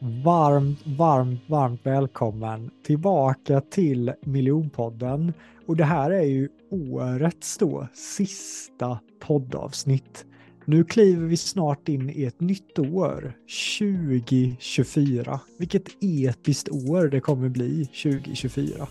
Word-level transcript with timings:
varmt, 0.00 0.78
varmt, 0.86 1.40
varmt 1.46 1.80
välkommen 1.82 2.70
tillbaka 2.86 3.60
till 3.60 4.12
Miljonpodden. 4.22 5.32
Och 5.66 5.76
det 5.76 5.84
här 5.84 6.10
är 6.10 6.24
ju 6.24 6.48
årets 6.70 7.58
då 7.58 7.88
sista 7.94 8.98
poddavsnitt. 9.20 10.24
Nu 10.64 10.84
kliver 10.84 11.26
vi 11.26 11.36
snart 11.36 11.88
in 11.88 12.10
i 12.10 12.24
ett 12.24 12.40
nytt 12.40 12.78
år, 12.78 13.32
2024. 13.78 15.40
Vilket 15.58 15.88
episkt 16.00 16.68
år 16.68 17.08
det 17.08 17.20
kommer 17.20 17.48
bli 17.48 17.86
2024. 17.86 18.86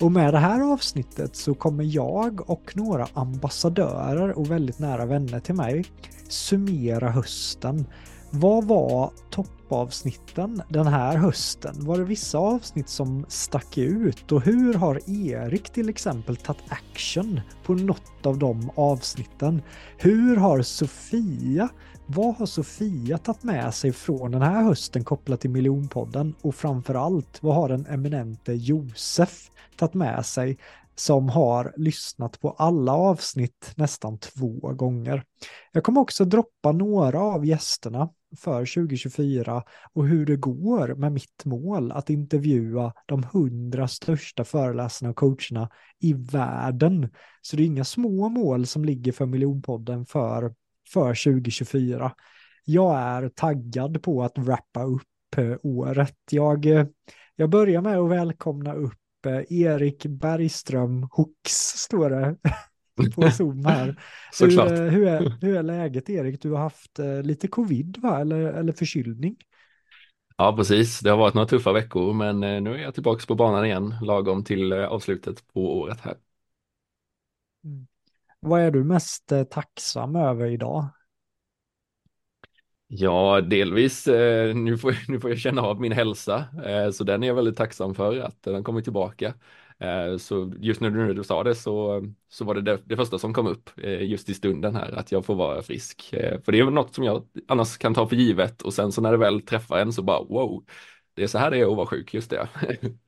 Och 0.00 0.12
med 0.12 0.34
det 0.34 0.38
här 0.38 0.72
avsnittet 0.72 1.36
så 1.36 1.54
kommer 1.54 1.84
jag 1.84 2.50
och 2.50 2.76
några 2.76 3.08
ambassadörer 3.12 4.38
och 4.38 4.50
väldigt 4.50 4.78
nära 4.78 5.06
vänner 5.06 5.40
till 5.40 5.54
mig 5.54 5.84
summera 6.28 7.10
hösten. 7.10 7.86
Vad 8.32 8.64
var 8.64 9.12
toppavsnitten 9.30 10.62
den 10.68 10.86
här 10.86 11.16
hösten? 11.16 11.74
Var 11.78 11.98
det 11.98 12.04
vissa 12.04 12.38
avsnitt 12.38 12.88
som 12.88 13.26
stack 13.28 13.78
ut? 13.78 14.32
Och 14.32 14.42
hur 14.42 14.74
har 14.74 15.10
Erik 15.10 15.70
till 15.70 15.88
exempel 15.88 16.36
tagit 16.36 16.62
action 16.68 17.40
på 17.64 17.74
något 17.74 18.26
av 18.26 18.38
de 18.38 18.70
avsnitten? 18.76 19.62
Hur 19.98 20.36
har 20.36 20.62
Sofia 20.62 21.68
vad 22.06 22.34
har 22.34 22.46
Sofia 22.46 23.18
tagit 23.18 23.42
med 23.42 23.74
sig 23.74 23.92
från 23.92 24.30
den 24.30 24.42
här 24.42 24.62
hösten 24.62 25.04
kopplat 25.04 25.40
till 25.40 25.50
miljonpodden? 25.50 26.34
Och 26.42 26.54
framförallt, 26.54 27.42
vad 27.42 27.54
har 27.54 27.68
den 27.68 27.86
eminente 27.86 28.52
Josef 28.52 29.50
tagit 29.76 29.94
med 29.94 30.26
sig 30.26 30.58
som 30.94 31.28
har 31.28 31.72
lyssnat 31.76 32.40
på 32.40 32.50
alla 32.50 32.92
avsnitt 32.92 33.72
nästan 33.76 34.18
två 34.18 34.72
gånger. 34.72 35.24
Jag 35.72 35.84
kommer 35.84 36.00
också 36.00 36.24
droppa 36.24 36.72
några 36.72 37.20
av 37.20 37.46
gästerna 37.46 38.08
för 38.36 38.74
2024 38.74 39.62
och 39.92 40.06
hur 40.06 40.26
det 40.26 40.36
går 40.36 40.94
med 40.94 41.12
mitt 41.12 41.44
mål 41.44 41.92
att 41.92 42.10
intervjua 42.10 42.92
de 43.06 43.24
hundra 43.32 43.88
största 43.88 44.44
föreläsarna 44.44 45.10
och 45.10 45.16
coacherna 45.16 45.70
i 46.00 46.12
världen. 46.12 47.08
Så 47.42 47.56
det 47.56 47.62
är 47.62 47.66
inga 47.66 47.84
små 47.84 48.28
mål 48.28 48.66
som 48.66 48.84
ligger 48.84 49.12
för 49.12 49.26
miljonpodden 49.26 50.06
för, 50.06 50.54
för 50.92 51.32
2024. 51.32 52.12
Jag 52.64 52.98
är 52.98 53.28
taggad 53.28 54.02
på 54.02 54.22
att 54.22 54.38
wrappa 54.38 54.84
upp 54.84 55.02
eh, 55.36 55.56
året. 55.62 56.16
Jag, 56.30 56.66
eh, 56.66 56.86
jag 57.36 57.50
börjar 57.50 57.82
med 57.82 57.98
att 57.98 58.10
välkomna 58.10 58.74
upp 58.74 59.26
eh, 59.26 59.52
Erik 59.52 60.06
Bergström 60.06 61.08
Hooks 61.10 61.52
står 61.76 62.10
det 62.10 62.36
på 63.14 63.30
Zoom 63.30 63.64
här. 63.64 63.96
Såklart. 64.32 64.70
Hur, 64.70 64.90
hur, 64.90 65.06
är, 65.06 65.32
hur 65.40 65.56
är 65.56 65.62
läget 65.62 66.10
Erik? 66.10 66.42
Du 66.42 66.50
har 66.50 66.58
haft 66.58 66.98
eh, 66.98 67.22
lite 67.22 67.48
covid 67.48 67.96
va? 68.02 68.20
Eller, 68.20 68.40
eller 68.40 68.72
förkylning? 68.72 69.36
Ja, 70.36 70.56
precis. 70.56 71.00
Det 71.00 71.10
har 71.10 71.16
varit 71.16 71.34
några 71.34 71.48
tuffa 71.48 71.72
veckor, 71.72 72.12
men 72.12 72.42
eh, 72.42 72.60
nu 72.60 72.74
är 72.74 72.78
jag 72.78 72.94
tillbaka 72.94 73.26
på 73.26 73.34
banan 73.34 73.64
igen, 73.64 73.94
lagom 74.02 74.44
till 74.44 74.72
eh, 74.72 74.84
avslutet 74.84 75.46
på 75.52 75.78
året 75.78 76.00
här. 76.00 76.16
Mm. 77.64 77.86
Vad 78.40 78.60
är 78.60 78.70
du 78.70 78.84
mest 78.84 79.32
tacksam 79.50 80.16
över 80.16 80.46
idag? 80.46 80.88
Ja, 82.86 83.40
delvis. 83.40 84.06
nu, 84.54 84.78
får, 84.78 84.96
nu 85.10 85.20
får 85.20 85.30
jag 85.30 85.38
känna 85.38 85.62
av 85.62 85.80
min 85.80 85.92
hälsa, 85.92 86.44
så 86.92 87.04
den 87.04 87.22
är 87.22 87.26
jag 87.26 87.34
väldigt 87.34 87.56
tacksam 87.56 87.94
för 87.94 88.18
att 88.18 88.42
den 88.42 88.64
kommer 88.64 88.80
tillbaka. 88.80 89.34
Eh, 89.80 90.16
så 90.16 90.52
just 90.60 90.80
när 90.80 90.90
du, 90.90 91.24
sa 91.24 91.44
det 91.44 91.54
så, 91.54 92.02
så 92.28 92.44
var 92.44 92.54
det, 92.54 92.60
det, 92.62 92.82
det 92.84 92.96
första 92.96 93.18
som 93.18 93.34
kom 93.34 93.46
upp 93.46 93.70
eh, 93.76 94.02
just 94.02 94.28
i 94.28 94.34
stunden 94.34 94.76
här, 94.76 94.92
att 94.92 95.12
jag 95.12 95.24
får 95.24 95.34
vara 95.34 95.62
frisk. 95.62 96.12
Eh, 96.12 96.40
för 96.42 96.52
det 96.52 96.60
är 96.60 96.70
något 96.70 96.94
som 96.94 97.04
jag 97.04 97.26
annars 97.48 97.78
kan 97.78 97.94
ta 97.94 98.08
för 98.08 98.16
givet 98.16 98.62
och 98.62 98.74
sen 98.74 98.92
så 98.92 99.00
när 99.00 99.10
det 99.12 99.18
väl 99.18 99.42
träffar 99.42 99.78
en 99.78 99.92
så 99.92 100.02
bara 100.02 100.22
wow, 100.22 100.64
det 101.14 101.22
är 101.22 101.26
så 101.26 101.38
här 101.38 101.50
det 101.50 101.58
är 101.58 101.70
att 101.70 101.76
vara 101.76 101.86
sjuk, 101.86 102.14
just 102.14 102.30
det. 102.30 102.48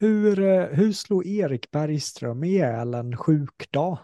hur, 0.00 0.66
hur 0.74 0.92
slår 0.92 1.26
Erik 1.26 1.70
Bergström 1.70 2.44
ihjäl 2.44 2.94
en 2.94 3.16
sjukdag? 3.16 3.98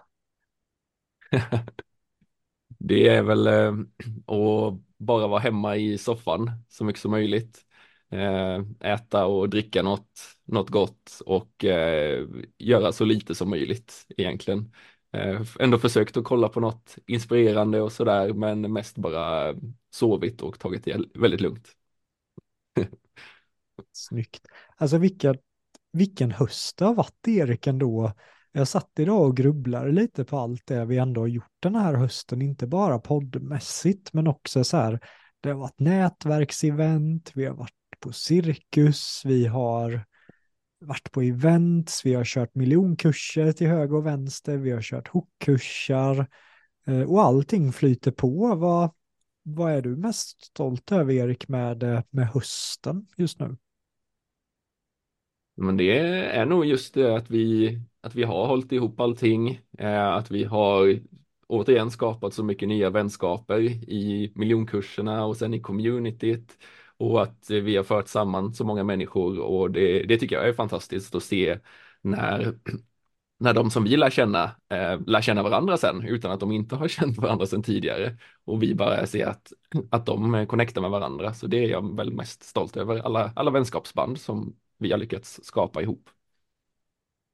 det 2.78 3.08
är 3.08 3.22
väl 3.22 3.46
att 3.48 4.74
bara 4.98 5.26
vara 5.26 5.40
hemma 5.40 5.76
i 5.76 5.98
soffan 5.98 6.50
så 6.68 6.84
mycket 6.84 7.02
som 7.02 7.10
möjligt. 7.10 7.64
Eh, 8.10 8.60
äta 8.80 9.26
och 9.26 9.48
dricka 9.48 9.82
något, 9.82 10.20
något 10.44 10.70
gott 10.70 11.20
och 11.26 11.64
eh, 11.64 12.26
göra 12.58 12.92
så 12.92 13.04
lite 13.04 13.34
som 13.34 13.50
möjligt 13.50 14.06
egentligen. 14.16 14.72
Eh, 15.12 15.42
ändå 15.60 15.78
försökt 15.78 16.16
att 16.16 16.24
kolla 16.24 16.48
på 16.48 16.60
något 16.60 16.96
inspirerande 17.06 17.80
och 17.80 17.92
sådär 17.92 18.32
men 18.32 18.72
mest 18.72 18.98
bara 18.98 19.54
sovit 19.90 20.42
och 20.42 20.58
tagit 20.58 20.84
det 20.84 21.00
väldigt 21.14 21.40
lugnt. 21.40 21.68
Snyggt. 23.92 24.46
Alltså 24.76 24.98
vilken, 24.98 25.38
vilken 25.92 26.30
höst 26.30 26.76
det 26.76 26.84
har 26.84 26.94
varit 26.94 27.28
Erik 27.28 27.66
ändå. 27.66 28.12
Jag 28.52 28.68
satt 28.68 28.90
idag 28.98 29.26
och 29.26 29.36
grubblade 29.36 29.92
lite 29.92 30.24
på 30.24 30.38
allt 30.38 30.66
det 30.66 30.84
vi 30.84 30.98
ändå 30.98 31.20
har 31.20 31.28
gjort 31.28 31.56
den 31.60 31.74
här 31.74 31.94
hösten, 31.94 32.42
inte 32.42 32.66
bara 32.66 32.98
poddmässigt 32.98 34.12
men 34.12 34.26
också 34.26 34.64
så 34.64 34.76
här, 34.76 35.00
det 35.40 35.48
har 35.48 35.56
varit 35.56 35.80
nätverksevent, 35.80 37.32
vi 37.34 37.44
har 37.44 37.54
varit 37.54 37.79
på 38.00 38.12
cirkus, 38.12 39.22
vi 39.24 39.46
har 39.46 40.04
varit 40.80 41.12
på 41.12 41.22
events, 41.22 42.06
vi 42.06 42.14
har 42.14 42.24
kört 42.24 42.54
miljonkurser 42.54 43.52
till 43.52 43.66
höger 43.66 43.96
och 43.96 44.06
vänster, 44.06 44.56
vi 44.56 44.70
har 44.70 44.82
kört 44.82 45.08
hookkurser 45.08 46.26
eh, 46.86 47.02
och 47.02 47.22
allting 47.22 47.72
flyter 47.72 48.10
på. 48.10 48.54
Vad, 48.54 48.90
vad 49.42 49.72
är 49.72 49.82
du 49.82 49.96
mest 49.96 50.44
stolt 50.44 50.92
över 50.92 51.12
Erik 51.14 51.48
med, 51.48 51.82
eh, 51.82 52.02
med 52.10 52.28
hösten 52.28 53.06
just 53.16 53.40
nu? 53.40 53.56
Men 55.56 55.76
det 55.76 55.98
är 56.26 56.46
nog 56.46 56.64
just 56.64 56.94
det 56.94 57.16
att 57.16 57.30
vi, 57.30 57.78
att 58.00 58.14
vi 58.14 58.22
har 58.22 58.46
hållit 58.46 58.72
ihop 58.72 59.00
allting, 59.00 59.60
eh, 59.78 60.06
att 60.06 60.30
vi 60.30 60.44
har 60.44 61.00
återigen 61.46 61.90
skapat 61.90 62.34
så 62.34 62.44
mycket 62.44 62.68
nya 62.68 62.90
vänskaper 62.90 63.60
i 63.60 64.32
miljonkurserna 64.34 65.24
och 65.24 65.36
sen 65.36 65.54
i 65.54 65.60
communityt 65.60 66.58
och 67.00 67.22
att 67.22 67.50
vi 67.50 67.76
har 67.76 67.84
fört 67.84 68.08
samman 68.08 68.54
så 68.54 68.64
många 68.64 68.84
människor 68.84 69.38
och 69.38 69.70
det, 69.70 70.02
det 70.02 70.18
tycker 70.18 70.36
jag 70.36 70.48
är 70.48 70.52
fantastiskt 70.52 71.14
att 71.14 71.22
se 71.22 71.58
när 72.02 72.54
när 73.38 73.54
de 73.54 73.70
som 73.70 73.84
vi 73.84 73.96
lär 73.96 74.10
känna 74.10 74.44
eh, 74.44 75.00
lär 75.06 75.20
känna 75.20 75.42
varandra 75.42 75.76
sen 75.76 76.02
utan 76.02 76.30
att 76.30 76.40
de 76.40 76.52
inte 76.52 76.76
har 76.76 76.88
känt 76.98 77.18
varandra 77.18 77.46
sedan 77.46 77.62
tidigare 77.62 78.16
och 78.44 78.62
vi 78.62 78.74
bara 78.74 79.06
ser 79.06 79.26
att, 79.26 79.52
att 79.90 80.06
de 80.06 80.46
connectar 80.46 80.80
med 80.80 80.90
varandra. 80.90 81.34
Så 81.34 81.46
det 81.46 81.64
är 81.64 81.68
jag 81.68 81.96
väl 81.96 82.12
mest 82.12 82.42
stolt 82.42 82.76
över, 82.76 82.98
alla, 82.98 83.32
alla 83.36 83.50
vänskapsband 83.50 84.20
som 84.20 84.56
vi 84.78 84.90
har 84.92 84.98
lyckats 84.98 85.40
skapa 85.42 85.82
ihop. 85.82 86.10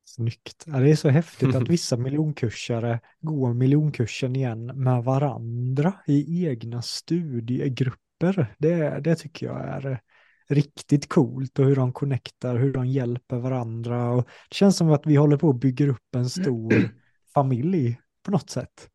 Snyggt. 0.05 0.65
Ja, 0.67 0.79
det 0.79 0.91
är 0.91 0.97
så 0.97 1.09
häftigt 1.09 1.55
att 1.55 1.69
vissa 1.69 1.97
miljonkursare 1.97 3.01
går 3.21 3.55
miljonkursen 3.55 4.37
igen 4.37 4.67
med 4.67 5.05
varandra 5.05 5.93
i 6.07 6.47
egna 6.47 6.83
studiegrupper 6.83 8.06
grupper. 8.19 8.55
Det, 8.59 9.01
det 9.01 9.17
tycker 9.17 9.47
jag 9.47 9.61
är 9.61 10.01
riktigt 10.49 11.09
coolt 11.09 11.59
och 11.59 11.65
hur 11.65 11.77
de 11.77 11.93
connectar, 11.93 12.57
hur 12.57 12.73
de 12.73 12.87
hjälper 12.87 13.37
varandra. 13.37 14.11
Och 14.11 14.29
det 14.49 14.55
känns 14.55 14.77
som 14.77 14.91
att 14.91 15.07
vi 15.07 15.17
håller 15.17 15.37
på 15.37 15.51
att 15.51 15.61
bygga 15.61 15.89
upp 15.89 16.15
en 16.15 16.31
stor 16.31 16.73
familj 17.35 18.01
på 18.23 18.31
något 18.31 18.51
sätt. 18.51 18.91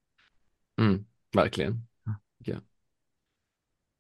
Mm, 0.80 1.06
verkligen. 1.34 1.88
Ja. 2.38 2.56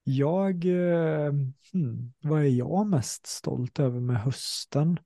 Jag, 0.03 0.65
eh, 0.65 1.31
hmm, 1.73 2.13
vad 2.21 2.41
är 2.41 2.49
jag 2.49 2.87
mest 2.87 3.27
stolt 3.27 3.79
över 3.79 3.99
med 3.99 4.21
hösten? 4.21 4.99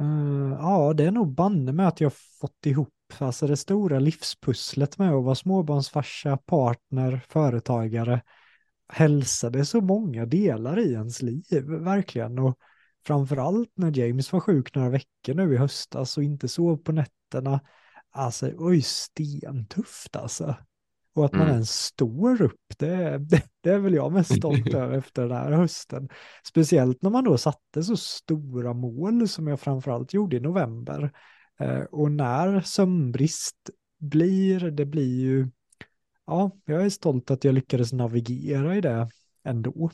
Uh, 0.00 0.52
ja, 0.58 0.92
det 0.96 1.04
är 1.04 1.10
nog 1.10 1.34
banne 1.34 1.72
med 1.72 1.88
att 1.88 2.00
jag 2.00 2.12
fått 2.40 2.66
ihop 2.66 2.88
alltså 3.18 3.46
det 3.46 3.56
stora 3.56 3.98
livspusslet 3.98 4.98
med 4.98 5.12
att 5.12 5.24
vara 5.24 5.34
småbarnsfarsa, 5.34 6.36
partner, 6.36 7.20
företagare 7.28 8.20
hälsa, 8.92 9.50
det 9.50 9.58
är 9.58 9.64
så 9.64 9.80
många 9.80 10.26
delar 10.26 10.78
i 10.78 10.92
ens 10.92 11.22
liv, 11.22 11.64
verkligen. 11.64 12.38
Och 12.38 12.58
framförallt 13.06 13.72
när 13.74 13.98
James 13.98 14.32
var 14.32 14.40
sjuk 14.40 14.74
några 14.74 14.90
veckor 14.90 15.34
nu 15.34 15.54
i 15.54 15.56
höstas 15.56 16.16
och 16.16 16.24
inte 16.24 16.48
sov 16.48 16.76
på 16.76 16.92
nätterna. 16.92 17.60
Alltså, 18.10 18.52
oj, 18.58 18.82
stentufft 18.82 20.16
alltså. 20.16 20.56
Och 21.14 21.24
att 21.24 21.32
man 21.32 21.42
mm. 21.42 21.52
ens 21.54 21.70
står 21.70 22.42
upp, 22.42 22.78
det, 22.78 23.18
det, 23.18 23.42
det, 23.60 23.70
är 23.70 23.78
väl 23.78 23.94
jag 23.94 24.12
mest 24.12 24.36
stolt 24.36 24.66
över 24.74 24.98
efter 24.98 25.22
den 25.22 25.36
här 25.36 25.52
hösten. 25.52 26.08
Speciellt 26.44 27.02
när 27.02 27.10
man 27.10 27.24
då 27.24 27.38
satte 27.38 27.82
så 27.82 27.96
stora 27.96 28.72
mål 28.72 29.28
som 29.28 29.46
jag 29.46 29.60
framförallt 29.60 30.14
gjorde 30.14 30.36
i 30.36 30.40
november. 30.40 31.12
Eh, 31.60 31.80
och 31.80 32.12
när 32.12 32.60
sömnbrist 32.60 33.70
blir, 33.98 34.60
det 34.60 34.86
blir 34.86 35.20
ju 35.20 35.48
ja, 36.30 36.50
jag 36.64 36.84
är 36.84 36.90
stolt 36.90 37.30
att 37.30 37.44
jag 37.44 37.54
lyckades 37.54 37.92
navigera 37.92 38.76
i 38.76 38.80
det 38.80 39.08
ändå. 39.44 39.90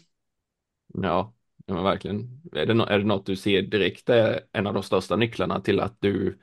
Ja, 0.87 1.35
ja 1.67 1.75
men 1.75 1.85
verkligen. 1.85 2.43
Är 2.53 2.67
det, 2.67 2.75
no 2.75 2.83
är 2.83 2.99
det 2.99 3.05
något 3.05 3.27
du 3.27 3.37
ser 3.37 3.63
direkt 3.63 4.09
är 4.09 4.41
en 4.53 4.67
av 4.67 4.75
de 4.75 4.83
största 4.83 5.17
nycklarna 5.17 5.61
till 5.61 5.81
att 5.81 5.97
du 6.01 6.39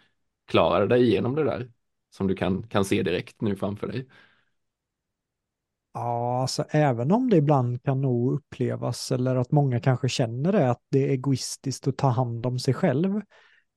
klarade 0.48 0.88
dig 0.88 1.04
igenom 1.04 1.36
det 1.36 1.44
där? 1.44 1.72
Som 2.10 2.28
du 2.28 2.36
kan, 2.36 2.68
kan 2.68 2.86
se 2.86 3.04
direkt 3.04 3.42
nu 3.42 3.56
framför 3.56 3.88
dig? 3.88 4.08
Ja, 5.94 6.42
alltså 6.42 6.66
även 6.70 7.12
om 7.12 7.30
det 7.30 7.38
ibland 7.38 7.84
kan 7.84 8.02
nog 8.02 8.34
upplevas 8.34 9.12
eller 9.12 9.36
att 9.36 9.52
många 9.52 9.80
kanske 9.80 10.10
känner 10.10 10.52
det, 10.52 10.70
att 10.70 10.82
det 10.90 11.04
är 11.04 11.10
egoistiskt 11.10 11.88
att 11.88 11.98
ta 11.98 12.08
hand 12.08 12.46
om 12.46 12.60
sig 12.60 12.74
själv, 12.74 13.22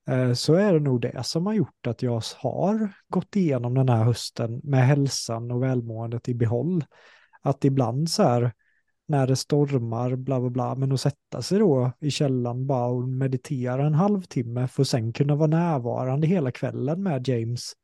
Eh, 0.06 0.32
så 0.32 0.54
är 0.54 0.72
det 0.72 0.80
nog 0.80 1.00
det 1.00 1.26
som 1.26 1.46
har 1.46 1.52
gjort 1.52 1.86
att 1.86 2.02
jag 2.02 2.22
har 2.36 2.88
gått 3.08 3.36
igenom 3.36 3.74
den 3.74 3.88
här 3.88 4.04
hösten 4.04 4.60
med 4.64 4.86
hälsan 4.86 5.50
och 5.50 5.62
välmåendet 5.62 6.28
i 6.28 6.34
behåll. 6.34 6.84
Att 7.42 7.64
ibland 7.64 8.10
så 8.10 8.22
här, 8.22 8.52
när 9.08 9.26
det 9.26 9.36
stormar, 9.36 10.16
bla 10.16 10.40
bla 10.40 10.50
bla, 10.50 10.74
men 10.74 10.92
att 10.92 11.00
sätta 11.00 11.42
sig 11.42 11.58
då 11.58 11.92
i 12.00 12.10
källan 12.10 12.66
bara 12.66 12.86
och 12.86 13.08
meditera 13.08 13.86
en 13.86 13.94
halvtimme 13.94 14.68
för 14.68 14.82
att 14.82 14.88
sen 14.88 15.12
kunna 15.12 15.34
vara 15.34 15.46
närvarande 15.46 16.26
hela 16.26 16.50
kvällen 16.50 17.02
med 17.02 17.28
James 17.28 17.74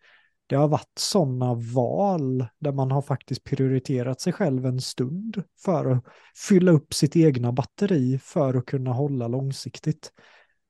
det 0.52 0.56
har 0.56 0.68
varit 0.68 0.98
sådana 0.98 1.54
val 1.54 2.46
där 2.58 2.72
man 2.72 2.90
har 2.90 3.02
faktiskt 3.02 3.44
prioriterat 3.44 4.20
sig 4.20 4.32
själv 4.32 4.66
en 4.66 4.80
stund 4.80 5.42
för 5.64 5.90
att 5.90 6.04
fylla 6.48 6.72
upp 6.72 6.94
sitt 6.94 7.16
egna 7.16 7.52
batteri 7.52 8.18
för 8.18 8.54
att 8.54 8.66
kunna 8.66 8.92
hålla 8.92 9.28
långsiktigt. 9.28 10.12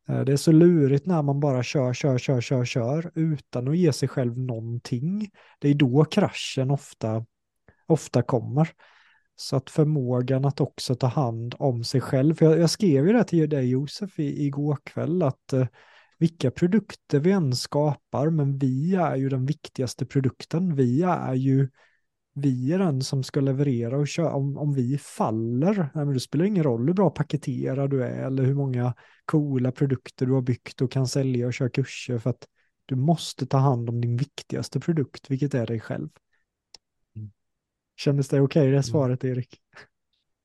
Eh, 0.09 0.21
det 0.21 0.33
är 0.33 0.37
så 0.37 0.53
lurigt 0.53 1.07
när 1.07 1.23
man 1.23 1.41
bara 1.41 1.63
kör, 1.63 1.93
kör, 1.93 2.19
kör, 2.19 2.41
kör, 2.41 2.65
kör 2.65 3.11
utan 3.15 3.69
att 3.69 3.79
ge 3.79 3.93
sig 3.93 4.09
själv 4.09 4.39
någonting. 4.39 5.31
Det 5.59 5.69
är 5.69 5.75
då 5.75 6.05
kraschen 6.05 6.71
ofta, 6.71 7.25
ofta 7.87 8.23
kommer. 8.23 8.71
Så 9.37 9.57
att 9.57 9.71
förmågan 9.71 10.45
att 10.45 10.61
också 10.61 10.95
ta 10.95 11.07
hand 11.07 11.55
om 11.59 11.85
sig 11.85 12.01
själv, 12.01 12.35
för 12.35 12.47
jag, 12.47 12.59
jag 12.59 12.71
skrev 12.71 13.07
ju 13.07 13.13
det 13.13 13.25
till 13.25 13.49
dig 13.49 13.71
Josef 13.71 14.19
i, 14.19 14.47
igår 14.47 14.79
kväll, 14.85 15.23
att 15.23 15.53
eh, 15.53 15.67
vilka 16.19 16.51
produkter 16.51 17.21
vi 17.21 17.31
än 17.31 17.57
skapar, 17.57 18.31
men 18.31 18.59
vi 18.59 18.95
är 18.95 19.17
ju 19.17 19.29
den 19.29 19.47
viktigaste 19.47 20.07
produkten. 20.07 20.75
Vi 20.75 21.03
är 21.03 21.35
ju 21.35 21.69
vi 22.35 22.73
är 22.73 22.79
den 22.79 23.03
som 23.03 23.23
ska 23.23 23.41
leverera 23.41 23.99
och 23.99 24.09
köra. 24.09 24.33
Om, 24.33 24.59
om 24.59 24.75
vi 24.75 24.99
faller, 24.99 25.75
nej, 25.95 26.05
men 26.05 26.15
det 26.15 26.21
spelar 26.21 26.45
ingen 26.45 26.65
roll 26.65 26.87
hur 26.87 26.95
bra 26.95 27.11
paketerad 27.11 27.91
du 27.91 28.05
är 28.05 28.27
eller 28.27 28.45
hur 28.45 28.55
många 28.55 28.95
coola 29.25 29.73
produkter 29.73 30.27
du 30.27 30.33
har 30.33 30.43
byggt 30.43 30.81
och 30.81 30.93
kan 30.93 31.07
sälja 31.07 31.47
och 31.47 31.55
köra 31.55 31.71
kurser 31.71 32.19
för 32.19 32.31
att 32.31 32.47
du 32.87 32.97
måste 32.97 33.47
ta 33.47 33.59
hand 33.59 33.89
om 33.89 34.01
din 34.01 34.17
viktigaste 34.17 34.81
produkt, 34.81 35.31
vilket 35.31 35.55
är 35.55 35.67
dig 35.67 35.81
själv. 35.81 36.09
Mm. 37.17 37.31
Kändes 37.97 38.29
det 38.29 38.41
okej 38.41 38.61
okay, 38.61 38.63
det 38.63 38.69
mm. 38.69 38.83
svaret 38.83 39.25
Erik? 39.25 39.61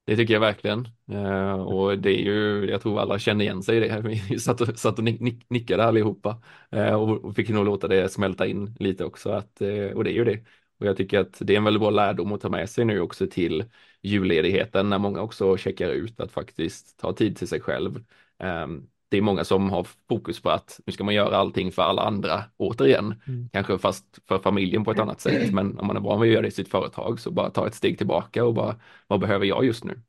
Det 0.05 0.15
tycker 0.15 0.33
jag 0.33 0.41
verkligen. 0.41 0.87
Uh, 1.11 1.51
och 1.51 1.99
det 1.99 2.09
är 2.09 2.23
ju, 2.23 2.69
jag 2.69 2.81
tror 2.81 2.99
alla 2.99 3.19
känner 3.19 3.45
igen 3.45 3.63
sig 3.63 3.77
i 3.77 3.79
det. 3.79 4.01
Vi 4.01 4.39
satt 4.39 4.61
och, 4.61 4.79
satt 4.79 4.97
och 4.97 5.03
nick, 5.03 5.49
nickade 5.49 5.83
allihopa 5.83 6.41
uh, 6.75 6.93
och, 6.93 7.35
fick 7.35 7.49
nog 7.49 7.65
låta 7.65 7.87
det 7.87 8.09
smälta 8.09 8.47
in 8.47 8.75
lite 8.79 9.05
också. 9.05 9.29
Att, 9.29 9.61
uh, 9.61 9.91
och 9.91 10.03
det 10.03 10.11
är 10.11 10.13
ju 10.13 10.25
det. 10.25 10.43
Och 10.79 10.85
jag 10.85 10.97
tycker 10.97 11.19
att 11.19 11.37
det 11.41 11.53
är 11.53 11.57
en 11.57 11.63
väldigt 11.63 11.81
bra 11.81 11.89
lärdom 11.89 12.33
att 12.33 12.41
ta 12.41 12.49
med 12.49 12.69
sig 12.69 12.85
nu 12.85 12.99
också 12.99 13.27
till 13.27 13.65
julledigheten 14.01 14.89
när 14.89 14.97
många 14.97 15.21
också 15.21 15.57
checkar 15.57 15.89
ut 15.89 16.19
att 16.19 16.31
faktiskt 16.31 16.99
ta 16.99 17.13
tid 17.13 17.37
till 17.37 17.47
sig 17.47 17.61
själv. 17.61 18.03
Um, 18.39 18.89
det 19.09 19.17
är 19.17 19.21
många 19.21 19.43
som 19.43 19.69
har 19.69 19.87
fokus 20.09 20.41
på 20.41 20.49
att 20.49 20.79
nu 20.85 20.93
ska 20.93 21.03
man 21.03 21.13
göra 21.13 21.37
allting 21.37 21.71
för 21.71 21.81
alla 21.81 22.01
andra 22.01 22.43
återigen, 22.57 23.21
mm. 23.27 23.49
kanske 23.53 23.77
fast 23.77 24.19
för 24.27 24.39
familjen 24.39 24.83
på 24.83 24.91
ett 24.91 24.99
annat 24.99 25.21
sätt. 25.21 25.51
Men 25.53 25.79
om 25.79 25.87
man 25.87 25.97
är 25.97 26.01
van 26.01 26.21
vid 26.21 26.29
att 26.29 26.33
göra 26.33 26.41
det 26.41 26.47
i 26.47 26.51
sitt 26.51 26.69
företag 26.69 27.19
så 27.19 27.31
bara 27.31 27.49
ta 27.49 27.67
ett 27.67 27.75
steg 27.75 27.97
tillbaka 27.97 28.45
och 28.45 28.53
bara 28.53 28.79
vad 29.07 29.19
behöver 29.19 29.45
jag 29.45 29.65
just 29.65 29.83
nu? 29.83 30.01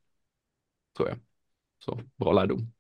Tror 0.96 1.08
jag. 1.08 1.18
Så 1.78 2.00
bra 2.16 2.32
lärdom. 2.32 2.72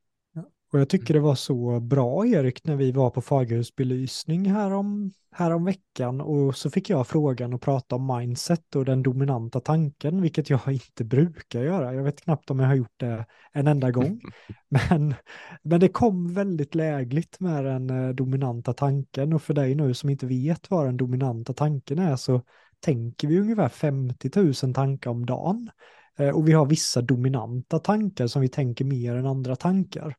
Och 0.72 0.80
jag 0.80 0.88
tycker 0.88 1.14
det 1.14 1.20
var 1.20 1.34
så 1.34 1.80
bra 1.80 2.26
Erik 2.26 2.64
när 2.64 2.76
vi 2.76 2.92
var 2.92 3.10
på 3.10 3.22
Fagerhusbelysning 3.22 4.50
härom, 4.50 5.12
härom 5.32 5.64
veckan 5.64 6.20
och 6.20 6.56
så 6.56 6.70
fick 6.70 6.90
jag 6.90 7.06
frågan 7.06 7.54
att 7.54 7.60
prata 7.60 7.96
om 7.96 8.16
mindset 8.16 8.76
och 8.76 8.84
den 8.84 9.02
dominanta 9.02 9.60
tanken, 9.60 10.22
vilket 10.22 10.50
jag 10.50 10.60
inte 10.72 11.04
brukar 11.04 11.62
göra. 11.62 11.94
Jag 11.94 12.02
vet 12.02 12.20
knappt 12.20 12.50
om 12.50 12.60
jag 12.60 12.66
har 12.66 12.74
gjort 12.74 12.94
det 12.96 13.26
en 13.52 13.66
enda 13.66 13.90
gång. 13.90 14.20
Men, 14.68 15.14
men 15.62 15.80
det 15.80 15.88
kom 15.88 16.34
väldigt 16.34 16.74
lägligt 16.74 17.40
med 17.40 17.64
den 17.64 17.90
eh, 17.90 18.08
dominanta 18.08 18.72
tanken 18.72 19.32
och 19.32 19.42
för 19.42 19.54
dig 19.54 19.74
nu 19.74 19.94
som 19.94 20.10
inte 20.10 20.26
vet 20.26 20.70
vad 20.70 20.86
den 20.86 20.96
dominanta 20.96 21.52
tanken 21.52 21.98
är 21.98 22.16
så 22.16 22.42
tänker 22.80 23.28
vi 23.28 23.40
ungefär 23.40 23.68
50 23.68 24.64
000 24.64 24.74
tankar 24.74 25.10
om 25.10 25.26
dagen. 25.26 25.70
Eh, 26.18 26.28
och 26.28 26.48
vi 26.48 26.52
har 26.52 26.66
vissa 26.66 27.02
dominanta 27.02 27.78
tankar 27.78 28.26
som 28.26 28.42
vi 28.42 28.48
tänker 28.48 28.84
mer 28.84 29.16
än 29.16 29.26
andra 29.26 29.56
tankar. 29.56 30.16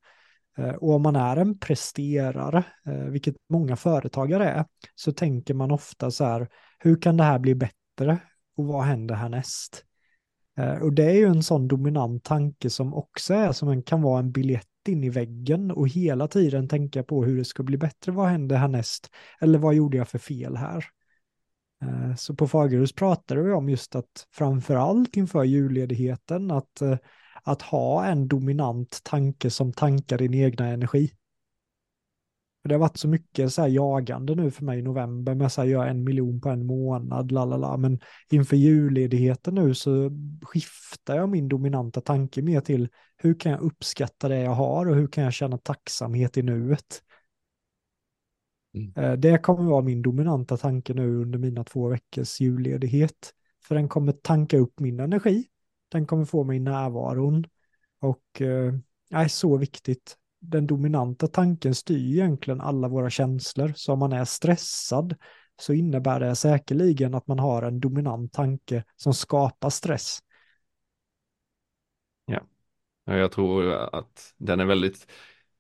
Eh, 0.60 0.76
och 0.76 0.94
om 0.94 1.02
man 1.02 1.16
är 1.16 1.38
en 1.38 1.60
presterare, 1.60 2.64
eh, 2.86 3.04
vilket 3.04 3.36
många 3.50 3.76
företagare 3.76 4.50
är, 4.50 4.66
så 4.96 5.12
tänker 5.12 5.54
man 5.54 5.72
ofta 5.72 6.12
så 6.12 6.24
här, 6.24 6.50
hur 6.80 7.02
kan 7.02 7.18
det 7.18 7.24
här 7.24 7.40
bli 7.40 7.56
bättre 7.56 8.20
och 8.58 8.66
vad 8.66 8.84
händer 8.84 9.16
härnäst? 9.16 9.84
Eh, 10.58 10.82
och 10.82 10.94
det 10.94 11.04
är 11.04 11.16
ju 11.16 11.26
en 11.26 11.44
sån 11.44 11.68
dominant 11.68 12.24
tanke 12.24 12.70
som 12.70 12.94
också 12.94 13.34
är 13.34 13.52
som 13.52 13.70
en, 13.70 13.84
kan 13.84 14.02
vara 14.02 14.20
en 14.20 14.32
biljett 14.32 14.66
in 14.88 15.04
i 15.04 15.10
väggen 15.10 15.72
och 15.72 15.88
hela 15.88 16.28
tiden 16.28 16.68
tänka 16.68 17.04
på 17.04 17.24
hur 17.24 17.38
det 17.38 17.46
ska 17.46 17.64
bli 17.64 17.78
bättre, 17.78 18.12
vad 18.12 18.28
händer 18.28 18.58
härnäst? 18.58 19.10
Eller 19.42 19.60
vad 19.60 19.74
gjorde 19.74 19.98
jag 19.98 20.08
för 20.08 20.20
fel 20.20 20.58
här? 20.58 20.86
Så 22.18 22.36
på 22.36 22.48
Fagerhus 22.48 22.94
pratade 22.94 23.44
vi 23.44 23.52
om 23.52 23.70
just 23.70 23.96
att 23.96 24.28
framförallt 24.32 25.18
inför 25.18 25.44
julledigheten 25.44 26.52
att 26.52 26.82
att 27.44 27.62
ha 27.62 28.06
en 28.06 28.28
dominant 28.28 29.04
tanke 29.04 29.50
som 29.50 29.74
tankar 29.74 30.18
din 30.18 30.34
egna 30.34 30.68
energi. 30.68 31.12
Det 32.64 32.74
har 32.74 32.80
varit 32.80 32.98
så 32.98 33.08
mycket 33.08 33.54
så 33.54 33.62
här 33.62 33.70
jagande 33.70 34.36
nu 34.36 34.52
för 34.52 34.64
mig 34.66 34.80
i 34.80 34.82
november 34.82 35.36
med 35.36 35.46
att 35.48 35.68
göra 35.68 35.90
en 35.90 36.04
miljon 36.04 36.42
på 36.42 36.50
en 36.50 36.66
månad, 36.66 37.32
lalala. 37.32 37.78
men 37.78 38.00
inför 38.30 38.56
julledigheten 38.56 39.56
nu 39.56 39.74
så 39.74 40.12
skiftar 40.42 41.16
jag 41.16 41.30
min 41.30 41.50
dominanta 41.50 42.02
tanke 42.02 42.42
mer 42.42 42.62
till 42.62 42.90
hur 43.18 43.40
kan 43.40 43.52
jag 43.52 43.62
uppskatta 43.62 44.28
det 44.28 44.40
jag 44.40 44.52
har 44.52 44.86
och 44.86 44.96
hur 44.96 45.08
kan 45.08 45.24
jag 45.24 45.34
känna 45.34 45.58
tacksamhet 45.58 46.38
i 46.38 46.42
nuet. 46.42 47.04
Mm. 48.74 48.94
Eh, 48.96 49.14
det 49.14 49.38
kommer 49.38 49.64
vara 49.64 49.82
min 49.82 50.02
dominanta 50.02 50.58
tanke 50.58 50.94
nu 50.94 51.16
under 51.16 51.40
mina 51.40 51.64
två 51.64 51.90
veckors 51.90 52.42
julledighet. 52.42 53.34
För 53.64 53.76
den 53.76 53.90
kommer 53.90 54.12
tanka 54.12 54.58
upp 54.58 54.80
min 54.80 55.00
energi 55.00 55.48
den 55.92 56.06
kommer 56.06 56.26
få 56.26 56.44
mig 56.44 56.58
i 56.58 56.60
närvaron 56.60 57.46
och 58.00 58.42
eh, 58.42 58.74
är 59.12 59.28
så 59.28 59.58
viktigt. 59.58 60.16
Den 60.42 60.68
dominanta 60.68 61.28
tanken 61.28 61.76
styr 61.76 62.12
egentligen 62.12 62.62
alla 62.62 62.88
våra 62.88 63.10
känslor. 63.10 63.74
Så 63.76 63.94
om 63.94 64.00
man 64.00 64.14
är 64.14 64.26
stressad 64.26 65.16
så 65.62 65.74
innebär 65.74 66.20
det 66.20 66.36
säkerligen 66.36 67.14
att 67.16 67.28
man 67.28 67.40
har 67.40 67.64
en 67.64 67.80
dominant 67.80 68.34
tanke 68.34 68.84
som 68.96 69.14
skapar 69.14 69.70
stress. 69.70 70.20
Ja, 72.26 72.42
jag 73.18 73.32
tror 73.32 73.74
att 73.74 74.34
den 74.38 74.60
är 74.60 74.66
väldigt 74.66 75.08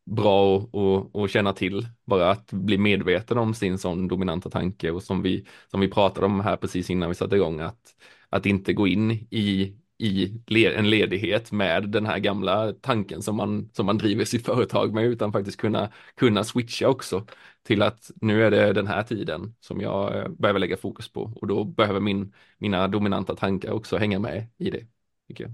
bra 0.05 0.57
att, 0.57 1.15
att, 1.15 1.31
känna 1.31 1.53
till, 1.53 1.87
bara 2.05 2.31
att 2.31 2.51
bli 2.51 2.77
medveten 2.77 3.37
om 3.37 3.53
sin 3.53 3.77
sån 3.77 4.07
dominanta 4.07 4.49
tanke 4.49 4.91
och 4.91 5.03
som 5.03 5.21
vi, 5.21 5.45
som 5.67 5.79
vi 5.79 5.87
pratade 5.87 6.25
om 6.25 6.39
här 6.39 6.57
precis 6.57 6.89
innan 6.89 7.09
vi 7.09 7.15
satte 7.15 7.35
igång, 7.35 7.59
att, 7.59 7.95
att 8.29 8.45
inte 8.45 8.73
gå 8.73 8.87
in 8.87 9.11
i 9.11 9.75
i 9.99 10.41
en 10.65 10.89
ledighet 10.89 11.51
med 11.51 11.89
den 11.89 12.05
här 12.05 12.19
gamla 12.19 12.73
tanken 12.73 13.21
som 13.21 13.35
man, 13.35 13.69
som 13.73 13.85
man 13.85 13.97
driver 13.97 14.25
sitt 14.25 14.45
företag 14.45 14.93
med 14.93 15.05
utan 15.05 15.31
faktiskt 15.31 15.57
kunna, 15.57 15.91
kunna 16.15 16.43
switcha 16.43 16.87
också 16.87 17.25
till 17.63 17.81
att 17.81 18.11
nu 18.21 18.43
är 18.45 18.51
det 18.51 18.73
den 18.73 18.87
här 18.87 19.03
tiden 19.03 19.55
som 19.59 19.81
jag 19.81 20.17
eh, 20.17 20.29
behöver 20.29 20.59
lägga 20.59 20.77
fokus 20.77 21.09
på 21.11 21.33
och 21.35 21.47
då 21.47 21.63
behöver 21.63 21.99
min, 21.99 22.33
mina 22.57 22.87
dominanta 22.87 23.35
tankar 23.35 23.71
också 23.71 23.97
hänga 23.97 24.19
med 24.19 24.47
i 24.57 24.69
det. 24.69 24.85
Tycker 25.27 25.43
jag. 25.43 25.53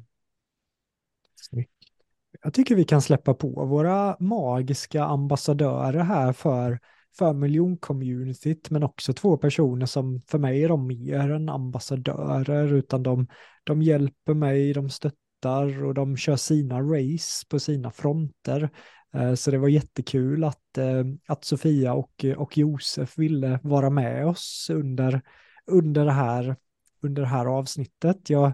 jag 2.44 2.54
tycker 2.54 2.76
vi 2.76 2.84
kan 2.84 3.02
släppa 3.02 3.34
på 3.34 3.66
våra 3.66 4.18
magiska 4.20 5.04
ambassadörer 5.04 6.04
här 6.04 6.34
för 6.34 6.80
för 7.18 7.34
miljoncommunityt, 7.34 8.70
men 8.70 8.84
också 8.84 9.14
två 9.14 9.38
personer 9.38 9.86
som 9.86 10.22
för 10.28 10.38
mig 10.40 10.64
är 10.64 10.70
de 10.70 10.88
mer 10.88 11.32
än 11.32 11.50
ambassadörer, 11.50 12.74
utan 12.74 13.04
de, 13.04 13.28
de 13.64 13.82
hjälper 13.82 14.34
mig, 14.34 14.74
de 14.74 14.90
stöttar 14.90 15.84
och 15.84 15.94
de 15.94 16.18
kör 16.18 16.36
sina 16.36 16.82
race 16.82 17.46
på 17.50 17.60
sina 17.60 17.92
fronter. 17.92 18.70
Eh, 19.14 19.34
så 19.34 19.52
det 19.52 19.58
var 19.58 19.68
jättekul 19.68 20.44
att, 20.44 20.78
eh, 20.78 21.04
att 21.28 21.46
Sofia 21.46 21.94
och, 21.94 22.26
och 22.38 22.58
Josef 22.58 23.18
ville 23.18 23.60
vara 23.64 23.90
med 23.90 24.26
oss 24.28 24.70
under, 24.74 25.22
under, 25.66 26.06
det, 26.06 26.12
här, 26.12 26.56
under 27.02 27.22
det 27.22 27.28
här 27.28 27.46
avsnittet. 27.46 28.30
Jag, 28.30 28.54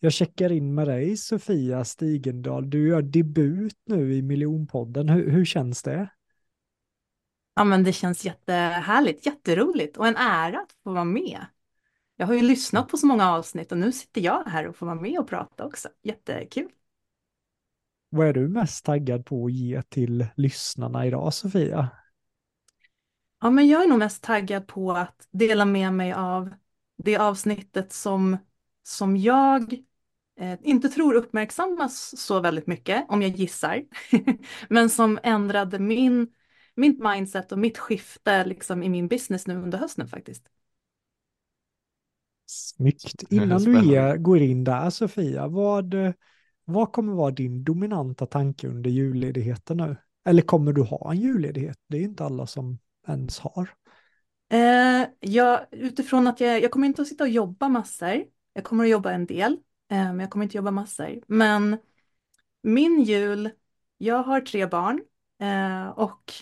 jag 0.00 0.12
checkar 0.12 0.52
in 0.52 0.74
med 0.74 0.88
dig 0.88 1.16
Sofia 1.16 1.84
Stigendal. 1.84 2.70
Du 2.70 2.88
gör 2.88 3.02
debut 3.02 3.76
nu 3.86 4.14
i 4.14 4.22
Miljonpodden. 4.22 5.08
Hur, 5.08 5.30
hur 5.30 5.44
känns 5.44 5.82
det? 5.82 6.08
Ja, 7.58 7.64
men 7.64 7.84
det 7.84 7.92
känns 7.92 8.24
jättehärligt, 8.24 9.26
jätteroligt 9.26 9.96
och 9.96 10.06
en 10.06 10.16
ära 10.16 10.60
att 10.60 10.72
få 10.84 10.92
vara 10.92 11.04
med. 11.04 11.46
Jag 12.16 12.26
har 12.26 12.34
ju 12.34 12.42
lyssnat 12.42 12.88
på 12.88 12.96
så 12.96 13.06
många 13.06 13.30
avsnitt 13.30 13.72
och 13.72 13.78
nu 13.78 13.92
sitter 13.92 14.20
jag 14.20 14.44
här 14.44 14.68
och 14.68 14.76
får 14.76 14.86
vara 14.86 15.00
med 15.00 15.18
och 15.18 15.28
prata 15.28 15.64
också. 15.64 15.88
Jättekul. 16.02 16.68
Vad 18.10 18.26
är 18.28 18.32
du 18.32 18.48
mest 18.48 18.84
taggad 18.84 19.26
på 19.26 19.46
att 19.46 19.52
ge 19.52 19.82
till 19.82 20.26
lyssnarna 20.36 21.06
idag, 21.06 21.34
Sofia? 21.34 21.88
Ja, 23.40 23.50
men 23.50 23.68
jag 23.68 23.84
är 23.84 23.88
nog 23.88 23.98
mest 23.98 24.22
taggad 24.22 24.66
på 24.66 24.92
att 24.92 25.28
dela 25.30 25.64
med 25.64 25.92
mig 25.92 26.12
av 26.12 26.50
det 26.98 27.16
avsnittet 27.16 27.92
som, 27.92 28.36
som 28.82 29.16
jag 29.16 29.72
eh, 30.40 30.58
inte 30.62 30.88
tror 30.88 31.14
uppmärksammas 31.14 32.14
så 32.20 32.40
väldigt 32.40 32.66
mycket, 32.66 33.06
om 33.08 33.22
jag 33.22 33.30
gissar, 33.30 33.82
men 34.68 34.90
som 34.90 35.18
ändrade 35.22 35.78
min, 35.78 36.28
mitt 36.78 36.98
mindset 37.00 37.52
och 37.52 37.58
mitt 37.58 37.78
skifte 37.78 38.44
liksom, 38.44 38.82
i 38.82 38.88
min 38.88 39.08
business 39.08 39.46
nu 39.46 39.56
under 39.56 39.78
hösten 39.78 40.08
faktiskt. 40.08 40.48
Snyggt. 42.46 43.22
Innan 43.30 43.62
du 43.62 43.96
är, 43.96 44.16
går 44.16 44.38
in 44.38 44.64
där 44.64 44.90
Sofia, 44.90 45.48
vad, 45.48 45.94
vad 46.64 46.92
kommer 46.92 47.12
vara 47.12 47.30
din 47.30 47.64
dominanta 47.64 48.26
tanke 48.26 48.68
under 48.68 48.90
julledigheten 48.90 49.76
nu? 49.76 49.96
Eller 50.24 50.42
kommer 50.42 50.72
du 50.72 50.82
ha 50.82 51.10
en 51.12 51.20
julledighet? 51.20 51.78
Det 51.88 51.96
är 51.96 52.02
inte 52.02 52.24
alla 52.24 52.46
som 52.46 52.78
ens 53.08 53.38
har. 53.38 53.68
Eh, 54.52 55.08
jag, 55.20 55.66
utifrån 55.70 56.26
att 56.26 56.40
jag, 56.40 56.62
jag 56.62 56.70
kommer 56.70 56.86
inte 56.86 57.02
att 57.02 57.08
sitta 57.08 57.24
och 57.24 57.30
jobba 57.30 57.68
massor. 57.68 58.24
Jag 58.52 58.64
kommer 58.64 58.84
att 58.84 58.90
jobba 58.90 59.12
en 59.12 59.26
del, 59.26 59.52
eh, 59.90 60.04
men 60.04 60.20
jag 60.20 60.30
kommer 60.30 60.44
inte 60.44 60.56
jobba 60.56 60.70
massor. 60.70 61.20
Men 61.26 61.76
min 62.62 63.02
jul, 63.02 63.50
jag 63.98 64.22
har 64.22 64.40
tre 64.40 64.66
barn 64.66 65.00
eh, 65.40 65.88
och 65.88 66.32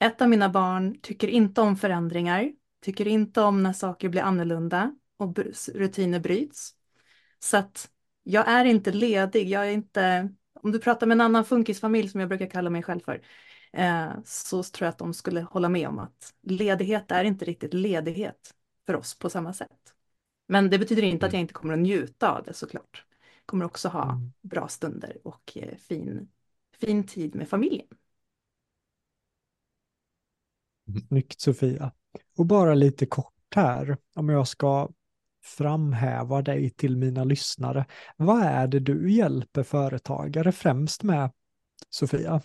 ett 0.00 0.22
av 0.22 0.28
mina 0.28 0.48
barn 0.48 1.00
tycker 1.00 1.28
inte 1.28 1.60
om 1.60 1.76
förändringar, 1.76 2.52
tycker 2.82 3.08
inte 3.08 3.40
om 3.40 3.62
när 3.62 3.72
saker 3.72 4.08
blir 4.08 4.22
annorlunda 4.22 4.94
och 5.16 5.38
rutiner 5.74 6.20
bryts. 6.20 6.74
Så 7.38 7.56
att 7.56 7.90
jag 8.22 8.48
är 8.48 8.64
inte 8.64 8.92
ledig, 8.92 9.48
jag 9.48 9.66
är 9.68 9.70
inte, 9.70 10.30
om 10.60 10.72
du 10.72 10.78
pratar 10.78 11.06
med 11.06 11.14
en 11.14 11.20
annan 11.20 11.44
funkisfamilj 11.44 12.08
som 12.08 12.20
jag 12.20 12.28
brukar 12.28 12.46
kalla 12.46 12.70
mig 12.70 12.82
själv 12.82 13.00
för, 13.00 13.22
eh, 13.72 14.10
så 14.24 14.62
tror 14.62 14.86
jag 14.86 14.92
att 14.92 14.98
de 14.98 15.14
skulle 15.14 15.40
hålla 15.40 15.68
med 15.68 15.88
om 15.88 15.98
att 15.98 16.34
ledighet 16.42 17.10
är 17.10 17.24
inte 17.24 17.44
riktigt 17.44 17.74
ledighet 17.74 18.54
för 18.86 18.96
oss 18.96 19.18
på 19.18 19.30
samma 19.30 19.52
sätt. 19.52 19.94
Men 20.48 20.70
det 20.70 20.78
betyder 20.78 21.02
inte 21.02 21.26
att 21.26 21.32
jag 21.32 21.40
inte 21.40 21.54
kommer 21.54 21.74
att 21.74 21.80
njuta 21.80 22.30
av 22.30 22.44
det 22.44 22.54
såklart. 22.54 23.04
Kommer 23.46 23.64
också 23.64 23.88
ha 23.88 24.04
mm. 24.04 24.32
bra 24.42 24.68
stunder 24.68 25.16
och 25.24 25.52
eh, 25.56 25.76
fin, 25.76 26.28
fin 26.80 27.06
tid 27.06 27.34
med 27.34 27.48
familjen. 27.48 27.86
Snyggt 31.08 31.40
Sofia. 31.40 31.92
Och 32.38 32.46
bara 32.46 32.74
lite 32.74 33.06
kort 33.06 33.34
här, 33.54 33.96
om 34.14 34.28
jag 34.28 34.48
ska 34.48 34.88
framhäva 35.42 36.42
dig 36.42 36.70
till 36.70 36.96
mina 36.96 37.24
lyssnare. 37.24 37.86
Vad 38.16 38.42
är 38.42 38.66
det 38.66 38.80
du 38.80 39.12
hjälper 39.12 39.62
företagare 39.62 40.52
främst 40.52 41.02
med, 41.02 41.30
Sofia? 41.90 42.40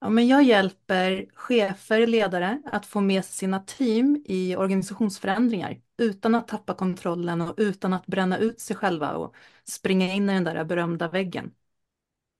Ja, 0.00 0.08
men 0.08 0.28
jag 0.28 0.42
hjälper 0.42 1.26
chefer, 1.34 2.06
ledare 2.06 2.62
att 2.64 2.86
få 2.86 3.00
med 3.00 3.24
sina 3.24 3.60
team 3.60 4.24
i 4.24 4.56
organisationsförändringar 4.56 5.80
utan 5.98 6.34
att 6.34 6.48
tappa 6.48 6.74
kontrollen 6.74 7.40
och 7.40 7.54
utan 7.56 7.92
att 7.92 8.06
bränna 8.06 8.38
ut 8.38 8.60
sig 8.60 8.76
själva 8.76 9.12
och 9.12 9.34
springa 9.64 10.12
in 10.12 10.30
i 10.30 10.32
den 10.32 10.44
där 10.44 10.64
berömda 10.64 11.08
väggen. 11.08 11.50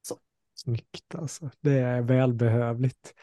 Så. 0.02 0.16
Snyggt 0.54 1.14
alltså, 1.14 1.50
det 1.60 1.78
är 1.78 2.02
välbehövligt. 2.02 3.14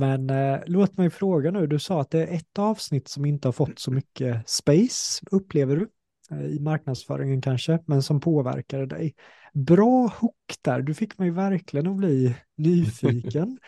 Men 0.00 0.30
eh, 0.30 0.60
låt 0.66 0.96
mig 0.96 1.10
fråga 1.10 1.50
nu, 1.50 1.66
du 1.66 1.78
sa 1.78 2.00
att 2.00 2.10
det 2.10 2.26
är 2.26 2.36
ett 2.36 2.58
avsnitt 2.58 3.08
som 3.08 3.24
inte 3.24 3.48
har 3.48 3.52
fått 3.52 3.78
så 3.78 3.90
mycket 3.90 4.48
space, 4.48 5.26
upplever 5.30 5.76
du? 5.76 5.88
Eh, 6.30 6.46
I 6.46 6.60
marknadsföringen 6.60 7.42
kanske, 7.42 7.78
men 7.86 8.02
som 8.02 8.20
påverkade 8.20 8.86
dig. 8.86 9.14
Bra 9.52 10.06
hook 10.20 10.54
där, 10.62 10.82
du 10.82 10.94
fick 10.94 11.18
mig 11.18 11.30
verkligen 11.30 11.86
att 11.86 11.96
bli 11.96 12.36
nyfiken. 12.56 13.58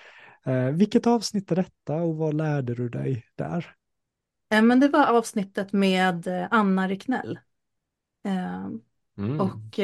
eh, 0.46 0.66
vilket 0.66 1.06
avsnitt 1.06 1.52
är 1.52 1.56
detta 1.56 1.94
och 1.94 2.16
vad 2.16 2.34
lärde 2.34 2.74
du 2.74 2.88
dig 2.88 3.24
där? 3.34 3.74
Eh, 4.50 4.62
men 4.62 4.80
det 4.80 4.88
var 4.88 5.06
avsnittet 5.06 5.72
med 5.72 6.26
eh, 6.26 6.46
Anna 6.50 6.88
Riknell. 6.88 7.38
Eh, 8.24 8.68
mm. 9.18 9.40
Och 9.40 9.80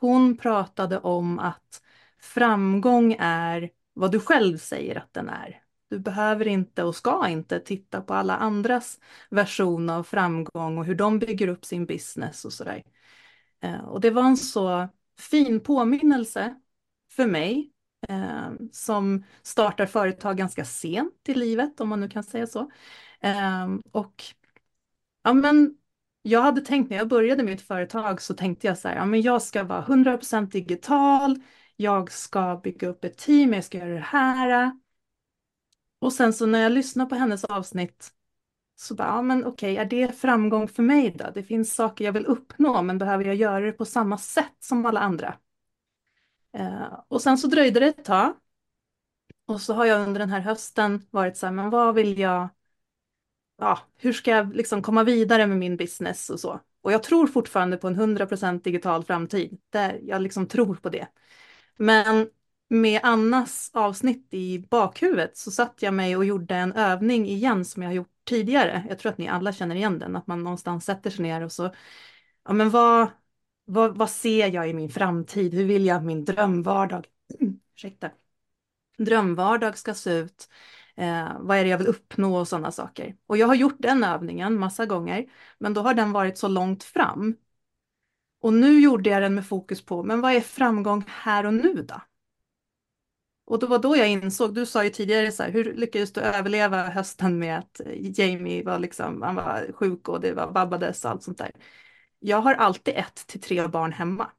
hon 0.00 0.36
pratade 0.36 0.98
om 0.98 1.38
att 1.38 1.82
framgång 2.20 3.16
är 3.20 3.70
vad 3.94 4.12
du 4.12 4.20
själv 4.20 4.58
säger 4.58 4.96
att 4.96 5.12
den 5.12 5.28
är. 5.28 5.62
Du 5.88 5.98
behöver 5.98 6.48
inte 6.48 6.82
och 6.84 6.96
ska 6.96 7.28
inte 7.28 7.60
titta 7.60 8.00
på 8.00 8.14
alla 8.14 8.36
andras 8.36 9.00
version 9.30 9.90
av 9.90 10.02
framgång 10.02 10.78
och 10.78 10.84
hur 10.84 10.94
de 10.94 11.18
bygger 11.18 11.48
upp 11.48 11.64
sin 11.64 11.86
business 11.86 12.44
och 12.44 12.52
sådär. 12.52 12.82
Eh, 13.60 13.80
och 13.84 14.00
det 14.00 14.10
var 14.10 14.22
en 14.24 14.36
så 14.36 14.88
fin 15.20 15.60
påminnelse 15.60 16.54
för 17.12 17.26
mig 17.26 17.72
eh, 18.08 18.50
som 18.72 19.24
startar 19.42 19.86
företag 19.86 20.36
ganska 20.36 20.64
sent 20.64 21.14
i 21.28 21.34
livet, 21.34 21.80
om 21.80 21.88
man 21.88 22.00
nu 22.00 22.08
kan 22.08 22.24
säga 22.24 22.46
så. 22.46 22.70
Eh, 23.20 23.68
och 23.92 24.22
ja, 25.22 25.32
men 25.32 25.76
jag 26.22 26.42
hade 26.42 26.60
tänkt 26.60 26.90
när 26.90 26.96
jag 26.96 27.08
började 27.08 27.42
mitt 27.42 27.62
företag 27.62 28.22
så 28.22 28.34
tänkte 28.34 28.66
jag 28.66 28.78
så 28.78 28.88
här, 28.88 28.96
ja, 28.96 29.04
men 29.06 29.22
jag 29.22 29.42
ska 29.42 29.64
vara 29.64 29.82
100% 29.82 30.52
digital, 30.52 31.40
jag 31.76 32.12
ska 32.12 32.60
bygga 32.64 32.88
upp 32.88 33.04
ett 33.04 33.18
team, 33.18 33.54
jag 33.54 33.64
ska 33.64 33.78
göra 33.78 33.94
det 33.94 34.00
här. 34.00 34.72
Och 35.98 36.12
sen 36.12 36.32
så 36.32 36.46
när 36.46 36.60
jag 36.62 36.72
lyssnar 36.72 37.06
på 37.06 37.14
hennes 37.14 37.44
avsnitt 37.44 38.12
så 38.76 38.94
bara, 38.94 39.08
ja 39.08 39.22
men 39.22 39.44
okej, 39.46 39.76
är 39.76 39.84
det 39.84 40.12
framgång 40.20 40.68
för 40.68 40.82
mig 40.82 41.10
då? 41.18 41.30
Det 41.34 41.42
finns 41.42 41.74
saker 41.74 42.04
jag 42.04 42.12
vill 42.12 42.26
uppnå, 42.26 42.82
men 42.82 42.98
behöver 42.98 43.24
jag 43.24 43.34
göra 43.36 43.66
det 43.66 43.72
på 43.72 43.84
samma 43.84 44.18
sätt 44.18 44.56
som 44.60 44.86
alla 44.86 45.00
andra? 45.00 45.34
Eh, 46.52 47.00
och 47.08 47.22
sen 47.22 47.38
så 47.38 47.46
dröjde 47.48 47.80
det 47.80 47.86
ett 47.86 48.04
tag. 48.04 48.34
Och 49.46 49.60
så 49.60 49.74
har 49.74 49.84
jag 49.84 50.02
under 50.08 50.18
den 50.20 50.30
här 50.30 50.40
hösten 50.40 51.06
varit 51.10 51.36
så 51.36 51.46
här, 51.46 51.52
men 51.52 51.70
vad 51.70 51.94
vill 51.94 52.18
jag, 52.18 52.48
ja, 53.58 53.78
hur 53.96 54.12
ska 54.12 54.30
jag 54.30 54.54
liksom 54.56 54.82
komma 54.82 55.04
vidare 55.04 55.46
med 55.46 55.58
min 55.58 55.76
business 55.76 56.30
och 56.30 56.40
så? 56.40 56.60
Och 56.80 56.92
jag 56.92 57.02
tror 57.02 57.26
fortfarande 57.26 57.76
på 57.76 57.88
en 57.88 57.94
100% 57.96 58.64
digital 58.64 59.04
framtid. 59.04 59.58
Där 59.70 60.00
jag 60.02 60.22
liksom 60.22 60.46
tror 60.48 60.74
på 60.74 60.88
det. 60.88 61.08
Men 61.76 62.30
med 62.68 63.00
Annas 63.02 63.70
avsnitt 63.74 64.34
i 64.34 64.58
bakhuvudet 64.70 65.36
så 65.36 65.50
satt 65.50 65.82
jag 65.82 65.94
mig 65.94 66.16
och 66.16 66.24
gjorde 66.24 66.54
en 66.54 66.72
övning 66.72 67.26
igen 67.26 67.64
som 67.64 67.82
jag 67.82 67.90
har 67.90 67.94
gjort 67.94 68.12
tidigare. 68.24 68.86
Jag 68.88 68.98
tror 68.98 69.12
att 69.12 69.18
ni 69.18 69.28
alla 69.28 69.52
känner 69.52 69.76
igen 69.76 69.98
den, 69.98 70.16
att 70.16 70.26
man 70.26 70.44
någonstans 70.44 70.84
sätter 70.84 71.10
sig 71.10 71.22
ner 71.22 71.44
och 71.44 71.52
så, 71.52 71.74
ja 72.44 72.52
men 72.52 72.70
vad, 72.70 73.08
vad, 73.64 73.98
vad 73.98 74.10
ser 74.10 74.48
jag 74.54 74.68
i 74.70 74.74
min 74.74 74.90
framtid? 74.90 75.54
Hur 75.54 75.64
vill 75.64 75.86
jag 75.86 75.96
att 75.96 76.04
min 76.04 76.24
drömvardag, 76.24 77.06
ursäkta, 77.76 78.10
drömvardag 78.98 79.78
ska 79.78 79.94
se 79.94 80.12
ut? 80.12 80.48
Eh, 80.96 81.28
vad 81.40 81.58
är 81.58 81.64
det 81.64 81.70
jag 81.70 81.78
vill 81.78 81.86
uppnå 81.86 82.36
och 82.36 82.48
sådana 82.48 82.72
saker. 82.72 83.16
Och 83.26 83.36
jag 83.36 83.46
har 83.46 83.54
gjort 83.54 83.76
den 83.78 84.04
övningen 84.04 84.58
massa 84.58 84.86
gånger, 84.86 85.26
men 85.58 85.74
då 85.74 85.80
har 85.80 85.94
den 85.94 86.12
varit 86.12 86.38
så 86.38 86.48
långt 86.48 86.84
fram. 86.84 87.36
Och 88.40 88.52
nu 88.52 88.80
gjorde 88.80 89.10
jag 89.10 89.22
den 89.22 89.34
med 89.34 89.46
fokus 89.46 89.84
på, 89.84 90.02
men 90.02 90.20
vad 90.20 90.32
är 90.32 90.40
framgång 90.40 91.04
här 91.06 91.46
och 91.46 91.54
nu 91.54 91.72
då? 91.88 92.00
Och 93.48 93.58
det 93.58 93.66
var 93.66 93.78
då 93.78 93.96
jag 93.96 94.08
insåg, 94.08 94.54
du 94.54 94.66
sa 94.66 94.84
ju 94.84 94.90
tidigare 94.90 95.32
så 95.32 95.42
här, 95.42 95.50
hur 95.50 95.74
lyckades 95.74 96.12
du 96.12 96.20
överleva 96.20 96.88
hösten 96.88 97.38
med 97.38 97.58
att 97.58 97.80
eh, 97.80 98.20
Jamie 98.20 98.64
var 98.64 98.78
liksom, 98.78 99.22
han 99.22 99.34
var 99.34 99.72
sjuk 99.72 100.08
och 100.08 100.20
det 100.20 100.32
var 100.32 100.52
vabbades 100.52 101.04
och 101.04 101.10
allt 101.10 101.22
sånt 101.22 101.38
där. 101.38 101.50
Jag 102.18 102.40
har 102.40 102.54
alltid 102.54 102.94
ett 102.96 103.26
till 103.26 103.40
tre 103.40 103.66
barn 103.66 103.92
hemma. 103.92 104.30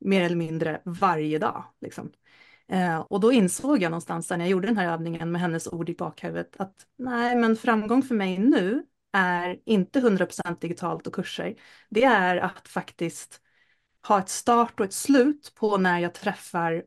Mer 0.00 0.24
eller 0.24 0.36
mindre 0.36 0.82
varje 0.84 1.38
dag. 1.38 1.64
Liksom. 1.80 2.12
Eh, 2.68 2.98
och 2.98 3.20
då 3.20 3.32
insåg 3.32 3.82
jag 3.82 3.90
någonstans 3.90 4.30
när 4.30 4.38
jag 4.38 4.48
gjorde 4.48 4.66
den 4.66 4.76
här 4.76 4.92
övningen 4.92 5.32
med 5.32 5.40
hennes 5.40 5.66
ord 5.66 5.88
i 5.90 5.94
bakhuvudet 5.94 6.56
att 6.58 6.86
nej, 6.98 7.36
men 7.36 7.56
framgång 7.56 8.02
för 8.02 8.14
mig 8.14 8.38
nu 8.38 8.86
är 9.12 9.60
inte 9.64 10.00
100% 10.00 10.60
digitalt 10.60 11.06
och 11.06 11.14
kurser. 11.14 11.54
Det 11.90 12.04
är 12.04 12.36
att 12.36 12.68
faktiskt 12.68 13.40
ha 14.08 14.18
ett 14.18 14.28
start 14.28 14.80
och 14.80 14.86
ett 14.86 14.92
slut 14.92 15.52
på 15.54 15.76
när 15.76 15.98
jag 15.98 16.14
träffar 16.14 16.84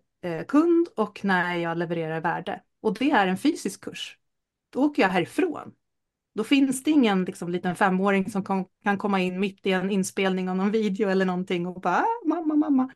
kund 0.48 0.88
och 0.96 1.26
när 1.26 1.56
jag 1.56 1.78
levererar 1.78 2.22
värde. 2.22 2.62
Och 2.82 2.94
det 2.94 3.12
är 3.12 3.28
en 3.28 3.38
fysisk 3.38 3.82
kurs. 3.82 4.18
Då 4.70 4.84
åker 4.84 5.02
jag 5.02 5.10
härifrån. 5.10 5.74
Då 6.36 6.44
finns 6.44 6.84
det 6.84 6.92
ingen 6.92 7.26
liksom, 7.26 7.50
liten 7.50 7.76
femåring 7.76 8.32
som 8.32 8.44
kom, 8.44 8.66
kan 8.84 8.98
komma 8.98 9.20
in 9.20 9.40
mitt 9.40 9.66
i 9.66 9.72
en 9.72 9.92
inspelning 9.92 10.50
av 10.50 10.56
någon 10.56 10.72
video 10.72 11.10
eller 11.10 11.26
någonting 11.26 11.68
och 11.68 11.82
bara 11.82 11.96
ah, 11.98 12.28
mamma, 12.28 12.56
mamma. 12.56 12.92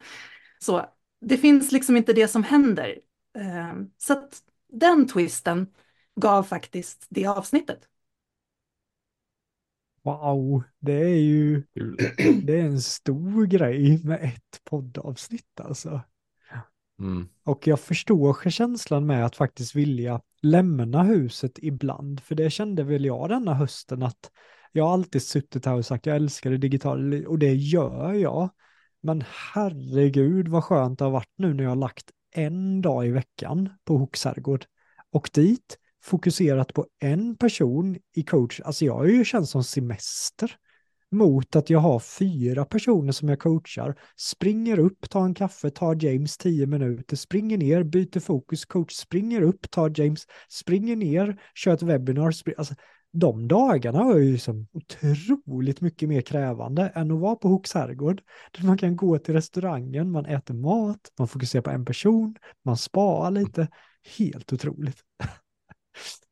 Så 0.59 0.85
det 1.21 1.37
finns 1.37 1.71
liksom 1.71 1.97
inte 1.97 2.13
det 2.13 2.27
som 2.27 2.43
händer. 2.43 2.99
Eh, 3.37 3.73
så 3.97 4.13
att 4.13 4.43
den 4.67 5.07
twisten 5.07 5.67
gav 6.15 6.43
faktiskt 6.43 7.05
det 7.09 7.25
avsnittet. 7.25 7.79
Wow, 10.03 10.63
det 10.79 10.93
är 10.93 11.19
ju 11.19 11.63
det 12.43 12.59
är 12.59 12.65
en 12.65 12.81
stor 12.81 13.45
grej 13.45 14.01
med 14.03 14.23
ett 14.23 14.63
poddavsnitt 14.63 15.59
alltså. 15.59 16.01
Mm. 16.99 17.29
Och 17.45 17.67
jag 17.67 17.79
förstår 17.79 18.49
känslan 18.49 19.05
med 19.05 19.25
att 19.25 19.35
faktiskt 19.35 19.75
vilja 19.75 20.21
lämna 20.41 21.03
huset 21.03 21.51
ibland, 21.57 22.19
för 22.19 22.35
det 22.35 22.49
kände 22.49 22.83
väl 22.83 23.05
jag 23.05 23.29
denna 23.29 23.53
hösten 23.53 24.03
att 24.03 24.31
jag 24.71 24.83
har 24.83 24.93
alltid 24.93 25.21
suttit 25.21 25.65
här 25.65 25.75
och 25.75 25.85
sagt 25.85 26.05
jag 26.05 26.15
älskar 26.15 26.51
det 26.51 26.57
digitala 26.57 27.27
och 27.27 27.39
det 27.39 27.53
gör 27.53 28.13
jag. 28.13 28.49
Men 29.01 29.23
herregud 29.53 30.47
vad 30.47 30.63
skönt 30.63 30.99
det 30.99 31.05
har 31.05 31.11
varit 31.11 31.33
nu 31.37 31.53
när 31.53 31.63
jag 31.63 31.71
har 31.71 31.75
lagt 31.75 32.11
en 32.35 32.81
dag 32.81 33.07
i 33.07 33.09
veckan 33.09 33.69
på 33.85 33.97
Hoksärgård 33.97 34.65
och 35.11 35.29
dit 35.33 35.77
fokuserat 36.01 36.73
på 36.73 36.87
en 36.99 37.35
person 37.35 37.97
i 38.15 38.23
coach. 38.23 38.59
Alltså 38.59 38.85
jag 38.85 38.93
har 38.93 39.05
ju 39.05 39.25
känt 39.25 39.49
som 39.49 39.63
semester 39.63 40.55
mot 41.11 41.55
att 41.55 41.69
jag 41.69 41.79
har 41.79 41.99
fyra 41.99 42.65
personer 42.65 43.11
som 43.11 43.29
jag 43.29 43.39
coachar, 43.39 43.99
springer 44.17 44.79
upp, 44.79 45.09
tar 45.09 45.25
en 45.25 45.33
kaffe, 45.33 45.69
tar 45.69 46.05
James 46.05 46.37
tio 46.37 46.67
minuter, 46.67 47.15
springer 47.15 47.57
ner, 47.57 47.83
byter 47.83 48.19
fokus, 48.19 48.65
coach 48.65 48.93
springer 48.93 49.41
upp, 49.41 49.71
tar 49.71 50.01
James, 50.01 50.27
springer 50.49 50.95
ner, 50.95 51.41
kör 51.55 51.73
ett 51.73 51.81
webbinar. 51.81 52.33
Alltså, 52.57 52.75
de 53.11 53.47
dagarna 53.47 54.03
var 54.03 54.17
ju 54.17 54.31
liksom 54.31 54.67
otroligt 54.71 55.81
mycket 55.81 56.09
mer 56.09 56.21
krävande 56.21 56.91
än 56.95 57.11
att 57.11 57.19
vara 57.19 57.35
på 57.35 57.47
Hooks 57.47 57.73
herrgård. 57.73 58.21
Där 58.51 58.65
man 58.65 58.77
kan 58.77 58.95
gå 58.95 59.17
till 59.17 59.33
restaurangen, 59.33 60.11
man 60.11 60.25
äter 60.25 60.53
mat, 60.53 61.11
man 61.19 61.27
fokuserar 61.27 61.61
på 61.61 61.69
en 61.69 61.85
person, 61.85 62.35
man 62.65 62.77
sparar 62.77 63.31
lite. 63.31 63.67
Helt 64.17 64.53
otroligt. 64.53 64.97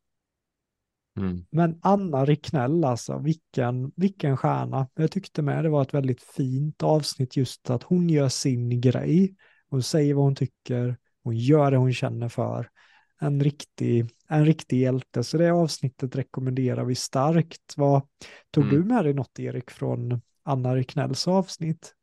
Mm. 1.18 1.46
Men 1.50 1.80
Anna 1.82 2.26
Ricknell 2.26 2.84
alltså, 2.84 3.18
vilken, 3.18 3.92
vilken 3.96 4.38
stjärna. 4.38 4.88
Jag 4.96 5.12
tyckte 5.12 5.42
med 5.42 5.64
det 5.64 5.70
var 5.70 5.82
ett 5.82 5.94
väldigt 5.94 6.22
fint 6.22 6.84
avsnitt 6.84 7.38
just 7.38 7.70
att 7.70 7.84
hon 7.84 8.10
gör 8.10 8.30
sin 8.30 8.82
grej. 8.82 9.36
Hon 9.70 9.84
säger 9.84 10.14
vad 10.14 10.24
hon 10.24 10.36
tycker, 10.36 10.98
hon 11.24 11.38
gör 11.38 11.72
det 11.72 11.78
hon 11.78 11.94
känner 11.94 12.30
för. 12.30 12.70
En 13.20 13.44
riktig, 13.44 14.10
en 14.28 14.46
riktig 14.46 14.80
hjälte, 14.82 15.24
så 15.24 15.38
det 15.38 15.52
avsnittet 15.52 16.16
rekommenderar 16.16 16.86
vi 16.86 16.96
starkt. 16.96 17.74
Vad, 17.78 18.02
tog 18.52 18.64
mm. 18.64 18.76
du 18.76 18.84
med 18.84 19.06
dig 19.06 19.14
något 19.14 19.40
Erik 19.40 19.72
från 19.72 20.22
Anna 20.44 20.76
Ricknells 20.76 21.28
avsnitt? 21.28 21.94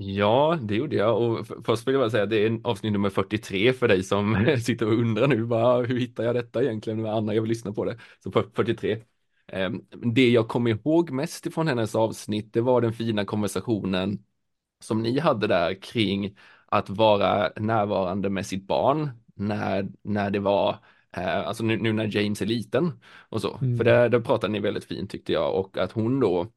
Ja, 0.00 0.58
det 0.62 0.74
gjorde 0.76 0.96
jag 0.96 1.22
och 1.22 1.46
först 1.64 1.88
vill 1.88 1.94
jag 1.94 2.02
bara 2.02 2.10
säga 2.10 2.22
att 2.22 2.30
det 2.30 2.46
är 2.46 2.60
avsnitt 2.64 2.92
nummer 2.92 3.10
43 3.10 3.72
för 3.72 3.88
dig 3.88 4.02
som 4.02 4.56
sitter 4.64 4.86
och 4.86 4.92
undrar 4.92 5.26
nu 5.26 5.44
bara 5.44 5.82
hur 5.82 5.98
hittar 5.98 6.24
jag 6.24 6.34
detta 6.34 6.62
egentligen 6.62 7.06
Anna, 7.06 7.34
jag 7.34 7.42
vill 7.42 7.48
lyssna 7.48 7.72
på 7.72 7.84
det. 7.84 7.98
Så 8.22 8.30
43. 8.32 9.04
Ehm, 9.46 9.82
det 10.14 10.30
jag 10.30 10.48
kommer 10.48 10.70
ihåg 10.70 11.10
mest 11.10 11.46
ifrån 11.46 11.68
hennes 11.68 11.94
avsnitt, 11.94 12.52
det 12.52 12.60
var 12.60 12.80
den 12.80 12.92
fina 12.92 13.24
konversationen 13.24 14.24
som 14.80 15.02
ni 15.02 15.18
hade 15.18 15.46
där 15.46 15.82
kring 15.82 16.36
att 16.66 16.90
vara 16.90 17.52
närvarande 17.56 18.30
med 18.30 18.46
sitt 18.46 18.66
barn 18.66 19.10
när, 19.34 19.88
när 20.02 20.30
det 20.30 20.40
var 20.40 20.78
eh, 21.16 21.46
alltså 21.48 21.64
nu, 21.64 21.76
nu, 21.76 21.92
när 21.92 22.16
James 22.16 22.42
är 22.42 22.46
liten 22.46 22.92
och 23.28 23.40
så. 23.40 23.58
Mm. 23.62 23.76
För 23.76 23.84
det, 23.84 24.08
det 24.08 24.20
pratade 24.20 24.52
ni 24.52 24.60
väldigt 24.60 24.84
fint 24.84 25.10
tyckte 25.10 25.32
jag 25.32 25.54
och 25.60 25.78
att 25.78 25.92
hon 25.92 26.20
då 26.20 26.52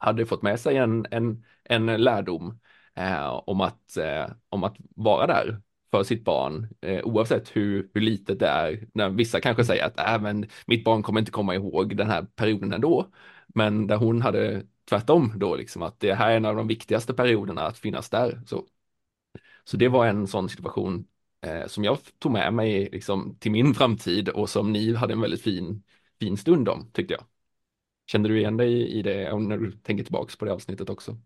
hade 0.00 0.26
fått 0.26 0.42
med 0.42 0.60
sig 0.60 0.76
en, 0.76 1.06
en, 1.10 1.44
en 1.70 1.86
lärdom 1.86 2.60
eh, 2.94 3.42
om, 3.46 3.60
att, 3.60 3.96
eh, 3.96 4.26
om 4.48 4.64
att 4.64 4.76
vara 4.96 5.26
där 5.26 5.62
för 5.90 6.02
sitt 6.02 6.24
barn 6.24 6.68
eh, 6.80 7.04
oavsett 7.04 7.56
hur, 7.56 7.90
hur 7.94 8.00
litet 8.00 8.38
det 8.38 8.46
är. 8.46 8.86
När 8.94 9.10
vissa 9.10 9.40
kanske 9.40 9.64
säger 9.64 9.84
att 9.84 10.00
äh, 10.00 10.22
men 10.22 10.46
mitt 10.66 10.84
barn 10.84 11.02
kommer 11.02 11.20
inte 11.20 11.32
komma 11.32 11.54
ihåg 11.54 11.96
den 11.96 12.10
här 12.10 12.22
perioden 12.22 12.72
ändå. 12.72 13.06
Men 13.48 13.86
där 13.86 13.96
hon 13.96 14.22
hade 14.22 14.62
tvärtom 14.88 15.32
då, 15.36 15.56
liksom 15.56 15.82
att 15.82 16.00
det 16.00 16.14
här 16.14 16.30
är 16.30 16.36
en 16.36 16.44
av 16.44 16.56
de 16.56 16.68
viktigaste 16.68 17.14
perioderna 17.14 17.62
att 17.62 17.78
finnas 17.78 18.10
där. 18.10 18.42
Så, 18.46 18.66
så 19.64 19.76
det 19.76 19.88
var 19.88 20.06
en 20.06 20.26
sån 20.26 20.48
situation 20.48 21.06
eh, 21.40 21.66
som 21.66 21.84
jag 21.84 21.98
tog 22.18 22.32
med 22.32 22.54
mig 22.54 22.88
liksom, 22.92 23.36
till 23.40 23.50
min 23.52 23.74
framtid 23.74 24.28
och 24.28 24.50
som 24.50 24.72
ni 24.72 24.94
hade 24.94 25.12
en 25.12 25.20
väldigt 25.20 25.42
fin, 25.42 25.82
fin 26.20 26.36
stund 26.36 26.68
om, 26.68 26.90
tyckte 26.92 27.14
jag. 27.14 27.24
Kände 28.06 28.28
du 28.28 28.38
igen 28.38 28.56
dig 28.56 28.88
i 28.88 29.02
det 29.02 29.38
när 29.38 29.58
du 29.58 29.72
tänker 29.72 30.04
tillbaka 30.04 30.34
på 30.38 30.44
det 30.44 30.52
avsnittet 30.52 30.90
också? 30.90 31.16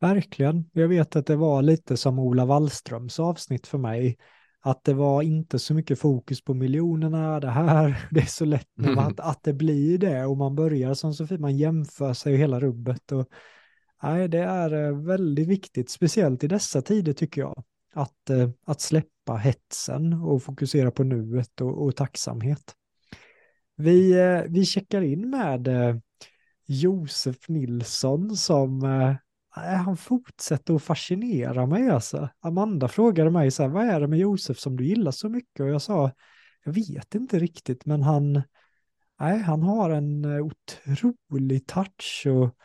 Verkligen. 0.00 0.70
Jag 0.72 0.88
vet 0.88 1.16
att 1.16 1.26
det 1.26 1.36
var 1.36 1.62
lite 1.62 1.96
som 1.96 2.18
Ola 2.18 2.44
Wallströms 2.44 3.20
avsnitt 3.20 3.66
för 3.66 3.78
mig. 3.78 4.16
Att 4.60 4.84
det 4.84 4.94
var 4.94 5.22
inte 5.22 5.58
så 5.58 5.74
mycket 5.74 5.98
fokus 5.98 6.44
på 6.44 6.54
miljonerna, 6.54 7.40
det 7.40 7.50
här, 7.50 8.06
det 8.10 8.20
är 8.20 8.26
så 8.26 8.44
lätt 8.44 8.68
nu 8.74 8.88
mm. 8.88 8.98
att, 8.98 9.20
att 9.20 9.42
det 9.42 9.52
blir 9.52 9.98
det 9.98 10.24
och 10.24 10.36
man 10.36 10.54
börjar 10.54 10.94
som 10.94 11.14
så 11.14 11.26
fint, 11.26 11.40
man 11.40 11.56
jämför 11.56 12.12
sig 12.12 12.32
och 12.32 12.38
hela 12.38 12.60
rubbet. 12.60 13.12
Och, 13.12 13.28
nej, 14.02 14.28
det 14.28 14.38
är 14.38 14.86
eh, 14.86 14.96
väldigt 14.96 15.48
viktigt, 15.48 15.90
speciellt 15.90 16.44
i 16.44 16.48
dessa 16.48 16.82
tider 16.82 17.12
tycker 17.12 17.40
jag, 17.40 17.64
att, 17.94 18.30
eh, 18.30 18.50
att 18.66 18.80
släppa 18.80 19.36
hetsen 19.36 20.12
och 20.12 20.42
fokusera 20.42 20.90
på 20.90 21.04
nuet 21.04 21.60
och, 21.60 21.84
och 21.84 21.96
tacksamhet. 21.96 22.74
Vi, 23.76 24.12
eh, 24.12 24.42
vi 24.48 24.64
checkar 24.64 25.02
in 25.02 25.30
med 25.30 25.68
Josef 26.66 27.48
Nilsson 27.48 28.36
som 28.36 28.82
Äh, 29.56 29.62
han 29.62 29.96
fortsätter 29.96 30.74
att 30.74 30.82
fascinera 30.82 31.66
mig 31.66 31.90
alltså. 31.90 32.28
Amanda 32.40 32.88
frågade 32.88 33.30
mig 33.30 33.50
så 33.50 33.62
här, 33.62 33.70
vad 33.70 33.84
är 33.84 34.00
det 34.00 34.08
med 34.08 34.18
Josef 34.18 34.58
som 34.58 34.76
du 34.76 34.84
gillar 34.84 35.10
så 35.10 35.28
mycket? 35.28 35.60
Och 35.60 35.68
jag 35.68 35.82
sa, 35.82 36.10
jag 36.64 36.72
vet 36.72 37.14
inte 37.14 37.38
riktigt, 37.38 37.86
men 37.86 38.02
han, 38.02 38.42
nej, 39.20 39.38
han 39.38 39.62
har 39.62 39.90
en 39.90 40.24
eh, 40.24 40.46
otrolig 40.46 41.66
touch 41.66 42.26
och 42.26 42.56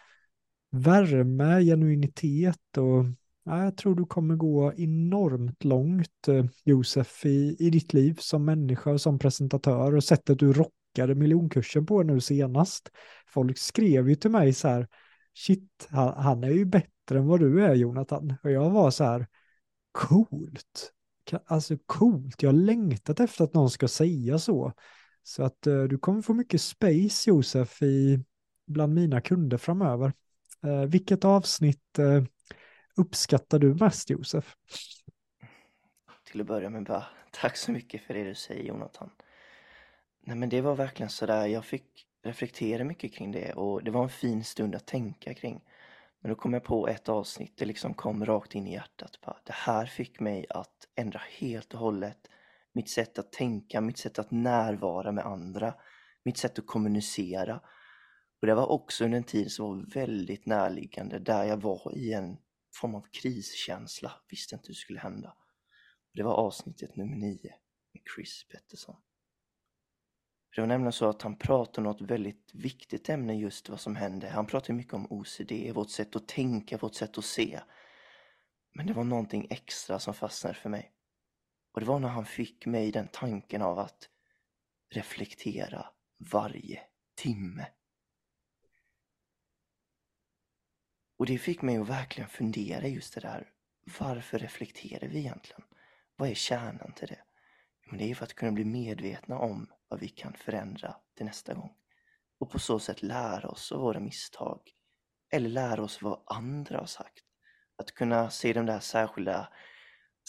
värme, 0.71 1.61
genuinitet 1.61 2.77
och 2.77 3.05
nej, 3.45 3.63
jag 3.63 3.77
tror 3.77 3.95
du 3.95 4.05
kommer 4.05 4.35
gå 4.35 4.73
enormt 4.73 5.63
långt, 5.63 6.27
eh, 6.27 6.45
Josef, 6.63 7.25
i, 7.25 7.55
i 7.59 7.69
ditt 7.69 7.93
liv 7.93 8.17
som 8.19 8.45
människa 8.45 8.91
och 8.91 9.01
som 9.01 9.19
presentatör 9.19 9.95
och 9.95 10.03
sättet 10.03 10.39
du 10.39 10.53
rockade 10.53 11.15
miljonkursen 11.15 11.85
på 11.85 12.03
nu 12.03 12.19
senast. 12.19 12.89
Folk 13.27 13.57
skrev 13.57 14.09
ju 14.09 14.15
till 14.15 14.31
mig 14.31 14.53
så 14.53 14.67
här, 14.67 14.87
shit, 15.33 15.87
han, 15.89 16.23
han 16.23 16.43
är 16.43 16.51
ju 16.51 16.65
bättre 16.65 17.17
än 17.17 17.27
vad 17.27 17.39
du 17.39 17.65
är 17.65 17.75
Jonathan. 17.75 18.33
Och 18.43 18.51
jag 18.51 18.69
var 18.69 18.91
så 18.91 19.03
här, 19.03 19.27
coolt. 19.91 20.93
Alltså 21.45 21.77
coolt, 21.85 22.43
jag 22.43 22.49
har 22.49 22.57
längtat 22.57 23.19
efter 23.19 23.43
att 23.43 23.53
någon 23.53 23.69
ska 23.69 23.87
säga 23.87 24.39
så. 24.39 24.73
Så 25.23 25.43
att 25.43 25.67
eh, 25.67 25.83
du 25.83 25.97
kommer 25.97 26.21
få 26.21 26.33
mycket 26.33 26.61
space 26.61 27.29
Josef 27.29 27.81
i, 27.81 28.23
bland 28.67 28.93
mina 28.93 29.21
kunder 29.21 29.57
framöver. 29.57 30.13
Eh, 30.63 30.85
vilket 30.85 31.25
avsnitt 31.25 31.99
eh, 31.99 32.23
uppskattar 32.95 33.59
du 33.59 33.73
mest 33.73 34.09
Josef? 34.09 34.55
Till 36.23 36.41
att 36.41 36.47
börja 36.47 36.69
med 36.69 36.83
bara 36.83 37.05
tack 37.31 37.57
så 37.57 37.71
mycket 37.71 38.01
för 38.01 38.13
det 38.13 38.23
du 38.23 38.35
säger 38.35 38.63
Jonathan. 38.63 39.09
Nej 40.21 40.35
men 40.35 40.49
det 40.49 40.61
var 40.61 40.75
verkligen 40.75 41.09
sådär, 41.09 41.45
jag 41.45 41.65
fick 41.65 42.07
Reflekterade 42.23 42.83
mycket 42.83 43.13
kring 43.13 43.31
det 43.31 43.53
och 43.53 43.83
det 43.83 43.91
var 43.91 44.03
en 44.03 44.09
fin 44.09 44.43
stund 44.43 44.75
att 44.75 44.87
tänka 44.87 45.33
kring. 45.33 45.63
Men 46.19 46.29
då 46.29 46.35
kom 46.35 46.53
jag 46.53 46.63
på 46.63 46.87
ett 46.87 47.09
avsnitt, 47.09 47.57
det 47.57 47.65
liksom 47.65 47.93
kom 47.93 48.25
rakt 48.25 48.55
in 48.55 48.67
i 48.67 48.73
hjärtat. 48.73 49.21
Bara, 49.21 49.37
det 49.43 49.53
här 49.53 49.85
fick 49.85 50.19
mig 50.19 50.45
att 50.49 50.87
ändra 50.95 51.21
helt 51.39 51.73
och 51.73 51.79
hållet 51.79 52.27
mitt 52.73 52.89
sätt 52.89 53.19
att 53.19 53.31
tänka, 53.31 53.81
mitt 53.81 53.97
sätt 53.97 54.19
att 54.19 54.31
närvara 54.31 55.11
med 55.11 55.25
andra, 55.25 55.73
mitt 56.23 56.37
sätt 56.37 56.59
att 56.59 56.67
kommunicera. 56.67 57.61
Och 58.41 58.47
det 58.47 58.55
var 58.55 58.71
också 58.71 59.05
under 59.05 59.17
en 59.17 59.23
tid 59.23 59.51
som 59.51 59.65
var 59.65 59.93
väldigt 59.93 60.45
närliggande 60.45 61.19
där 61.19 61.43
jag 61.43 61.57
var 61.57 61.97
i 61.97 62.13
en 62.13 62.37
form 62.73 62.95
av 62.95 63.05
kriskänsla, 63.21 64.11
visste 64.29 64.55
inte 64.55 64.67
hur 64.67 64.73
det 64.73 64.77
skulle 64.77 64.99
hända. 64.99 65.33
Det 66.13 66.23
var 66.23 66.33
avsnittet 66.33 66.95
nummer 66.95 67.15
nio 67.15 67.53
med 67.93 68.03
Chris 68.15 68.45
Pettersson. 68.51 68.95
Det 70.55 70.61
var 70.61 70.67
nämligen 70.67 70.91
så 70.91 71.09
att 71.09 71.21
han 71.21 71.35
pratade 71.35 71.77
om 71.77 71.83
något 71.83 72.01
väldigt 72.01 72.51
viktigt 72.53 73.09
ämne 73.09 73.35
just 73.35 73.69
vad 73.69 73.79
som 73.79 73.95
hände. 73.95 74.29
Han 74.29 74.45
pratade 74.45 74.73
mycket 74.73 74.93
om 74.93 75.07
OCD, 75.09 75.51
vårt 75.73 75.89
sätt 75.89 76.15
att 76.15 76.27
tänka, 76.27 76.77
vårt 76.77 76.95
sätt 76.95 77.17
att 77.17 77.25
se. 77.25 77.59
Men 78.73 78.87
det 78.87 78.93
var 78.93 79.03
någonting 79.03 79.47
extra 79.49 79.99
som 79.99 80.13
fastnade 80.13 80.55
för 80.55 80.69
mig. 80.69 80.91
Och 81.71 81.79
det 81.79 81.85
var 81.85 81.99
när 81.99 82.07
han 82.07 82.25
fick 82.25 82.65
mig 82.65 82.91
den 82.91 83.07
tanken 83.07 83.61
av 83.61 83.79
att 83.79 84.09
reflektera 84.89 85.85
varje 86.31 86.81
timme. 87.15 87.67
Och 91.17 91.25
det 91.25 91.37
fick 91.37 91.61
mig 91.61 91.77
att 91.77 91.89
verkligen 91.89 92.29
fundera 92.29 92.87
just 92.87 93.13
det 93.13 93.21
där. 93.21 93.49
Varför 93.99 94.39
reflekterar 94.39 95.07
vi 95.07 95.19
egentligen? 95.19 95.63
Vad 96.15 96.29
är 96.29 96.33
kärnan 96.33 96.93
till 96.93 97.07
det? 97.07 97.23
Men 97.85 97.97
det 97.97 98.11
är 98.11 98.15
för 98.15 98.25
att 98.25 98.33
kunna 98.33 98.51
bli 98.51 98.65
medvetna 98.65 99.37
om 99.37 99.67
vad 99.91 99.99
vi 99.99 100.07
kan 100.07 100.33
förändra 100.33 100.95
till 101.17 101.25
nästa 101.25 101.53
gång. 101.53 101.73
Och 102.39 102.51
på 102.51 102.59
så 102.59 102.79
sätt 102.79 103.03
lära 103.03 103.49
oss 103.49 103.71
av 103.71 103.81
våra 103.81 103.99
misstag. 103.99 104.61
Eller 105.31 105.49
lära 105.49 105.83
oss 105.83 106.01
vad 106.01 106.23
andra 106.25 106.77
har 106.77 106.85
sagt. 106.85 107.23
Att 107.75 107.91
kunna 107.91 108.29
se 108.29 108.53
de 108.53 108.65
där 108.65 108.79
särskilda, 108.79 109.49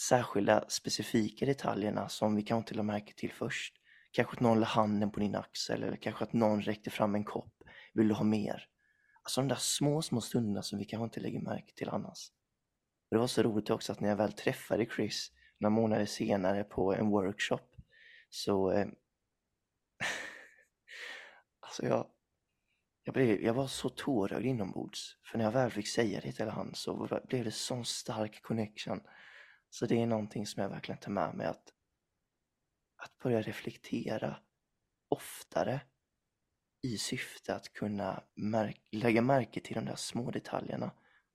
särskilda 0.09 0.65
specifika 0.69 1.45
detaljerna 1.45 2.09
som 2.09 2.35
vi 2.35 2.41
kanske 2.41 2.59
inte 2.59 2.73
lade 2.73 2.87
märke 2.87 3.13
till 3.13 3.31
först. 3.31 3.75
Kanske 4.11 4.33
att 4.33 4.39
någon 4.39 4.59
la 4.59 4.65
handen 4.65 5.11
på 5.11 5.19
din 5.19 5.35
axel 5.35 5.83
eller 5.83 5.97
kanske 5.97 6.23
att 6.23 6.33
någon 6.33 6.61
räckte 6.61 6.89
fram 6.89 7.15
en 7.15 7.23
kopp. 7.23 7.53
Vill 7.93 8.07
du 8.07 8.13
ha 8.13 8.23
mer? 8.23 8.67
Alltså 9.23 9.41
de 9.41 9.47
där 9.47 9.55
små, 9.55 10.01
små 10.01 10.21
stunderna 10.21 10.61
som 10.61 10.79
vi 10.79 10.85
kanske 10.85 11.03
inte 11.03 11.19
lägger 11.19 11.39
märke 11.39 11.73
till 11.75 11.89
annars. 11.89 12.31
Och 13.09 13.15
det 13.15 13.19
var 13.19 13.27
så 13.27 13.43
roligt 13.43 13.69
också 13.69 13.91
att 13.91 13.99
när 13.99 14.09
jag 14.09 14.15
väl 14.15 14.33
träffade 14.33 14.85
Chris 14.85 15.31
några 15.57 15.75
månader 15.75 16.05
senare 16.05 16.63
på 16.63 16.93
en 16.93 17.09
workshop 17.09 17.75
så 18.29 18.71
eh, 18.71 18.87
alltså 21.59 21.85
jag, 21.85 22.07
jag, 23.03 23.13
blev, 23.13 23.41
jag 23.41 23.53
var 23.53 23.67
så 23.67 23.89
tårögd 23.89 24.45
inombords. 24.45 25.17
För 25.23 25.37
när 25.37 25.45
jag 25.45 25.51
väl 25.51 25.71
fick 25.71 25.87
säga 25.87 26.21
det 26.21 26.31
till 26.31 26.49
honom 26.49 26.73
så 26.73 27.21
blev 27.27 27.43
det 27.43 27.51
sån 27.51 27.85
stark 27.85 28.41
connection. 28.41 29.01
Så 29.69 29.85
det 29.85 30.01
är 30.01 30.05
någonting 30.05 30.47
som 30.47 30.63
jag 30.63 30.69
verkligen 30.69 30.99
tar 30.99 31.11
med 31.11 31.35
mig 31.35 31.47
att, 31.47 31.73
att 32.95 33.17
börja 33.17 33.41
reflektera 33.41 34.39
oftare 35.09 35.81
i 36.81 36.97
syfte 36.97 37.55
att 37.55 37.73
kunna 37.73 38.23
märk 38.35 38.81
lägga 38.91 39.21
märke 39.21 39.59
till 39.59 39.75
de 39.75 39.85
där 39.85 39.95
små 39.95 40.31
detaljerna 40.31 40.91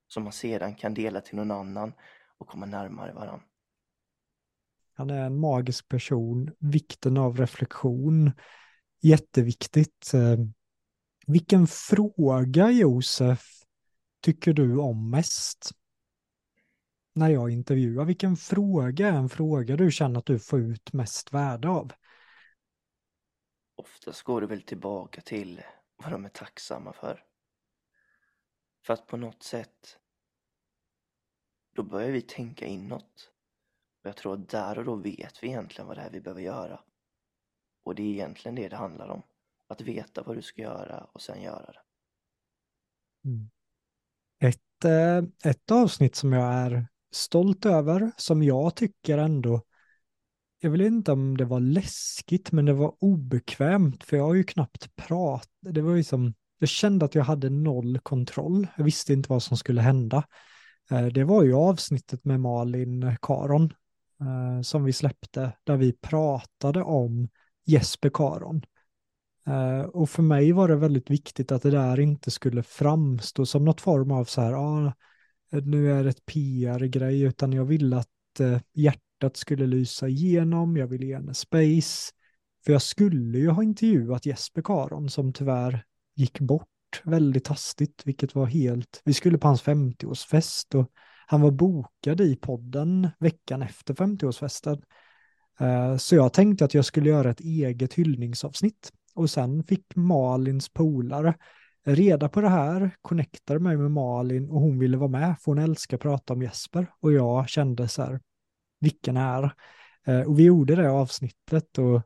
som 0.07 0.23
man 0.23 0.33
sedan 0.33 0.75
kan 0.75 0.93
dela 0.93 1.21
till 1.21 1.35
någon 1.35 1.51
annan 1.51 1.93
och 2.37 2.47
komma 2.47 2.65
närmare 2.65 3.13
varandra. 3.13 3.48
Han 4.99 5.09
är 5.09 5.25
en 5.25 5.39
magisk 5.39 5.87
person, 5.87 6.55
vikten 6.59 7.17
av 7.17 7.37
reflektion, 7.37 8.31
jätteviktigt. 9.01 10.13
Eh, 10.13 10.37
vilken 11.27 11.67
fråga, 11.67 12.71
Josef, 12.71 13.45
tycker 14.21 14.53
du 14.53 14.77
om 14.77 15.09
mest? 15.09 15.71
När 17.13 17.29
jag 17.29 17.49
intervjuar, 17.49 18.05
vilken 18.05 18.37
fråga 18.37 19.07
är 19.07 19.13
en 19.13 19.29
fråga 19.29 19.77
du 19.77 19.91
känner 19.91 20.19
att 20.19 20.25
du 20.25 20.39
får 20.39 20.59
ut 20.59 20.93
mest 20.93 21.33
värde 21.33 21.69
av? 21.69 21.91
Oftast 23.75 24.23
går 24.23 24.41
det 24.41 24.47
väl 24.47 24.61
tillbaka 24.61 25.21
till 25.21 25.61
vad 25.95 26.11
de 26.11 26.25
är 26.25 26.29
tacksamma 26.29 26.93
för. 26.93 27.23
För 28.85 28.93
att 28.93 29.07
på 29.07 29.17
något 29.17 29.43
sätt, 29.43 29.99
då 31.75 31.83
börjar 31.83 32.11
vi 32.11 32.21
tänka 32.21 32.65
inåt. 32.65 33.31
Och 34.01 34.07
jag 34.09 34.15
tror 34.15 34.33
att 34.33 34.49
där 34.49 34.79
och 34.79 34.85
då 34.85 34.95
vet 34.95 35.43
vi 35.43 35.47
egentligen 35.47 35.87
vad 35.87 35.97
det 35.97 36.01
är 36.01 36.09
vi 36.09 36.21
behöver 36.21 36.41
göra. 36.41 36.79
Och 37.83 37.95
det 37.95 38.03
är 38.03 38.13
egentligen 38.13 38.55
det 38.55 38.69
det 38.69 38.75
handlar 38.75 39.09
om. 39.09 39.21
Att 39.67 39.81
veta 39.81 40.23
vad 40.23 40.35
du 40.35 40.41
ska 40.41 40.61
göra 40.61 41.07
och 41.13 41.21
sen 41.21 41.41
göra 41.41 41.71
det. 41.71 41.81
Mm. 43.29 43.49
Ett, 44.39 44.85
eh, 44.85 45.51
ett 45.51 45.71
avsnitt 45.71 46.15
som 46.15 46.33
jag 46.33 46.53
är 46.53 46.87
stolt 47.11 47.65
över, 47.65 48.11
som 48.17 48.43
jag 48.43 48.75
tycker 48.75 49.17
ändå, 49.17 49.61
jag 50.59 50.71
vet 50.71 50.81
inte 50.81 51.11
om 51.11 51.37
det 51.37 51.45
var 51.45 51.59
läskigt, 51.59 52.51
men 52.51 52.65
det 52.65 52.73
var 52.73 52.95
obekvämt, 52.99 54.03
för 54.03 54.17
jag 54.17 54.23
har 54.23 54.33
ju 54.33 54.43
knappt 54.43 54.95
pratat, 54.95 55.49
det 55.61 55.81
var 55.81 55.95
ju 55.95 56.03
som, 56.03 56.33
jag 56.59 56.69
kände 56.69 57.05
att 57.05 57.15
jag 57.15 57.23
hade 57.23 57.49
noll 57.49 57.99
kontroll, 57.99 58.67
jag 58.77 58.83
visste 58.83 59.13
inte 59.13 59.29
vad 59.29 59.43
som 59.43 59.57
skulle 59.57 59.81
hända. 59.81 60.23
Eh, 60.91 61.05
det 61.05 61.23
var 61.23 61.43
ju 61.43 61.53
avsnittet 61.53 62.25
med 62.25 62.39
Malin 62.39 63.03
eh, 63.03 63.15
Karon 63.21 63.73
eh, 64.21 64.61
som 64.61 64.83
vi 64.83 64.93
släppte, 64.93 65.51
där 65.63 65.77
vi 65.77 65.93
pratade 65.93 66.83
om 66.83 67.29
Jesper 67.65 68.09
Karon. 68.13 68.61
Eh, 69.47 69.81
och 69.81 70.09
för 70.09 70.23
mig 70.23 70.51
var 70.51 70.67
det 70.67 70.75
väldigt 70.75 71.09
viktigt 71.09 71.51
att 71.51 71.61
det 71.61 71.71
där 71.71 71.99
inte 71.99 72.31
skulle 72.31 72.63
framstå 72.63 73.45
som 73.45 73.65
något 73.65 73.81
form 73.81 74.11
av 74.11 74.25
så 74.25 74.41
här, 74.41 74.53
ah, 74.53 74.93
nu 75.51 75.91
är 75.91 76.03
det 76.03 76.09
ett 76.09 76.25
PR-grej, 76.25 77.21
utan 77.21 77.53
jag 77.53 77.65
ville 77.65 77.97
att 77.97 78.39
eh, 78.39 78.59
hjärtat 78.73 79.37
skulle 79.37 79.67
lysa 79.67 80.07
igenom, 80.07 80.77
jag 80.77 80.87
ville 80.87 81.05
ge 81.05 81.15
henne 81.15 81.33
space. 81.33 82.11
För 82.65 82.71
jag 82.71 82.81
skulle 82.81 83.37
ju 83.37 83.49
ha 83.49 83.63
intervjuat 83.63 84.25
Jesper 84.25 84.61
Karon 84.61 85.09
som 85.09 85.33
tyvärr 85.33 85.83
gick 86.15 86.39
bort 86.39 86.67
väldigt 87.03 87.47
hastigt, 87.47 88.01
vilket 88.05 88.35
var 88.35 88.45
helt, 88.45 89.01
vi 89.05 89.13
skulle 89.13 89.37
på 89.37 89.47
hans 89.47 89.63
50-årsfest 89.63 90.75
och 90.75 90.91
han 91.31 91.41
var 91.41 91.51
bokad 91.51 92.21
i 92.21 92.35
podden 92.35 93.09
veckan 93.19 93.61
efter 93.61 93.93
50-årsfesten. 93.93 94.81
Eh, 95.59 95.97
så 95.97 96.15
jag 96.15 96.33
tänkte 96.33 96.65
att 96.65 96.73
jag 96.73 96.85
skulle 96.85 97.09
göra 97.09 97.29
ett 97.29 97.39
eget 97.39 97.93
hyllningsavsnitt 97.93 98.91
och 99.15 99.29
sen 99.29 99.63
fick 99.63 99.95
Malins 99.95 100.69
polare 100.69 101.33
reda 101.85 102.29
på 102.29 102.41
det 102.41 102.49
här, 102.49 102.91
connectade 103.01 103.59
mig 103.59 103.77
med 103.77 103.91
Malin 103.91 104.49
och 104.49 104.61
hon 104.61 104.79
ville 104.79 104.97
vara 104.97 105.09
med, 105.09 105.35
för 105.39 105.51
hon 105.51 105.59
älskar 105.59 105.97
att 105.97 106.01
prata 106.01 106.33
om 106.33 106.41
Jesper. 106.41 106.87
Och 106.99 107.13
jag 107.13 107.49
kände 107.49 107.87
så 107.87 108.03
här, 108.03 108.19
vilken 108.79 109.17
är. 109.17 109.53
Eh, 110.05 110.21
och 110.21 110.39
vi 110.39 110.43
gjorde 110.43 110.75
det 110.75 110.91
avsnittet 110.91 111.77
och 111.77 112.01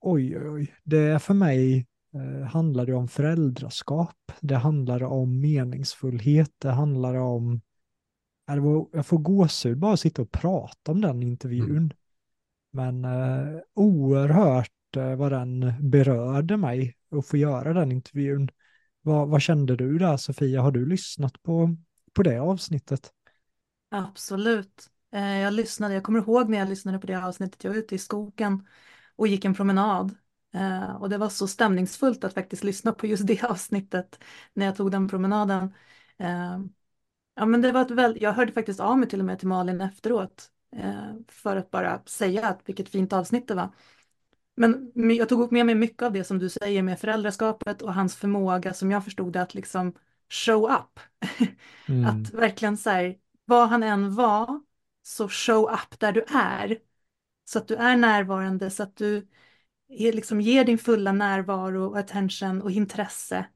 oj, 0.00 0.38
oj, 0.38 0.48
oj, 0.48 0.74
det 0.84 1.22
för 1.22 1.34
mig 1.34 1.86
eh, 2.14 2.46
handlade 2.46 2.94
om 2.94 3.08
föräldraskap, 3.08 4.32
det 4.40 4.56
handlade 4.56 5.06
om 5.06 5.40
meningsfullhet, 5.40 6.52
det 6.58 6.70
handlade 6.70 7.18
om, 7.18 7.60
jag 8.92 9.06
får 9.06 9.18
gåshud 9.18 9.78
bara 9.78 9.92
att 9.92 10.00
sitta 10.00 10.22
och 10.22 10.30
prata 10.30 10.92
om 10.92 11.00
den 11.00 11.22
intervjun. 11.22 11.76
Mm. 11.76 11.90
Men 12.72 13.04
eh, 13.04 13.60
oerhört 13.74 14.72
Eh, 14.96 15.16
vad 15.16 15.32
den 15.32 15.72
berörde 15.80 16.56
mig 16.56 16.96
att 17.10 17.26
få 17.26 17.36
göra 17.36 17.72
den 17.72 17.92
intervjun. 17.92 18.48
Vad, 19.02 19.28
vad 19.28 19.42
kände 19.42 19.76
du 19.76 19.98
där 19.98 20.16
Sofia? 20.16 20.62
Har 20.62 20.70
du 20.72 20.86
lyssnat 20.86 21.42
på, 21.42 21.76
på 22.12 22.22
det 22.22 22.38
avsnittet? 22.38 23.12
Absolut. 23.90 24.90
Eh, 25.12 25.38
jag 25.38 25.52
lyssnade, 25.52 25.94
jag 25.94 26.02
kommer 26.02 26.18
ihåg 26.18 26.48
när 26.48 26.58
jag 26.58 26.68
lyssnade 26.68 26.98
på 26.98 27.06
det 27.06 27.24
avsnittet, 27.24 27.64
jag 27.64 27.70
var 27.70 27.78
ute 27.78 27.94
i 27.94 27.98
skogen 27.98 28.66
och 29.16 29.28
gick 29.28 29.44
en 29.44 29.54
promenad. 29.54 30.14
Eh, 30.54 30.96
och 30.96 31.10
det 31.10 31.18
var 31.18 31.28
så 31.28 31.48
stämningsfullt 31.48 32.24
att 32.24 32.34
faktiskt 32.34 32.64
lyssna 32.64 32.92
på 32.92 33.06
just 33.06 33.26
det 33.26 33.42
avsnittet 33.50 34.20
när 34.52 34.66
jag 34.66 34.76
tog 34.76 34.90
den 34.90 35.08
promenaden. 35.08 35.74
Ja, 37.40 37.46
men 37.46 37.60
det 37.62 37.72
var 37.72 37.82
ett 37.82 37.90
väl, 37.90 38.18
jag 38.20 38.32
hörde 38.32 38.52
faktiskt 38.52 38.80
av 38.80 38.98
mig 38.98 39.08
till 39.08 39.20
och 39.20 39.26
med 39.26 39.38
till 39.38 39.48
Malin 39.48 39.80
efteråt 39.80 40.50
för 41.28 41.56
att 41.56 41.70
bara 41.70 42.02
säga 42.06 42.48
att 42.48 42.60
vilket 42.64 42.88
fint 42.88 43.12
avsnitt 43.12 43.48
det 43.48 43.54
var. 43.54 43.68
Men 44.54 44.92
jag 44.94 45.28
tog 45.28 45.52
med 45.52 45.66
mig 45.66 45.74
mycket 45.74 46.02
av 46.02 46.12
det 46.12 46.24
som 46.24 46.38
du 46.38 46.48
säger 46.48 46.82
med 46.82 47.00
föräldraskapet 47.00 47.82
och 47.82 47.94
hans 47.94 48.16
förmåga 48.16 48.74
som 48.74 48.90
jag 48.90 49.04
förstod 49.04 49.32
det 49.32 49.42
att 49.42 49.54
liksom 49.54 49.94
show 50.28 50.70
up. 50.70 51.00
Mm. 51.88 52.04
att 52.06 52.34
verkligen 52.34 52.76
så 52.76 52.90
här, 52.90 53.16
vad 53.44 53.68
han 53.68 53.82
än 53.82 54.14
var, 54.14 54.60
så 55.02 55.28
show 55.28 55.70
up 55.72 56.00
där 56.00 56.12
du 56.12 56.24
är. 56.34 56.78
Så 57.44 57.58
att 57.58 57.68
du 57.68 57.74
är 57.74 57.96
närvarande, 57.96 58.70
så 58.70 58.82
att 58.82 58.96
du 58.96 59.28
liksom 59.88 60.40
ger 60.40 60.64
din 60.64 60.78
fulla 60.78 61.12
närvaro, 61.12 61.86
och 61.90 61.98
attention 61.98 62.62
och 62.62 62.70
intresse 62.70 63.46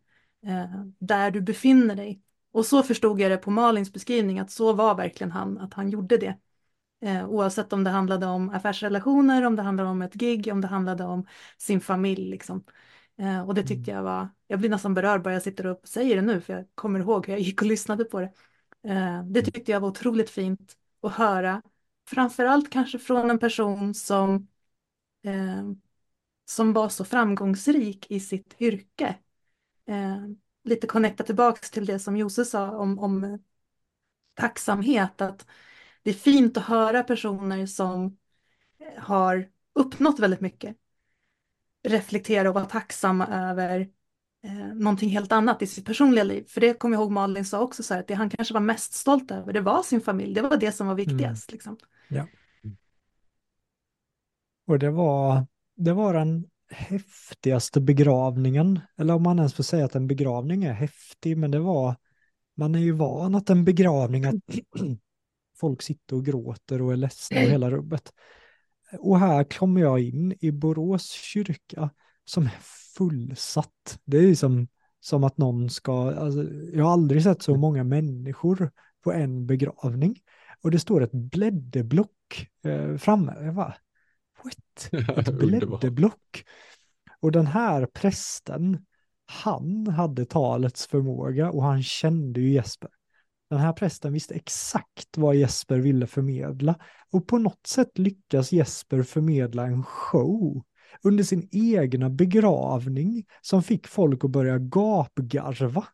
eh, 0.47 0.85
där 0.99 1.31
du 1.31 1.41
befinner 1.41 1.97
dig. 1.97 2.24
Och 2.55 2.67
så 2.67 2.83
förstod 2.83 3.21
jag 3.21 3.31
det 3.31 3.37
på 3.39 3.51
Malins 3.51 3.93
beskrivning, 3.93 4.39
att 4.39 4.51
så 4.51 4.75
var 4.75 4.95
verkligen 4.95 5.33
han, 5.33 5.59
att 5.59 5.75
han 5.75 5.91
gjorde 5.91 6.19
det. 6.19 6.39
Eh, 7.03 7.29
oavsett 7.29 7.73
om 7.73 7.85
det 7.85 7.91
handlade 7.91 8.27
om 8.27 8.51
affärsrelationer, 8.51 9.43
om 9.47 9.57
det 9.57 9.63
handlade 9.63 9.91
om 9.91 10.03
ett 10.03 10.15
gig, 10.15 10.49
om 10.53 10.61
det 10.61 10.67
handlade 10.69 11.05
om 11.05 11.27
sin 11.59 11.81
familj. 11.81 12.31
Liksom. 12.31 12.65
Eh, 13.19 13.49
och 13.49 13.55
det 13.55 13.63
tyckte 13.63 13.91
jag 13.91 14.03
var, 14.03 14.29
jag 14.47 14.59
blir 14.61 14.71
nästan 14.71 14.95
berörd 14.95 15.23
bara 15.23 15.35
jag 15.35 15.43
sitter 15.43 15.67
och 15.67 15.81
säger 15.89 16.17
det 16.17 16.23
nu, 16.23 16.41
för 16.41 16.53
jag 16.53 16.67
kommer 16.75 17.01
ihåg 17.01 17.27
hur 17.27 17.33
jag 17.35 17.41
gick 17.43 17.63
och 17.63 17.69
lyssnade 17.69 18.05
på 18.05 18.21
det. 18.21 18.33
Eh, 18.89 19.25
det 19.25 19.43
tyckte 19.43 19.73
jag 19.73 19.81
var 19.81 19.89
otroligt 19.89 20.31
fint 20.31 20.77
att 21.03 21.13
höra, 21.13 21.63
framförallt 22.09 22.71
kanske 22.73 22.99
från 22.99 23.31
en 23.31 23.39
person 23.39 23.95
som, 23.95 24.49
eh, 25.25 25.65
som 26.45 26.73
var 26.73 26.89
så 26.89 27.05
framgångsrik 27.05 28.11
i 28.11 28.21
sitt 28.21 28.57
yrke. 28.61 29.17
Eh, 29.89 30.17
Lite 30.65 30.87
connecta 30.87 31.25
tillbaks 31.25 31.71
till 31.71 31.87
det 31.87 31.99
som 31.99 32.17
Jose 32.17 32.45
sa 32.45 32.71
om, 32.71 32.99
om 32.99 33.39
tacksamhet, 34.35 35.21
att 35.21 35.47
det 36.03 36.11
är 36.11 36.15
fint 36.15 36.57
att 36.57 36.65
höra 36.65 37.03
personer 37.03 37.67
som 37.67 38.17
har 38.99 39.51
uppnått 39.75 40.19
väldigt 40.19 40.41
mycket 40.41 40.77
reflektera 41.85 42.49
och 42.49 42.55
vara 42.55 42.65
tacksamma 42.65 43.27
över 43.27 43.81
eh, 44.43 44.75
någonting 44.75 45.11
helt 45.11 45.33
annat 45.33 45.63
i 45.63 45.67
sitt 45.67 45.85
personliga 45.87 46.25
liv. 46.25 46.45
För 46.49 46.61
det 46.61 46.75
kommer 46.75 46.97
jag 46.97 47.03
ihåg 47.03 47.11
Malin 47.11 47.45
sa 47.45 47.61
också, 47.61 47.83
så 47.83 47.95
här, 47.95 48.01
att 48.01 48.09
det 48.09 48.15
han 48.15 48.31
kanske 48.31 48.55
var 48.55 48.61
mest 48.61 48.93
stolt 48.93 49.31
över, 49.31 49.53
det 49.53 49.61
var 49.61 49.83
sin 49.83 50.01
familj, 50.01 50.35
det 50.35 50.43
var 50.43 50.57
det 50.57 50.73
som 50.73 50.87
var 50.87 50.95
viktigast. 50.95 51.51
Mm. 51.51 51.55
Liksom. 51.55 51.77
Ja. 52.09 52.27
Och 54.67 54.79
det 54.79 54.91
var, 54.91 55.47
det 55.77 55.93
var 55.93 56.15
den 56.15 56.47
häftigaste 56.71 57.81
begravningen, 57.81 58.81
eller 58.97 59.15
om 59.15 59.23
man 59.23 59.39
ens 59.39 59.55
får 59.55 59.65
säga 59.65 59.85
att 59.85 59.95
en 59.95 60.07
begravning 60.07 60.65
är 60.65 60.73
häftig, 60.73 61.37
men 61.37 61.51
det 61.51 61.59
var, 61.59 61.97
man 62.57 62.75
är 62.75 62.79
ju 62.79 62.93
van 62.93 63.35
att 63.35 63.51
en 63.51 63.65
begravning, 63.65 64.25
att 64.25 64.35
folk 65.61 65.83
sitter 65.83 66.17
och 66.17 66.25
gråter 66.25 66.83
och 66.83 66.93
är 66.93 66.97
ledsna 66.97 67.37
och 67.37 67.47
hela 67.47 67.71
rubbet. 67.71 68.13
Och 68.99 69.19
här 69.19 69.45
kommer 69.45 69.81
jag 69.81 70.01
in 70.01 70.35
i 70.41 70.53
Borås 70.53 71.11
kyrka 71.11 71.91
som 72.25 72.45
är 72.45 72.59
fullsatt. 72.97 73.99
Det 74.05 74.19
är 74.19 74.35
som, 74.35 74.69
som 75.01 75.25
att 75.25 75.39
någon 75.39 75.71
ska, 75.71 76.15
alltså, 76.15 76.45
jag 76.73 76.85
har 76.85 76.93
aldrig 76.93 77.23
sett 77.23 77.43
så 77.43 77.57
många 77.57 77.85
människor 77.85 78.71
på 79.05 79.13
en 79.13 79.47
begravning. 79.47 80.21
Och 80.63 80.71
det 80.71 80.79
står 80.79 81.03
ett 81.03 81.13
blädderblock 81.13 82.51
eh, 82.65 82.97
framme. 82.97 83.37
Jag 83.41 83.55
bara, 83.55 83.75
what? 84.45 85.03
Ett 85.19 85.35
blädderblock. 85.35 86.45
Och 87.21 87.33
den 87.33 87.47
här 87.47 87.87
prästen, 87.87 88.85
han 89.27 89.87
hade 89.87 90.25
talets 90.27 90.87
förmåga 90.87 91.51
och 91.51 91.63
han 91.63 91.83
kände 91.83 92.41
ju 92.41 92.53
Jesper. 92.53 92.91
Den 93.51 93.59
här 93.59 93.73
prästen 93.73 94.13
visste 94.13 94.35
exakt 94.35 95.17
vad 95.17 95.37
Jesper 95.37 95.79
ville 95.79 96.07
förmedla 96.07 96.75
och 97.13 97.27
på 97.27 97.39
något 97.39 97.67
sätt 97.67 97.99
lyckas 97.99 98.53
Jesper 98.53 99.03
förmedla 99.03 99.67
en 99.67 99.85
show 99.85 100.63
under 101.03 101.25
sin 101.25 101.49
egna 101.53 102.11
begravning 102.11 103.25
som 103.41 103.63
fick 103.63 103.87
folk 103.87 104.25
att 104.25 104.31
börja 104.31 104.59
gapgarva. 104.59 105.85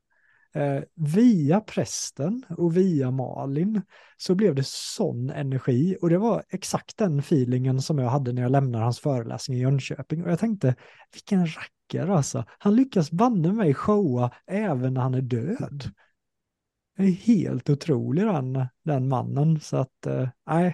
Eh, 0.54 0.82
via 0.94 1.60
prästen 1.60 2.44
och 2.48 2.76
via 2.76 3.10
Malin 3.10 3.82
så 4.16 4.34
blev 4.34 4.54
det 4.54 4.66
sån 4.66 5.30
energi. 5.30 5.96
Och 6.02 6.10
det 6.10 6.18
var 6.18 6.44
exakt 6.48 6.96
den 6.96 7.18
feelingen 7.18 7.82
som 7.82 7.98
jag 7.98 8.10
hade 8.10 8.32
när 8.32 8.42
jag 8.42 8.52
lämnade 8.52 8.84
hans 8.84 9.00
föreläsning 9.00 9.58
i 9.58 9.60
Jönköping. 9.60 10.24
Och 10.24 10.30
jag 10.30 10.38
tänkte 10.38 10.74
vilken 11.12 11.46
rackare 11.46 12.16
alltså. 12.16 12.44
Han 12.58 12.76
lyckas 12.76 13.10
banne 13.10 13.52
mig 13.52 13.74
showa 13.74 14.30
även 14.46 14.94
när 14.94 15.00
han 15.00 15.14
är 15.14 15.22
död. 15.22 15.90
Det 16.96 17.02
är 17.02 17.12
helt 17.12 17.70
otrolig 17.70 18.24
den, 18.24 18.66
den 18.84 19.08
mannen. 19.08 19.60
Så 19.60 19.76
att 19.76 20.06
eh, 20.06 20.28
nej, 20.46 20.66
eh, 20.66 20.72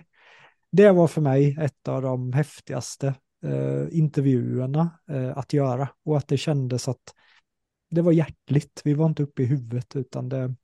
det 0.73 0.91
var 0.91 1.09
för 1.09 1.21
mig 1.21 1.57
ett 1.61 1.89
av 1.89 2.03
de 2.03 2.33
häftigaste 2.33 3.15
eh, 3.45 3.99
intervjuerna 3.99 4.91
eh, 5.11 5.39
att 5.39 5.53
göra. 5.53 5.89
Och 6.05 6.17
att 6.17 6.29
det 6.29 6.37
kändes 6.37 6.89
att 6.89 7.15
det 7.91 8.03
var 8.03 8.13
hjärtligt. 8.13 8.83
Vi 8.85 8.95
var 8.95 9.07
inte 9.07 9.23
uppe 9.23 9.43
i 9.43 9.47
huvudet 9.47 9.97
utan 9.97 10.29
det, 10.29 10.55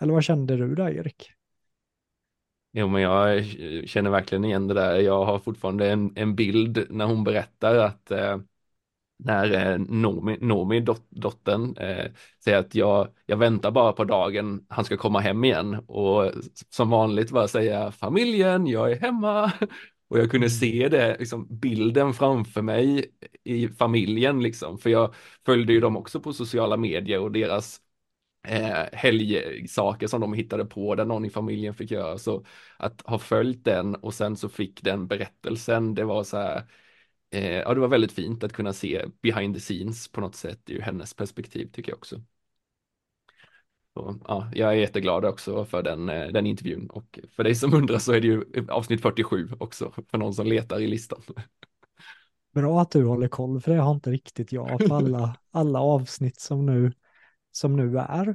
eller 0.00 0.12
vad 0.12 0.24
kände 0.24 0.56
du 0.56 0.74
där 0.74 0.90
Erik? 0.90 1.32
Jo, 2.72 2.88
men 2.88 3.02
jag 3.02 3.44
känner 3.88 4.10
verkligen 4.10 4.44
igen 4.44 4.66
det 4.68 4.74
där. 4.74 4.96
Jag 4.96 5.24
har 5.24 5.38
fortfarande 5.38 5.90
en, 5.90 6.12
en 6.16 6.34
bild 6.34 6.86
när 6.90 7.04
hon 7.04 7.24
berättar 7.24 7.76
att 7.76 8.10
eh, 8.10 8.38
när 9.18 9.72
eh, 9.72 9.78
Nomi, 9.78 10.38
Nomi 10.40 10.80
dot, 10.80 11.06
dottern, 11.08 11.76
eh, 11.76 12.12
säger 12.44 12.58
att 12.58 12.74
jag, 12.74 13.08
jag 13.26 13.36
väntar 13.36 13.70
bara 13.70 13.92
på 13.92 14.04
dagen 14.04 14.66
han 14.68 14.84
ska 14.84 14.96
komma 14.96 15.20
hem 15.20 15.44
igen 15.44 15.74
och 15.86 16.32
som 16.70 16.90
vanligt 16.90 17.30
bara 17.30 17.48
säga 17.48 17.92
familjen, 17.92 18.66
jag 18.66 18.92
är 18.92 19.00
hemma 19.00 19.52
och 20.08 20.18
jag 20.18 20.30
kunde 20.30 20.46
mm. 20.46 20.50
se 20.50 20.88
det, 20.88 21.16
liksom, 21.18 21.46
bilden 21.50 22.14
framför 22.14 22.62
mig 22.62 23.10
i 23.44 23.68
familjen, 23.68 24.42
liksom. 24.42 24.78
för 24.78 24.90
jag 24.90 25.14
följde 25.46 25.72
ju 25.72 25.80
dem 25.80 25.96
också 25.96 26.20
på 26.20 26.32
sociala 26.32 26.76
medier 26.76 27.20
och 27.20 27.32
deras 27.32 27.80
eh, 28.48 28.84
helgsaker 28.92 30.06
som 30.06 30.20
de 30.20 30.34
hittade 30.34 30.64
på 30.64 30.94
där 30.94 31.04
någon 31.04 31.24
i 31.24 31.30
familjen 31.30 31.74
fick 31.74 31.90
göra. 31.90 32.18
Så 32.18 32.44
att 32.76 33.02
ha 33.02 33.18
följt 33.18 33.64
den 33.64 33.94
och 33.94 34.14
sen 34.14 34.36
så 34.36 34.48
fick 34.48 34.82
den 34.82 35.06
berättelsen, 35.06 35.94
det 35.94 36.04
var 36.04 36.24
så 36.24 36.36
här, 36.36 36.62
eh, 37.30 37.56
ja 37.56 37.74
det 37.74 37.80
var 37.80 37.88
väldigt 37.88 38.12
fint 38.12 38.44
att 38.44 38.52
kunna 38.52 38.72
se 38.72 39.04
behind 39.22 39.54
the 39.54 39.60
scenes 39.60 40.08
på 40.08 40.20
något 40.20 40.34
sätt 40.34 40.70
ur 40.70 40.80
hennes 40.80 41.14
perspektiv 41.14 41.70
tycker 41.72 41.92
jag 41.92 41.98
också. 41.98 42.20
Så, 43.96 44.14
ja, 44.28 44.50
jag 44.54 44.68
är 44.70 44.76
jätteglad 44.76 45.24
också 45.24 45.64
för 45.64 45.82
den, 45.82 46.08
eh, 46.08 46.26
den 46.26 46.46
intervjun 46.46 46.86
och 46.90 47.18
för 47.36 47.44
dig 47.44 47.54
som 47.54 47.74
undrar 47.74 47.98
så 47.98 48.12
är 48.12 48.20
det 48.20 48.26
ju 48.26 48.44
avsnitt 48.68 49.02
47 49.02 49.48
också 49.58 49.92
för 50.10 50.18
någon 50.18 50.34
som 50.34 50.46
letar 50.46 50.80
i 50.80 50.86
listan. 50.86 51.22
Bra 52.54 52.80
att 52.80 52.90
du 52.90 53.04
håller 53.04 53.28
koll 53.28 53.60
för 53.60 53.74
det 53.74 53.80
har 53.80 53.94
inte 53.94 54.10
riktigt 54.10 54.52
jag 54.52 54.88
på 54.88 54.94
alla, 54.94 55.36
alla 55.50 55.80
avsnitt 55.80 56.40
som 56.40 56.66
nu, 56.66 56.92
som 57.52 57.76
nu 57.76 57.98
är. 57.98 58.28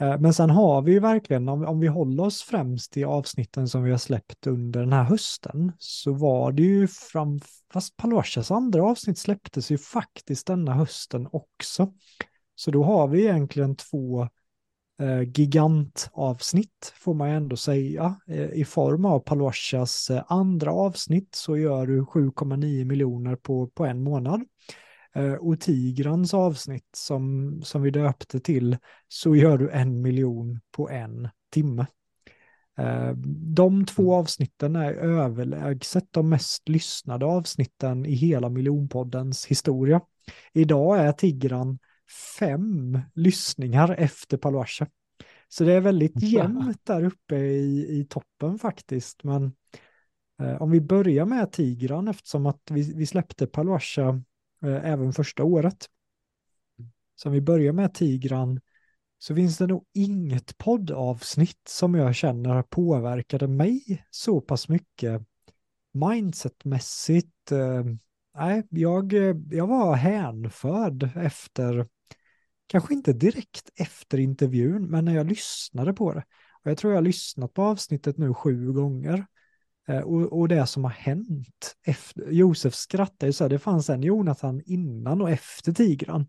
Eh, 0.00 0.20
men 0.20 0.34
sen 0.34 0.50
har 0.50 0.82
vi 0.82 0.92
ju 0.92 1.00
verkligen, 1.00 1.48
om, 1.48 1.64
om 1.64 1.80
vi 1.80 1.86
håller 1.86 2.24
oss 2.24 2.42
främst 2.42 2.96
i 2.96 3.04
avsnitten 3.04 3.68
som 3.68 3.82
vi 3.82 3.90
har 3.90 3.98
släppt 3.98 4.46
under 4.46 4.80
den 4.80 4.92
här 4.92 5.04
hösten, 5.04 5.72
så 5.78 6.12
var 6.12 6.52
det 6.52 6.62
ju 6.62 6.88
fram, 6.88 7.40
fast 7.72 7.96
Palwashas 7.96 8.50
andra 8.50 8.84
avsnitt 8.84 9.18
släpptes 9.18 9.70
ju 9.70 9.78
faktiskt 9.78 10.46
denna 10.46 10.74
hösten 10.74 11.28
också. 11.32 11.92
Så 12.54 12.70
då 12.70 12.84
har 12.84 13.08
vi 13.08 13.22
egentligen 13.22 13.76
två 13.76 14.22
eh, 14.22 14.28
gigantavsnitt 15.26 16.92
får 16.94 17.14
man 17.14 17.28
ändå 17.28 17.56
säga. 17.56 18.16
Eh, 18.26 18.52
I 18.52 18.64
form 18.64 19.04
av 19.04 19.18
Palwashas 19.20 20.10
eh, 20.10 20.22
andra 20.26 20.72
avsnitt 20.72 21.34
så 21.34 21.56
gör 21.56 21.86
du 21.86 22.00
7,9 22.00 22.84
miljoner 22.84 23.36
på, 23.36 23.66
på 23.66 23.86
en 23.86 24.02
månad. 24.02 24.44
Eh, 25.14 25.32
och 25.32 25.60
Tigrans 25.60 26.34
avsnitt 26.34 26.88
som, 26.96 27.60
som 27.64 27.82
vi 27.82 27.90
döpte 27.90 28.40
till 28.40 28.76
så 29.08 29.36
gör 29.36 29.58
du 29.58 29.70
en 29.70 30.02
miljon 30.02 30.60
på 30.76 30.88
en 30.88 31.28
timme. 31.52 31.86
Eh, 32.78 33.12
de 33.54 33.86
två 33.86 34.02
mm. 34.02 34.14
avsnitten 34.14 34.76
är 34.76 34.92
överlägset 34.92 36.04
de 36.10 36.28
mest 36.28 36.68
lyssnade 36.68 37.26
avsnitten 37.26 38.06
i 38.06 38.14
hela 38.14 38.48
miljonpoddens 38.48 39.46
historia. 39.46 40.00
Idag 40.52 40.98
är 40.98 41.12
Tigran 41.12 41.78
fem 42.38 42.98
lyssningar 43.14 43.94
efter 43.98 44.36
Paluasha. 44.36 44.86
Så 45.48 45.64
det 45.64 45.72
är 45.72 45.80
väldigt 45.80 46.22
jämnt 46.22 46.86
där 46.86 47.04
uppe 47.04 47.36
i, 47.36 48.00
i 48.00 48.04
toppen 48.04 48.58
faktiskt. 48.58 49.24
Men 49.24 49.52
eh, 50.42 50.62
om 50.62 50.70
vi 50.70 50.80
börjar 50.80 51.24
med 51.24 51.52
Tigran 51.52 52.08
eftersom 52.08 52.46
att 52.46 52.70
vi, 52.70 52.94
vi 52.94 53.06
släppte 53.06 53.46
Paluasha 53.46 54.08
eh, 54.64 54.90
även 54.90 55.12
första 55.12 55.44
året. 55.44 55.86
Så 57.14 57.28
om 57.28 57.32
vi 57.32 57.40
börjar 57.40 57.72
med 57.72 57.94
Tigran 57.94 58.60
så 59.18 59.34
finns 59.34 59.58
det 59.58 59.66
nog 59.66 59.84
inget 59.92 60.58
poddavsnitt 60.58 61.68
som 61.68 61.94
jag 61.94 62.14
känner 62.14 62.62
påverkade 62.62 63.48
mig 63.48 64.04
så 64.10 64.40
pass 64.40 64.68
mycket 64.68 65.22
mindsetmässigt. 65.92 67.52
Eh, 67.52 67.84
nej, 68.34 68.66
jag, 68.70 69.12
jag 69.50 69.66
var 69.66 69.94
hänförd 69.94 71.10
efter 71.16 71.86
kanske 72.72 72.94
inte 72.94 73.12
direkt 73.12 73.70
efter 73.74 74.18
intervjun, 74.18 74.86
men 74.90 75.04
när 75.04 75.14
jag 75.14 75.26
lyssnade 75.26 75.92
på 75.92 76.12
det. 76.12 76.24
Och 76.64 76.70
jag 76.70 76.78
tror 76.78 76.92
jag 76.92 76.96
har 76.96 77.04
lyssnat 77.04 77.54
på 77.54 77.62
avsnittet 77.62 78.18
nu 78.18 78.34
sju 78.34 78.72
gånger. 78.72 79.26
Eh, 79.88 80.00
och, 80.00 80.40
och, 80.40 80.48
det 80.48 80.66
som 80.66 80.84
har 80.84 80.90
hänt, 80.90 81.76
efter, 81.86 82.30
Josef 82.30 82.74
skrattar 82.74 83.26
ju 83.26 83.32
så 83.32 83.44
här, 83.44 83.48
det 83.48 83.58
fanns 83.58 83.90
en 83.90 84.02
Jonathan 84.02 84.62
innan 84.64 85.22
och 85.22 85.30
efter 85.30 85.72
Tigran. 85.72 86.26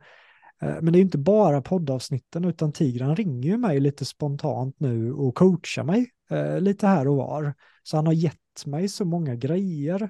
Eh, 0.62 0.76
men 0.82 0.94
det 0.94 1.00
är 1.00 1.02
inte 1.02 1.18
bara 1.18 1.62
poddavsnitten 1.62 2.46
utan 2.46 2.72
Tigran 2.72 3.16
ringer 3.16 3.50
ju 3.50 3.58
mig 3.58 3.80
lite 3.80 4.06
spontant 4.06 4.80
nu 4.80 5.14
och 5.14 5.36
coachar 5.36 5.84
mig 5.84 6.12
eh, 6.30 6.60
lite 6.60 6.88
här 6.88 7.08
och 7.08 7.16
var. 7.16 7.54
Så 7.84 7.98
han 7.98 8.06
har 8.06 8.14
gett 8.14 8.66
mig 8.66 8.90
så 8.90 9.06
många 9.06 9.36
grejer 9.36 10.00
Eh, 10.00 10.10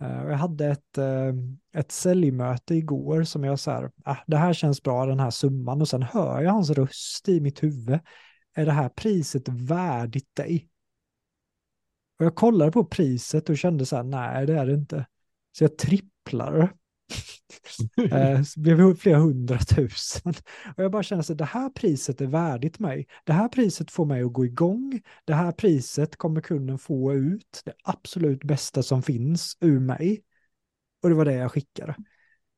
Eh, 0.00 0.24
jag 0.24 0.36
hade 0.36 0.66
ett, 0.66 0.98
eh, 0.98 1.34
ett 1.74 1.92
säljmöte 1.92 2.74
igår 2.74 3.22
som 3.22 3.44
jag 3.44 3.58
så 3.58 3.70
här, 3.70 3.90
ah, 4.04 4.16
det 4.26 4.36
här 4.36 4.52
känns 4.52 4.82
bra 4.82 5.06
den 5.06 5.20
här 5.20 5.30
summan 5.30 5.80
och 5.80 5.88
sen 5.88 6.02
hör 6.02 6.42
jag 6.42 6.52
hans 6.52 6.70
röst 6.70 7.28
i 7.28 7.40
mitt 7.40 7.62
huvud. 7.62 8.00
Är 8.54 8.66
det 8.66 8.72
här 8.72 8.88
priset 8.88 9.48
värdigt 9.48 10.34
dig? 10.34 10.68
Och 12.18 12.24
jag 12.24 12.34
kollade 12.34 12.72
på 12.72 12.84
priset 12.84 13.50
och 13.50 13.58
kände 13.58 13.86
så 13.86 13.96
här, 13.96 14.02
nej 14.02 14.46
det 14.46 14.58
är 14.58 14.66
det 14.66 14.74
inte. 14.74 15.06
Så 15.52 15.64
jag 15.64 15.78
tripplar 15.78 16.72
eh, 18.10 18.40
det 18.56 18.74
blev 18.74 18.96
flera 18.96 19.18
hundratusen. 19.18 20.34
Och 20.76 20.84
jag 20.84 20.92
bara 20.92 21.02
känner 21.02 21.32
att 21.32 21.38
det 21.38 21.44
här 21.44 21.70
priset 21.70 22.20
är 22.20 22.26
värdigt 22.26 22.78
mig. 22.78 23.06
Det 23.24 23.32
här 23.32 23.48
priset 23.48 23.90
får 23.90 24.04
mig 24.04 24.22
att 24.22 24.32
gå 24.32 24.44
igång. 24.44 25.00
Det 25.24 25.34
här 25.34 25.52
priset 25.52 26.16
kommer 26.16 26.40
kunden 26.40 26.78
få 26.78 27.14
ut 27.14 27.62
det 27.64 27.72
absolut 27.84 28.44
bästa 28.44 28.82
som 28.82 29.02
finns 29.02 29.56
ur 29.60 29.80
mig. 29.80 30.22
Och 31.02 31.08
det 31.08 31.14
var 31.14 31.24
det 31.24 31.34
jag 31.34 31.52
skickade. 31.52 31.94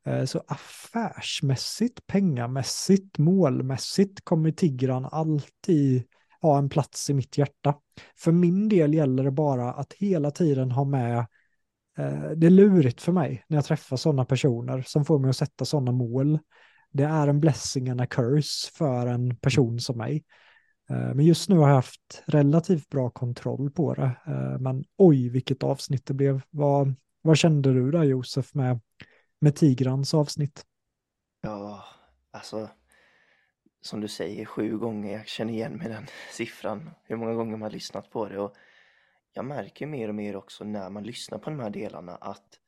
Eh, 0.07 0.25
så 0.25 0.43
affärsmässigt, 0.49 2.07
pengamässigt, 2.07 3.19
målmässigt 3.19 4.25
kommer 4.25 4.51
Tigran 4.51 5.05
alltid 5.05 6.03
ha 6.41 6.59
en 6.59 6.69
plats 6.69 7.11
i 7.11 7.15
mitt 7.15 7.39
hjärta. 7.39 7.75
För 8.17 8.33
min 8.33 8.69
del 8.69 8.95
gäller 8.95 9.25
det 9.25 9.31
bara 9.31 9.73
att 9.73 9.93
hela 9.93 10.31
tiden 10.31 10.71
ha 10.71 10.85
med 10.85 11.27
Eh, 11.99 12.31
det 12.31 12.47
är 12.47 12.51
lurigt 12.51 13.01
för 13.01 13.13
mig 13.13 13.45
när 13.49 13.57
jag 13.57 13.65
träffar 13.65 13.97
sådana 13.97 14.25
personer 14.25 14.83
som 14.83 15.05
får 15.05 15.19
mig 15.19 15.31
att 15.31 15.37
sätta 15.37 15.65
sådana 15.65 15.93
mål. 15.93 16.39
Det 16.93 17.03
är 17.03 17.29
en 17.29 17.41
blessing 17.41 17.89
and 17.89 18.01
a 18.01 18.07
curse 18.07 18.71
för 18.75 19.07
en 19.07 19.37
person 19.37 19.81
som 19.81 19.99
mig. 19.99 20.25
Eh, 20.91 21.15
men 21.15 21.25
just 21.25 21.49
nu 21.49 21.57
har 21.57 21.69
jag 21.69 21.75
haft 21.75 22.23
relativt 22.27 22.89
bra 22.89 23.11
kontroll 23.11 23.71
på 23.71 23.95
det. 23.95 24.17
Eh, 24.27 24.59
men 24.59 24.85
oj, 24.97 25.29
vilket 25.29 25.63
avsnitt 25.63 26.07
det 26.07 26.15
blev. 26.15 26.43
Vad, 26.51 26.95
vad 27.23 27.39
kände 27.39 27.73
du 27.73 27.91
där 27.91 28.03
Josef 28.03 28.55
med, 28.55 28.81
med 29.41 29.57
Tigrans 29.57 30.15
avsnitt? 30.15 30.65
Ja, 31.43 31.85
alltså 32.31 32.69
som 33.81 34.01
du 34.01 34.09
säger 34.09 34.45
sju 34.45 34.79
gånger, 34.79 35.13
jag 35.13 35.29
känner 35.29 35.53
igen 35.53 35.77
mig 35.77 35.89
den 35.89 36.07
siffran, 36.33 36.91
hur 37.05 37.17
många 37.17 37.35
gånger 37.35 37.51
man 37.51 37.63
har 37.63 37.71
lyssnat 37.71 38.11
på 38.11 38.29
det. 38.29 38.39
Och 38.39 38.55
jag 39.33 39.45
märker 39.45 39.87
mer 39.87 40.09
och 40.09 40.15
mer 40.15 40.37
också 40.37 40.65
när 40.65 40.91
man 40.91 41.03
lyssnar 41.03 41.39
på 41.39 41.51
de 41.51 41.61
här 41.61 41.71
delarna 41.71 42.17
att 42.17 42.59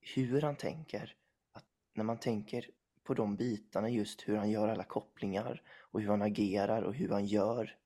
hur 0.00 0.42
han 0.42 0.56
tänker, 0.56 1.14
att 1.52 1.64
när 1.94 2.04
man 2.04 2.18
tänker 2.18 2.70
på 3.04 3.14
de 3.14 3.36
bitarna, 3.36 3.88
just 3.88 4.28
hur 4.28 4.36
han 4.36 4.50
gör 4.50 4.68
alla 4.68 4.84
kopplingar 4.84 5.62
och 5.92 6.00
hur 6.00 6.08
han 6.08 6.22
agerar 6.22 6.82
och 6.82 6.94
hur 6.94 7.08
han 7.08 7.26
gör, 7.26 7.76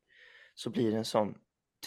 så 0.55 0.71
blir 0.71 0.91
det 0.91 0.97
en 0.97 1.05
sån 1.05 1.39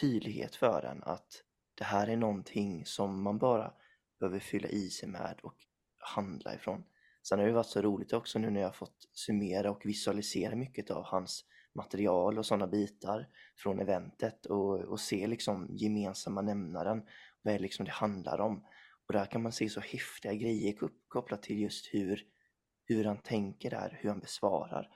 tydlighet 0.02 0.56
för 0.56 0.86
en 0.86 1.04
att 1.04 1.44
det 1.76 1.84
här 1.84 2.08
är 2.08 2.18
någonting 2.18 2.86
som 2.86 3.22
man 3.22 3.38
bara 3.38 3.74
behöver 4.20 4.40
fylla 4.40 4.68
i 4.68 4.90
sig 4.90 5.10
med 5.10 5.40
och 5.44 5.56
handla 5.98 6.56
ifrån. 6.56 6.84
Sen 7.24 7.40
har 7.40 7.46
det 7.46 7.54
varit 7.54 7.68
så 7.68 7.82
roligt 7.82 8.14
också 8.14 8.40
nu 8.40 8.50
när 8.50 8.62
jag 8.62 8.76
fått 8.76 9.10
summera 9.14 9.72
och 9.72 9.86
visualisera 9.86 10.56
mycket 10.56 10.92
av 10.92 11.04
hans 11.04 11.46
material 11.76 12.38
och 12.38 12.46
sådana 12.46 12.68
bitar 12.68 13.28
från 13.58 13.80
eventet 13.80 14.46
och, 14.46 14.80
och 14.80 15.00
se 15.00 15.28
liksom 15.28 15.68
gemensamma 15.72 16.42
nämnaren, 16.42 17.04
vad 17.42 17.54
är 17.54 17.60
liksom 17.60 17.86
det 17.86 17.92
handlar 17.92 18.40
om. 18.40 18.66
Och 19.08 19.14
där 19.14 19.26
kan 19.26 19.42
man 19.42 19.52
se 19.52 19.70
så 19.70 19.80
häftiga 19.80 20.34
grejer 20.34 20.76
kopplat 21.08 21.44
till 21.44 21.60
just 21.60 21.94
hur, 21.94 22.24
hur 22.86 23.06
han 23.06 23.18
tänker 23.18 23.70
där, 23.70 24.00
hur 24.02 24.10
han 24.10 24.20
besvarar. 24.20 24.90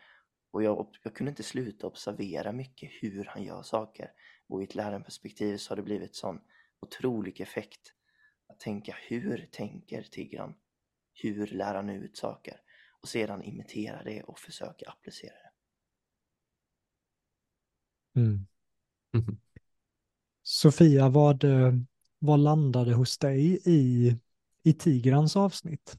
Och 0.51 0.63
jag, 0.63 0.87
jag 1.03 1.15
kunde 1.15 1.29
inte 1.29 1.43
sluta 1.43 1.87
observera 1.87 2.51
mycket 2.51 2.89
hur 3.01 3.25
han 3.25 3.43
gör 3.43 3.61
saker. 3.61 4.11
Och 4.47 4.61
i 4.61 4.63
ett 4.63 4.75
lärarperspektiv 4.75 5.57
så 5.57 5.71
har 5.71 5.75
det 5.75 5.83
blivit 5.83 6.15
sån 6.15 6.41
otrolig 6.81 7.41
effekt. 7.41 7.93
Att 8.47 8.59
tänka 8.59 8.95
hur 9.07 9.49
tänker 9.51 10.03
Tigran? 10.03 10.55
Hur 11.13 11.47
lär 11.47 11.75
han 11.75 11.89
ut 11.89 12.17
saker? 12.17 12.59
Och 13.01 13.07
sedan 13.07 13.43
imitera 13.43 14.03
det 14.03 14.23
och 14.23 14.39
försöka 14.39 14.89
applicera 14.89 15.33
det. 15.33 15.52
Mm. 18.15 18.47
Sofia, 20.43 21.09
vad, 21.09 21.43
eh, 21.43 21.73
vad 22.19 22.39
landade 22.39 22.93
hos 22.93 23.17
dig 23.17 23.61
i, 23.65 24.15
i 24.63 24.73
Tigrans 24.73 25.35
avsnitt? 25.35 25.97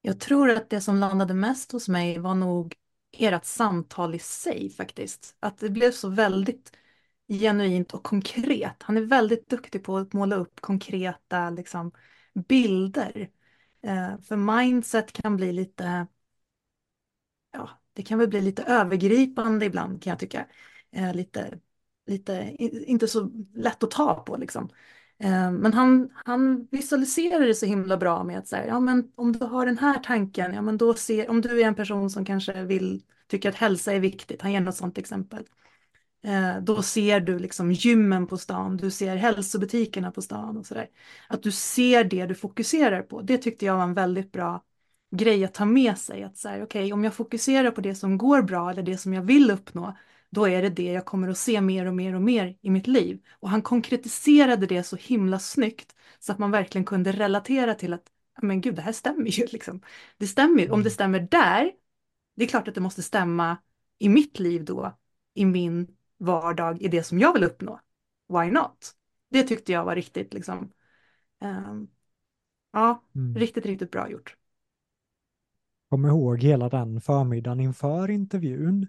Jag 0.00 0.20
tror 0.20 0.50
att 0.50 0.70
det 0.70 0.80
som 0.80 0.96
landade 0.96 1.34
mest 1.34 1.72
hos 1.72 1.88
mig 1.88 2.18
var 2.18 2.34
nog 2.34 2.74
ert 3.12 3.44
samtal 3.44 4.14
i 4.14 4.18
sig 4.18 4.70
faktiskt. 4.70 5.36
Att 5.40 5.58
det 5.58 5.70
blev 5.70 5.92
så 5.92 6.08
väldigt 6.08 6.72
genuint 7.28 7.94
och 7.94 8.02
konkret. 8.02 8.82
Han 8.82 8.96
är 8.96 9.00
väldigt 9.02 9.48
duktig 9.48 9.84
på 9.84 9.96
att 9.96 10.12
måla 10.12 10.36
upp 10.36 10.60
konkreta 10.60 11.50
liksom, 11.50 11.92
bilder. 12.48 13.30
Eh, 13.82 14.20
för 14.20 14.36
mindset 14.36 15.12
kan 15.12 15.36
bli 15.36 15.52
lite, 15.52 16.06
ja, 17.52 17.77
det 17.98 18.04
kan 18.04 18.18
väl 18.18 18.28
bli 18.28 18.40
lite 18.40 18.62
övergripande 18.62 19.66
ibland 19.66 20.02
kan 20.02 20.10
jag 20.10 20.18
tycka. 20.18 20.46
Eh, 20.92 21.14
lite, 21.14 21.58
lite, 22.06 22.54
inte 22.58 23.08
så 23.08 23.30
lätt 23.54 23.82
att 23.82 23.90
ta 23.90 24.14
på 24.14 24.36
liksom. 24.36 24.68
Eh, 25.18 25.50
men 25.52 25.72
han, 25.74 26.10
han 26.24 26.68
visualiserar 26.70 27.46
det 27.46 27.54
så 27.54 27.66
himla 27.66 27.96
bra 27.96 28.24
med 28.24 28.38
att 28.38 28.48
säga, 28.48 28.66
ja 28.66 28.80
men 28.80 29.12
om 29.14 29.32
du 29.32 29.44
har 29.44 29.66
den 29.66 29.78
här 29.78 29.98
tanken, 29.98 30.54
ja 30.54 30.62
men 30.62 30.78
då 30.78 30.94
ser, 30.94 31.30
om 31.30 31.40
du 31.40 31.60
är 31.60 31.66
en 31.66 31.74
person 31.74 32.10
som 32.10 32.24
kanske 32.24 32.64
vill, 32.64 33.02
tycker 33.26 33.48
att 33.48 33.54
hälsa 33.54 33.92
är 33.92 34.00
viktigt, 34.00 34.42
han 34.42 34.52
ger 34.52 34.60
något 34.60 34.76
sånt 34.76 34.98
exempel. 34.98 35.44
Eh, 36.24 36.58
då 36.62 36.82
ser 36.82 37.20
du 37.20 37.38
liksom 37.38 37.72
gymmen 37.72 38.26
på 38.26 38.38
stan, 38.38 38.76
du 38.76 38.90
ser 38.90 39.16
hälsobutikerna 39.16 40.10
på 40.10 40.22
stan 40.22 40.56
och 40.56 40.66
sådär. 40.66 40.88
Att 41.28 41.42
du 41.42 41.52
ser 41.52 42.04
det 42.04 42.26
du 42.26 42.34
fokuserar 42.34 43.02
på, 43.02 43.22
det 43.22 43.38
tyckte 43.38 43.66
jag 43.66 43.76
var 43.76 43.84
en 43.84 43.94
väldigt 43.94 44.32
bra 44.32 44.64
grej 45.10 45.44
att 45.44 45.54
ta 45.54 45.64
med 45.64 45.98
sig. 45.98 46.22
Att 46.22 46.36
säga, 46.36 46.64
okej, 46.64 46.80
okay, 46.80 46.92
om 46.92 47.04
jag 47.04 47.14
fokuserar 47.14 47.70
på 47.70 47.80
det 47.80 47.94
som 47.94 48.18
går 48.18 48.42
bra 48.42 48.70
eller 48.70 48.82
det 48.82 48.98
som 48.98 49.14
jag 49.14 49.22
vill 49.22 49.50
uppnå, 49.50 49.96
då 50.30 50.48
är 50.48 50.62
det 50.62 50.68
det 50.68 50.92
jag 50.92 51.04
kommer 51.04 51.28
att 51.28 51.38
se 51.38 51.60
mer 51.60 51.86
och 51.86 51.94
mer 51.94 52.14
och 52.14 52.22
mer 52.22 52.56
i 52.60 52.70
mitt 52.70 52.86
liv. 52.86 53.20
Och 53.30 53.50
han 53.50 53.62
konkretiserade 53.62 54.66
det 54.66 54.82
så 54.82 54.96
himla 54.96 55.38
snyggt 55.38 55.94
så 56.18 56.32
att 56.32 56.38
man 56.38 56.50
verkligen 56.50 56.84
kunde 56.84 57.12
relatera 57.12 57.74
till 57.74 57.92
att, 57.92 58.02
men 58.42 58.60
gud, 58.60 58.74
det 58.74 58.82
här 58.82 58.92
stämmer 58.92 59.30
ju 59.30 59.46
liksom. 59.52 59.80
Det 60.16 60.26
stämmer 60.26 60.62
ju, 60.62 60.70
om 60.70 60.80
det 60.80 60.88
mm. 60.88 60.90
stämmer 60.90 61.20
där, 61.20 61.72
det 62.36 62.44
är 62.44 62.48
klart 62.48 62.68
att 62.68 62.74
det 62.74 62.80
måste 62.80 63.02
stämma 63.02 63.56
i 63.98 64.08
mitt 64.08 64.38
liv 64.38 64.64
då, 64.64 64.98
i 65.34 65.44
min 65.44 65.96
vardag, 66.18 66.82
i 66.82 66.88
det 66.88 67.02
som 67.02 67.18
jag 67.18 67.32
vill 67.32 67.44
uppnå. 67.44 67.80
Why 68.28 68.50
not? 68.50 68.94
Det 69.30 69.42
tyckte 69.42 69.72
jag 69.72 69.84
var 69.84 69.94
riktigt 69.94 70.34
liksom, 70.34 70.72
um, 71.40 71.88
ja, 72.72 73.04
mm. 73.14 73.36
riktigt, 73.36 73.66
riktigt 73.66 73.90
bra 73.90 74.10
gjort. 74.10 74.36
Kom 75.90 76.06
ihåg 76.06 76.42
hela 76.42 76.68
den 76.68 77.00
förmiddagen 77.00 77.60
inför 77.60 78.10
intervjun 78.10 78.86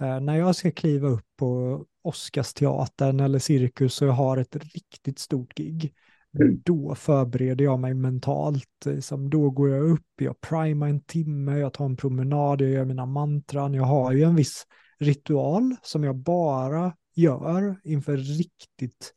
Eh, 0.00 0.20
när 0.20 0.38
jag 0.38 0.56
ska 0.56 0.70
kliva 0.70 1.08
upp 1.08 1.26
på 1.36 1.84
Oscarsteatern 2.02 3.20
eller 3.20 3.38
Cirkus 3.38 4.02
och 4.02 4.08
jag 4.08 4.12
har 4.12 4.36
ett 4.36 4.56
riktigt 4.56 5.18
stort 5.18 5.54
gig, 5.54 5.94
mm. 6.40 6.62
då 6.64 6.94
förbereder 6.94 7.64
jag 7.64 7.80
mig 7.80 7.94
mentalt. 7.94 8.86
Liksom, 8.86 9.30
då 9.30 9.50
går 9.50 9.70
jag 9.70 9.90
upp, 9.90 10.06
jag 10.16 10.40
primar 10.40 10.88
en 10.88 11.00
timme, 11.00 11.58
jag 11.58 11.72
tar 11.72 11.84
en 11.84 11.96
promenad, 11.96 12.60
jag 12.60 12.70
gör 12.70 12.84
mina 12.84 13.06
mantran. 13.06 13.74
Jag 13.74 13.84
har 13.84 14.12
ju 14.12 14.22
en 14.22 14.34
viss 14.34 14.66
ritual 14.98 15.76
som 15.82 16.04
jag 16.04 16.16
bara 16.16 16.92
gör 17.14 17.80
inför 17.84 18.16
riktigt 18.16 19.12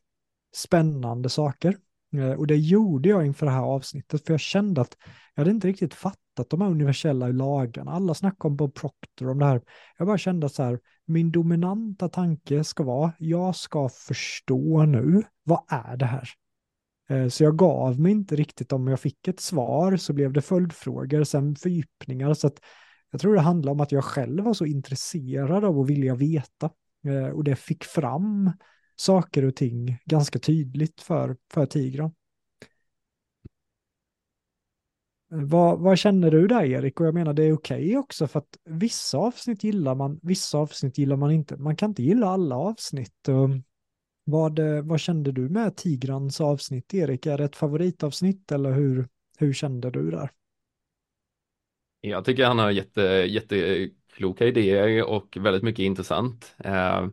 spännande 0.56 1.28
saker. 1.28 1.76
Eh, 2.16 2.32
och 2.32 2.46
det 2.46 2.56
gjorde 2.56 3.08
jag 3.08 3.26
inför 3.26 3.46
det 3.46 3.52
här 3.52 3.62
avsnittet, 3.62 4.26
för 4.26 4.32
jag 4.32 4.40
kände 4.40 4.80
att 4.80 4.96
jag 5.34 5.40
hade 5.40 5.50
inte 5.50 5.68
riktigt 5.68 5.94
fattat 5.94 6.18
de 6.48 6.60
här 6.60 6.68
universella 6.68 7.28
lagarna. 7.28 7.92
Alla 7.92 8.14
snackar 8.14 8.48
om 8.48 8.56
Bob 8.56 8.74
Proctor, 8.74 9.30
om 9.30 9.38
det 9.38 9.46
här. 9.46 9.62
Jag 9.98 10.06
bara 10.06 10.18
kände 10.18 10.48
så 10.48 10.62
här, 10.62 10.78
min 11.06 11.32
dominanta 11.32 12.08
tanke 12.08 12.64
ska 12.64 12.82
vara, 12.82 13.12
jag 13.18 13.56
ska 13.56 13.88
förstå 13.88 14.84
nu, 14.84 15.22
vad 15.42 15.62
är 15.68 15.96
det 15.96 16.06
här? 16.06 16.28
Eh, 17.10 17.28
så 17.28 17.44
jag 17.44 17.56
gav 17.56 18.00
mig 18.00 18.12
inte 18.12 18.36
riktigt 18.36 18.72
om 18.72 18.88
jag 18.88 19.00
fick 19.00 19.28
ett 19.28 19.40
svar 19.40 19.96
så 19.96 20.12
blev 20.12 20.32
det 20.32 20.42
följdfrågor, 20.42 21.24
sen 21.24 21.56
fördjupningar. 21.56 22.34
Så 22.34 22.46
att 22.46 22.60
jag 23.10 23.20
tror 23.20 23.34
det 23.34 23.40
handlar 23.40 23.72
om 23.72 23.80
att 23.80 23.92
jag 23.92 24.04
själv 24.04 24.44
var 24.44 24.54
så 24.54 24.66
intresserad 24.66 25.64
av 25.64 25.80
att 25.80 25.86
vilja 25.86 26.14
veta. 26.14 26.70
Eh, 27.04 27.28
och 27.28 27.44
det 27.44 27.56
fick 27.56 27.84
fram 27.84 28.52
saker 28.96 29.44
och 29.44 29.56
ting 29.56 29.98
ganska 30.04 30.38
tydligt 30.38 31.00
för, 31.00 31.36
för 31.52 31.66
Tigran. 31.66 32.12
Vad, 35.32 35.78
vad, 35.78 35.98
känner 35.98 36.30
du 36.30 36.46
där 36.46 36.64
Erik? 36.64 37.00
Och 37.00 37.06
jag 37.06 37.14
menar 37.14 37.32
det 37.32 37.44
är 37.44 37.52
okej 37.52 37.84
okay 37.84 37.96
också 37.96 38.26
för 38.26 38.38
att 38.38 38.56
vissa 38.64 39.18
avsnitt 39.18 39.64
gillar 39.64 39.94
man, 39.94 40.20
vissa 40.22 40.58
avsnitt 40.58 40.98
gillar 40.98 41.16
man 41.16 41.30
inte. 41.30 41.56
Man 41.56 41.76
kan 41.76 41.90
inte 41.90 42.02
gilla 42.02 42.26
alla 42.26 42.56
avsnitt. 42.56 43.28
Um, 43.28 43.62
vad, 44.24 44.58
eh, 44.58 44.82
vad 44.82 45.00
kände 45.00 45.32
du 45.32 45.48
med 45.48 45.76
Tigrans 45.76 46.40
avsnitt 46.40 46.94
Erik? 46.94 47.26
Är 47.26 47.38
det 47.38 47.44
ett 47.44 47.56
favoritavsnitt 47.56 48.52
eller 48.52 48.72
hur, 48.72 49.08
hur 49.38 49.52
kände 49.52 49.90
du 49.90 50.10
där? 50.10 50.30
Jag 52.00 52.24
tycker 52.24 52.44
han 52.44 52.58
har 52.58 52.70
jätte, 52.70 53.02
jättekloka 53.02 54.46
idéer 54.46 55.04
och 55.04 55.36
väldigt 55.40 55.62
mycket 55.62 55.82
intressant. 55.82 56.54
Eh, 56.64 57.06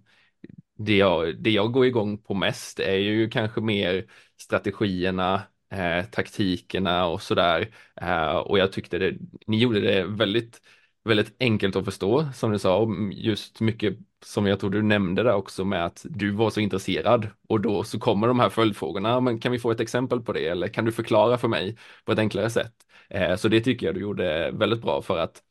det 0.78 0.98
jag, 0.98 1.44
det 1.44 1.50
jag 1.50 1.72
går 1.72 1.86
igång 1.86 2.18
på 2.18 2.34
mest 2.34 2.80
är 2.80 2.98
ju 2.98 3.30
kanske 3.30 3.62
mer 3.62 4.06
strategierna, 4.38 5.42
eh, 5.70 6.06
taktikerna 6.06 7.06
och 7.08 7.22
sådär. 7.22 7.72
Eh, 8.02 8.36
och 8.38 8.60
jag 8.60 8.72
tyckte 8.72 8.98
det, 8.98 9.18
ni 9.48 9.58
gjorde 9.60 9.80
det 9.82 10.04
väldigt, 10.06 10.62
väldigt 11.04 11.36
enkelt 11.40 11.76
att 11.76 11.86
förstå, 11.86 12.30
som 12.34 12.52
du 12.52 12.60
sa, 12.60 12.88
just 13.12 13.60
mycket 13.60 13.98
som 14.26 14.48
jag 14.48 14.60
tror 14.60 14.70
du 14.70 14.82
nämnde 14.82 15.24
där 15.24 15.34
också 15.34 15.66
med 15.66 15.86
att 15.86 16.06
du 16.10 16.32
var 16.32 16.50
så 16.50 16.60
intresserad 16.60 17.28
och 17.48 17.62
då 17.62 17.84
så 17.84 18.00
kommer 18.00 18.28
de 18.28 18.40
här 18.40 18.50
följdfrågorna, 18.50 19.16
ah, 19.16 19.20
men 19.20 19.40
kan 19.40 19.52
vi 19.52 19.60
få 19.60 19.72
ett 19.72 19.80
exempel 19.80 20.22
på 20.22 20.34
det 20.34 20.48
eller 20.48 20.68
kan 20.68 20.86
du 20.86 20.92
förklara 20.92 21.38
för 21.38 21.48
mig 21.48 21.78
på 22.06 22.12
ett 22.12 22.20
enklare 22.20 22.50
sätt? 22.50 22.74
Eh, 23.10 23.36
så 23.36 23.48
det 23.48 23.62
tycker 23.62 23.86
jag 23.86 23.96
du 23.96 24.02
gjorde 24.02 24.52
väldigt 24.52 24.82
bra 24.82 25.02
för 25.02 25.18
att 25.18 25.44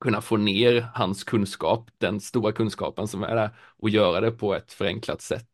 kunna 0.00 0.20
få 0.20 0.36
ner 0.36 0.86
hans 0.94 1.24
kunskap, 1.24 1.90
den 1.98 2.20
stora 2.20 2.52
kunskapen 2.52 3.08
som 3.08 3.22
är 3.22 3.36
där 3.36 3.50
och 3.78 3.90
göra 3.90 4.20
det 4.20 4.30
på 4.30 4.54
ett 4.54 4.72
förenklat 4.72 5.22
sätt. 5.22 5.48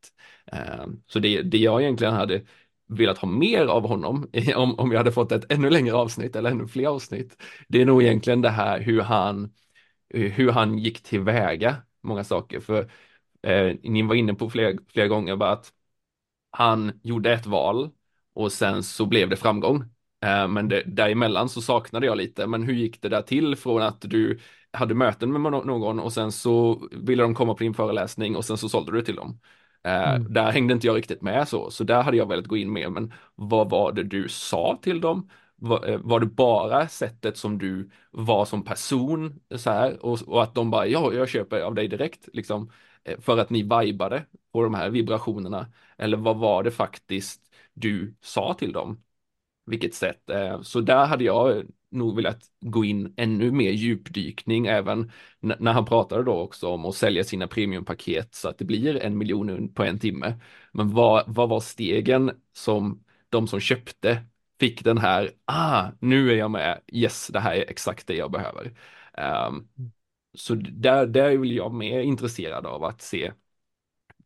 Eh, 0.46 0.86
så 1.06 1.18
det, 1.18 1.42
det 1.42 1.58
jag 1.58 1.82
egentligen 1.82 2.14
hade 2.14 2.42
velat 2.88 3.18
ha 3.18 3.28
mer 3.28 3.66
av 3.66 3.88
honom, 3.88 4.30
om, 4.56 4.78
om 4.78 4.92
jag 4.92 4.98
hade 4.98 5.12
fått 5.12 5.32
ett 5.32 5.52
ännu 5.52 5.70
längre 5.70 5.94
avsnitt 5.94 6.36
eller 6.36 6.50
ännu 6.50 6.66
fler 6.68 6.86
avsnitt, 6.88 7.42
det 7.68 7.82
är 7.82 7.86
nog 7.86 8.02
egentligen 8.02 8.42
det 8.42 8.50
här 8.50 8.80
hur 8.80 9.00
han, 9.00 9.52
hur 10.10 10.50
han 10.50 10.78
gick 10.78 11.02
tillväga 11.02 11.76
många 12.02 12.24
saker. 12.24 12.60
För 12.60 12.90
eh, 13.42 13.76
ni 13.82 14.02
var 14.02 14.14
inne 14.14 14.34
på 14.34 14.50
flera, 14.50 14.78
flera 14.92 15.08
gånger 15.08 15.36
bara 15.36 15.52
att 15.52 15.72
han 16.50 17.00
gjorde 17.02 17.32
ett 17.32 17.46
val 17.46 17.90
och 18.34 18.52
sen 18.52 18.82
så 18.82 19.06
blev 19.06 19.28
det 19.28 19.36
framgång. 19.36 19.82
Eh, 20.24 20.48
men 20.48 20.68
det, 20.68 20.82
däremellan 20.86 21.48
så 21.48 21.62
saknade 21.62 22.06
jag 22.06 22.16
lite, 22.18 22.46
men 22.46 22.62
hur 22.62 22.74
gick 22.74 23.02
det 23.02 23.08
där 23.08 23.22
till 23.22 23.56
från 23.56 23.82
att 23.82 24.00
du 24.00 24.38
hade 24.72 24.94
möten 24.94 25.32
med 25.42 25.52
någon 25.52 26.00
och 26.00 26.12
sen 26.12 26.32
så 26.32 26.82
ville 26.92 27.22
de 27.22 27.34
komma 27.34 27.54
på 27.54 27.62
din 27.64 27.74
föreläsning 27.74 28.36
och 28.36 28.44
sen 28.44 28.58
så 28.58 28.68
sålde 28.68 28.92
du 28.92 29.02
till 29.02 29.16
dem. 29.16 29.40
Eh, 29.84 30.14
mm. 30.14 30.32
Där 30.32 30.52
hängde 30.52 30.74
inte 30.74 30.86
jag 30.86 30.96
riktigt 30.96 31.22
med 31.22 31.48
så, 31.48 31.70
så 31.70 31.84
där 31.84 32.02
hade 32.02 32.16
jag 32.16 32.28
velat 32.28 32.46
gå 32.46 32.56
in 32.56 32.72
mer, 32.72 32.88
men 32.88 33.12
vad 33.34 33.70
var 33.70 33.92
det 33.92 34.02
du 34.02 34.28
sa 34.28 34.78
till 34.82 35.00
dem? 35.00 35.30
Var, 35.56 35.88
eh, 35.88 35.98
var 35.98 36.20
det 36.20 36.26
bara 36.26 36.88
sättet 36.88 37.36
som 37.36 37.58
du 37.58 37.90
var 38.10 38.44
som 38.44 38.64
person 38.64 39.40
så 39.56 39.70
här 39.70 40.04
och, 40.06 40.22
och 40.28 40.42
att 40.42 40.54
de 40.54 40.70
bara, 40.70 40.86
ja, 40.86 41.12
jag 41.12 41.28
köper 41.28 41.60
av 41.60 41.74
dig 41.74 41.88
direkt, 41.88 42.28
liksom, 42.32 42.70
för 43.18 43.38
att 43.38 43.50
ni 43.50 43.62
vibade 43.62 44.24
på 44.52 44.62
de 44.62 44.74
här 44.74 44.90
vibrationerna? 44.90 45.66
Eller 45.98 46.16
vad 46.16 46.36
var 46.38 46.62
det 46.62 46.70
faktiskt 46.70 47.42
du 47.74 48.14
sa 48.20 48.54
till 48.54 48.72
dem? 48.72 49.02
vilket 49.68 49.94
sätt. 49.94 50.30
Eh, 50.30 50.62
så 50.62 50.80
där 50.80 51.06
hade 51.06 51.24
jag 51.24 51.64
nog 51.90 52.16
velat 52.16 52.42
gå 52.60 52.84
in 52.84 53.14
ännu 53.16 53.50
mer 53.52 53.70
djupdykning 53.70 54.66
även 54.66 55.12
när 55.40 55.72
han 55.72 55.84
pratade 55.84 56.22
då 56.24 56.32
också 56.40 56.68
om 56.68 56.84
att 56.84 56.94
sälja 56.94 57.24
sina 57.24 57.46
premiumpaket 57.46 58.34
så 58.34 58.48
att 58.48 58.58
det 58.58 58.64
blir 58.64 58.96
en 58.96 59.18
miljon 59.18 59.74
på 59.74 59.84
en 59.84 59.98
timme. 59.98 60.40
Men 60.72 60.90
vad, 60.94 61.24
vad 61.26 61.48
var 61.48 61.60
stegen 61.60 62.30
som 62.52 63.04
de 63.28 63.48
som 63.48 63.60
köpte 63.60 64.22
fick 64.60 64.84
den 64.84 64.98
här, 64.98 65.30
ah, 65.44 65.88
nu 66.00 66.32
är 66.32 66.36
jag 66.36 66.50
med, 66.50 66.80
yes, 66.92 67.26
det 67.32 67.40
här 67.40 67.54
är 67.56 67.70
exakt 67.70 68.06
det 68.06 68.14
jag 68.16 68.30
behöver. 68.30 68.74
Um, 69.48 69.68
så 70.34 70.54
där, 70.54 71.06
där 71.06 71.24
är 71.30 71.36
väl 71.38 71.52
jag 71.52 71.74
mer 71.74 72.00
intresserad 72.00 72.66
av 72.66 72.84
att 72.84 73.02
se 73.02 73.32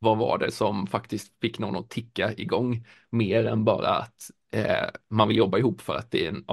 vad 0.02 0.18
var 0.18 0.38
det 0.38 0.50
som 0.50 0.86
faktiskt 0.86 1.32
fick 1.40 1.58
någon 1.58 1.76
att 1.76 1.90
ticka 1.90 2.32
igång 2.32 2.86
mer 3.10 3.46
än 3.46 3.64
bara 3.64 3.88
att 3.88 4.30
eh, 4.50 4.88
man 5.08 5.28
vill 5.28 5.36
jobba 5.36 5.58
ihop 5.58 5.80
för 5.80 5.96
att 5.96 6.10
det 6.10 6.26
är 6.26 6.28
en 6.28 6.44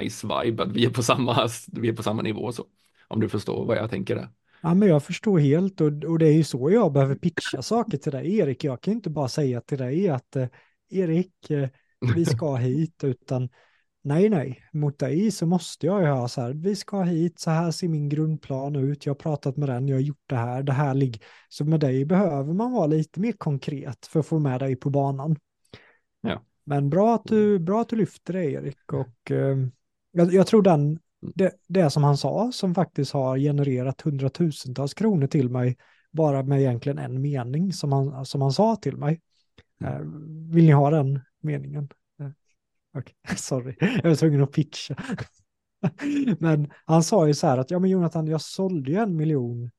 nice 0.00 0.26
vibe, 0.26 0.62
att 0.62 0.72
vi 0.72 0.84
är 0.84 0.90
på 0.90 1.02
samma, 1.02 1.48
vi 1.72 1.88
är 1.88 1.92
på 1.92 2.02
samma 2.02 2.22
nivå 2.22 2.40
och 2.40 2.54
så. 2.54 2.64
om 3.08 3.20
du 3.20 3.28
förstår 3.28 3.64
vad 3.64 3.76
jag 3.76 3.90
tänker 3.90 4.14
där. 4.16 4.28
Ja, 4.62 4.74
men 4.74 4.88
jag 4.88 5.04
förstår 5.04 5.38
helt 5.38 5.80
och, 5.80 6.04
och 6.04 6.18
det 6.18 6.28
är 6.28 6.32
ju 6.32 6.44
så 6.44 6.70
jag 6.70 6.92
behöver 6.92 7.14
pitcha 7.14 7.62
saker 7.62 7.98
till 7.98 8.12
dig, 8.12 8.38
Erik. 8.38 8.64
Jag 8.64 8.80
kan 8.80 8.94
inte 8.94 9.10
bara 9.10 9.28
säga 9.28 9.60
till 9.60 9.78
dig 9.78 10.08
att 10.08 10.36
eh, 10.36 10.46
Erik, 10.90 11.50
eh, 11.50 11.68
vi 12.14 12.24
ska 12.24 12.54
hit, 12.54 13.04
utan 13.04 13.48
nej, 14.02 14.28
nej, 14.28 14.64
mot 14.72 14.98
dig 14.98 15.30
så 15.30 15.46
måste 15.46 15.86
jag 15.86 16.00
ju 16.00 16.06
ha 16.06 16.28
så 16.28 16.40
här, 16.40 16.52
vi 16.52 16.76
ska 16.76 17.02
hit, 17.02 17.40
så 17.40 17.50
här 17.50 17.70
ser 17.70 17.88
min 17.88 18.08
grundplan 18.08 18.76
ut, 18.76 19.06
jag 19.06 19.10
har 19.10 19.18
pratat 19.18 19.56
med 19.56 19.68
den, 19.68 19.88
jag 19.88 19.96
har 19.96 20.02
gjort 20.02 20.24
det 20.26 20.36
här, 20.36 20.62
det 20.62 20.72
här 20.72 20.94
ligger. 20.94 21.22
Så 21.48 21.64
med 21.64 21.80
dig 21.80 22.04
behöver 22.04 22.54
man 22.54 22.72
vara 22.72 22.86
lite 22.86 23.20
mer 23.20 23.32
konkret 23.32 24.06
för 24.06 24.20
att 24.20 24.26
få 24.26 24.38
med 24.38 24.60
dig 24.60 24.76
på 24.76 24.90
banan. 24.90 25.36
Ja. 26.20 26.42
Men 26.64 26.90
bra 26.90 27.14
att 27.14 27.24
du, 27.24 27.58
bra 27.58 27.80
att 27.80 27.88
du 27.88 27.96
lyfter 27.96 28.32
det, 28.32 28.44
Erik, 28.44 28.92
och 28.92 29.30
eh, 29.30 29.56
jag, 30.12 30.32
jag 30.32 30.46
tror 30.46 30.62
den 30.62 30.98
det, 31.20 31.52
det 31.66 31.90
som 31.90 32.04
han 32.04 32.16
sa 32.16 32.52
som 32.52 32.74
faktiskt 32.74 33.12
har 33.12 33.38
genererat 33.38 34.00
hundratusentals 34.00 34.94
kronor 34.94 35.26
till 35.26 35.48
mig 35.48 35.76
bara 36.10 36.42
med 36.42 36.60
egentligen 36.60 36.98
en 36.98 37.22
mening 37.22 37.72
som 37.72 37.92
han, 37.92 38.26
som 38.26 38.42
han 38.42 38.52
sa 38.52 38.76
till 38.76 38.96
mig. 38.96 39.20
Uh, 39.84 40.00
vill 40.52 40.64
ni 40.64 40.72
ha 40.72 40.90
den 40.90 41.20
meningen? 41.40 41.88
Okay. 42.98 43.14
Sorry, 43.36 43.76
jag 43.80 44.08
var 44.08 44.14
tvungen 44.14 44.42
att 44.42 44.52
pitcha. 44.52 44.96
men 46.38 46.72
han 46.84 47.02
sa 47.02 47.26
ju 47.26 47.34
så 47.34 47.46
här 47.46 47.58
att 47.58 47.70
ja 47.70 47.78
men 47.78 47.90
Jonathan, 47.90 48.26
jag 48.26 48.40
sålde 48.40 48.90
ju 48.90 48.96
en 48.96 49.16
miljon 49.16 49.70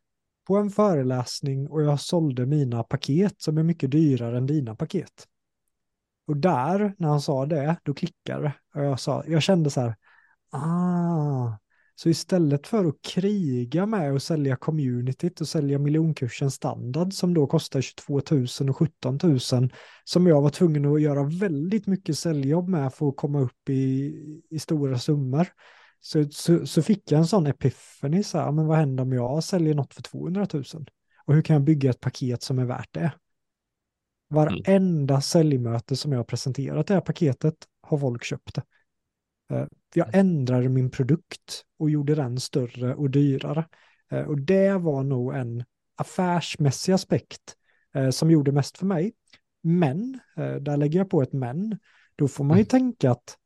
på 0.47 0.57
en 0.57 0.69
föreläsning 0.69 1.67
och 1.69 1.81
jag 1.81 1.99
sålde 1.99 2.45
mina 2.45 2.83
paket 2.83 3.41
som 3.41 3.57
är 3.57 3.63
mycket 3.63 3.91
dyrare 3.91 4.37
än 4.37 4.45
dina 4.45 4.75
paket. 4.75 5.27
Och 6.27 6.37
där, 6.37 6.95
när 6.97 7.07
han 7.07 7.21
sa 7.21 7.45
det, 7.45 7.75
då 7.83 7.93
klickade 7.93 8.43
det. 8.43 8.53
Och 8.79 8.85
jag, 8.85 8.99
sa, 8.99 9.23
jag 9.27 9.43
kände 9.43 9.69
så 9.69 9.81
här, 9.81 9.95
Ah, 10.51 11.57
så 12.01 12.09
istället 12.09 12.67
för 12.67 12.85
att 12.85 13.01
kriga 13.01 13.85
med 13.85 14.13
att 14.13 14.23
sälja 14.23 14.55
communityt 14.55 15.41
och 15.41 15.47
sälja 15.47 15.79
miljonkursen 15.79 16.51
standard 16.51 17.13
som 17.13 17.33
då 17.33 17.47
kostar 17.47 17.81
22 17.81 18.21
000 18.31 18.69
och 18.69 18.77
17 18.77 19.19
000 19.23 19.39
som 20.03 20.27
jag 20.27 20.41
var 20.41 20.49
tvungen 20.49 20.85
att 20.85 21.01
göra 21.01 21.23
väldigt 21.23 21.87
mycket 21.87 22.17
säljjobb 22.17 22.69
med 22.69 22.93
för 22.93 23.09
att 23.09 23.15
komma 23.15 23.39
upp 23.39 23.69
i, 23.69 24.13
i 24.49 24.59
stora 24.59 24.99
summor. 24.99 25.47
Så, 25.99 26.25
så, 26.31 26.67
så, 26.67 26.81
fick 26.81 27.11
jag 27.11 27.19
en 27.19 27.27
sån 27.27 27.47
epiphany, 27.47 28.23
så 28.23 28.37
här, 28.37 28.51
men 28.51 28.67
vad 28.67 28.77
händer 28.77 29.03
om 29.03 29.13
jag 29.13 29.43
säljer 29.43 29.75
något 29.75 29.93
för 29.93 30.01
200 30.01 30.47
000? 30.53 30.63
Och 31.25 31.33
hur 31.33 31.41
kan 31.41 31.53
jag 31.53 31.63
bygga 31.63 31.89
ett 31.89 31.99
paket 31.99 32.43
som 32.43 32.59
är 32.59 32.65
värt 32.65 32.93
det? 32.93 33.11
Varenda 34.29 35.13
mm. 35.13 35.21
säljmöte 35.21 35.95
som 35.95 36.11
jag 36.11 36.19
har 36.19 36.23
presenterat 36.23 36.87
det 36.87 36.93
här 36.93 37.01
paketet 37.01 37.55
har 37.81 37.97
folk 37.97 38.23
köpt 38.23 38.55
det. 38.55 38.63
Eh, 39.51 39.67
jag 39.93 40.15
ändrade 40.15 40.69
min 40.69 40.91
produkt 40.91 41.63
och 41.79 41.89
gjorde 41.89 42.15
den 42.15 42.39
större 42.39 42.95
och 42.95 43.09
dyrare. 43.09 43.65
Eh, 44.11 44.23
och 44.23 44.41
det 44.41 44.77
var 44.77 45.03
nog 45.03 45.35
en 45.35 45.63
affärsmässig 45.95 46.93
aspekt 46.93 47.55
eh, 47.95 48.09
som 48.09 48.31
gjorde 48.31 48.51
mest 48.51 48.77
för 48.77 48.85
mig. 48.85 49.13
Men, 49.63 50.19
där 50.35 50.77
lägger 50.77 50.99
jag 50.99 51.09
på 51.09 51.21
ett 51.21 51.33
men, 51.33 51.79
då 52.15 52.27
får 52.27 52.43
man 52.43 52.57
ju 52.57 52.61
mm. 52.61 52.67
tänka 52.67 53.11
att 53.11 53.37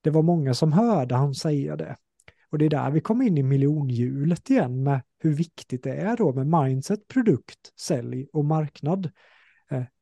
det 0.00 0.10
var 0.10 0.22
många 0.22 0.54
som 0.54 0.72
hörde 0.72 1.14
han 1.14 1.34
säga 1.34 1.76
det. 1.76 1.96
Och 2.50 2.58
det 2.58 2.64
är 2.64 2.70
där 2.70 2.90
vi 2.90 3.00
kommer 3.00 3.24
in 3.24 3.38
i 3.38 3.42
miljonhjulet 3.42 4.50
igen 4.50 4.82
med 4.82 5.02
hur 5.18 5.34
viktigt 5.34 5.82
det 5.82 5.94
är 5.94 6.16
då 6.16 6.32
med 6.32 6.46
mindset, 6.46 7.08
produkt, 7.08 7.72
sälj 7.80 8.28
och 8.32 8.44
marknad. 8.44 9.10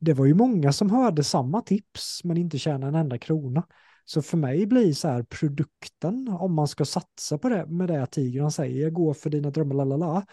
Det 0.00 0.12
var 0.12 0.26
ju 0.26 0.34
många 0.34 0.72
som 0.72 0.90
hörde 0.90 1.24
samma 1.24 1.62
tips 1.62 2.24
men 2.24 2.36
inte 2.36 2.58
tjänade 2.58 2.86
en 2.86 2.94
enda 2.94 3.18
krona. 3.18 3.62
Så 4.10 4.22
för 4.22 4.36
mig 4.36 4.66
blir 4.66 4.92
så 4.92 5.08
här 5.08 5.22
produkten, 5.22 6.28
om 6.28 6.54
man 6.54 6.68
ska 6.68 6.84
satsa 6.84 7.38
på 7.38 7.48
det 7.48 7.66
med 7.66 7.88
det 7.88 8.06
tigern 8.06 8.50
säger, 8.50 8.90
gå 8.90 9.14
för 9.14 9.30
dina 9.30 9.50
drömmar, 9.50 9.74
lalala, 9.74 10.26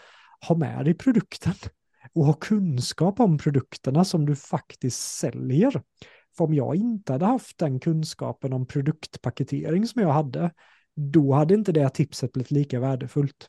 ha 0.48 0.56
med 0.56 0.84
dig 0.84 0.94
produkten 0.94 1.52
och 2.14 2.24
ha 2.24 2.32
kunskap 2.32 3.20
om 3.20 3.38
produkterna 3.38 4.04
som 4.04 4.26
du 4.26 4.36
faktiskt 4.36 5.18
säljer. 5.18 5.82
För 6.36 6.44
om 6.44 6.54
jag 6.54 6.76
inte 6.76 7.12
hade 7.12 7.26
haft 7.26 7.58
den 7.58 7.80
kunskapen 7.80 8.52
om 8.52 8.66
produktpaketering 8.66 9.86
som 9.86 10.02
jag 10.02 10.12
hade, 10.12 10.50
då 10.94 11.32
hade 11.32 11.54
inte 11.54 11.72
det 11.72 11.90
tipset 11.90 12.32
blivit 12.32 12.50
lika 12.50 12.80
värdefullt. 12.80 13.48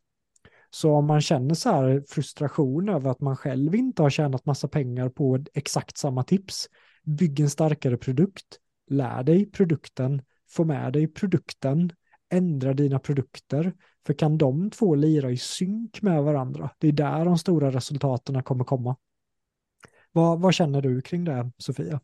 Så 0.70 0.92
om 0.92 1.06
man 1.06 1.22
känner 1.22 1.56
så 1.56 1.70
här 1.70 2.04
frustration 2.08 2.90
över 2.90 3.12
att 3.12 3.22
man 3.22 3.38
själv 3.38 3.76
inte 3.76 4.02
har 4.02 4.10
tjänat 4.10 4.46
massa 4.46 4.68
pengar 4.68 5.10
på 5.10 5.46
exakt 5.54 5.98
samma 5.98 6.24
tips, 6.24 6.68
bygg 7.04 7.40
en 7.40 7.50
starkare 7.50 7.98
produkt, 7.98 8.60
lär 8.88 9.24
dig 9.24 9.52
produkten, 9.52 10.22
få 10.50 10.64
med 10.64 10.94
dig 10.94 11.08
produkten, 11.08 11.92
ändra 12.30 12.74
dina 12.74 13.00
produkter. 13.00 13.74
För 14.06 14.14
kan 14.14 14.38
de 14.38 14.70
två 14.70 14.96
lira 14.96 15.32
i 15.32 15.38
synk 15.38 16.02
med 16.02 16.24
varandra, 16.24 16.70
det 16.78 16.88
är 16.88 16.92
där 16.92 17.26
de 17.26 17.38
stora 17.38 17.72
resultaten 17.72 18.44
kommer 18.44 18.64
komma. 18.64 18.96
Vad, 20.12 20.42
vad 20.42 20.54
känner 20.54 20.82
du 20.82 21.02
kring 21.02 21.24
det, 21.24 21.52
Sofia? 21.58 22.02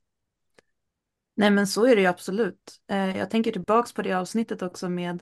Nej 1.36 1.51
men 1.51 1.67
så 1.67 1.86
är 1.86 1.95
det 1.95 2.01
ju 2.01 2.07
absolut. 2.07 2.81
Eh, 2.88 3.17
jag 3.17 3.29
tänker 3.29 3.51
tillbaks 3.51 3.93
på 3.93 4.01
det 4.01 4.13
avsnittet 4.13 4.61
också 4.61 4.89
med 4.89 5.21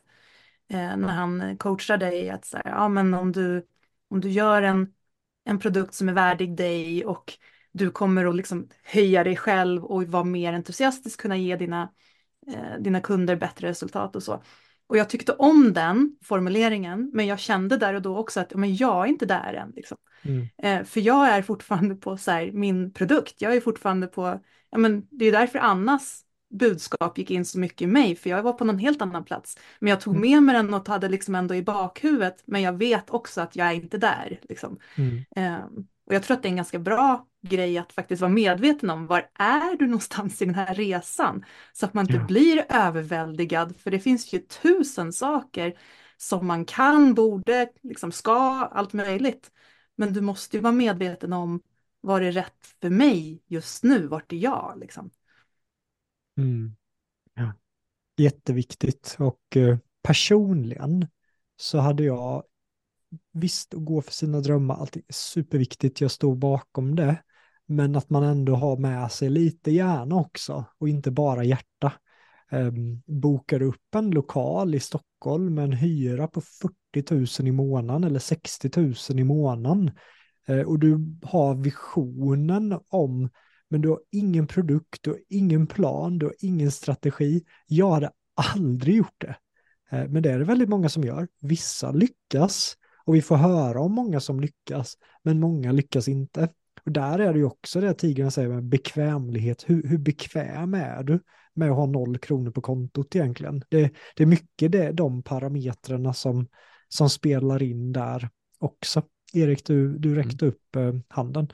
eh, 0.70 0.98
när 0.98 1.08
han 1.08 1.58
coachar 1.58 1.98
dig 1.98 2.30
att 2.30 2.46
så 2.46 2.58
här, 2.58 2.70
ja 2.70 2.90
men 2.90 3.14
om 3.14 3.32
du, 3.32 3.68
om 4.10 4.22
du 4.22 4.30
gör 4.30 4.62
en, 4.62 4.94
en 5.44 5.60
produkt 5.60 5.94
som 5.94 6.10
är 6.10 6.14
värdig 6.14 6.58
dig 6.58 7.06
och 7.06 7.34
du 7.72 7.92
kommer 7.92 8.26
att 8.26 8.36
liksom 8.36 8.68
höja 8.84 9.24
dig 9.24 9.36
själv 9.36 9.86
och 9.86 10.04
vara 10.04 10.24
mer 10.24 10.54
entusiastisk, 10.54 11.22
kunna 11.22 11.38
ge 11.38 11.56
dina, 11.56 11.90
eh, 12.48 12.80
dina 12.80 13.02
kunder 13.02 13.36
bättre 13.36 13.68
resultat 13.68 14.16
och 14.16 14.24
så. 14.24 14.44
Och 14.88 14.98
jag 14.98 15.10
tyckte 15.10 15.34
om 15.34 15.74
den 15.74 16.18
formuleringen, 16.24 17.12
men 17.14 17.28
jag 17.28 17.40
kände 17.40 17.78
där 17.78 17.94
och 17.94 18.02
då 18.02 18.18
också 18.18 18.40
att 18.40 18.56
men 18.56 18.76
jag 18.76 19.06
är 19.06 19.10
inte 19.10 19.26
där 19.26 19.54
än. 19.54 19.72
Liksom. 19.76 19.98
Mm. 20.24 20.48
Eh, 20.64 20.86
för 20.86 21.02
jag 21.02 21.28
är 21.28 21.42
fortfarande 21.42 21.96
på 21.96 22.18
så 22.18 22.32
här, 22.32 22.52
min 22.52 22.94
produkt, 22.94 23.36
jag 23.38 23.56
är 23.56 23.62
fortfarande 23.62 24.08
på, 24.08 24.40
ja, 24.72 24.78
men 24.78 25.08
det 25.12 25.26
är 25.26 25.32
därför 25.32 25.60
Annas 25.60 26.26
budskap 26.52 27.18
gick 27.18 27.32
in 27.32 27.46
så 27.46 27.60
mycket 27.60 27.82
i 27.82 27.88
mig, 27.88 28.16
för 28.16 28.30
jag 28.30 28.44
var 28.44 28.54
på 28.54 28.66
någon 28.66 28.80
helt 28.80 29.02
annan 29.02 29.26
plats. 29.26 29.58
Men 29.80 29.90
jag 29.90 30.02
tog 30.02 30.16
mm. 30.16 30.30
med 30.30 30.44
mig 30.44 30.56
den 30.56 30.74
och 30.74 30.88
hade 30.88 31.10
liksom 31.10 31.36
ändå 31.36 31.56
i 31.56 31.64
bakhuvudet, 31.64 32.44
men 32.46 32.62
jag 32.62 32.74
vet 32.74 33.10
också 33.10 33.42
att 33.42 33.56
jag 33.56 33.68
är 33.68 33.74
inte 33.74 33.98
där. 33.98 34.40
Liksom. 34.50 34.80
Mm. 34.96 35.24
Eh, 35.36 35.66
och 36.12 36.16
jag 36.16 36.24
tror 36.24 36.38
att 36.38 36.44
det 36.44 36.48
är 36.48 36.52
en 36.52 36.56
ganska 36.56 36.80
bra 36.80 37.28
grej 37.42 37.78
att 37.78 37.94
faktiskt 37.94 38.22
vara 38.22 38.32
medveten 38.32 38.90
om 38.90 39.08
var 39.08 39.30
är 39.34 39.78
du 39.78 39.86
någonstans 39.86 40.42
i 40.42 40.46
den 40.46 40.56
här 40.56 40.76
resan? 40.76 41.46
Så 41.74 41.86
att 41.86 41.94
man 41.94 42.04
inte 42.06 42.18
ja. 42.18 42.26
blir 42.26 42.66
överväldigad, 42.70 43.76
för 43.78 43.92
det 43.92 44.00
finns 44.00 44.34
ju 44.34 44.40
tusen 44.40 45.14
saker 45.14 45.80
som 46.18 46.48
man 46.48 46.66
kan, 46.66 47.14
borde, 47.14 47.70
liksom 47.82 48.12
ska, 48.12 48.70
allt 48.72 48.94
möjligt. 48.94 49.52
Men 49.96 50.14
du 50.14 50.22
måste 50.22 50.58
ju 50.58 50.64
vara 50.64 50.74
medveten 50.74 51.34
om 51.34 51.62
vad 52.02 52.24
är 52.24 52.32
rätt 52.32 52.76
för 52.82 52.90
mig 52.90 53.44
just 53.48 53.84
nu, 53.84 54.08
vart 54.08 54.34
är 54.34 54.38
jag 54.38 54.74
liksom? 54.78 55.12
Mm. 56.38 56.76
Ja. 57.34 57.54
Jätteviktigt 58.18 59.16
och 59.20 59.58
eh, 59.58 59.78
personligen 60.04 61.08
så 61.56 61.78
hade 61.78 62.04
jag 62.04 62.44
visst, 63.34 63.74
att 63.74 63.86
gå 63.86 64.02
för 64.02 64.14
sina 64.14 64.40
drömmar, 64.40 64.76
allting 64.76 65.04
är 65.08 65.14
superviktigt, 65.14 66.02
jag 66.02 66.12
står 66.12 66.36
bakom 66.36 66.96
det. 66.96 67.22
Men 67.66 67.96
att 67.96 68.10
man 68.10 68.24
ändå 68.24 68.56
har 68.56 68.78
med 68.78 69.12
sig 69.12 69.30
lite 69.30 69.72
hjärna 69.72 70.16
också 70.16 70.66
och 70.78 70.90
inte 70.90 71.12
bara 71.12 71.44
hjärta. 71.44 71.94
Um, 72.52 73.02
bokar 73.06 73.62
upp 73.62 73.96
en 73.96 74.12
lokal 74.12 74.76
i 74.76 74.80
Stockholm 74.80 75.56
med 75.56 75.64
en 75.64 75.74
hyra 75.74 76.28
på 76.28 76.42
40 76.94 77.42
000 77.42 77.48
i 77.48 77.52
månaden 77.52 78.04
eller 78.04 78.20
60 78.20 78.70
000 78.76 79.20
i 79.20 79.24
månaden. 79.24 79.92
Uh, 80.50 80.62
och 80.62 80.80
du 80.80 81.18
har 81.24 81.56
visionen 81.56 82.80
om, 82.88 83.30
men 83.70 83.82
du 83.82 83.90
har 83.90 84.00
ingen 84.12 84.48
produkt, 84.48 85.00
du 85.02 85.10
har 85.10 85.20
ingen 85.30 85.68
plan, 85.68 86.20
du 86.20 86.26
har 86.26 86.36
ingen 86.40 86.72
strategi. 86.72 87.44
Jag 87.68 87.92
hade 87.92 88.12
aldrig 88.36 88.96
gjort 88.96 89.22
det. 89.22 89.36
Eh, 89.92 90.08
men 90.08 90.24
det 90.24 90.32
är 90.32 90.40
det 90.40 90.46
väldigt 90.46 90.70
många 90.70 90.90
som 90.90 91.04
gör. 91.04 91.28
Vissa 91.42 91.92
lyckas, 91.92 92.78
och 93.06 93.16
vi 93.16 93.22
får 93.22 93.36
höra 93.36 93.82
om 93.82 93.92
många 93.92 94.20
som 94.20 94.40
lyckas, 94.40 94.98
men 95.24 95.40
många 95.40 95.72
lyckas 95.72 96.08
inte. 96.08 96.50
Och 96.86 96.92
där 96.92 97.20
är 97.20 97.34
det 97.34 97.40
ju 97.40 97.46
också 97.46 97.82
det 97.82 97.94
tigern 97.94 98.32
säger 98.32 98.50
med 98.50 98.64
bekvämlighet. 98.64 99.64
Hur, 99.68 99.88
hur 99.88 99.98
bekväm 99.98 100.74
är 100.74 101.04
du 101.04 101.20
med 101.54 101.70
att 101.70 101.76
ha 101.76 101.86
noll 101.86 102.18
kronor 102.18 102.52
på 102.52 102.62
kontot 102.62 103.16
egentligen? 103.16 103.64
Det, 103.70 103.94
det 104.16 104.24
är 104.24 104.28
mycket 104.28 104.72
det, 104.72 104.92
de 104.92 105.24
parametrarna 105.24 106.14
som, 106.14 106.48
som 106.88 107.10
spelar 107.10 107.64
in 107.64 107.92
där 107.92 108.30
också. 108.60 109.02
Erik, 109.34 109.66
du, 109.66 109.98
du 109.98 110.12
mm. 110.12 110.24
räckte 110.24 110.46
mm. 110.46 110.56
upp 110.56 110.76
eh, 110.76 111.16
handen. 111.16 111.48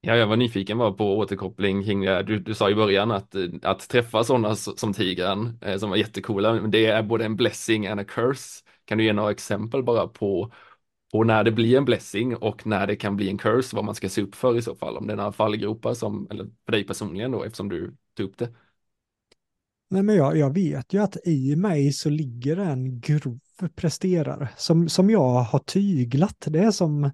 Ja, 0.00 0.16
jag 0.16 0.26
var 0.26 0.36
nyfiken 0.36 0.78
bara 0.78 0.92
på 0.92 1.18
återkoppling 1.18 1.84
kring 1.84 2.00
det. 2.00 2.22
Du, 2.22 2.38
du 2.38 2.54
sa 2.54 2.70
i 2.70 2.74
början 2.74 3.10
att, 3.10 3.34
att 3.62 3.88
träffa 3.88 4.24
sådana 4.24 4.54
som 4.54 4.92
tigern, 4.92 5.58
eh, 5.62 5.78
som 5.78 5.90
var 5.90 5.96
jättecoola, 5.96 6.52
men 6.52 6.70
det 6.70 6.86
är 6.86 7.02
både 7.02 7.24
en 7.24 7.36
blessing 7.36 7.86
and 7.86 8.00
a 8.00 8.04
curse. 8.04 8.62
Kan 8.86 8.98
du 8.98 9.04
ge 9.04 9.12
några 9.12 9.30
exempel 9.30 9.82
bara 9.82 10.08
på, 10.08 10.52
på 11.12 11.24
när 11.24 11.44
det 11.44 11.52
blir 11.52 11.76
en 11.76 11.84
blessing 11.84 12.36
och 12.36 12.66
när 12.66 12.86
det 12.86 12.96
kan 12.96 13.16
bli 13.16 13.28
en 13.28 13.38
curse, 13.38 13.76
vad 13.76 13.84
man 13.84 13.94
ska 13.94 14.08
se 14.08 14.22
upp 14.22 14.34
för 14.34 14.58
i 14.58 14.62
så 14.62 14.74
fall, 14.74 14.96
om 14.96 15.06
det 15.06 15.12
är 15.12 15.16
några 15.16 15.32
fallgropar 15.32 15.94
som, 15.94 16.28
eller 16.30 16.46
för 16.64 16.72
dig 16.72 16.84
personligen 16.86 17.30
då, 17.30 17.44
eftersom 17.44 17.68
du 17.68 17.96
tog 18.16 18.26
upp 18.26 18.38
det? 18.38 18.48
Nej, 19.88 20.02
men 20.02 20.16
jag, 20.16 20.36
jag 20.36 20.54
vet 20.54 20.92
ju 20.92 21.02
att 21.02 21.16
i 21.24 21.56
mig 21.56 21.92
så 21.92 22.10
ligger 22.10 22.56
en 22.56 23.00
grov 23.00 23.38
presterare 23.74 24.48
som, 24.56 24.88
som 24.88 25.10
jag 25.10 25.42
har 25.42 25.58
tyglat. 25.58 26.44
Det 26.46 26.58
är 26.58 26.70
som, 26.70 27.10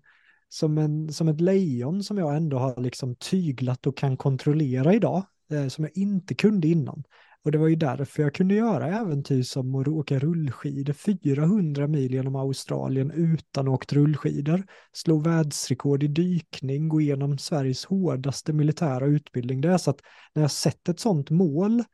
som, 0.48 0.78
en, 0.78 1.12
som 1.12 1.28
ett 1.28 1.40
lejon 1.40 2.02
som 2.02 2.18
jag 2.18 2.36
ändå 2.36 2.58
har 2.58 2.80
liksom 2.80 3.16
tyglat 3.16 3.86
och 3.86 3.96
kan 3.96 4.16
kontrollera 4.16 4.94
idag, 4.94 5.24
eh, 5.52 5.68
som 5.68 5.84
jag 5.84 5.96
inte 5.96 6.34
kunde 6.34 6.68
innan. 6.68 7.04
Och 7.44 7.52
det 7.52 7.58
var 7.58 7.68
ju 7.68 7.76
därför 7.76 8.22
jag 8.22 8.34
kunde 8.34 8.54
göra 8.54 9.00
äventyr 9.00 9.42
som 9.42 9.74
att 9.74 9.88
åka 9.88 10.18
rullskidor 10.18 10.92
400 10.92 11.86
mil 11.86 12.14
genom 12.14 12.36
Australien 12.36 13.10
utan 13.10 13.68
att 13.68 13.74
åkt 13.74 13.92
rullskidor, 13.92 14.66
slå 14.92 15.18
världsrekord 15.18 16.02
i 16.02 16.06
dykning, 16.06 16.88
gå 16.88 17.00
igenom 17.00 17.38
Sveriges 17.38 17.84
hårdaste 17.84 18.52
militära 18.52 19.06
utbildning. 19.06 19.60
Det 19.60 19.68
är 19.68 19.78
så 19.78 19.90
att 19.90 20.00
när 20.34 20.42
jag 20.42 20.50
sett 20.50 20.88
ett 20.88 21.00
sånt 21.00 21.30
mål 21.30 21.84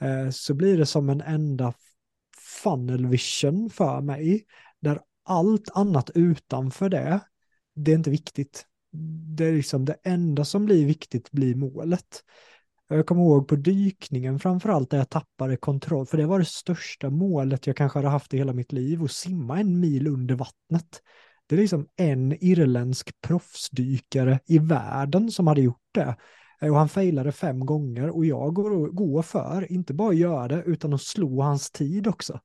eh, 0.00 0.30
så 0.30 0.54
blir 0.54 0.78
det 0.78 0.86
som 0.86 1.08
en 1.08 1.20
enda 1.20 1.74
funnel 2.62 3.06
vision 3.06 3.70
för 3.70 4.00
mig, 4.00 4.44
där 4.80 5.00
allt 5.24 5.70
annat 5.74 6.10
utanför 6.14 6.88
det, 6.88 7.20
det 7.74 7.92
är 7.92 7.96
inte 7.96 8.10
viktigt. 8.10 8.66
Det 9.36 9.44
är 9.44 9.52
liksom 9.52 9.84
det 9.84 9.96
enda 10.04 10.44
som 10.44 10.64
blir 10.64 10.86
viktigt 10.86 11.30
blir 11.30 11.54
målet. 11.54 12.24
Jag 12.94 13.06
kommer 13.06 13.22
ihåg 13.22 13.48
på 13.48 13.56
dykningen 13.56 14.38
framförallt 14.38 14.90
där 14.90 14.98
jag 14.98 15.10
tappade 15.10 15.56
kontroll, 15.56 16.06
för 16.06 16.18
det 16.18 16.26
var 16.26 16.38
det 16.38 16.44
största 16.44 17.10
målet 17.10 17.66
jag 17.66 17.76
kanske 17.76 17.98
hade 17.98 18.08
haft 18.08 18.34
i 18.34 18.38
hela 18.38 18.52
mitt 18.52 18.72
liv, 18.72 19.02
att 19.02 19.12
simma 19.12 19.60
en 19.60 19.80
mil 19.80 20.06
under 20.06 20.34
vattnet. 20.34 21.02
Det 21.46 21.54
är 21.54 21.60
liksom 21.60 21.86
en 21.96 22.44
irländsk 22.44 23.20
proffsdykare 23.20 24.40
i 24.46 24.58
världen 24.58 25.30
som 25.30 25.46
hade 25.46 25.60
gjort 25.60 25.88
det. 25.92 26.16
Och 26.60 26.76
han 26.76 26.88
failade 26.88 27.32
fem 27.32 27.66
gånger 27.66 28.10
och 28.10 28.24
jag 28.24 28.54
går, 28.54 28.88
går 28.88 29.22
för, 29.22 29.72
inte 29.72 29.94
bara 29.94 30.12
göra 30.12 30.48
det, 30.48 30.62
utan 30.66 30.94
att 30.94 31.02
slå 31.02 31.42
hans 31.42 31.70
tid 31.70 32.06
också. 32.06 32.40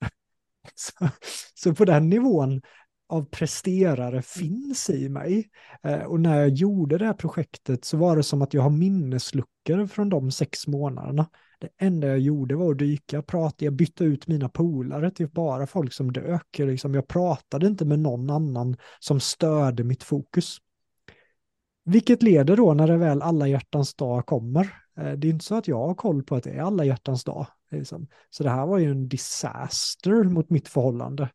så, 0.74 1.08
så 1.54 1.74
på 1.74 1.84
den 1.84 2.08
nivån 2.08 2.62
av 3.14 3.24
presterare 3.24 4.22
finns 4.22 4.90
i 4.90 5.08
mig. 5.08 5.50
Eh, 5.82 6.02
och 6.02 6.20
när 6.20 6.40
jag 6.40 6.48
gjorde 6.48 6.98
det 6.98 7.06
här 7.06 7.12
projektet 7.12 7.84
så 7.84 7.96
var 7.96 8.16
det 8.16 8.22
som 8.22 8.42
att 8.42 8.54
jag 8.54 8.62
har 8.62 8.70
minnesluckor 8.70 9.86
från 9.86 10.08
de 10.08 10.30
sex 10.30 10.66
månaderna. 10.66 11.26
Det 11.60 11.68
enda 11.78 12.06
jag 12.06 12.18
gjorde 12.18 12.56
var 12.56 12.70
att 12.70 12.78
dyka, 12.78 13.22
prata, 13.22 13.64
jag 13.64 13.74
bytte 13.74 14.04
ut 14.04 14.26
mina 14.26 14.48
polare 14.48 15.10
till 15.10 15.28
bara 15.28 15.66
folk 15.66 15.92
som 15.92 16.12
dök. 16.12 16.58
Liksom, 16.58 16.94
jag 16.94 17.08
pratade 17.08 17.66
inte 17.66 17.84
med 17.84 17.98
någon 17.98 18.30
annan 18.30 18.76
som 18.98 19.20
störde 19.20 19.84
mitt 19.84 20.02
fokus. 20.02 20.58
Vilket 21.84 22.22
leder 22.22 22.56
då 22.56 22.74
när 22.74 22.86
det 22.86 22.96
väl 22.96 23.22
alla 23.22 23.48
hjärtans 23.48 23.94
dag 23.94 24.26
kommer. 24.26 24.74
Eh, 24.98 25.12
det 25.12 25.26
är 25.26 25.30
inte 25.30 25.44
så 25.44 25.54
att 25.54 25.68
jag 25.68 25.86
har 25.86 25.94
koll 25.94 26.22
på 26.22 26.36
att 26.36 26.44
det 26.44 26.50
är 26.50 26.62
alla 26.62 26.84
hjärtans 26.84 27.24
dag. 27.24 27.46
Liksom. 27.70 28.06
Så 28.30 28.42
det 28.42 28.50
här 28.50 28.66
var 28.66 28.78
ju 28.78 28.90
en 28.90 29.08
disaster 29.08 30.22
mot 30.22 30.50
mitt 30.50 30.68
förhållande 30.68 31.28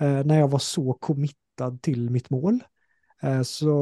Eh, 0.00 0.24
när 0.24 0.38
jag 0.38 0.48
var 0.48 0.58
så 0.58 0.92
committad 0.92 1.82
till 1.82 2.10
mitt 2.10 2.30
mål. 2.30 2.62
Eh, 3.22 3.42
så, 3.42 3.72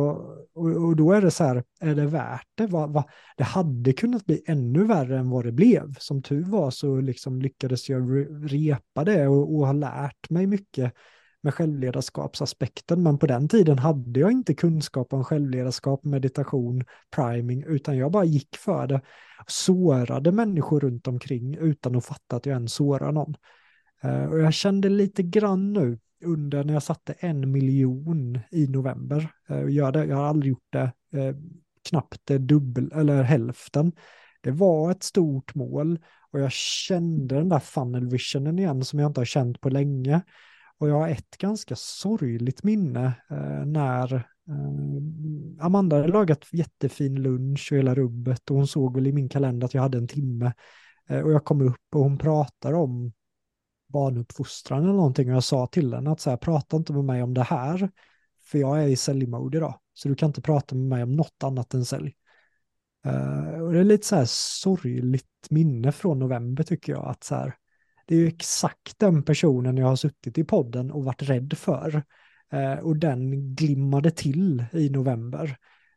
och, 0.54 0.70
och, 0.70 0.96
då 0.96 1.12
är 1.12 1.20
det 1.20 1.30
så 1.30 1.44
här, 1.44 1.64
är 1.80 1.94
det 1.94 2.06
värt 2.06 2.48
det? 2.54 2.66
Va, 2.66 2.86
va, 2.86 3.04
det 3.36 3.44
hade 3.44 3.92
kunnat 3.92 4.26
bli 4.26 4.42
ännu 4.46 4.84
värre 4.84 5.18
än 5.18 5.30
vad 5.30 5.44
det 5.44 5.52
blev. 5.52 5.94
Som 5.98 6.22
tur 6.22 6.44
var 6.44 6.70
så 6.70 7.00
liksom 7.00 7.42
lyckades 7.42 7.88
jag 7.88 8.26
repa 8.52 9.04
det 9.04 9.28
och, 9.28 9.54
och 9.54 9.66
ha 9.66 9.72
lärt 9.72 10.30
mig 10.30 10.46
mycket 10.46 10.92
med 11.46 11.54
självledarskapsaspekten, 11.54 13.02
men 13.02 13.18
på 13.18 13.26
den 13.26 13.48
tiden 13.48 13.78
hade 13.78 14.20
jag 14.20 14.32
inte 14.32 14.54
kunskap 14.54 15.12
om 15.12 15.24
självledarskap, 15.24 16.04
meditation, 16.04 16.84
priming, 17.16 17.64
utan 17.66 17.96
jag 17.96 18.12
bara 18.12 18.24
gick 18.24 18.56
för 18.56 18.86
det. 18.86 19.00
Sårade 19.46 20.32
människor 20.32 20.80
runt 20.80 21.06
omkring 21.06 21.56
utan 21.56 21.96
att 21.96 22.04
fatta 22.04 22.36
att 22.36 22.46
jag 22.46 22.54
ens 22.54 22.72
sårar 22.72 23.12
någon. 23.12 23.34
Eh, 24.06 24.24
och 24.24 24.38
jag 24.38 24.54
kände 24.54 24.88
lite 24.88 25.22
grann 25.22 25.72
nu 25.72 25.98
under 26.24 26.64
när 26.64 26.72
jag 26.72 26.82
satte 26.82 27.12
en 27.12 27.52
miljon 27.52 28.38
i 28.50 28.66
november. 28.66 29.30
Eh, 29.48 29.60
jag, 29.60 29.92
det, 29.92 30.04
jag 30.04 30.16
har 30.16 30.24
aldrig 30.26 30.50
gjort 30.50 30.72
det, 30.72 30.92
eh, 31.12 31.36
knappt 31.88 32.20
det 32.24 32.38
dubbel 32.38 32.92
eller 32.94 33.22
hälften. 33.22 33.92
Det 34.42 34.50
var 34.50 34.90
ett 34.90 35.02
stort 35.02 35.54
mål 35.54 35.98
och 36.30 36.40
jag 36.40 36.52
kände 36.52 37.34
den 37.34 37.48
där 37.48 37.58
funnel 37.58 38.08
visionen 38.08 38.58
igen 38.58 38.84
som 38.84 38.98
jag 38.98 39.10
inte 39.10 39.20
har 39.20 39.24
känt 39.24 39.60
på 39.60 39.68
länge. 39.68 40.20
Och 40.78 40.88
jag 40.88 40.94
har 40.94 41.08
ett 41.08 41.38
ganska 41.38 41.76
sorgligt 41.76 42.62
minne 42.62 43.12
eh, 43.30 43.66
när 43.66 44.14
eh, 44.14 45.64
Amanda 45.64 45.96
hade 45.96 46.08
lagat 46.08 46.46
jättefin 46.52 47.22
lunch 47.22 47.68
och 47.72 47.78
hela 47.78 47.94
rubbet 47.94 48.50
och 48.50 48.56
hon 48.56 48.66
såg 48.66 48.94
väl 48.94 49.06
i 49.06 49.12
min 49.12 49.28
kalender 49.28 49.64
att 49.66 49.74
jag 49.74 49.82
hade 49.82 49.98
en 49.98 50.08
timme. 50.08 50.52
Eh, 51.08 51.20
och 51.20 51.32
jag 51.32 51.44
kom 51.44 51.60
upp 51.60 51.94
och 51.94 52.00
hon 52.00 52.18
pratar 52.18 52.72
om 52.72 53.12
barnuppfostran 53.86 54.82
eller 54.82 54.92
någonting 54.92 55.28
och 55.28 55.36
jag 55.36 55.44
sa 55.44 55.66
till 55.66 55.94
henne 55.94 56.10
att 56.10 56.20
så 56.20 56.30
här, 56.30 56.36
prata 56.36 56.76
inte 56.76 56.92
med 56.92 57.04
mig 57.04 57.22
om 57.22 57.34
det 57.34 57.42
här 57.42 57.90
för 58.46 58.58
jag 58.58 58.82
är 58.82 58.86
i 58.86 58.96
säljmode 58.96 59.56
idag. 59.56 59.80
Så 59.92 60.08
du 60.08 60.14
kan 60.14 60.26
inte 60.26 60.42
prata 60.42 60.74
med 60.74 60.84
mig 60.84 61.02
om 61.02 61.12
något 61.12 61.42
annat 61.42 61.74
än 61.74 61.84
sälj. 61.84 62.14
Uh, 63.06 63.62
och 63.62 63.72
det 63.72 63.78
är 63.78 63.84
lite 63.84 64.06
så 64.06 64.16
här 64.16 64.24
sorgligt 64.28 65.26
minne 65.50 65.92
från 65.92 66.18
november 66.18 66.64
tycker 66.64 66.92
jag 66.92 67.06
att 67.08 67.24
så 67.24 67.34
här, 67.34 67.54
det 68.06 68.14
är 68.14 68.18
ju 68.18 68.28
exakt 68.28 68.98
den 68.98 69.22
personen 69.22 69.76
jag 69.76 69.86
har 69.86 69.96
suttit 69.96 70.38
i 70.38 70.44
podden 70.44 70.90
och 70.90 71.04
varit 71.04 71.22
rädd 71.22 71.54
för. 71.58 72.02
Uh, 72.54 72.78
och 72.78 72.96
den 72.96 73.54
glimmade 73.54 74.10
till 74.10 74.64
i 74.72 74.90
november. 74.90 75.56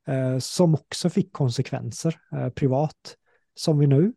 Uh, 0.09 0.39
som 0.39 0.75
också 0.75 1.09
fick 1.09 1.33
konsekvenser 1.33 2.19
privat. 2.55 3.15
Som 3.55 3.79
vi 3.79 3.87
nu 3.87 4.13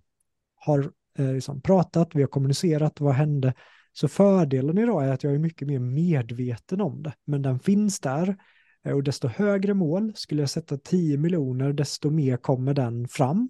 har 0.54 0.92
Eh, 1.18 1.32
liksom 1.32 1.62
pratat, 1.62 2.08
vi 2.14 2.22
har 2.22 2.28
kommunicerat, 2.28 3.00
vad 3.00 3.14
hände? 3.14 3.54
Så 3.92 4.08
fördelen 4.08 4.78
idag 4.78 5.04
är 5.04 5.12
att 5.12 5.24
jag 5.24 5.34
är 5.34 5.38
mycket 5.38 5.68
mer 5.68 5.78
medveten 5.78 6.80
om 6.80 7.02
det, 7.02 7.12
men 7.24 7.42
den 7.42 7.58
finns 7.58 8.00
där. 8.00 8.36
Eh, 8.84 8.92
och 8.92 9.02
desto 9.02 9.28
högre 9.28 9.74
mål, 9.74 10.12
skulle 10.14 10.42
jag 10.42 10.50
sätta 10.50 10.76
10 10.76 11.18
miljoner, 11.18 11.72
desto 11.72 12.10
mer 12.10 12.36
kommer 12.36 12.74
den 12.74 13.08
fram. 13.08 13.48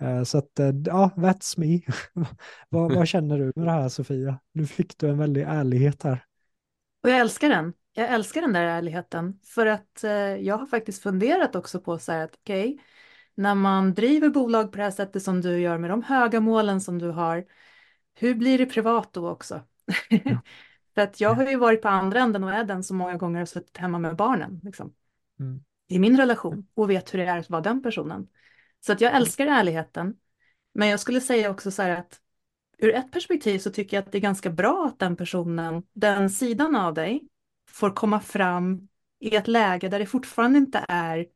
Eh, 0.00 0.22
så 0.22 0.38
att, 0.38 0.50
ja, 0.86 1.10
that's 1.16 1.60
me. 1.60 1.80
vad, 2.68 2.94
vad 2.94 3.08
känner 3.08 3.38
du 3.38 3.52
med 3.56 3.66
det 3.66 3.72
här 3.72 3.88
Sofia? 3.88 4.40
Nu 4.52 4.66
fick 4.66 4.98
du 4.98 5.08
en 5.08 5.18
väldig 5.18 5.42
ärlighet 5.42 6.02
här. 6.02 6.24
Och 7.02 7.10
jag 7.10 7.18
älskar 7.18 7.48
den. 7.48 7.72
Jag 7.92 8.10
älskar 8.10 8.40
den 8.40 8.52
där 8.52 8.64
ärligheten. 8.64 9.38
För 9.44 9.66
att 9.66 10.04
eh, 10.04 10.10
jag 10.12 10.58
har 10.58 10.66
faktiskt 10.66 11.02
funderat 11.02 11.56
också 11.56 11.80
på 11.80 11.98
så 11.98 12.12
här 12.12 12.24
att 12.24 12.34
okej, 12.34 12.74
okay, 12.74 12.84
när 13.34 13.54
man 13.54 13.94
driver 13.94 14.28
bolag 14.28 14.72
på 14.72 14.76
det 14.76 14.82
här 14.82 14.90
sättet 14.90 15.22
som 15.22 15.40
du 15.40 15.60
gör 15.60 15.78
med 15.78 15.90
de 15.90 16.02
höga 16.02 16.40
målen 16.40 16.80
som 16.80 16.98
du 16.98 17.08
har, 17.10 17.44
hur 18.14 18.34
blir 18.34 18.58
det 18.58 18.66
privat 18.66 19.12
då 19.12 19.28
också? 19.28 19.62
Ja. 20.08 20.40
För 20.94 21.00
att 21.02 21.20
jag 21.20 21.34
har 21.34 21.46
ju 21.46 21.56
varit 21.56 21.82
på 21.82 21.88
andra 21.88 22.20
änden 22.20 22.44
och 22.44 22.52
är 22.52 22.64
den 22.64 22.84
som 22.84 22.96
många 22.96 23.16
gånger 23.16 23.38
har 23.38 23.46
suttit 23.46 23.76
hemma 23.76 23.98
med 23.98 24.16
barnen 24.16 24.60
liksom, 24.62 24.94
mm. 25.40 25.64
i 25.88 25.98
min 25.98 26.16
relation 26.16 26.66
och 26.74 26.90
vet 26.90 27.14
hur 27.14 27.18
det 27.18 27.24
är 27.24 27.38
att 27.38 27.50
vara 27.50 27.62
den 27.62 27.82
personen. 27.82 28.28
Så 28.80 28.92
att 28.92 29.00
jag 29.00 29.14
älskar 29.14 29.46
ärligheten. 29.46 30.14
Men 30.74 30.88
jag 30.88 31.00
skulle 31.00 31.20
säga 31.20 31.50
också 31.50 31.70
så 31.70 31.82
här 31.82 31.90
att 31.90 32.20
ur 32.78 32.94
ett 32.94 33.12
perspektiv 33.12 33.58
så 33.58 33.70
tycker 33.70 33.96
jag 33.96 34.02
att 34.02 34.12
det 34.12 34.18
är 34.18 34.22
ganska 34.22 34.50
bra 34.50 34.86
att 34.86 34.98
den 34.98 35.16
personen, 35.16 35.82
den 35.92 36.30
sidan 36.30 36.76
av 36.76 36.94
dig, 36.94 37.28
får 37.68 37.90
komma 37.90 38.20
fram 38.20 38.88
i 39.18 39.36
ett 39.36 39.48
läge 39.48 39.88
där 39.88 39.98
det 39.98 40.06
fortfarande 40.06 40.58
inte 40.58 40.84
är 40.88 41.26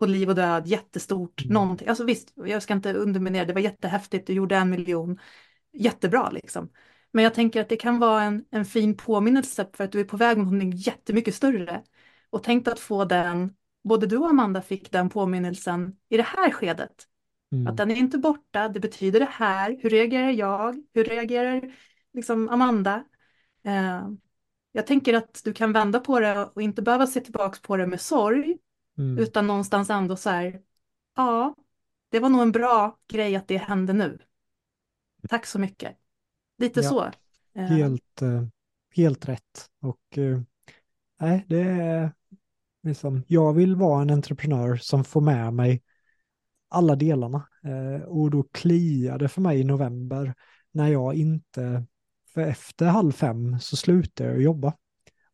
på 0.00 0.06
liv 0.06 0.28
och 0.28 0.34
död, 0.34 0.66
jättestort, 0.66 1.42
mm. 1.42 1.54
någonting. 1.54 1.88
Alltså 1.88 2.04
visst, 2.04 2.32
jag 2.34 2.62
ska 2.62 2.74
inte 2.74 2.92
underminera, 2.92 3.44
det 3.44 3.52
var 3.52 3.60
jättehäftigt, 3.60 4.26
du 4.26 4.32
gjorde 4.32 4.56
en 4.56 4.70
miljon, 4.70 5.18
jättebra 5.72 6.30
liksom. 6.30 6.70
Men 7.12 7.24
jag 7.24 7.34
tänker 7.34 7.60
att 7.60 7.68
det 7.68 7.76
kan 7.76 7.98
vara 7.98 8.22
en, 8.22 8.44
en 8.50 8.64
fin 8.64 8.96
påminnelse 8.96 9.66
för 9.72 9.84
att 9.84 9.92
du 9.92 10.00
är 10.00 10.04
på 10.04 10.16
väg 10.16 10.38
mot 10.38 10.46
någonting 10.46 10.72
jättemycket 10.72 11.34
större. 11.34 11.82
Och 12.30 12.42
tänk 12.42 12.68
att 12.68 12.80
få 12.80 13.04
den, 13.04 13.54
både 13.84 14.06
du 14.06 14.16
och 14.16 14.30
Amanda 14.30 14.62
fick 14.62 14.92
den 14.92 15.10
påminnelsen 15.10 15.96
i 16.08 16.16
det 16.16 16.22
här 16.22 16.50
skedet. 16.50 17.06
Mm. 17.52 17.66
Att 17.66 17.76
den 17.76 17.90
är 17.90 17.96
inte 17.96 18.18
borta, 18.18 18.68
det 18.68 18.80
betyder 18.80 19.20
det 19.20 19.30
här, 19.30 19.78
hur 19.82 19.90
reagerar 19.90 20.30
jag, 20.30 20.82
hur 20.94 21.04
reagerar 21.04 21.74
liksom 22.14 22.48
Amanda? 22.48 23.04
Uh, 23.66 24.08
jag 24.72 24.86
tänker 24.86 25.14
att 25.14 25.40
du 25.44 25.52
kan 25.52 25.72
vända 25.72 26.00
på 26.00 26.20
det 26.20 26.50
och 26.54 26.62
inte 26.62 26.82
behöva 26.82 27.06
se 27.06 27.20
tillbaka 27.20 27.58
på 27.62 27.76
det 27.76 27.86
med 27.86 28.00
sorg, 28.00 28.58
Mm. 29.00 29.18
Utan 29.18 29.46
någonstans 29.46 29.90
ändå 29.90 30.16
så 30.16 30.30
här, 30.30 30.60
ja, 31.16 31.54
det 32.08 32.20
var 32.20 32.28
nog 32.28 32.42
en 32.42 32.52
bra 32.52 32.98
grej 33.08 33.36
att 33.36 33.48
det 33.48 33.56
hände 33.56 33.92
nu. 33.92 34.18
Tack 35.28 35.46
så 35.46 35.58
mycket. 35.58 35.96
Lite 36.58 36.80
ja, 36.80 36.88
så. 36.88 37.04
Eh. 37.54 37.66
Helt, 37.66 38.22
uh, 38.22 38.46
helt 38.94 39.28
rätt. 39.28 39.70
Och 39.80 40.18
uh, 40.18 40.40
nej, 41.20 41.44
det 41.48 41.60
är 41.60 42.12
liksom, 42.82 43.24
jag 43.26 43.52
vill 43.52 43.76
vara 43.76 44.02
en 44.02 44.10
entreprenör 44.10 44.76
som 44.76 45.04
får 45.04 45.20
med 45.20 45.52
mig 45.52 45.82
alla 46.68 46.96
delarna. 46.96 47.46
Och 48.06 48.30
då 48.30 48.42
kliade 48.42 49.28
för 49.28 49.40
mig 49.40 49.60
i 49.60 49.64
november 49.64 50.34
när 50.72 50.88
jag 50.88 51.14
inte, 51.14 51.84
för 52.34 52.40
efter 52.40 52.86
halv 52.86 53.12
fem 53.12 53.58
så 53.60 53.76
slutade 53.76 54.30
jag 54.30 54.42
jobba. 54.42 54.74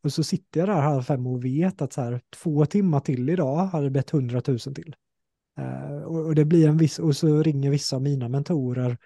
Och 0.03 0.13
så 0.13 0.23
sitter 0.23 0.59
jag 0.59 0.69
där 0.69 0.81
halv 0.81 1.01
fem 1.01 1.27
och 1.27 1.45
vet 1.45 1.81
att 1.81 1.93
så 1.93 2.01
här, 2.01 2.21
två 2.35 2.65
timmar 2.65 2.99
till 2.99 3.29
idag 3.29 3.65
hade 3.65 3.89
bett 3.89 4.09
hundratusen 4.09 4.73
till. 4.73 4.95
Uh, 5.59 6.03
och, 6.03 6.25
och, 6.25 6.35
det 6.35 6.45
blir 6.45 6.67
en 6.67 6.77
viss, 6.77 6.99
och 6.99 7.15
så 7.15 7.43
ringer 7.43 7.71
vissa 7.71 7.95
av 7.95 8.01
mina 8.01 8.29
mentorer 8.29 8.97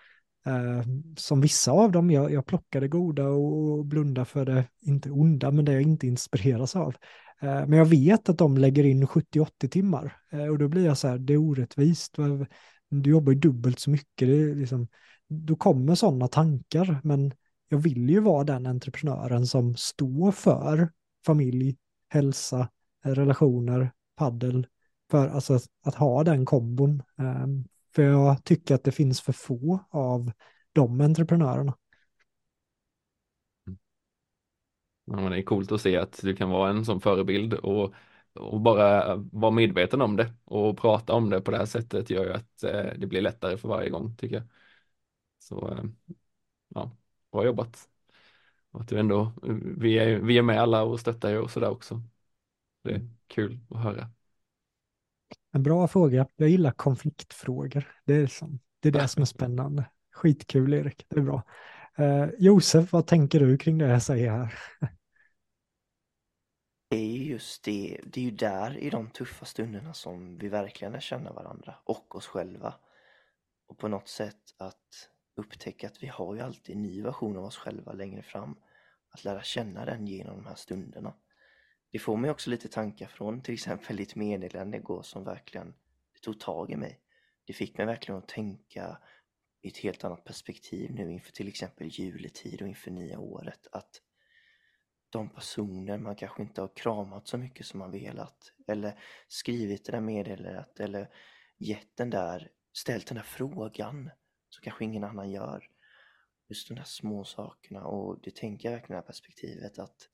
Eh, 0.45 0.83
som 1.17 1.41
vissa 1.41 1.71
av 1.71 1.91
dem, 1.91 2.11
jag, 2.11 2.31
jag 2.31 2.45
plockade 2.45 2.87
goda 2.87 3.27
och 3.27 3.85
blundar 3.85 4.25
för 4.25 4.45
det, 4.45 4.67
inte 4.81 5.11
onda, 5.11 5.51
men 5.51 5.65
det 5.65 5.73
jag 5.73 5.81
inte 5.81 6.07
inspireras 6.07 6.75
av. 6.75 6.95
Eh, 7.41 7.67
men 7.67 7.73
jag 7.73 7.85
vet 7.85 8.29
att 8.29 8.37
de 8.37 8.57
lägger 8.57 8.83
in 8.83 9.07
70-80 9.07 9.67
timmar 9.67 10.17
eh, 10.31 10.45
och 10.45 10.57
då 10.57 10.67
blir 10.67 10.85
jag 10.85 10.97
så 10.97 11.07
här, 11.07 11.17
det 11.17 11.33
är 11.33 11.37
orättvist. 11.37 12.17
Du 12.89 13.09
jobbar 13.09 13.31
ju 13.31 13.39
dubbelt 13.39 13.79
så 13.79 13.89
mycket, 13.89 14.27
det 14.27 14.41
är 14.41 14.55
liksom, 14.55 14.87
då 15.27 15.55
kommer 15.55 15.95
sådana 15.95 16.27
tankar, 16.27 17.01
men 17.03 17.33
jag 17.72 17.78
vill 17.78 18.09
ju 18.09 18.19
vara 18.19 18.43
den 18.43 18.65
entreprenören 18.65 19.47
som 19.47 19.76
står 19.76 20.32
för 20.32 20.91
familj, 21.26 21.78
hälsa, 22.09 22.69
eh, 23.05 23.11
relationer, 23.11 23.91
paddel, 24.15 24.67
för 25.11 25.28
alltså 25.28 25.59
att 25.84 25.95
ha 25.95 26.24
den 26.24 26.45
kombon. 26.45 27.03
Ehm, 27.17 27.63
för 27.95 28.03
jag 28.03 28.43
tycker 28.43 28.76
att 28.76 28.84
det 28.84 28.91
finns 28.91 29.22
för 29.22 29.34
få 29.34 29.80
av 29.89 30.32
de 30.74 31.01
entreprenörerna. 31.01 31.78
Mm. 33.67 33.78
Ja, 35.05 35.15
men 35.15 35.32
det 35.32 35.38
är 35.38 35.43
coolt 35.43 35.72
att 35.72 35.82
se 35.82 35.97
att 35.97 36.19
du 36.22 36.36
kan 36.36 36.49
vara 36.49 36.69
en 36.69 36.86
sån 36.86 37.01
förebild 37.01 37.53
och, 37.53 37.93
och 38.34 38.61
bara 38.61 39.15
vara 39.15 39.51
medveten 39.51 40.01
om 40.01 40.15
det 40.15 40.34
och 40.43 40.78
prata 40.78 41.13
om 41.13 41.30
det 41.30 41.41
på 41.41 41.51
det 41.51 41.57
här 41.57 41.65
sättet 41.65 42.09
gör 42.09 42.26
ju 42.26 42.34
att 42.34 42.63
eh, 42.63 42.93
det 42.97 43.07
blir 43.07 43.22
lättare 43.22 43.57
för 43.57 43.67
varje 43.67 43.89
gång 43.89 44.15
tycker 44.15 44.36
jag. 44.36 44.45
Så 45.39 45.72
eh, 45.72 45.84
ja, 46.67 46.91
bra 47.32 47.45
jobbat. 47.45 47.89
Och 48.71 48.82
att 48.82 48.88
du 48.88 48.99
ändå, 48.99 49.34
vi 49.77 49.99
är, 49.99 50.19
vi 50.19 50.38
är 50.38 50.41
med 50.41 50.61
alla 50.61 50.84
och 50.84 50.99
stöttar 50.99 51.29
ju 51.29 51.38
och 51.38 51.51
sådär 51.51 51.69
också. 51.69 52.01
Det 52.84 52.91
är 52.91 53.09
kul 53.27 53.59
att 53.69 53.84
höra. 53.84 54.09
En 55.51 55.63
bra 55.63 55.88
fråga. 55.88 56.27
Jag 56.36 56.49
gillar 56.49 56.71
konfliktfrågor. 56.71 57.97
Det 58.05 58.13
är, 58.13 58.27
som, 58.27 58.59
det, 58.79 58.88
är 58.88 58.93
det 58.93 59.07
som 59.07 59.21
är 59.21 59.25
spännande. 59.36 59.86
Skitkul 60.11 60.73
Erik, 60.73 61.05
det 61.07 61.19
är 61.19 61.23
bra. 61.23 61.43
Eh, 61.97 62.29
Josef, 62.38 62.91
vad 62.91 63.07
tänker 63.07 63.39
du 63.39 63.57
kring 63.57 63.77
det 63.77 63.88
jag 63.88 64.03
säger 64.03 64.32
här? 64.32 64.53
Det 66.89 66.97
är 66.97 67.07
ju 67.07 67.23
just 67.23 67.63
det, 67.63 68.01
det 68.05 68.21
är 68.21 68.25
ju 68.25 68.32
där 68.32 68.77
i 68.77 68.89
de 68.89 69.09
tuffa 69.09 69.45
stunderna 69.45 69.93
som 69.93 70.38
vi 70.38 70.47
verkligen 70.49 70.93
lär 70.93 70.99
känna 70.99 71.32
varandra 71.32 71.75
och 71.84 72.15
oss 72.15 72.27
själva. 72.27 72.73
Och 73.67 73.77
på 73.77 73.88
något 73.88 74.07
sätt 74.07 74.55
att 74.57 75.09
upptäcka 75.41 75.87
att 75.87 76.03
vi 76.03 76.07
har 76.07 76.35
ju 76.35 76.41
alltid 76.41 76.75
en 76.75 76.81
ny 76.81 77.01
version 77.01 77.37
av 77.37 77.43
oss 77.43 77.57
själva 77.57 77.93
längre 77.93 78.23
fram. 78.23 78.55
Att 79.09 79.23
lära 79.23 79.43
känna 79.43 79.85
den 79.85 80.07
genom 80.07 80.35
de 80.37 80.45
här 80.45 80.55
stunderna. 80.55 81.13
Det 81.91 81.99
får 81.99 82.17
mig 82.17 82.31
också 82.31 82.49
lite 82.49 82.67
tankar 82.67 83.07
från 83.07 83.41
till 83.41 83.53
exempel 83.53 83.95
ditt 83.95 84.15
meddelande 84.15 84.77
igår 84.77 85.01
som 85.01 85.23
verkligen 85.23 85.73
det 86.13 86.19
tog 86.19 86.39
tag 86.39 86.71
i 86.71 86.75
mig. 86.75 86.99
Det 87.45 87.53
fick 87.53 87.77
mig 87.77 87.87
verkligen 87.87 88.17
att 88.17 88.27
tänka 88.27 88.97
i 89.61 89.67
ett 89.67 89.77
helt 89.77 90.03
annat 90.03 90.23
perspektiv 90.23 90.91
nu 90.91 91.11
inför 91.11 91.31
till 91.31 91.47
exempel 91.47 91.87
juletid 91.87 92.61
och 92.61 92.67
inför 92.67 92.91
nya 92.91 93.19
året. 93.19 93.67
Att 93.71 94.01
de 95.09 95.29
personer 95.29 95.97
man 95.97 96.15
kanske 96.15 96.41
inte 96.41 96.61
har 96.61 96.75
kramat 96.75 97.27
så 97.27 97.37
mycket 97.37 97.65
som 97.65 97.79
man 97.79 97.91
velat 97.91 98.53
eller 98.67 98.99
skrivit 99.27 99.85
det 99.85 99.91
där 99.91 100.01
meddelandet 100.01 100.79
eller 100.79 101.09
gett 101.57 101.97
den 101.97 102.09
där, 102.09 102.51
ställt 102.73 103.07
den 103.07 103.15
där 103.15 103.23
frågan 103.23 104.09
som 104.52 104.64
kanske 104.64 104.86
ingen 104.86 105.04
annan 105.04 105.32
gör. 105.32 105.70
Just 106.47 106.68
de 106.68 106.76
där 106.76 106.84
små 106.84 107.24
sakerna 107.24 107.86
och 107.86 108.20
det 108.22 108.36
tänker 108.36 108.70
jag 108.70 108.78
verkligen 108.78 108.97
i 108.97 108.97
det 108.97 109.02
här 109.02 109.08
perspektivet 109.08 109.80
att 109.80 110.10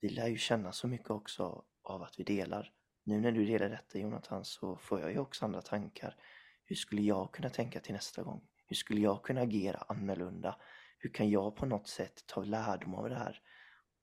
vi 0.00 0.08
lär 0.08 0.28
ju 0.28 0.38
känna 0.38 0.72
så 0.72 0.88
mycket 0.88 1.10
också 1.10 1.64
av 1.82 2.02
att 2.02 2.18
vi 2.18 2.24
delar. 2.24 2.72
Nu 3.04 3.20
när 3.20 3.32
du 3.32 3.46
delar 3.46 3.68
detta 3.68 3.98
Jonathan 3.98 4.44
så 4.44 4.76
får 4.76 5.00
jag 5.00 5.12
ju 5.12 5.18
också 5.18 5.44
andra 5.44 5.62
tankar. 5.62 6.16
Hur 6.64 6.76
skulle 6.76 7.02
jag 7.02 7.32
kunna 7.32 7.50
tänka 7.50 7.80
till 7.80 7.92
nästa 7.92 8.22
gång? 8.22 8.48
Hur 8.66 8.76
skulle 8.76 9.00
jag 9.00 9.22
kunna 9.22 9.40
agera 9.40 9.84
annorlunda? 9.88 10.56
Hur 10.98 11.10
kan 11.10 11.30
jag 11.30 11.56
på 11.56 11.66
något 11.66 11.88
sätt 11.88 12.24
ta 12.26 12.44
lärdom 12.44 12.94
av 12.94 13.08
det 13.08 13.18
här? 13.18 13.42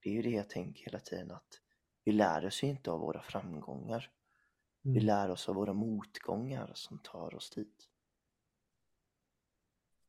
Det 0.02 0.10
är 0.10 0.14
ju 0.14 0.22
det 0.22 0.30
jag 0.30 0.50
tänker 0.50 0.86
hela 0.86 1.00
tiden 1.00 1.32
att 1.32 1.62
vi 2.04 2.12
lär 2.12 2.46
oss 2.46 2.64
ju 2.64 2.68
inte 2.68 2.92
av 2.92 3.00
våra 3.00 3.22
framgångar. 3.22 4.12
Mm. 4.86 4.94
Vi 4.94 5.00
lär 5.00 5.30
oss 5.30 5.50
av 5.50 5.56
våra 5.56 5.74
motgångar 5.74 6.72
som 6.74 7.00
tar 7.00 7.36
oss 7.36 7.50
dit. 7.50 7.90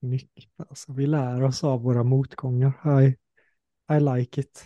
Mycket. 0.01 0.51
Alltså, 0.57 0.93
vi 0.93 1.07
lär 1.07 1.43
oss 1.43 1.65
av 1.65 1.83
våra 1.83 2.05
motgångar. 2.05 3.03
I, 3.03 3.17
I 3.93 4.01
like 4.01 4.41
it. 4.41 4.65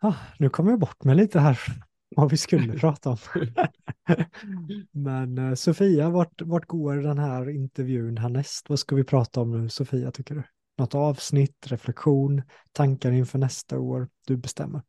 Ah, 0.00 0.14
nu 0.38 0.48
kommer 0.48 0.70
jag 0.70 0.80
bort 0.80 1.04
mig 1.04 1.16
lite 1.16 1.40
här 1.40 1.60
vad 2.16 2.30
vi 2.30 2.36
skulle 2.36 2.78
prata 2.78 3.10
om. 3.10 3.16
Men 4.90 5.38
eh, 5.38 5.54
Sofia, 5.54 6.10
vart, 6.10 6.42
vart 6.42 6.66
går 6.66 6.96
den 6.96 7.18
här 7.18 7.50
intervjun 7.50 8.16
härnäst? 8.16 8.68
Vad 8.68 8.78
ska 8.78 8.96
vi 8.96 9.04
prata 9.04 9.40
om 9.40 9.62
nu 9.62 9.68
Sofia 9.68 10.10
tycker 10.10 10.34
du? 10.34 10.42
Något 10.78 10.94
avsnitt, 10.94 11.66
reflektion, 11.66 12.42
tankar 12.72 13.12
inför 13.12 13.38
nästa 13.38 13.78
år? 13.78 14.08
Du 14.26 14.36
bestämmer. 14.36 14.82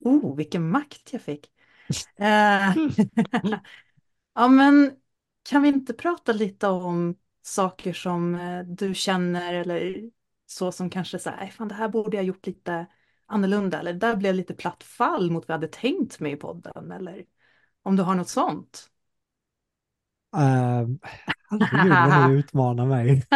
Oh, 0.00 0.36
vilken 0.36 0.70
makt 0.70 1.12
jag 1.12 1.22
fick. 1.22 1.50
Eh, 2.16 2.76
ja, 4.34 4.48
men 4.48 4.96
kan 5.42 5.62
vi 5.62 5.68
inte 5.68 5.94
prata 5.94 6.32
lite 6.32 6.68
om 6.68 7.16
saker 7.46 7.92
som 7.92 8.34
eh, 8.34 8.60
du 8.60 8.94
känner 8.94 9.54
eller 9.54 10.10
så 10.46 10.72
som 10.72 10.90
kanske 10.90 11.18
så 11.18 11.30
här, 11.30 11.46
fan 11.46 11.68
det 11.68 11.74
här 11.74 11.88
borde 11.88 12.16
jag 12.16 12.24
gjort 12.24 12.46
lite 12.46 12.86
annorlunda 13.26 13.80
eller 13.80 13.92
där 13.92 14.16
blev 14.16 14.34
lite 14.34 14.54
platt 14.54 14.82
fall 14.82 15.30
mot 15.30 15.48
vad 15.48 15.54
jag 15.54 15.60
hade 15.60 15.72
tänkt 15.72 16.20
mig 16.20 16.32
i 16.32 16.36
podden 16.36 16.92
eller 16.92 17.24
om 17.82 17.96
du 17.96 18.02
har 18.02 18.14
något 18.14 18.28
sånt? 18.28 18.90
Uh, 20.36 20.88
herregud 21.60 21.92
vad 21.92 22.30
ni 22.30 22.36
utmanar 22.38 22.86
mig. 22.86 23.26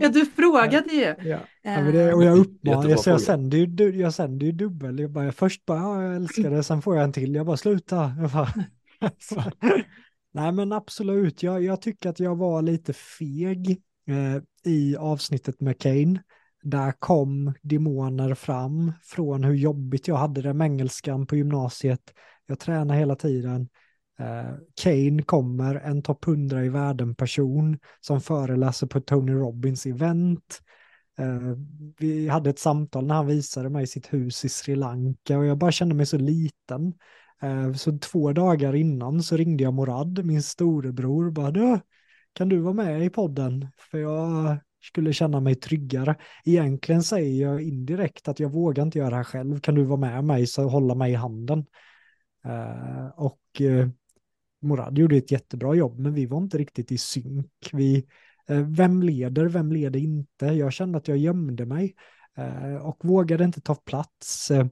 ja, 0.00 0.08
du 0.08 0.26
frågade 0.26 0.92
ju. 0.92 1.28
Ja, 1.28 1.38
ja 1.62 1.80
det, 1.80 2.14
och 2.14 2.24
jag 2.24 2.38
uppmanar, 2.38 2.88
jag, 2.88 2.98
jag, 3.04 3.20
sänder 3.20 3.58
ju, 3.58 4.00
jag 4.00 4.14
sänder 4.14 4.46
ju 4.46 4.52
dubbel. 4.52 4.98
Jag 4.98 5.10
bara, 5.10 5.32
först 5.32 5.64
bara, 5.66 5.78
ja, 5.78 6.02
jag 6.02 6.16
älskar 6.16 6.50
det, 6.50 6.62
sen 6.62 6.82
får 6.82 6.96
jag 6.96 7.04
en 7.04 7.12
till. 7.12 7.34
Jag 7.34 7.46
bara, 7.46 7.56
sluta. 7.56 8.12
Jag 8.20 8.30
bara, 8.30 8.48
Nej, 10.32 10.52
men 10.52 10.72
absolut. 10.72 11.42
Jag, 11.42 11.64
jag 11.64 11.82
tycker 11.82 12.10
att 12.10 12.20
jag 12.20 12.36
var 12.36 12.62
lite 12.62 12.92
feg 12.92 13.70
eh, 14.06 14.42
i 14.72 14.96
avsnittet 14.96 15.60
med 15.60 15.78
Kane 15.78 16.22
där 16.62 16.92
kom 16.92 17.54
demoner 17.62 18.34
fram 18.34 18.92
från 19.02 19.44
hur 19.44 19.54
jobbigt 19.54 20.08
jag 20.08 20.16
hade 20.16 20.42
det 20.42 20.54
med 20.54 20.64
engelskan 20.64 21.26
på 21.26 21.36
gymnasiet. 21.36 22.14
Jag 22.46 22.58
tränar 22.58 22.94
hela 22.94 23.16
tiden. 23.16 23.68
Eh, 24.18 24.54
Kane 24.82 25.22
kommer, 25.22 25.74
en 25.74 26.02
topp 26.02 26.26
100 26.26 26.64
i 26.64 26.68
världen 26.68 27.14
person 27.14 27.78
som 28.00 28.20
föreläser 28.20 28.86
på 28.86 29.00
Tony 29.00 29.32
Robbins 29.32 29.86
event. 29.86 30.60
Eh, 31.18 31.56
vi 31.98 32.28
hade 32.28 32.50
ett 32.50 32.58
samtal 32.58 33.06
när 33.06 33.14
han 33.14 33.26
visade 33.26 33.70
mig 33.70 33.86
sitt 33.86 34.12
hus 34.12 34.44
i 34.44 34.48
Sri 34.48 34.76
Lanka 34.76 35.38
och 35.38 35.46
jag 35.46 35.58
bara 35.58 35.72
kände 35.72 35.94
mig 35.94 36.06
så 36.06 36.18
liten. 36.18 36.94
Eh, 37.42 37.72
så 37.72 37.98
två 37.98 38.32
dagar 38.32 38.74
innan 38.74 39.22
så 39.22 39.36
ringde 39.36 39.64
jag 39.64 39.74
Morad, 39.74 40.24
min 40.24 40.42
storebror, 40.42 41.30
bara 41.30 41.50
du 41.50 41.80
kan 42.32 42.48
du 42.48 42.58
vara 42.58 42.74
med 42.74 43.04
i 43.04 43.10
podden? 43.10 43.68
För 43.90 43.98
jag 43.98 44.58
skulle 44.80 45.12
känna 45.12 45.40
mig 45.40 45.54
tryggare. 45.54 46.16
Egentligen 46.44 47.02
säger 47.02 47.42
jag 47.42 47.62
indirekt 47.62 48.28
att 48.28 48.40
jag 48.40 48.48
vågar 48.48 48.82
inte 48.82 48.98
göra 48.98 49.10
det 49.10 49.16
här 49.16 49.24
själv. 49.24 49.60
Kan 49.60 49.74
du 49.74 49.84
vara 49.84 50.00
med 50.00 50.24
mig 50.24 50.46
så 50.46 50.68
hålla 50.68 50.94
mig 50.94 51.12
i 51.12 51.14
handen? 51.14 51.66
Eh, 52.44 53.06
och 53.16 53.60
eh, 53.60 53.88
Morad 54.62 54.98
gjorde 54.98 55.16
ett 55.16 55.30
jättebra 55.30 55.74
jobb, 55.74 55.98
men 55.98 56.14
vi 56.14 56.26
var 56.26 56.38
inte 56.38 56.58
riktigt 56.58 56.92
i 56.92 56.98
synk. 56.98 57.70
Vi, 57.72 58.06
vem 58.66 59.02
leder, 59.02 59.46
vem 59.48 59.72
leder 59.72 60.00
inte? 60.00 60.46
Jag 60.46 60.72
kände 60.72 60.98
att 60.98 61.08
jag 61.08 61.16
gömde 61.16 61.66
mig 61.66 61.94
Eh, 62.38 62.76
och 62.76 63.04
vågade 63.04 63.44
inte 63.44 63.60
ta 63.60 63.74
plats. 63.74 64.50
Eh, 64.50 64.66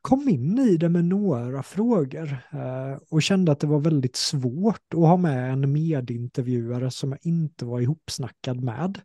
kom 0.00 0.28
in 0.28 0.58
i 0.58 0.76
det 0.76 0.88
med 0.88 1.04
några 1.04 1.62
frågor 1.62 2.36
eh, 2.52 2.98
och 3.10 3.22
kände 3.22 3.52
att 3.52 3.60
det 3.60 3.66
var 3.66 3.80
väldigt 3.80 4.16
svårt 4.16 4.94
att 4.94 5.00
ha 5.00 5.16
med 5.16 5.52
en 5.52 5.72
medintervjuare 5.72 6.90
som 6.90 7.10
jag 7.10 7.18
inte 7.22 7.64
var 7.64 7.80
ihopsnackad 7.80 8.60
med. 8.62 9.00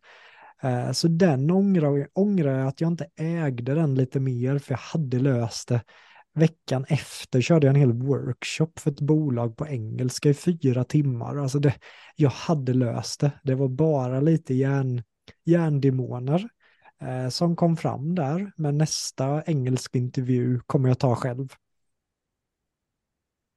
Så 0.93 1.07
den 1.07 1.51
ångrar, 1.51 2.07
ångrar 2.13 2.59
jag 2.59 2.67
att 2.67 2.81
jag 2.81 2.91
inte 2.91 3.07
ägde 3.15 3.75
den 3.75 3.95
lite 3.95 4.19
mer, 4.19 4.59
för 4.59 4.73
jag 4.73 4.79
hade 4.79 5.19
löst 5.19 5.67
det. 5.67 5.81
Veckan 6.35 6.85
efter 6.89 7.41
körde 7.41 7.67
jag 7.67 7.75
en 7.75 7.79
hel 7.79 7.93
workshop 7.93 8.71
för 8.79 8.91
ett 8.91 9.01
bolag 9.01 9.57
på 9.57 9.67
engelska 9.67 10.29
i 10.29 10.33
fyra 10.33 10.83
timmar. 10.83 11.37
Alltså 11.37 11.59
det, 11.59 11.73
jag 12.15 12.29
hade 12.29 12.73
löst 12.73 13.19
det. 13.19 13.31
Det 13.43 13.55
var 13.55 13.67
bara 13.67 14.19
lite 14.19 14.53
järn, 14.53 15.03
hjärndemoner 15.45 16.49
eh, 17.01 17.29
som 17.29 17.55
kom 17.55 17.77
fram 17.77 18.15
där. 18.15 18.51
Men 18.55 18.77
nästa 18.77 19.43
engelska 19.43 19.97
intervju 19.97 20.59
kommer 20.59 20.89
jag 20.89 20.99
ta 20.99 21.15
själv. 21.15 21.53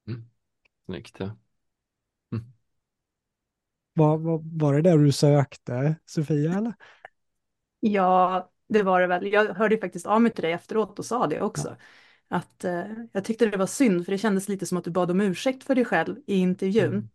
Mm. 0.07 0.29
Snyggt. 0.85 1.15
Ja. 1.19 1.35
Var, 3.99 4.17
var, 4.17 4.41
var 4.43 4.73
det 4.73 4.81
där 4.81 4.97
du 4.97 5.11
sökte, 5.11 5.95
Sofia? 6.05 6.53
Eller? 6.53 6.73
Ja, 7.79 8.51
det 8.67 8.83
var 8.83 9.01
det 9.01 9.07
väl. 9.07 9.27
Jag 9.27 9.53
hörde 9.53 9.77
faktiskt 9.77 10.05
av 10.05 10.21
mig 10.21 10.31
till 10.31 10.41
dig 10.43 10.51
efteråt 10.51 10.99
och 10.99 11.05
sa 11.05 11.27
det 11.27 11.41
också. 11.41 11.77
Ja. 12.27 12.37
Att 12.37 12.63
eh, 12.63 12.83
jag 13.11 13.23
tyckte 13.23 13.45
det 13.45 13.57
var 13.57 13.65
synd, 13.65 14.05
för 14.05 14.11
det 14.11 14.17
kändes 14.17 14.49
lite 14.49 14.65
som 14.65 14.77
att 14.77 14.83
du 14.83 14.91
bad 14.91 15.11
om 15.11 15.21
ursäkt 15.21 15.63
för 15.63 15.75
dig 15.75 15.85
själv 15.85 16.17
i 16.27 16.35
intervjun. 16.35 16.85
Mm. 16.85 16.97
Mm. 16.97 17.09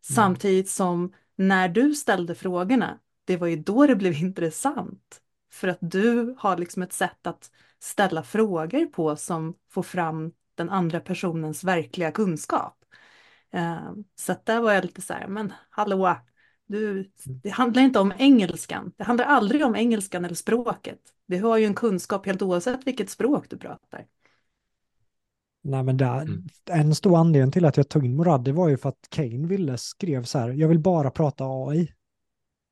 Samtidigt 0.00 0.68
som 0.68 1.12
när 1.36 1.68
du 1.68 1.94
ställde 1.94 2.34
frågorna 2.34 2.98
det 3.24 3.36
var 3.36 3.46
ju 3.46 3.56
då 3.56 3.86
det 3.86 3.96
blev 3.96 4.12
intressant. 4.22 5.20
För 5.54 5.68
att 5.68 5.78
du 5.80 6.34
har 6.38 6.56
liksom 6.56 6.82
ett 6.82 6.92
sätt 6.92 7.26
att 7.26 7.50
ställa 7.78 8.22
frågor 8.22 8.86
på 8.86 9.16
som 9.16 9.54
får 9.70 9.82
fram 9.82 10.32
den 10.54 10.70
andra 10.70 11.00
personens 11.00 11.64
verkliga 11.64 12.12
kunskap. 12.12 12.84
Uh, 13.54 13.92
så 14.14 14.32
att 14.32 14.46
där 14.46 14.60
var 14.60 14.72
jag 14.72 14.84
lite 14.84 15.02
så 15.02 15.12
här, 15.12 15.26
men 15.28 15.52
hallå, 15.70 16.16
du, 16.66 17.10
det 17.24 17.50
handlar 17.50 17.82
inte 17.82 17.98
om 17.98 18.12
engelskan. 18.18 18.92
Det 18.96 19.04
handlar 19.04 19.24
aldrig 19.24 19.64
om 19.64 19.76
engelskan 19.76 20.24
eller 20.24 20.34
språket. 20.34 21.00
Du 21.26 21.42
har 21.42 21.58
ju 21.58 21.64
en 21.64 21.74
kunskap 21.74 22.26
helt 22.26 22.42
oavsett 22.42 22.86
vilket 22.86 23.10
språk 23.10 23.50
du 23.50 23.56
pratar. 23.58 24.06
Nej, 25.62 25.82
men 25.82 25.96
där, 25.96 26.20
mm. 26.20 26.46
en 26.70 26.94
stor 26.94 27.18
anledning 27.18 27.52
till 27.52 27.64
att 27.64 27.76
jag 27.76 27.88
tog 27.88 28.04
in 28.04 28.16
Morad, 28.16 28.44
det 28.44 28.52
var 28.52 28.68
ju 28.68 28.76
för 28.76 28.88
att 28.88 29.08
Kane 29.08 29.46
ville 29.46 29.78
skrev 29.78 30.24
så 30.24 30.38
här, 30.38 30.48
jag 30.48 30.68
vill 30.68 30.78
bara 30.78 31.10
prata 31.10 31.44
AI. 31.44 31.92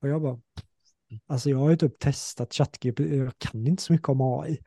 Och 0.03 0.09
jag 0.09 0.23
bara, 0.23 0.39
alltså 1.27 1.51
jag 1.51 1.59
har 1.59 1.71
ju 1.71 1.77
typ 1.77 1.99
testat 1.99 2.55
ChatGPT, 2.55 3.01
jag 3.01 3.33
kan 3.39 3.67
inte 3.67 3.83
så 3.83 3.93
mycket 3.93 4.09
om 4.09 4.21
AI. 4.21 4.59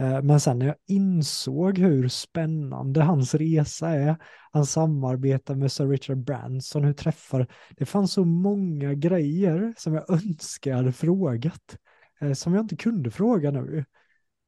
Eh, 0.00 0.22
men 0.22 0.40
sen 0.40 0.58
när 0.58 0.66
jag 0.66 0.76
insåg 0.86 1.78
hur 1.78 2.08
spännande 2.08 3.02
hans 3.02 3.34
resa 3.34 3.88
är, 3.88 4.16
han 4.52 4.66
samarbetar 4.66 5.54
med 5.54 5.72
Sir 5.72 5.88
Richard 5.88 6.24
Branson, 6.24 6.84
hur 6.84 6.92
träffar, 6.92 7.46
det 7.76 7.86
fanns 7.86 8.12
så 8.12 8.24
många 8.24 8.94
grejer 8.94 9.74
som 9.76 9.94
jag 9.94 10.10
önskar 10.10 10.70
jag 10.70 10.78
hade 10.78 10.92
frågat, 10.92 11.76
eh, 12.20 12.32
som 12.32 12.54
jag 12.54 12.64
inte 12.64 12.76
kunde 12.76 13.10
fråga 13.10 13.50
nu. 13.50 13.84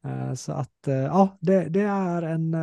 Eh, 0.05 0.33
så 0.33 0.51
att 0.51 0.79
ja, 0.85 1.37
det, 1.41 1.69
det 1.69 1.81
är 1.81 2.21
en, 2.21 2.53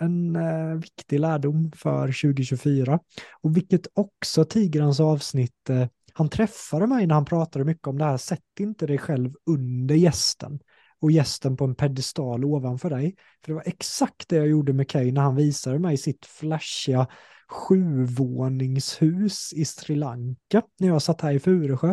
en 0.00 0.80
viktig 0.80 1.20
lärdom 1.20 1.72
för 1.76 2.06
2024. 2.06 2.98
Och 3.42 3.56
vilket 3.56 3.86
också 3.94 4.44
Tigrans 4.44 5.00
avsnitt, 5.00 5.70
han 6.16 6.28
träffade 6.28 6.86
mig 6.86 7.06
när 7.06 7.14
han 7.14 7.24
pratade 7.24 7.64
mycket 7.64 7.86
om 7.86 7.98
det 7.98 8.04
här, 8.04 8.16
sätt 8.16 8.60
inte 8.60 8.86
dig 8.86 8.98
själv 8.98 9.32
under 9.46 9.94
gästen 9.94 10.58
och 11.00 11.10
gästen 11.10 11.56
på 11.56 11.64
en 11.64 11.74
pedestal 11.74 12.44
ovanför 12.44 12.90
dig. 12.90 13.16
För 13.44 13.52
det 13.52 13.54
var 13.54 13.62
exakt 13.66 14.28
det 14.28 14.36
jag 14.36 14.48
gjorde 14.48 14.72
med 14.72 14.88
Kay 14.88 15.12
när 15.12 15.22
han 15.22 15.36
visade 15.36 15.78
mig 15.78 15.96
sitt 15.96 16.26
flashiga 16.26 17.06
sjuvåningshus 17.48 19.52
i 19.52 19.64
Sri 19.64 19.94
Lanka 19.94 20.62
när 20.78 20.88
jag 20.88 21.02
satt 21.02 21.20
här 21.20 21.32
i 21.32 21.40
Furesjö. 21.40 21.90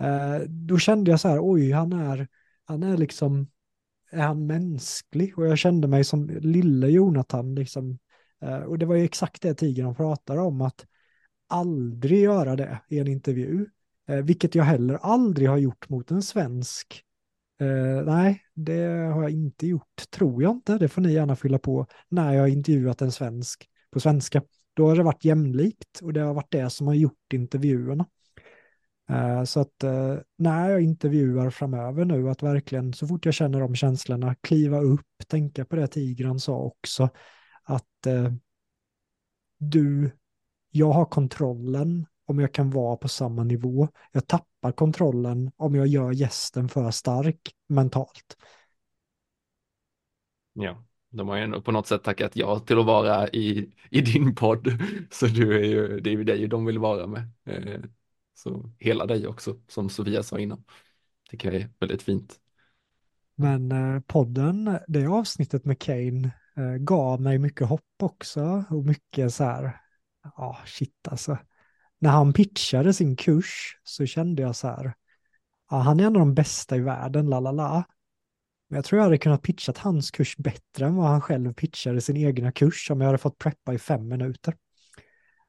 Eh, 0.00 0.38
då 0.48 0.78
kände 0.78 1.10
jag 1.10 1.20
så 1.20 1.28
här, 1.28 1.38
oj, 1.42 1.72
han 1.72 1.92
är, 1.92 2.28
han 2.64 2.82
är 2.82 2.96
liksom, 2.96 3.50
är 4.10 4.22
han 4.22 4.46
mänsklig? 4.46 5.38
Och 5.38 5.46
jag 5.46 5.58
kände 5.58 5.88
mig 5.88 6.04
som 6.04 6.28
lille 6.28 6.88
Jonathan, 6.88 7.54
liksom. 7.54 7.98
Eh, 8.42 8.58
och 8.58 8.78
det 8.78 8.86
var 8.86 8.94
ju 8.94 9.04
exakt 9.04 9.42
det 9.42 9.54
Tigern 9.54 9.94
pratade 9.94 10.40
om, 10.40 10.60
att 10.60 10.86
aldrig 11.54 12.20
göra 12.20 12.56
det 12.56 12.80
i 12.88 12.98
en 12.98 13.08
intervju. 13.08 13.66
Eh, 14.08 14.16
vilket 14.16 14.54
jag 14.54 14.64
heller 14.64 14.94
aldrig 14.94 15.48
har 15.48 15.58
gjort 15.58 15.88
mot 15.88 16.10
en 16.10 16.22
svensk 16.22 17.04
Eh, 17.60 18.04
nej, 18.04 18.42
det 18.54 18.86
har 18.86 19.22
jag 19.22 19.30
inte 19.30 19.66
gjort, 19.66 20.10
tror 20.10 20.42
jag 20.42 20.52
inte. 20.52 20.78
Det 20.78 20.88
får 20.88 21.02
ni 21.02 21.12
gärna 21.12 21.36
fylla 21.36 21.58
på 21.58 21.86
när 22.08 22.34
jag 22.34 22.40
har 22.40 22.48
intervjuat 22.48 23.02
en 23.02 23.12
svensk 23.12 23.68
på 23.90 24.00
svenska. 24.00 24.42
Då 24.74 24.88
har 24.88 24.96
det 24.96 25.02
varit 25.02 25.24
jämlikt 25.24 26.00
och 26.02 26.12
det 26.12 26.20
har 26.20 26.34
varit 26.34 26.50
det 26.50 26.70
som 26.70 26.86
har 26.86 26.94
gjort 26.94 27.32
intervjuerna. 27.32 28.06
Eh, 29.10 29.44
så 29.44 29.60
att 29.60 29.82
eh, 29.82 30.16
när 30.38 30.70
jag 30.70 30.80
intervjuar 30.80 31.50
framöver 31.50 32.04
nu, 32.04 32.30
att 32.30 32.42
verkligen 32.42 32.92
så 32.92 33.06
fort 33.06 33.24
jag 33.24 33.34
känner 33.34 33.60
de 33.60 33.74
känslorna, 33.74 34.34
kliva 34.34 34.80
upp, 34.80 35.06
tänka 35.28 35.64
på 35.64 35.76
det 35.76 35.86
Tigran 35.86 36.40
sa 36.40 36.56
också, 36.56 37.08
att 37.62 38.06
eh, 38.06 38.32
du, 39.58 40.10
jag 40.76 40.92
har 40.92 41.04
kontrollen 41.04 42.06
om 42.26 42.38
jag 42.38 42.54
kan 42.54 42.70
vara 42.70 42.96
på 42.96 43.08
samma 43.08 43.44
nivå. 43.44 43.88
Jag 44.12 44.26
tappar 44.26 44.72
kontrollen 44.72 45.50
om 45.56 45.74
jag 45.74 45.86
gör 45.86 46.12
gästen 46.12 46.68
för 46.68 46.90
stark 46.90 47.40
mentalt. 47.68 48.36
Ja, 50.52 50.84
de 51.10 51.28
har 51.28 51.36
ju 51.36 51.60
på 51.60 51.72
något 51.72 51.86
sätt 51.86 52.04
tackat 52.04 52.36
ja 52.36 52.58
till 52.58 52.78
att 52.78 52.86
vara 52.86 53.28
i, 53.28 53.72
i 53.90 54.00
din 54.00 54.34
podd. 54.34 54.68
Så 55.10 55.26
du 55.26 55.58
är 55.58 55.64
ju, 55.64 56.00
det 56.00 56.10
är 56.10 56.14
ju 56.14 56.24
dig 56.24 56.48
de 56.48 56.64
vill 56.64 56.78
vara 56.78 57.06
med. 57.06 57.28
Eh, 57.44 57.80
så 58.34 58.70
hela 58.78 59.06
dig 59.06 59.26
också, 59.26 59.56
som 59.68 59.88
Sofia 59.90 60.22
sa 60.22 60.38
innan. 60.38 60.64
Tycker 61.30 61.52
jag 61.52 61.62
är 61.62 61.70
väldigt 61.80 62.02
fint. 62.02 62.40
Men 63.34 63.72
eh, 63.72 64.00
podden, 64.00 64.78
det 64.88 65.06
avsnittet 65.06 65.64
med 65.64 65.78
Kane, 65.78 66.30
eh, 66.56 66.74
gav 66.78 67.20
mig 67.20 67.38
mycket 67.38 67.68
hopp 67.68 68.02
också 68.02 68.64
och 68.70 68.84
mycket 68.84 69.34
så 69.34 69.44
här, 69.44 69.83
ja 70.36 70.58
shit 70.66 71.08
alltså 71.08 71.38
när 72.04 72.10
han 72.10 72.32
pitchade 72.32 72.92
sin 72.92 73.16
kurs 73.16 73.78
så 73.82 74.06
kände 74.06 74.42
jag 74.42 74.56
så 74.56 74.68
här, 74.68 74.94
ja, 75.70 75.76
han 75.76 76.00
är 76.00 76.04
en 76.04 76.16
av 76.16 76.18
de 76.18 76.34
bästa 76.34 76.76
i 76.76 76.80
världen, 76.80 77.30
la 77.30 77.40
la 77.40 77.52
la. 77.52 77.84
Men 78.68 78.76
jag 78.76 78.84
tror 78.84 78.98
jag 78.98 79.04
hade 79.04 79.18
kunnat 79.18 79.42
pitcha 79.42 79.72
hans 79.76 80.10
kurs 80.10 80.36
bättre 80.36 80.86
än 80.86 80.96
vad 80.96 81.06
han 81.06 81.20
själv 81.20 81.54
pitchade 81.54 82.00
sin 82.00 82.16
egna 82.16 82.52
kurs 82.52 82.90
om 82.90 83.00
jag 83.00 83.06
hade 83.06 83.18
fått 83.18 83.38
preppa 83.38 83.74
i 83.74 83.78
fem 83.78 84.08
minuter. 84.08 84.56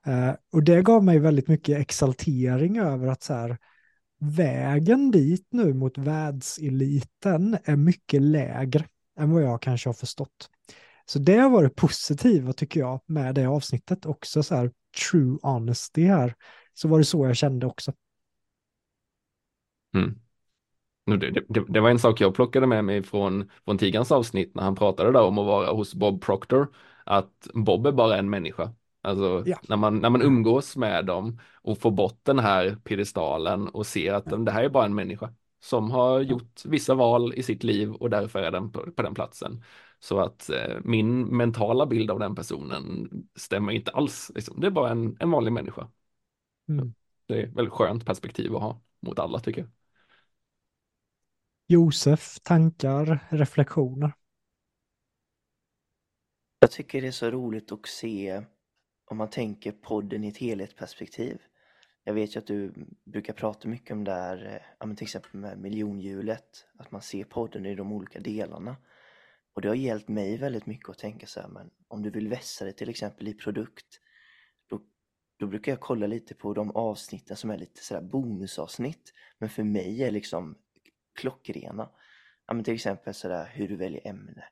Uh, 0.08 0.34
och 0.52 0.64
det 0.64 0.82
gav 0.82 1.04
mig 1.04 1.20
väldigt 1.20 1.48
mycket 1.48 1.80
exaltering 1.80 2.78
över 2.78 3.08
att 3.08 3.24
så 3.24 3.34
här, 3.34 3.58
vägen 4.20 5.12
dit 5.12 5.48
nu 5.52 5.74
mot 5.74 5.98
världseliten 5.98 7.58
är 7.64 7.76
mycket 7.76 8.22
lägre 8.22 8.86
än 9.20 9.32
vad 9.32 9.44
jag 9.44 9.62
kanske 9.62 9.90
har 9.90 9.94
förstått. 9.94 10.50
Så 11.06 11.20
det 11.20 11.38
har 11.38 11.50
varit 11.50 11.76
positivt 11.76 12.58
tycker 12.58 12.80
jag 12.80 13.02
med 13.06 13.36
det 13.36 13.46
avsnittet 13.46 14.06
också 14.06 14.44
så 14.44 14.56
här 14.56 14.72
true 15.12 15.38
honesty 15.42 16.06
här. 16.06 16.36
Så 16.74 16.88
var 16.88 16.98
det 16.98 17.06
så 17.06 17.26
jag 17.26 17.38
kände 17.38 17.66
också. 17.66 17.94
Mm. 19.96 20.20
Det, 21.20 21.32
det, 21.32 21.64
det, 21.68 21.80
var 21.80 21.90
en 21.90 22.00
sak 22.00 22.22
jag 22.22 22.36
plockade 22.36 22.68
med 22.68 22.86
mig 22.86 23.04
från, 23.04 23.50
från 23.66 23.78
Tigans 23.78 24.12
avsnitt 24.12 24.56
när 24.56 24.64
han 24.64 24.76
pratade 24.76 25.12
där 25.12 25.22
om 25.22 25.38
att 25.38 25.46
vara 25.46 25.72
hos 25.72 25.96
Bob 25.96 26.22
Proctor. 26.22 26.76
Att 27.04 27.48
Bob 27.54 27.88
är 27.88 27.92
bara 27.92 28.18
en 28.18 28.30
människa. 28.30 28.74
Alltså 29.02 29.44
ja. 29.46 29.60
när, 29.70 29.78
man, 29.78 30.00
när 30.00 30.10
man 30.10 30.22
umgås 30.22 30.78
med 30.78 31.06
dem 31.06 31.40
och 31.62 31.78
får 31.78 31.92
bort 31.92 32.20
den 32.24 32.40
här 32.40 32.78
piedestalen 32.84 33.68
och 33.68 33.86
ser 33.86 34.14
att 34.14 34.24
ja. 34.32 34.38
det 34.38 34.52
här 34.52 34.64
är 34.64 34.70
bara 34.70 34.86
en 34.86 34.96
människa 34.96 35.34
som 35.60 35.92
har 35.92 36.22
gjort 36.22 36.66
vissa 36.66 36.94
val 36.94 37.34
i 37.34 37.44
sitt 37.44 37.64
liv 37.64 37.94
och 37.94 38.10
därför 38.10 38.40
är 38.40 38.52
den 38.52 38.72
på, 38.72 38.92
på 38.92 39.02
den 39.02 39.14
platsen. 39.14 39.64
Så 40.00 40.20
att 40.20 40.50
eh, 40.50 40.78
min 40.84 41.38
mentala 41.38 41.86
bild 41.86 42.12
av 42.12 42.20
den 42.20 42.36
personen 42.36 43.10
stämmer 43.36 43.72
inte 43.72 43.92
alls. 43.92 44.32
Liksom. 44.36 44.60
Det 44.62 44.68
är 44.68 44.72
bara 44.72 44.92
en, 44.92 45.18
en 45.20 45.32
vanlig 45.32 45.52
människa. 45.52 45.90
Mm. 46.70 46.94
Det 47.26 47.42
är 47.42 47.48
ett 47.48 47.56
väldigt 47.56 47.74
skönt 47.74 48.06
perspektiv 48.06 48.56
att 48.56 48.62
ha 48.62 48.82
mot 49.00 49.20
alla 49.20 49.40
tycker 49.40 49.62
jag. 49.62 49.70
Josef, 51.68 52.40
tankar, 52.40 53.28
reflektioner? 53.30 54.14
Jag 56.60 56.72
tycker 56.72 57.02
det 57.02 57.08
är 57.08 57.12
så 57.12 57.32
roligt 57.32 57.72
att 57.72 57.86
se 57.88 58.42
om 59.06 59.18
man 59.18 59.30
tänker 59.30 59.72
podden 59.72 60.24
i 60.24 60.28
ett 60.28 60.38
helhetsperspektiv. 60.38 61.42
Jag 62.04 62.14
vet 62.14 62.36
ju 62.36 62.40
att 62.40 62.48
du 62.48 62.74
brukar 63.06 63.34
prata 63.34 63.68
mycket 63.68 63.92
om 63.92 64.04
det 64.04 64.12
här, 64.12 64.62
eh, 64.80 64.94
till 64.94 65.04
exempel 65.04 65.40
med 65.40 65.60
miljonhjulet, 65.60 66.66
att 66.78 66.92
man 66.92 67.02
ser 67.02 67.24
podden 67.24 67.66
i 67.66 67.76
de 67.76 67.92
olika 67.92 68.20
delarna. 68.20 68.76
Och 69.56 69.62
det 69.62 69.68
har 69.68 69.76
hjälpt 69.76 70.08
mig 70.08 70.38
väldigt 70.38 70.66
mycket 70.66 70.90
att 70.90 70.98
tänka 70.98 71.28
så 71.28 71.42
här, 71.42 71.48
men 71.48 71.70
om 71.88 72.02
du 72.02 72.10
vill 72.10 72.28
vässa 72.28 72.66
det 72.66 72.74
till 72.74 72.90
exempel 72.90 73.28
i 73.28 73.34
produkt, 73.34 74.00
då, 74.70 74.82
då 75.40 75.48
brukar 75.48 75.72
jag 75.72 75.80
kolla 75.80 76.08
lite 76.08 76.36
på 76.36 76.54
de 76.54 76.72
avsnitten 76.72 77.38
som 77.38 77.50
är 77.50 77.58
lite 77.58 77.84
sådär 77.84 78.02
bonusavsnitt, 78.02 79.14
men 79.40 79.50
för 79.50 79.64
mig 79.64 80.04
är 80.04 80.12
liksom 80.12 80.58
klockrena. 81.20 81.90
Ja, 82.48 82.54
men 82.54 82.64
till 82.64 82.74
exempel 82.74 83.14
sådär 83.14 83.52
hur 83.54 83.68
du 83.68 83.76
väljer 83.76 84.08
ämne. 84.08 84.44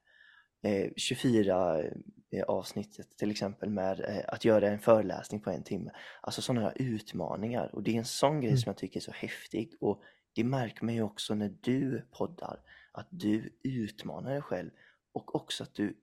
Eh, 0.64 0.92
24 0.96 1.84
eh, 2.32 2.44
avsnittet 2.48 3.18
till 3.18 3.32
exempel 3.32 3.70
med 3.70 4.00
eh, 4.00 4.24
att 4.28 4.46
göra 4.46 4.68
en 4.70 4.80
föreläsning 4.80 5.42
på 5.42 5.50
en 5.50 5.64
timme. 5.64 5.92
Alltså 6.22 6.42
sådana 6.42 6.62
här 6.62 6.74
utmaningar 6.76 7.76
och 7.76 7.84
det 7.84 7.92
är 7.92 7.98
en 7.98 8.06
sån 8.06 8.42
grej 8.42 8.50
mm. 8.50 8.58
som 8.58 8.70
jag 8.70 8.78
tycker 8.78 9.00
är 9.00 9.02
så 9.02 9.12
häftig 9.12 9.74
och 9.80 10.02
det 10.36 10.44
märker 10.44 10.86
man 10.86 10.96
ju 10.96 11.02
också 11.02 11.36
när 11.36 11.54
du 11.62 12.08
poddar, 12.12 12.60
att 12.92 13.08
du 13.10 13.60
utmanar 13.64 14.32
dig 14.32 14.42
själv 14.42 14.70
och 15.14 15.36
också 15.36 15.64
att 15.64 15.74
du, 15.74 15.98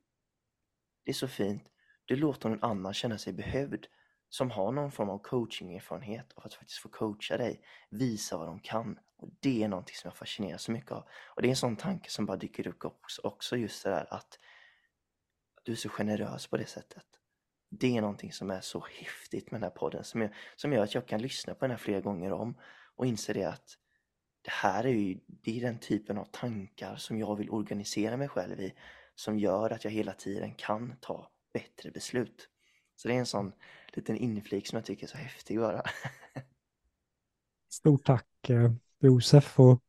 det 1.05 1.11
är 1.11 1.15
så 1.15 1.29
fint, 1.29 1.69
du 2.05 2.17
låter 2.17 2.49
någon 2.49 2.63
annan 2.63 2.95
känna 2.95 3.19
sig 3.19 3.33
behövd 3.33 3.87
som 4.29 4.51
har 4.51 4.73
någon 4.73 4.93
form 4.93 5.11
av 5.11 5.19
coachingerfarenhet 5.19 6.33
och 6.33 6.47
att 6.47 6.55
faktiskt 6.55 6.79
få 6.79 6.89
coacha 6.89 7.37
dig, 7.37 7.61
visa 7.91 8.39
vad 8.39 8.47
de 8.47 8.61
kan. 8.61 8.99
Och 9.17 9.29
Det 9.41 9.63
är 9.63 9.69
någonting 9.69 9.95
som 9.95 10.09
jag 10.09 10.17
fascineras 10.17 10.63
så 10.63 10.73
mycket 10.73 10.93
av. 10.93 11.09
Och 11.29 11.43
det 11.43 11.49
är 11.49 11.51
en 11.51 11.57
sån 11.57 11.77
tanke 11.77 12.11
som 12.11 12.27
bara 12.27 12.37
dyker 12.37 12.67
upp 12.67 12.85
också, 12.85 13.23
också 13.25 13.57
just 13.57 13.85
det 13.85 13.91
där 13.91 14.07
att 14.15 14.39
du 15.63 15.73
är 15.73 15.77
så 15.77 15.89
generös 15.89 16.47
på 16.47 16.57
det 16.57 16.67
sättet. 16.67 17.05
Det 17.71 17.97
är 17.97 18.01
någonting 18.01 18.33
som 18.33 18.51
är 18.51 18.61
så 18.61 18.87
häftigt 18.99 19.51
med 19.51 19.61
den 19.61 19.71
här 19.71 19.77
podden 19.77 20.05
som, 20.05 20.21
jag, 20.21 20.31
som 20.57 20.73
gör 20.73 20.83
att 20.83 20.95
jag 20.95 21.07
kan 21.07 21.23
lyssna 21.23 21.55
på 21.55 21.65
den 21.65 21.71
här 21.71 21.79
flera 21.79 22.01
gånger 22.01 22.33
om 22.33 22.59
och 22.97 23.07
inse 23.07 23.33
det 23.33 23.45
att 23.45 23.77
det 24.43 24.51
här 24.51 24.85
är 24.87 24.93
ju 24.93 25.21
det 25.27 25.57
är 25.57 25.61
den 25.61 25.79
typen 25.79 26.19
av 26.19 26.25
tankar 26.25 26.97
som 26.97 27.19
jag 27.19 27.37
vill 27.37 27.51
organisera 27.51 28.17
mig 28.17 28.29
själv 28.29 28.61
i 28.61 28.75
som 29.21 29.39
gör 29.39 29.71
att 29.71 29.85
jag 29.85 29.91
hela 29.91 30.13
tiden 30.13 30.55
kan 30.55 30.95
ta 31.01 31.31
bättre 31.53 31.91
beslut. 31.91 32.49
Så 32.97 33.09
det 33.09 33.15
är 33.15 33.19
en 33.19 33.27
sån 33.27 33.53
liten 33.93 34.17
inflik 34.17 34.67
som 34.67 34.77
jag 34.77 34.85
tycker 34.85 35.07
är 35.07 35.09
så 35.09 35.17
häftig 35.17 35.57
att 35.57 35.63
göra. 35.63 35.83
Stort 37.73 38.05
tack. 38.05 38.51
Eh, 38.51 38.73
Josef. 39.01 39.61
Och 39.61 39.83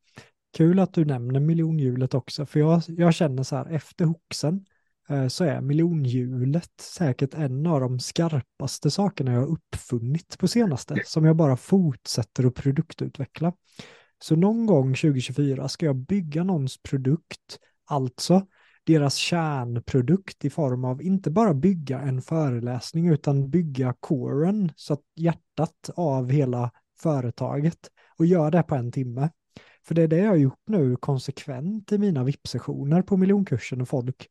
kul 0.57 0.79
att 0.79 0.93
du 0.93 1.05
nämner 1.05 1.39
miljonhjulet 1.39 2.13
också, 2.13 2.45
för 2.45 2.59
jag, 2.59 2.82
jag 2.88 3.13
känner 3.13 3.43
så 3.43 3.55
här, 3.55 3.65
efter 3.71 4.05
Hoxen 4.05 4.65
eh, 5.09 5.27
så 5.27 5.43
är 5.43 5.61
miljonhjulet 5.61 6.82
säkert 6.82 7.34
en 7.34 7.67
av 7.67 7.79
de 7.79 7.99
skarpaste 7.99 8.91
sakerna 8.91 9.32
jag 9.32 9.39
har 9.39 9.47
uppfunnit 9.47 10.38
på 10.38 10.47
senaste, 10.47 11.01
som 11.05 11.25
jag 11.25 11.36
bara 11.36 11.57
fortsätter 11.57 12.45
att 12.45 12.55
produktutveckla. 12.55 13.53
Så 14.19 14.36
någon 14.36 14.65
gång 14.65 14.95
2024 14.95 15.69
ska 15.69 15.86
jag 15.86 15.95
bygga 15.95 16.43
någons 16.43 16.82
produkt, 16.82 17.59
alltså 17.86 18.47
deras 18.84 19.15
kärnprodukt 19.15 20.45
i 20.45 20.49
form 20.49 20.86
av 20.86 21.01
inte 21.01 21.32
bara 21.32 21.53
bygga 21.53 21.99
en 21.99 22.21
föreläsning 22.21 23.07
utan 23.07 23.49
bygga 23.49 23.95
coren, 23.99 24.71
så 24.75 24.93
att 24.93 25.03
hjärtat 25.15 25.89
av 25.95 26.29
hela 26.29 26.71
företaget 26.99 27.79
och 28.17 28.25
göra 28.25 28.51
det 28.51 28.63
på 28.63 28.75
en 28.75 28.91
timme. 28.91 29.29
För 29.88 29.95
det 29.95 30.01
är 30.01 30.07
det 30.07 30.17
jag 30.17 30.29
har 30.29 30.36
gjort 30.36 30.67
nu 30.67 30.95
konsekvent 30.95 31.91
i 31.91 31.97
mina 31.97 32.23
VIP-sessioner 32.23 33.01
på 33.01 33.17
miljonkursen 33.17 33.82
och 33.82 33.89
folk 33.89 34.27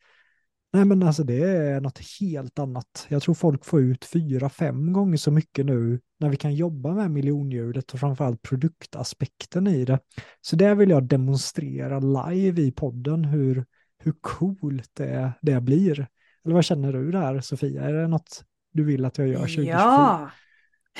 Nej 0.72 0.84
men 0.84 1.02
alltså 1.02 1.24
det 1.24 1.42
är 1.42 1.80
något 1.80 2.00
helt 2.20 2.58
annat. 2.58 3.06
Jag 3.08 3.22
tror 3.22 3.34
folk 3.34 3.64
får 3.64 3.80
ut 3.80 4.04
fyra, 4.04 4.48
fem 4.48 4.92
gånger 4.92 5.16
så 5.16 5.30
mycket 5.30 5.66
nu 5.66 6.00
när 6.18 6.28
vi 6.28 6.36
kan 6.36 6.54
jobba 6.54 6.94
med 6.94 7.10
miljonhjulet 7.10 7.92
och 7.92 8.00
framförallt 8.00 8.42
produktaspekten 8.42 9.66
i 9.66 9.84
det. 9.84 9.98
Så 10.40 10.56
det 10.56 10.74
vill 10.74 10.90
jag 10.90 11.08
demonstrera 11.08 11.98
live 11.98 12.62
i 12.62 12.72
podden 12.72 13.24
hur, 13.24 13.64
hur 14.02 14.12
coolt 14.20 14.90
det, 14.94 15.32
det 15.42 15.60
blir. 15.60 16.06
Eller 16.44 16.54
vad 16.54 16.64
känner 16.64 16.92
du 16.92 17.10
där 17.10 17.40
Sofia? 17.40 17.82
Är 17.82 17.92
det 17.92 18.08
något 18.08 18.44
du 18.72 18.84
vill 18.84 19.04
att 19.04 19.18
jag 19.18 19.28
gör 19.28 19.34
2024? 19.34 19.78
Ja, 19.78 20.30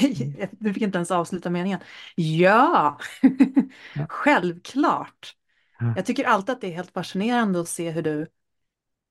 du 0.51 0.75
fick 0.75 0.83
inte 0.83 0.99
ens 0.99 1.11
avsluta 1.11 1.51
meningen. 1.51 1.81
Ja, 2.15 2.99
ja. 3.95 4.07
självklart. 4.09 5.37
Ja. 5.79 5.93
Jag 5.97 6.07
tycker 6.07 6.25
alltid 6.25 6.53
att 6.53 6.61
det 6.61 6.67
är 6.67 6.75
helt 6.75 6.93
fascinerande 6.93 7.61
att 7.61 7.69
se 7.69 7.91
hur 7.91 8.03
du 8.03 8.27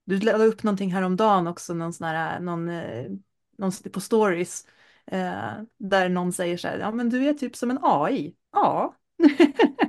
du 0.09 0.19
la 0.19 0.31
upp 0.33 0.63
någonting 0.63 0.93
häromdagen 0.93 1.47
också, 1.47 1.73
någon 1.73 1.93
sån 1.93 2.07
här, 2.07 2.39
någon, 2.39 2.69
eh, 2.69 3.11
någon 3.57 3.71
på 3.93 3.99
stories, 4.01 4.67
eh, 5.07 5.51
där 5.77 6.09
någon 6.09 6.33
säger 6.33 6.57
så 6.57 6.67
här, 6.67 6.79
ja 6.79 6.91
men 6.91 7.09
du 7.09 7.29
är 7.29 7.33
typ 7.33 7.55
som 7.55 7.71
en 7.71 7.79
AI. 7.81 8.35
Ja, 8.51 8.95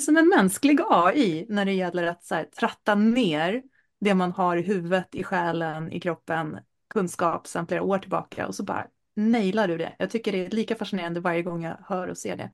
som 0.00 0.16
en 0.16 0.28
mänsklig 0.28 0.78
AI 0.90 1.46
när 1.48 1.64
det 1.64 1.72
gäller 1.72 2.02
att 2.06 2.24
så 2.24 2.34
här, 2.34 2.44
tratta 2.44 2.94
ner 2.94 3.62
det 4.00 4.14
man 4.14 4.32
har 4.32 4.56
i 4.56 4.62
huvudet, 4.62 5.14
i 5.14 5.24
själen, 5.24 5.92
i 5.92 6.00
kroppen, 6.00 6.58
kunskap 6.88 7.46
sedan 7.46 7.66
flera 7.66 7.82
år 7.82 7.98
tillbaka 7.98 8.46
och 8.46 8.54
så 8.54 8.64
bara 8.64 8.86
nailar 9.16 9.68
du 9.68 9.78
det. 9.78 9.96
Jag 9.98 10.10
tycker 10.10 10.32
det 10.32 10.46
är 10.46 10.50
lika 10.50 10.74
fascinerande 10.74 11.20
varje 11.20 11.42
gång 11.42 11.64
jag 11.64 11.76
hör 11.86 12.08
och 12.08 12.18
ser 12.18 12.36
det. 12.36 12.52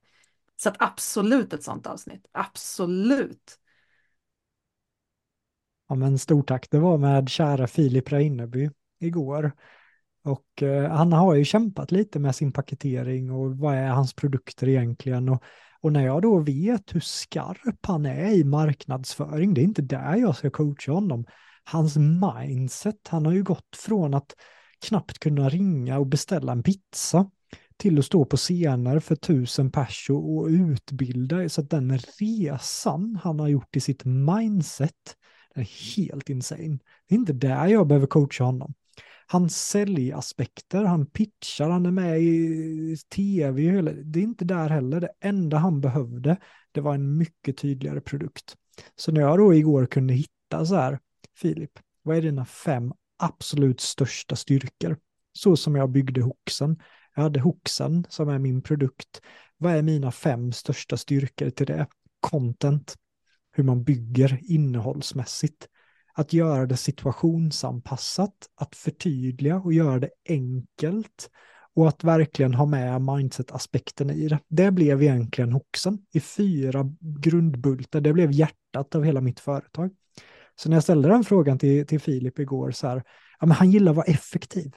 Så 0.55 0.69
att 0.69 0.75
absolut 0.79 1.53
ett 1.53 1.63
sånt 1.63 1.87
avsnitt, 1.87 2.25
absolut. 2.31 3.59
Ja, 5.89 5.95
men 5.95 6.19
stort 6.19 6.47
tack. 6.47 6.67
Det 6.71 6.79
var 6.79 6.97
med 6.97 7.29
kära 7.29 7.67
Filip 7.67 8.11
Reineby 8.11 8.69
igår. 8.99 9.51
Och 10.23 10.63
eh, 10.63 10.91
han 10.91 11.13
har 11.13 11.35
ju 11.35 11.45
kämpat 11.45 11.91
lite 11.91 12.19
med 12.19 12.35
sin 12.35 12.51
paketering 12.51 13.31
och 13.31 13.57
vad 13.57 13.75
är 13.75 13.87
hans 13.87 14.13
produkter 14.13 14.67
egentligen. 14.67 15.29
Och, 15.29 15.43
och 15.83 15.93
när 15.93 16.05
jag 16.05 16.21
då 16.21 16.39
vet 16.39 16.95
hur 16.95 16.99
skarp 16.99 17.85
han 17.85 18.05
är 18.05 18.31
i 18.31 18.43
marknadsföring, 18.43 19.53
det 19.53 19.61
är 19.61 19.63
inte 19.63 19.81
där 19.81 20.15
jag 20.15 20.35
ska 20.35 20.49
coacha 20.49 20.91
honom. 20.91 21.25
Hans 21.63 21.97
mindset, 21.97 23.07
han 23.07 23.25
har 23.25 23.33
ju 23.33 23.43
gått 23.43 23.75
från 23.75 24.13
att 24.13 24.35
knappt 24.87 25.19
kunna 25.19 25.49
ringa 25.49 25.99
och 25.99 26.07
beställa 26.07 26.51
en 26.51 26.63
pizza 26.63 27.29
till 27.77 27.99
att 27.99 28.05
stå 28.05 28.25
på 28.25 28.37
scener 28.37 28.99
för 28.99 29.15
tusen 29.15 29.71
pers 29.71 30.09
och 30.09 30.47
utbilda. 30.47 31.49
Så 31.49 31.61
att 31.61 31.69
den 31.69 31.97
resan 32.19 33.19
han 33.23 33.39
har 33.39 33.47
gjort 33.47 33.75
i 33.75 33.79
sitt 33.79 34.05
mindset 34.05 35.15
är 35.55 35.95
helt 35.95 36.29
insane. 36.29 36.79
Det 37.07 37.15
är 37.15 37.19
inte 37.19 37.33
där 37.33 37.67
jag 37.67 37.87
behöver 37.87 38.07
coacha 38.07 38.43
honom 38.43 38.73
han 39.27 39.49
säljaspekter, 39.49 40.83
han 40.83 41.05
pitchar, 41.05 41.69
han 41.69 41.85
är 41.85 41.91
med 41.91 42.21
i 42.21 42.97
tv, 43.15 43.81
det 43.81 44.19
är 44.19 44.23
inte 44.23 44.45
där 44.45 44.69
heller. 44.69 44.99
Det 44.99 45.11
enda 45.19 45.57
han 45.57 45.81
behövde, 45.81 46.37
det 46.71 46.81
var 46.81 46.93
en 46.93 47.17
mycket 47.17 47.57
tydligare 47.57 48.01
produkt. 48.01 48.55
Så 48.95 49.11
när 49.11 49.21
jag 49.21 49.37
då 49.37 49.53
igår 49.53 49.85
kunde 49.85 50.13
hitta 50.13 50.65
så 50.65 50.75
här, 50.75 50.99
Filip, 51.35 51.79
vad 52.01 52.17
är 52.17 52.21
dina 52.21 52.45
fem 52.45 52.93
absolut 53.17 53.81
största 53.81 54.35
styrkor? 54.35 54.97
Så 55.33 55.57
som 55.57 55.75
jag 55.75 55.89
byggde 55.89 56.21
Hoxen. 56.21 56.79
Jag 57.15 57.23
hade 57.23 57.39
Hoxen 57.39 58.05
som 58.09 58.29
är 58.29 58.39
min 58.39 58.61
produkt. 58.61 59.21
Vad 59.57 59.73
är 59.73 59.81
mina 59.81 60.11
fem 60.11 60.51
största 60.51 60.97
styrkor 60.97 61.49
till 61.49 61.65
det? 61.65 61.87
Content, 62.19 62.95
hur 63.51 63.63
man 63.63 63.83
bygger 63.83 64.39
innehållsmässigt. 64.43 65.67
Att 66.13 66.33
göra 66.33 66.65
det 66.65 66.77
situationsanpassat, 66.77 68.49
att 68.55 68.75
förtydliga 68.75 69.55
och 69.55 69.73
göra 69.73 69.99
det 69.99 70.09
enkelt 70.29 71.29
och 71.75 71.87
att 71.87 72.03
verkligen 72.03 72.53
ha 72.53 72.65
med 72.65 73.01
mindset-aspekten 73.01 74.09
i 74.09 74.27
det. 74.27 74.39
Det 74.47 74.71
blev 74.71 75.03
egentligen 75.03 75.51
hoxen 75.51 76.05
i 76.13 76.19
fyra 76.19 76.91
grundbultar. 76.99 78.01
Det 78.01 78.13
blev 78.13 78.31
hjärtat 78.31 78.95
av 78.95 79.03
hela 79.03 79.21
mitt 79.21 79.39
företag. 79.39 79.89
Så 80.55 80.69
när 80.69 80.75
jag 80.75 80.83
ställde 80.83 81.09
den 81.09 81.23
frågan 81.23 81.59
till, 81.59 81.87
till 81.87 81.99
Filip 81.99 82.39
igår 82.39 82.71
så 82.71 82.87
här, 82.87 83.03
ja 83.39 83.45
men 83.45 83.51
han 83.51 83.71
gillar 83.71 83.91
att 83.91 83.95
vara 83.95 84.05
effektiv. 84.05 84.75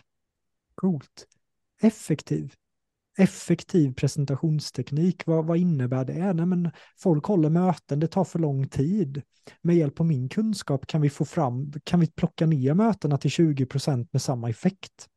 Coolt. 0.74 1.26
Effektiv 1.80 2.54
effektiv 3.16 3.94
presentationsteknik, 3.94 5.26
vad, 5.26 5.46
vad 5.46 5.58
innebär 5.58 6.04
det? 6.04 6.32
Nej, 6.32 6.46
men 6.46 6.70
folk 6.98 7.24
håller 7.24 7.50
möten, 7.50 8.00
det 8.00 8.06
tar 8.06 8.24
för 8.24 8.38
lång 8.38 8.68
tid. 8.68 9.22
Med 9.62 9.76
hjälp 9.76 10.00
av 10.00 10.06
min 10.06 10.28
kunskap 10.28 10.86
kan 10.86 11.00
vi 11.00 11.10
få 11.10 11.24
fram, 11.24 11.72
kan 11.84 12.00
vi 12.00 12.06
plocka 12.06 12.46
ner 12.46 12.74
mötena 12.74 13.18
till 13.18 13.30
20 13.30 13.66
procent 13.66 14.12
med 14.12 14.22
samma 14.22 14.50
effekt. 14.50 15.08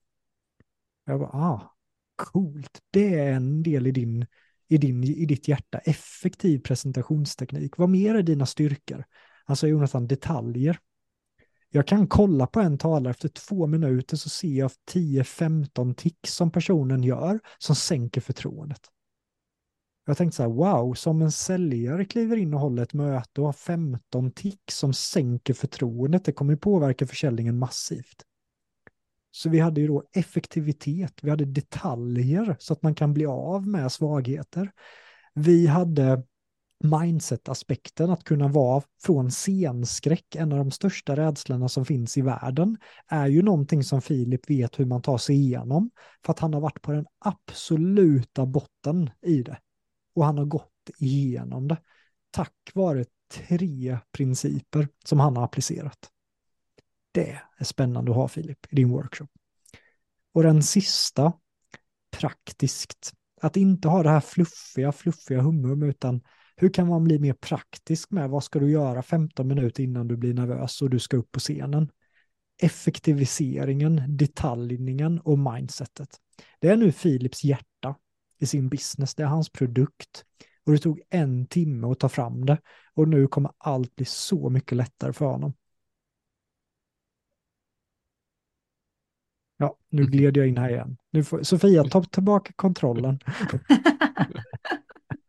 Jag 1.06 1.20
bara, 1.20 1.30
ah, 1.30 1.76
coolt, 2.16 2.80
det 2.91 3.20
är 3.20 3.34
en 3.34 3.64
del 3.64 3.88
i, 3.88 3.91
din, 3.91 4.26
i, 4.68 4.78
din, 4.78 5.04
i 5.04 5.26
ditt 5.26 5.47
hjärta, 5.47 5.78
effektiv 5.78 6.60
presentationsteknik. 6.60 7.78
Vad 7.78 7.89
mer 7.89 8.16
är 8.16 8.24
dina 8.24 8.45
styrkor? 8.45 9.04
Alltså 9.45 9.68
Jonathan, 9.68 10.08
detaljer. 10.08 10.80
Jag 11.72 11.88
kan 11.88 12.07
kolla 12.07 12.47
på 12.47 12.59
en 12.59 12.78
talare 12.78 13.11
efter 13.11 13.30
två 13.30 13.67
minuter 13.67 14.17
så 14.17 14.30
ser 14.30 14.57
jag 14.57 14.72
10-15 14.91 15.93
tick 15.93 16.28
som 16.28 16.51
personen 16.51 17.03
gör 17.03 17.39
som 17.57 17.76
sänker 17.76 18.22
förtroendet. 18.22 18.82
Jag 20.05 20.17
tänkte 20.17 20.36
så 20.36 20.43
här, 20.43 20.49
wow, 20.49 20.93
som 20.93 21.22
en 21.22 21.32
säljare 21.32 22.05
kliver 22.05 22.38
in 22.38 22.53
och 22.53 22.59
håller 22.59 22.84
ett 22.84 22.93
möte 22.93 23.41
och 23.41 23.47
har 23.47 23.53
15 23.53 24.32
tick 24.32 24.61
som 24.72 24.93
sänker 24.93 25.53
förtroendet, 25.53 26.26
det 26.26 26.32
kommer 26.32 26.53
ju 26.53 26.57
påverka 26.57 27.07
försäljningen 27.07 27.57
massivt. 27.57 28.26
Så 29.32 29.49
vi 29.49 29.59
hade 29.59 29.82
ju 29.82 29.88
då 29.88 30.03
effektivitet, 30.13 31.13
vi 31.22 31.30
hade 31.30 31.45
detaljer 31.45 32.55
så 32.59 32.74
att 32.74 32.84
man 32.84 32.95
kan 32.95 33.13
bli 33.13 33.26
av 33.26 33.67
med 33.67 33.91
svagheter. 33.91 34.72
Vi 35.34 35.67
hade 35.67 36.24
mindset-aspekten, 36.84 38.09
att 38.09 38.23
kunna 38.23 38.47
vara 38.47 38.84
från 39.03 39.32
scenskräck, 39.32 40.36
en 40.36 40.51
av 40.51 40.57
de 40.57 40.71
största 40.71 41.15
rädslorna 41.15 41.69
som 41.69 41.86
finns 41.86 42.17
i 42.17 42.21
världen, 42.21 42.77
är 43.07 43.27
ju 43.27 43.41
någonting 43.41 43.84
som 43.84 44.01
Filip 44.01 44.49
vet 44.49 44.80
hur 44.80 44.86
man 44.86 45.01
tar 45.01 45.17
sig 45.17 45.36
igenom, 45.36 45.91
för 46.25 46.34
att 46.34 46.39
han 46.39 46.53
har 46.53 46.61
varit 46.61 46.82
på 46.82 46.91
den 46.91 47.05
absoluta 47.19 48.45
botten 48.45 49.09
i 49.21 49.43
det. 49.43 49.59
Och 50.15 50.25
han 50.25 50.38
har 50.38 50.45
gått 50.45 50.89
igenom 50.97 51.67
det, 51.67 51.77
tack 52.32 52.71
vare 52.73 53.05
tre 53.34 53.99
principer 54.11 54.88
som 55.05 55.19
han 55.19 55.38
har 55.38 55.43
applicerat. 55.43 56.09
Det 57.11 57.39
är 57.57 57.63
spännande 57.63 58.11
att 58.11 58.17
ha 58.17 58.27
Filip 58.27 58.65
i 58.69 58.75
din 58.75 58.89
workshop. 58.89 59.27
Och 60.34 60.43
den 60.43 60.63
sista, 60.63 61.34
praktiskt. 62.11 63.13
Att 63.41 63.57
inte 63.57 63.88
ha 63.88 64.03
det 64.03 64.09
här 64.09 64.19
fluffiga, 64.19 64.91
fluffiga 64.91 65.41
humum, 65.41 65.84
utan 65.84 66.21
hur 66.62 66.70
kan 66.70 66.88
man 66.88 67.03
bli 67.03 67.20
mer 67.20 67.34
praktisk 67.34 68.12
med 68.12 68.30
vad 68.30 68.43
ska 68.43 68.60
du 68.60 68.72
göra 68.72 69.01
15 69.01 69.47
minuter 69.47 69.84
innan 69.84 70.07
du 70.07 70.18
blir 70.18 70.34
nervös 70.34 70.82
och 70.82 70.89
du 70.89 70.99
ska 70.99 71.18
upp 71.18 71.32
på 71.32 71.39
scenen? 71.39 71.91
Effektiviseringen, 72.62 74.18
detaljningen 74.18 75.20
och 75.20 75.39
mindsetet. 75.39 76.10
Det 76.60 76.68
är 76.68 76.78
nu 76.78 76.91
Philips 76.91 77.43
hjärta 77.43 77.95
i 78.39 78.45
sin 78.45 78.70
business, 78.70 79.16
det 79.16 79.24
är 79.24 79.28
hans 79.28 79.49
produkt. 79.49 80.26
Och 80.66 80.72
det 80.72 80.78
tog 80.78 81.01
en 81.10 81.45
timme 81.47 81.88
att 81.88 81.99
ta 81.99 82.10
fram 82.10 82.45
det 82.45 82.57
och 82.93 83.07
nu 83.07 83.28
kommer 83.28 83.51
allt 83.57 83.95
bli 83.95 84.05
så 84.05 84.49
mycket 84.49 84.78
lättare 84.78 85.14
för 85.14 85.26
honom. 85.26 85.53
Ja, 89.57 89.78
nu 89.89 90.05
gled 90.05 90.38
jag 90.38 90.47
in 90.47 90.57
här 90.57 90.70
igen. 90.70 90.97
Nu 91.12 91.24
får, 91.24 91.43
Sofia, 91.43 91.84
ta 91.84 92.03
tillbaka 92.03 92.53
kontrollen. 92.55 93.20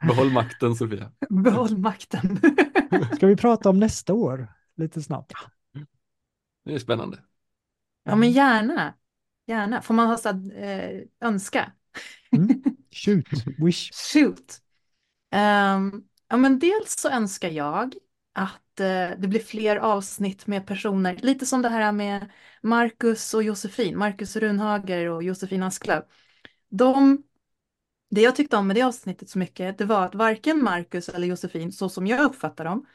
Behåll 0.07 0.33
makten 0.33 0.75
Sofia. 0.77 1.13
Behåll 1.31 1.79
makten. 1.79 2.41
Ska 3.15 3.27
vi 3.27 3.37
prata 3.37 3.71
om 3.71 3.79
nästa 3.79 4.15
år 4.15 4.49
lite 4.77 5.03
snabbt? 5.03 5.33
Det 6.65 6.75
är 6.75 6.79
spännande. 6.79 7.19
Ja 8.05 8.17
men 8.17 8.31
gärna. 8.31 8.95
Gärna. 9.47 9.83
Får 9.83 9.95
man 9.95 10.07
ha 10.07 10.17
så 10.17 10.29
äh, 10.29 11.01
önska? 11.21 11.73
Mm. 12.33 12.63
Shoot, 12.91 13.27
wish. 13.59 13.91
Shoot. 13.93 14.61
Um, 15.35 16.11
Ja, 16.31 16.37
men 16.37 16.59
dels 16.59 16.99
så 16.99 17.09
önskar 17.09 17.49
jag 17.49 17.95
att 18.33 18.81
eh, 18.81 19.11
det 19.19 19.29
blir 19.29 19.41
fler 19.41 19.77
avsnitt 19.77 20.47
med 20.47 20.67
personer, 20.67 21.17
lite 21.23 21.47
som 21.47 21.63
det 21.63 21.69
här 21.69 21.93
med 21.93 22.31
Marcus 22.63 23.35
och 23.35 23.43
Josefin, 23.43 23.99
Marcus 23.99 24.37
Runhager 24.37 25.07
och 25.09 25.23
Josefin 25.23 25.63
Asklöv. 25.63 26.03
De, 26.69 27.23
det 28.11 28.21
jag 28.21 28.37
tyckte 28.37 28.57
om 28.57 28.67
med 28.67 28.77
det 28.77 28.83
avsnittet 28.83 29.31
så 29.31 29.39
mycket, 29.39 29.79
det 29.79 29.85
var 29.85 30.05
att 30.05 30.15
varken 30.15 30.65
Marcus 30.65 31.09
eller 31.09 31.27
Josefin, 31.27 31.73
så 31.73 31.89
som 31.89 32.07
jag 32.07 32.21
uppfattar 32.21 32.65
dem, 32.65 32.87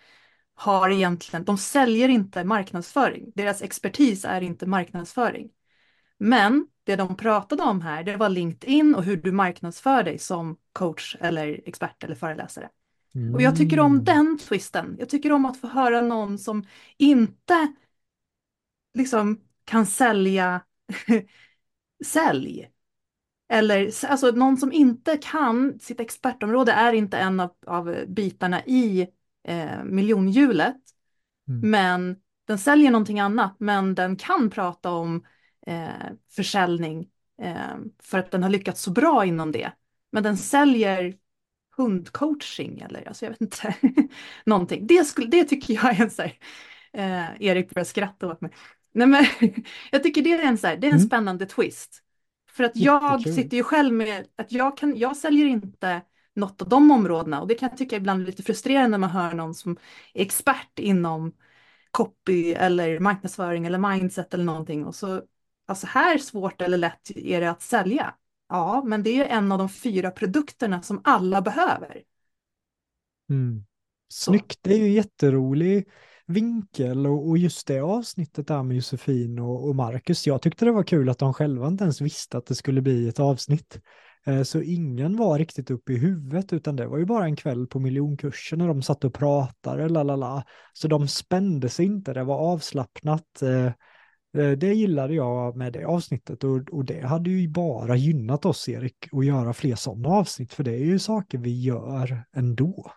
har 0.56 0.90
egentligen, 0.90 1.46
de 1.46 1.58
säljer 1.58 2.10
inte 2.10 2.44
marknadsföring. 2.44 3.32
Deras 3.36 3.62
expertis 3.62 4.26
är 4.26 4.42
inte 4.42 4.66
marknadsföring. 4.66 5.50
Men 6.18 6.68
det 6.84 6.96
de 6.96 7.18
pratade 7.18 7.64
om 7.64 7.82
här, 7.82 8.04
det 8.04 8.18
var 8.18 8.30
LinkedIn 8.30 8.96
och 8.96 9.04
hur 9.04 9.18
du 9.18 9.32
marknadsför 9.32 10.04
dig 10.04 10.20
som 10.20 10.58
coach 10.74 11.16
eller 11.20 11.62
expert 11.66 12.04
eller 12.04 12.16
föreläsare. 12.16 12.70
Mm. 13.16 13.36
Och 13.36 13.42
jag 13.42 13.58
tycker 13.58 13.80
om 13.80 13.92
mm. 13.92 14.04
den 14.04 14.38
twisten. 14.38 14.96
Jag 15.00 15.10
tycker 15.10 15.32
om 15.32 15.46
att 15.46 15.58
få 15.58 15.68
höra 15.68 16.02
någon 16.02 16.38
som 16.38 16.66
inte 16.98 17.74
liksom 18.94 19.42
kan 19.66 19.86
sälja 19.86 20.62
sälj. 22.06 22.70
Eller 23.50 24.06
alltså 24.06 24.32
någon 24.32 24.58
som 24.58 24.72
inte 24.72 25.18
kan, 25.18 25.80
sitt 25.80 26.00
expertområde 26.00 26.72
är 26.72 26.94
inte 26.94 27.18
en 27.18 27.40
av, 27.40 27.52
av 27.68 28.06
bitarna 28.08 28.66
i 28.66 29.08
eh, 29.48 29.84
miljonhjulet. 29.84 30.78
Mm. 31.48 31.70
Men 31.72 32.16
den 32.48 32.58
säljer 32.58 32.92
någonting 32.92 33.20
annat, 33.20 33.56
men 33.60 33.96
den 33.96 34.16
kan 34.16 34.50
prata 34.50 34.92
om 34.92 35.26
eh, 35.68 35.90
försäljning 36.36 37.10
eh, 37.42 37.78
för 38.04 38.20
att 38.20 38.32
den 38.32 38.44
har 38.44 38.50
lyckats 38.50 38.82
så 38.82 38.92
bra 38.92 39.26
inom 39.26 39.52
det. 39.52 39.72
Men 40.12 40.24
den 40.24 40.38
säljer 40.38 41.16
hundcoaching 41.78 42.80
eller 42.80 43.08
alltså 43.08 43.26
jag 43.26 43.32
vet 43.32 43.42
inte, 43.42 43.76
någonting. 44.46 44.88
Det, 44.88 45.06
skulle, 45.06 45.28
det 45.28 45.44
tycker 45.44 45.74
jag 45.74 45.86
är 45.86 46.02
en 46.02 46.10
så 46.10 46.22
här, 46.22 46.38
eh, 46.94 47.42
Erik 47.42 47.74
börjar 47.74 47.86
skratta 47.86 48.28
åt 48.28 48.42
mig. 48.42 48.52
Nej 48.94 49.08
men 49.08 49.26
jag 49.92 50.04
tycker 50.04 50.22
det 50.22 50.32
är 50.32 50.44
en, 50.44 50.58
så 50.58 50.68
här, 50.68 50.78
det 50.78 50.88
är 50.88 50.92
en 50.92 50.98
mm. 50.98 51.08
spännande 51.08 51.46
twist. 51.46 52.02
För 52.56 52.64
att 52.64 52.76
jag 52.76 53.22
sitter 53.22 53.58
ju 53.58 53.64
själv 53.64 53.94
med 53.94 54.28
att 54.36 54.52
jag, 54.52 54.78
kan, 54.78 54.98
jag 54.98 55.18
säljer 55.18 55.46
inte 55.46 56.02
något 56.34 56.62
av 56.62 56.70
de 56.70 56.92
områdena 56.92 57.42
och 57.42 57.48
det 57.48 57.56
kan 57.56 57.70
jag 57.70 57.78
tycka 57.78 57.96
ibland 57.96 58.22
är 58.22 58.26
lite 58.26 58.44
frustrerande 58.44 58.90
när 58.90 58.98
man 58.98 59.10
hör 59.10 59.34
någon 59.34 59.56
som 59.56 59.78
är 60.14 60.22
expert 60.22 60.80
inom 60.80 61.34
copy 61.92 62.54
eller 62.54 63.00
marknadsföring 63.00 63.66
eller 63.66 63.78
mindset 63.78 64.34
eller 64.34 64.44
någonting 64.44 64.86
och 64.86 64.96
så 64.96 65.22
alltså 65.66 65.88
här 65.88 66.18
svårt 66.18 66.62
eller 66.62 66.78
lätt 66.78 67.12
är 67.16 67.42
det 67.42 67.50
att 67.50 67.62
sälja. 67.62 68.16
Ja, 68.50 68.84
men 68.86 69.04
det 69.04 69.10
är 69.10 69.26
en 69.26 69.52
av 69.52 69.58
de 69.58 69.70
fyra 69.70 70.12
produkterna 70.12 70.82
som 70.82 71.02
alla 71.04 71.42
behöver. 71.42 72.04
Mm. 73.30 73.66
Snyggt, 74.10 74.60
det 74.62 74.74
är 74.74 74.78
ju 74.78 74.90
jätterolig 74.90 75.90
vinkel 76.28 77.08
och, 77.08 77.30
och, 77.30 77.38
just 77.38 77.68
det 77.68 77.80
avsnittet 77.80 78.48
där 78.48 78.64
med 78.64 78.76
Josefin 78.76 79.40
och, 79.40 79.68
och 79.68 79.76
Marcus. 79.76 80.28
Jag 80.28 80.42
tyckte 80.42 80.66
det 80.66 80.72
var 80.72 80.84
kul 80.84 81.10
att 81.10 81.20
de 81.20 81.34
själva 81.34 81.68
inte 81.68 81.84
ens 81.84 82.02
visste 82.02 82.38
att 82.38 82.46
det 82.46 82.56
skulle 82.56 82.82
bli 82.82 83.08
ett 83.08 83.20
avsnitt. 83.20 83.80
Eh, 84.26 84.44
så 84.44 84.62
ingen 84.62 85.18
var 85.18 85.40
riktigt 85.40 85.72
uppe 85.72 85.94
i 85.94 85.98
huvudet 85.98 86.54
utan 86.54 86.76
det 86.76 86.88
var 86.88 86.98
ju 86.98 87.06
bara 87.06 87.26
en 87.26 87.36
kväll 87.36 87.68
på 87.68 87.80
miljonkursen 87.80 88.60
när 88.60 88.68
de 88.68 88.82
satt 88.82 89.04
och 89.04 89.14
pratade, 89.14 89.90
lalala. 89.90 90.46
Så 90.74 90.88
de 90.88 91.08
spände 91.08 91.70
sig 91.70 91.86
inte, 91.86 92.14
det 92.14 92.24
var 92.24 92.38
avslappnat. 92.38 93.42
Eh, 93.42 93.66
eh, 94.44 94.52
det 94.52 94.74
gillade 94.74 95.14
jag 95.14 95.58
med 95.58 95.74
det 95.74 95.86
avsnittet 95.86 96.44
och, 96.44 96.70
och 96.72 96.86
det 96.86 97.06
hade 97.06 97.30
ju 97.30 97.50
bara 97.50 97.96
gynnat 97.96 98.46
oss 98.46 98.70
Erik 98.70 99.08
att 99.12 99.26
göra 99.26 99.54
fler 99.54 99.76
sådana 99.76 100.10
avsnitt 100.10 100.54
för 100.54 100.64
det 100.64 100.74
är 100.74 100.86
ju 100.86 101.00
saker 101.00 101.38
vi 101.38 101.62
gör 101.62 102.24
ändå. 102.36 102.92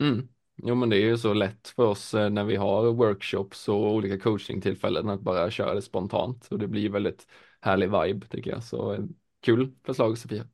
Mm. 0.00 0.28
Jo 0.64 0.74
men 0.74 0.88
det 0.90 0.96
är 0.96 1.00
ju 1.06 1.18
så 1.18 1.34
lätt 1.34 1.68
för 1.68 1.82
oss 1.86 2.14
eh, 2.14 2.30
när 2.30 2.44
vi 2.44 2.56
har 2.56 2.92
workshops 2.92 3.68
och 3.68 3.92
olika 3.94 4.18
coachingtillfällen 4.18 5.08
att 5.08 5.20
bara 5.20 5.50
köra 5.50 5.74
det 5.74 5.82
spontant 5.82 6.48
och 6.50 6.58
det 6.58 6.68
blir 6.68 6.90
väldigt 6.90 7.26
härlig 7.60 7.86
vibe 8.02 8.26
tycker 8.26 8.50
jag. 8.50 8.62
Så 8.64 8.92
eh, 8.94 9.00
kul 9.40 9.72
förslag 9.84 10.18
Sofia. 10.18 10.46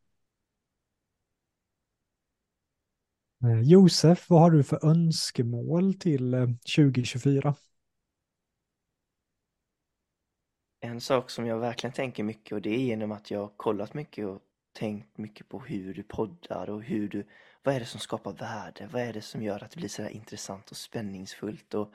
Josef, 3.64 4.30
vad 4.30 4.40
har 4.40 4.50
du 4.50 4.62
för 4.62 4.84
önskemål 4.86 5.94
till 5.94 6.56
2024? 6.76 7.54
En 10.80 11.00
sak 11.00 11.30
som 11.30 11.46
jag 11.46 11.58
verkligen 11.58 11.92
tänker 11.94 12.22
mycket 12.22 12.52
och 12.52 12.62
det 12.62 12.70
är 12.70 12.78
genom 12.78 13.12
att 13.12 13.30
jag 13.30 13.40
har 13.40 13.48
kollat 13.56 13.94
mycket 13.94 14.26
och 14.26 14.42
tänkt 14.72 15.18
mycket 15.18 15.48
på 15.48 15.60
hur 15.60 15.94
du 15.94 16.02
poddar 16.02 16.70
och 16.70 16.82
hur 16.82 17.08
du, 17.08 17.26
vad 17.68 17.74
är 17.76 17.80
det 17.80 17.86
som 17.86 18.00
skapar 18.00 18.32
värde? 18.32 18.88
Vad 18.92 19.02
är 19.02 19.12
det 19.12 19.22
som 19.22 19.42
gör 19.42 19.64
att 19.64 19.70
det 19.70 19.76
blir 19.76 19.88
så 19.88 20.02
här 20.02 20.10
intressant 20.10 20.70
och 20.70 20.76
spänningsfullt? 20.76 21.74
Och 21.74 21.92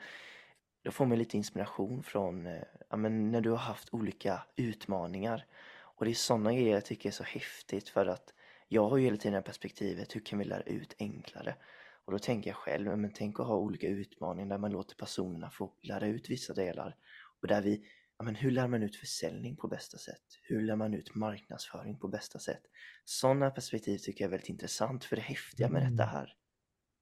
då 0.82 0.90
får 0.90 1.06
man 1.06 1.18
lite 1.18 1.36
inspiration 1.36 2.02
från 2.02 2.46
eh, 2.46 2.62
ja, 2.90 2.96
men 2.96 3.30
när 3.30 3.40
du 3.40 3.50
har 3.50 3.56
haft 3.56 3.88
olika 3.94 4.42
utmaningar. 4.56 5.46
Och 5.76 6.04
det 6.04 6.10
är 6.10 6.14
sådana 6.14 6.52
grejer 6.52 6.74
jag 6.74 6.84
tycker 6.84 7.08
är 7.08 7.12
så 7.12 7.24
häftigt 7.24 7.88
för 7.88 8.06
att 8.06 8.34
jag 8.68 8.88
har 8.88 8.96
ju 8.96 9.04
hela 9.04 9.16
tiden 9.16 9.32
det 9.32 9.38
här 9.38 9.42
perspektivet, 9.42 10.16
hur 10.16 10.20
kan 10.20 10.38
vi 10.38 10.44
lära 10.44 10.62
ut 10.62 10.94
enklare? 10.98 11.54
Och 12.04 12.12
då 12.12 12.18
tänker 12.18 12.50
jag 12.50 12.56
själv, 12.56 12.98
men 12.98 13.12
tänk 13.12 13.40
att 13.40 13.46
ha 13.46 13.56
olika 13.56 13.88
utmaningar 13.88 14.48
där 14.48 14.58
man 14.58 14.72
låter 14.72 14.96
personerna 14.96 15.50
få 15.50 15.72
lära 15.82 16.06
ut 16.06 16.30
vissa 16.30 16.54
delar 16.54 16.96
och 17.40 17.48
där 17.48 17.62
vi 17.62 17.86
ja, 18.18 18.24
men 18.24 18.34
hur 18.34 18.50
lär 18.50 18.68
man 18.68 18.82
ut 18.82 18.96
försäljning 18.96 19.56
på 19.56 19.68
bästa 19.68 19.98
sätt? 19.98 20.22
Hur 20.42 20.62
lär 20.62 20.76
man 20.76 20.94
ut 20.94 21.14
marknadsföring 21.14 21.98
på 21.98 22.08
bästa 22.08 22.38
sätt? 22.38 22.62
Sådana 23.04 23.50
perspektiv 23.50 23.98
tycker 23.98 24.24
jag 24.24 24.28
är 24.28 24.30
väldigt 24.30 24.48
intressant 24.48 25.04
för 25.04 25.16
det 25.16 25.22
häftiga 25.22 25.68
med 25.68 25.82
detta 25.82 26.02
mm. 26.02 26.14
här, 26.14 26.36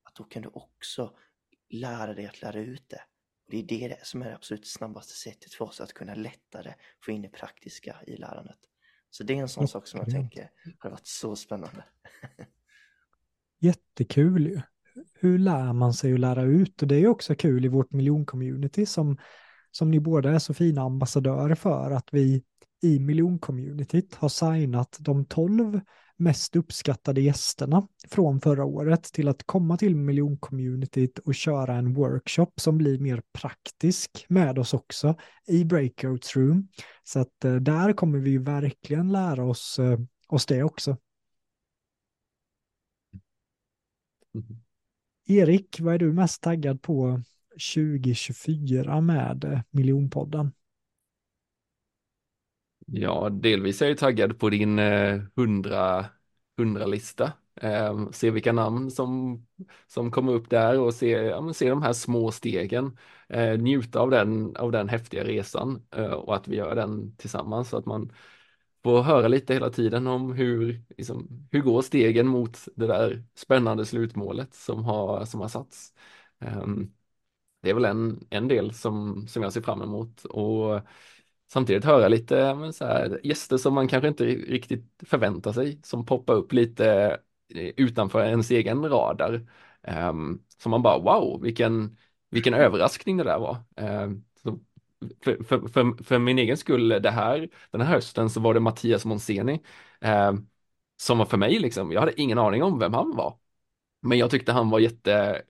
att 0.03 0.15
då 0.15 0.25
kan 0.25 0.43
du 0.43 0.49
också 0.49 1.17
lära 1.71 2.15
dig 2.15 2.27
att 2.27 2.43
lära 2.43 2.61
ut 2.61 2.89
det. 2.89 3.03
Det 3.49 3.85
är 3.85 3.89
det 3.89 4.07
som 4.07 4.23
är 4.23 4.27
det 4.27 4.35
absolut 4.35 4.67
snabbaste 4.67 5.13
sättet 5.13 5.55
för 5.55 5.65
oss 5.65 5.81
att 5.81 5.93
kunna 5.93 6.15
lättare 6.15 6.75
få 7.05 7.11
in 7.11 7.23
det 7.23 7.29
praktiska 7.29 7.97
i 8.07 8.17
lärandet. 8.17 8.59
Så 9.11 9.25
det 9.25 9.33
är 9.33 9.39
en 9.39 9.49
sån 9.49 9.69
sak 9.69 9.87
som 9.87 10.01
jag 10.01 10.11
tänker 10.11 10.51
har 10.79 10.91
varit 10.91 11.07
så 11.07 11.37
spännande. 11.37 11.85
Jättekul 13.61 14.47
ju. 14.47 14.61
Hur 15.15 15.39
lär 15.39 15.73
man 15.73 15.95
sig 15.95 16.15
att 16.15 16.21
lära 16.21 16.43
ut? 16.43 16.83
Och 16.83 16.89
det 16.89 16.97
är 16.97 17.07
också 17.07 17.35
kul 17.35 17.65
i 17.65 17.69
vårt 17.69 17.93
miljoncommunity 17.93 18.87
som 18.87 19.19
som 19.73 19.91
ni 19.91 20.01
båda 20.01 20.31
är 20.31 20.39
så 20.39 20.55
fina 20.55 20.83
ambassadörer 20.83 21.55
för, 21.55 21.91
att 21.91 22.09
vi 22.13 22.43
i 22.83 23.01
miljoncommunityt 23.01 24.15
har 24.15 24.29
signat 24.29 24.97
de 25.01 25.25
tolv 25.25 25.81
mest 26.17 26.57
uppskattade 26.57 27.21
gästerna 27.21 27.89
från 28.09 28.41
förra 28.41 28.65
året 28.65 29.05
till 29.05 29.29
att 29.29 29.45
komma 29.47 29.77
till 29.77 29.97
miljoncommunityt 29.97 31.19
och 31.19 31.35
köra 31.35 31.75
en 31.75 31.95
workshop 31.95 32.53
som 32.57 32.79
blir 32.79 32.99
mer 32.99 33.23
praktisk 33.33 34.27
med 34.29 34.59
oss 34.59 34.75
också 34.75 35.17
i 35.47 35.65
breakout 35.65 36.37
room. 36.37 36.69
Så 37.05 37.21
att 37.21 37.45
eh, 37.45 37.55
där 37.55 37.93
kommer 37.93 38.19
vi 38.19 38.39
verkligen 38.39 39.13
lära 39.13 39.45
oss, 39.45 39.79
eh, 39.79 39.99
oss 40.29 40.47
det 40.47 40.63
också. 40.63 40.97
Mm. 44.35 44.63
Erik, 45.27 45.81
vad 45.81 45.95
är 45.95 45.99
du 45.99 46.13
mest 46.13 46.43
taggad 46.43 46.83
på 46.83 47.23
2024 47.59 49.01
med 49.01 49.63
miljonpodden? 49.71 50.53
Ja, 52.87 53.29
delvis 53.31 53.83
är 53.83 53.89
jag 53.89 53.99
taggad 53.99 54.39
på 54.39 54.51
din 54.51 54.79
eh, 54.79 55.21
hundra, 55.37 56.07
hundra 56.57 56.87
lista. 56.87 57.33
Eh, 57.55 58.11
se 58.11 58.31
vilka 58.31 58.53
namn 58.53 58.91
som, 58.91 59.39
som 59.87 60.11
kommer 60.11 60.33
upp 60.33 60.51
där 60.51 60.79
och 60.81 60.95
se, 60.95 61.11
ja, 61.11 61.53
se 61.53 61.69
de 61.71 61.83
här 61.83 61.93
små 61.93 62.31
stegen. 62.33 62.99
Eh, 63.29 63.59
njuta 63.59 64.01
av 64.01 64.11
den, 64.11 64.57
av 64.57 64.73
den 64.73 64.89
häftiga 64.89 65.25
resan 65.25 65.87
eh, 65.97 66.13
och 66.13 66.37
att 66.37 66.49
vi 66.49 66.57
gör 66.57 66.75
den 66.75 67.17
tillsammans 67.17 67.69
så 67.69 67.77
att 67.77 67.87
man 67.87 68.13
får 68.83 69.03
höra 69.03 69.29
lite 69.29 69.55
hela 69.55 69.71
tiden 69.71 70.07
om 70.07 70.33
hur, 70.33 70.83
liksom, 70.99 71.49
hur 71.53 71.61
går 71.61 71.83
stegen 71.83 72.27
mot 72.27 72.59
det 72.77 72.87
där 72.87 73.25
spännande 73.35 73.87
slutmålet 73.87 74.55
som 74.55 74.85
har, 74.85 75.25
som 75.25 75.41
har 75.41 75.49
satts. 75.49 75.95
Um, 76.41 76.93
det 77.63 77.71
är 77.71 77.75
väl 77.75 77.85
en, 77.85 78.27
en 78.31 78.49
del 78.49 78.75
som, 78.75 79.27
som 79.29 79.43
jag 79.43 79.53
ser 79.53 79.61
fram 79.63 79.83
emot 79.83 80.25
och 80.25 80.81
samtidigt 81.53 81.85
höra 81.85 82.09
lite 82.09 82.55
men 82.55 82.73
så 82.73 82.85
här, 82.85 83.21
gäster 83.25 83.57
som 83.57 83.75
man 83.75 83.89
kanske 83.89 84.09
inte 84.09 84.25
riktigt 84.25 85.03
förväntar 85.07 85.53
sig 85.53 85.81
som 85.83 86.07
poppar 86.07 86.35
upp 86.35 86.53
lite 86.53 87.19
eh, 87.55 87.73
utanför 87.77 88.25
ens 88.25 88.51
egen 88.51 88.89
radar. 88.89 89.47
Um, 89.89 90.45
som 90.63 90.71
man 90.71 90.83
bara 90.83 90.99
wow, 90.99 91.43
vilken, 91.43 91.97
vilken 92.31 92.55
överraskning 92.55 93.17
det 93.17 93.25
där 93.25 93.39
var. 93.39 93.57
Um, 93.77 94.25
för, 95.25 95.45
för, 95.45 95.69
för, 95.69 96.05
för, 96.05 96.19
min 96.19 96.39
egen 96.39 96.57
skull, 96.57 96.89
det 96.89 97.11
här, 97.11 97.49
den 97.71 97.81
här 97.81 97.95
hösten 97.95 98.31
så 98.31 98.41
var 98.41 98.55
det 98.55 98.61
Mattias 98.61 99.05
Monseni 99.05 99.61
um, 100.01 100.49
som 100.97 101.19
var 101.19 101.27
för 101.27 101.37
mig 101.37 101.59
liksom, 101.59 101.93
jag 101.93 102.01
hade 102.01 102.21
ingen 102.21 102.39
aning 102.39 102.63
om 102.63 102.79
vem 102.79 102.95
han 102.95 103.17
var. 103.17 103.39
Men 104.03 104.19
jag 104.19 104.31
tyckte 104.31 104.53
han 104.53 104.71
var 104.71 104.79
jätte 104.81 105.43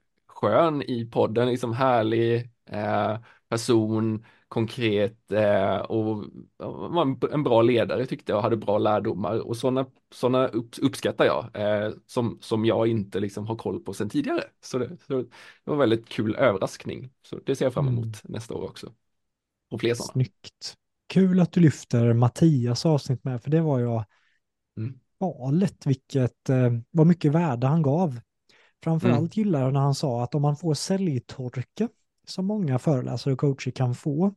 skön 0.43 0.83
i 0.83 1.05
podden, 1.05 1.49
liksom 1.49 1.73
härlig 1.73 2.51
eh, 2.71 3.19
person, 3.49 4.25
konkret 4.49 5.33
eh, 5.33 5.77
och 5.77 6.25
var 6.57 7.33
en 7.35 7.43
bra 7.43 7.63
ledare 7.63 8.07
tyckte 8.07 8.33
jag, 8.33 8.43
hade 8.43 8.57
bra 8.57 8.79
lärdomar 8.79 9.39
och 9.39 9.57
sådana 9.57 9.87
såna 10.15 10.49
uppskattar 10.83 11.25
jag 11.25 11.51
eh, 11.55 11.93
som, 12.07 12.39
som 12.41 12.65
jag 12.65 12.87
inte 12.87 13.21
liksom 13.21 13.47
har 13.47 13.57
koll 13.57 13.81
på 13.81 13.93
sedan 13.93 14.09
tidigare. 14.09 14.45
Så 14.61 14.79
det, 14.79 14.97
så 15.07 15.13
det 15.23 15.27
var 15.65 15.73
en 15.75 15.79
väldigt 15.79 16.09
kul 16.09 16.35
överraskning. 16.35 17.11
Så 17.23 17.39
det 17.47 17.57
ser 17.57 17.65
jag 17.67 17.75
fram 17.75 17.89
emot 17.89 18.05
mm. 18.05 18.15
nästa 18.25 18.55
år 18.55 18.65
också. 18.65 18.93
Och 19.71 19.81
fler 19.81 19.95
sådana. 19.95 20.13
Snyggt. 20.13 20.75
Kul 21.07 21.41
att 21.41 21.53
du 21.53 21.61
lyfter 21.61 22.13
Mattias 22.13 22.87
avsnitt 22.87 23.25
med, 23.25 23.43
för 23.43 23.51
det 23.51 23.61
var 23.61 23.81
jag 23.81 24.05
mm. 24.77 24.99
galet 25.21 25.87
vilket, 25.87 26.49
eh, 26.49 26.73
vad 26.91 27.07
mycket 27.07 27.33
värde 27.33 27.67
han 27.67 27.83
gav. 27.83 28.21
Mm. 28.87 29.01
Framförallt 29.01 29.37
mm. 29.37 29.47
gillar 29.47 29.61
jag 29.61 29.73
när 29.73 29.81
han 29.81 29.95
sa 29.95 30.23
att 30.25 30.35
om 30.35 30.43
man 30.43 30.57
får 30.57 30.75
säljtorka 30.75 31.89
som 32.27 32.47
många 32.47 32.79
föreläsare 32.79 33.35
och 33.35 33.41
coacher 33.41 33.71
kan 33.71 33.95
få, 33.95 34.35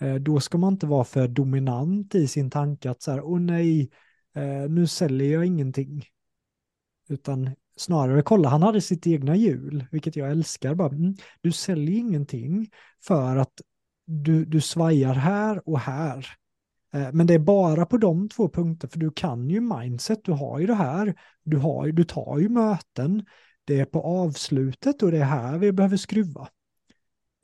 eh, 0.00 0.14
då 0.14 0.40
ska 0.40 0.58
man 0.58 0.72
inte 0.72 0.86
vara 0.86 1.04
för 1.04 1.28
dominant 1.28 2.14
i 2.14 2.28
sin 2.28 2.50
tanke 2.50 2.90
att 2.90 3.02
så 3.02 3.10
här, 3.10 3.20
åh 3.24 3.40
nej, 3.40 3.90
eh, 4.34 4.70
nu 4.70 4.86
säljer 4.86 5.32
jag 5.32 5.44
ingenting. 5.44 6.04
Utan 7.08 7.50
snarare 7.76 8.22
kolla, 8.22 8.48
han 8.48 8.62
hade 8.62 8.80
sitt 8.80 9.06
egna 9.06 9.36
hjul, 9.36 9.86
vilket 9.90 10.16
jag 10.16 10.30
älskar. 10.30 10.74
Bara, 10.74 10.88
mm, 10.88 11.14
du 11.40 11.52
säljer 11.52 11.98
ingenting 11.98 12.70
för 13.04 13.36
att 13.36 13.52
du, 14.06 14.44
du 14.44 14.60
svajar 14.60 15.14
här 15.14 15.68
och 15.68 15.78
här. 15.78 16.26
Eh, 16.92 17.12
men 17.12 17.26
det 17.26 17.34
är 17.34 17.38
bara 17.38 17.86
på 17.86 17.96
de 17.96 18.28
två 18.28 18.48
punkter, 18.48 18.88
för 18.88 18.98
du 18.98 19.10
kan 19.10 19.50
ju 19.50 19.60
mindset, 19.60 20.24
du 20.24 20.32
har 20.32 20.58
ju 20.58 20.66
det 20.66 20.74
här, 20.74 21.14
du, 21.44 21.56
har, 21.56 21.88
du 21.88 22.04
tar 22.04 22.38
ju 22.38 22.48
möten, 22.48 23.24
det 23.68 23.80
är 23.80 23.84
på 23.84 24.02
avslutet 24.02 25.02
och 25.02 25.10
det 25.10 25.18
är 25.18 25.24
här 25.24 25.58
vi 25.58 25.72
behöver 25.72 25.96
skruva. 25.96 26.48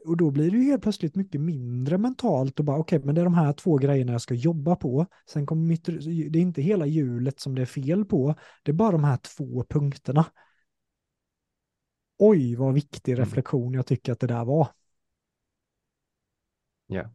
Och 0.05 0.17
då 0.17 0.31
blir 0.31 0.51
det 0.51 0.57
ju 0.57 0.65
helt 0.65 0.83
plötsligt 0.83 1.17
mycket 1.17 1.41
mindre 1.41 1.99
mentalt 1.99 2.59
och 2.59 2.65
bara 2.65 2.79
okej, 2.79 2.97
okay, 2.97 3.07
men 3.07 3.15
det 3.15 3.21
är 3.21 3.25
de 3.25 3.35
här 3.35 3.53
två 3.53 3.77
grejerna 3.77 4.13
jag 4.13 4.21
ska 4.21 4.35
jobba 4.35 4.77
på. 4.77 5.07
Sen 5.27 5.47
kommer 5.47 5.63
mitt, 5.63 5.85
det 5.85 6.39
är 6.39 6.43
inte 6.43 6.63
hela 6.63 6.87
hjulet 6.87 7.41
som 7.41 7.55
det 7.55 7.63
är 7.63 7.67
fel 7.67 8.05
på, 8.05 8.35
det 8.63 8.71
är 8.71 8.75
bara 8.75 8.93
de 8.93 9.05
här 9.05 9.17
två 9.17 9.65
punkterna. 9.69 10.27
Oj, 12.19 12.57
vad 12.57 12.75
viktig 12.75 13.13
mm. 13.13 13.25
reflektion 13.25 13.75
jag 13.75 13.87
tycker 13.87 14.13
att 14.13 14.21
det 14.21 14.27
där 14.27 14.45
var. 14.45 14.69
Ja, 16.87 17.11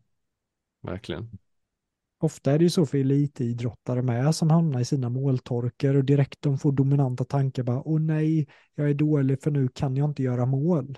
verkligen. 0.82 1.38
Ofta 2.22 2.52
är 2.52 2.58
det 2.58 2.64
ju 2.64 2.70
så 2.70 2.86
för 2.86 2.98
elitidrottare 2.98 4.02
med 4.02 4.36
som 4.36 4.50
hamnar 4.50 4.80
i 4.80 4.86
sina 4.86 5.10
måltorker 5.10 5.96
och 5.96 6.06
direkt 6.06 6.42
de 6.42 6.58
får 6.58 6.72
dominanta 6.72 7.24
tankar 7.24 7.64
bara 7.64 7.82
åh 7.88 8.00
nej, 8.00 8.48
jag 8.76 8.90
är 8.90 8.94
dålig 8.94 9.42
för 9.42 9.52
nu 9.52 9.68
kan 9.68 9.96
jag 9.98 10.10
inte 10.10 10.24
göra 10.24 10.46
mål. 10.46 10.98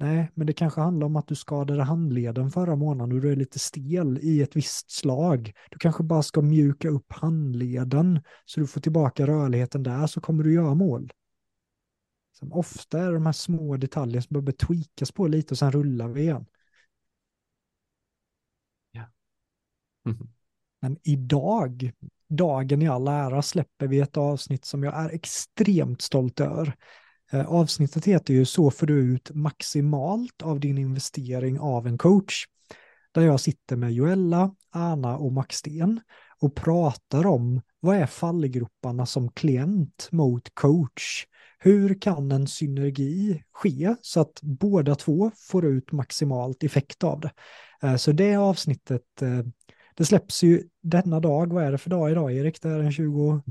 Nej, 0.00 0.30
men 0.34 0.46
det 0.46 0.52
kanske 0.52 0.80
handlar 0.80 1.06
om 1.06 1.16
att 1.16 1.28
du 1.28 1.34
skadade 1.34 1.82
handleden 1.82 2.50
förra 2.50 2.76
månaden 2.76 3.16
och 3.16 3.22
du 3.22 3.32
är 3.32 3.36
lite 3.36 3.58
stel 3.58 4.18
i 4.22 4.42
ett 4.42 4.56
visst 4.56 4.90
slag. 4.90 5.52
Du 5.70 5.78
kanske 5.78 6.02
bara 6.02 6.22
ska 6.22 6.42
mjuka 6.42 6.88
upp 6.88 7.12
handleden 7.12 8.20
så 8.44 8.60
du 8.60 8.66
får 8.66 8.80
tillbaka 8.80 9.26
rörligheten 9.26 9.82
där 9.82 10.06
så 10.06 10.20
kommer 10.20 10.44
du 10.44 10.54
göra 10.54 10.74
mål. 10.74 11.12
Som 12.32 12.52
ofta 12.52 12.98
är 12.98 13.06
det 13.06 13.12
de 13.14 13.26
här 13.26 13.32
små 13.32 13.76
detaljerna 13.76 14.22
som 14.22 14.34
behöver 14.34 14.52
tweakas 14.52 15.12
på 15.12 15.26
lite 15.26 15.54
och 15.54 15.58
sen 15.58 15.72
rullar 15.72 16.08
vi 16.08 16.20
igen. 16.22 16.46
Ja. 18.92 19.10
Men 20.82 20.98
idag, 21.02 21.92
dagen 22.28 22.82
i 22.82 22.88
all 22.88 23.08
ära, 23.08 23.42
släpper 23.42 23.86
vi 23.86 24.00
ett 24.00 24.16
avsnitt 24.16 24.64
som 24.64 24.82
jag 24.82 24.94
är 24.94 25.10
extremt 25.10 26.02
stolt 26.02 26.40
över. 26.40 26.74
Eh, 27.32 27.46
avsnittet 27.46 28.04
heter 28.04 28.34
ju 28.34 28.44
Så 28.44 28.70
får 28.70 28.86
du 28.86 28.94
ut 28.94 29.30
maximalt 29.34 30.42
av 30.42 30.60
din 30.60 30.78
investering 30.78 31.60
av 31.60 31.86
en 31.86 31.98
coach. 31.98 32.44
Där 33.12 33.22
jag 33.22 33.40
sitter 33.40 33.76
med 33.76 33.92
Joella, 33.92 34.54
Anna 34.70 35.16
och 35.16 35.32
Max 35.32 35.56
Sten 35.56 36.00
och 36.40 36.54
pratar 36.54 37.26
om 37.26 37.60
vad 37.80 37.96
är 37.96 38.06
fallgroparna 38.06 39.06
som 39.06 39.32
klient 39.32 40.08
mot 40.12 40.54
coach? 40.54 41.26
Hur 41.58 42.00
kan 42.00 42.32
en 42.32 42.46
synergi 42.46 43.42
ske 43.52 43.94
så 44.00 44.20
att 44.20 44.38
båda 44.42 44.94
två 44.94 45.30
får 45.50 45.66
ut 45.66 45.92
maximalt 45.92 46.64
effekt 46.64 47.04
av 47.04 47.20
det? 47.20 47.32
Eh, 47.82 47.96
så 47.96 48.12
det 48.12 48.36
avsnittet, 48.36 49.22
eh, 49.22 49.42
det 49.98 50.04
släpps 50.04 50.42
ju 50.42 50.62
denna 50.82 51.20
dag, 51.20 51.52
vad 51.52 51.64
är 51.64 51.72
det 51.72 51.78
för 51.78 51.90
dag 51.90 52.10
idag 52.10 52.32
Erik? 52.32 52.62
Det 52.62 52.68
är 52.68 52.78
den 52.78 52.92
20, 52.92 53.42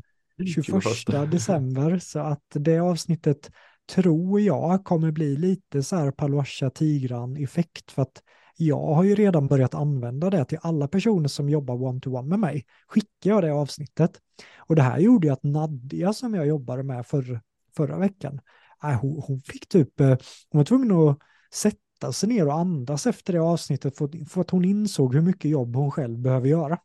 21 0.45 1.32
december, 1.32 2.00
så 2.00 2.20
att 2.20 2.43
det 2.54 2.80
avsnittet 2.80 3.52
tror 3.89 4.41
jag 4.41 4.84
kommer 4.84 5.12
bli 5.12 5.36
lite 5.36 5.84
så 5.84 5.95
här 5.95 6.12
Paluasha 6.12 6.70
Tigran-effekt 6.70 7.91
för 7.91 8.02
att 8.02 8.22
jag 8.58 8.93
har 8.93 9.04
ju 9.04 9.16
redan 9.16 9.48
börjat 9.48 9.74
använda 9.74 10.30
det 10.30 10.45
till 10.45 10.60
alla 10.62 10.88
personer 10.88 11.28
som 11.28 11.50
jobbar 11.50 11.84
one-to-one 11.84 12.28
med 12.28 12.39
mig. 12.39 12.66
Skickar 12.88 13.30
jag 13.30 13.43
det 13.43 13.54
avsnittet. 13.54 14.12
Och 14.58 14.76
det 14.76 14.82
här 14.82 15.00
gjorde 15.00 15.28
ju 15.28 15.34
att 15.34 15.43
Nadja 15.43 16.14
som 16.14 16.34
jag 16.34 16.48
jobbade 16.48 16.84
med 16.84 17.06
för, 17.06 17.41
förra 17.78 17.98
veckan, 17.98 18.39
äh, 18.84 19.00
hon, 19.02 19.22
hon, 19.28 19.39
fick 19.41 19.68
typ, 19.68 20.00
eh, 20.00 20.08
hon 20.50 20.60
var 20.60 20.64
tvungen 20.64 20.91
att 20.91 21.20
sätta 21.54 21.86
sig 22.12 22.30
ner 22.30 22.48
och 22.48 22.54
andas 22.54 23.08
efter 23.08 23.34
det 23.34 23.39
avsnittet 23.39 23.98
för, 23.98 24.26
för 24.26 24.41
att 24.41 24.50
hon 24.50 24.66
insåg 24.66 25.16
hur 25.16 25.22
mycket 25.22 25.52
jobb 25.52 25.76
hon 25.76 25.91
själv 25.91 26.20
behöver 26.20 26.48
göra. 26.48 26.80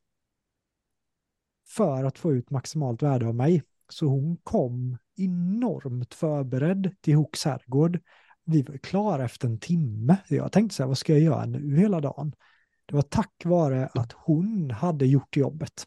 För 1.69 2.05
att 2.05 2.19
få 2.19 2.33
ut 2.33 2.51
maximalt 2.51 3.03
värde 3.03 3.27
av 3.27 3.35
mig. 3.35 3.63
Så 3.89 4.07
hon 4.07 4.37
kom 4.37 4.99
enormt 5.17 6.15
förberedd 6.15 6.95
till 7.01 7.15
Hooks 7.15 7.45
herrgård. 7.45 8.01
Vi 8.45 8.63
var 8.63 8.77
klara 8.77 9.25
efter 9.25 9.49
en 9.49 9.59
timme. 9.59 10.17
Jag 10.29 10.53
tänkte 10.53 10.77
så 10.77 10.83
här, 10.83 10.89
vad 10.89 10.99
ska 10.99 11.13
jag 11.13 11.23
göra 11.23 11.47
nu 11.47 11.77
hela 11.77 12.01
dagen? 12.01 12.33
Det 12.87 12.95
var 12.95 13.03
tack 13.03 13.43
vare 13.45 13.87
att 13.95 14.13
hon 14.13 14.71
hade 14.71 15.07
gjort 15.07 15.37
jobbet. 15.37 15.87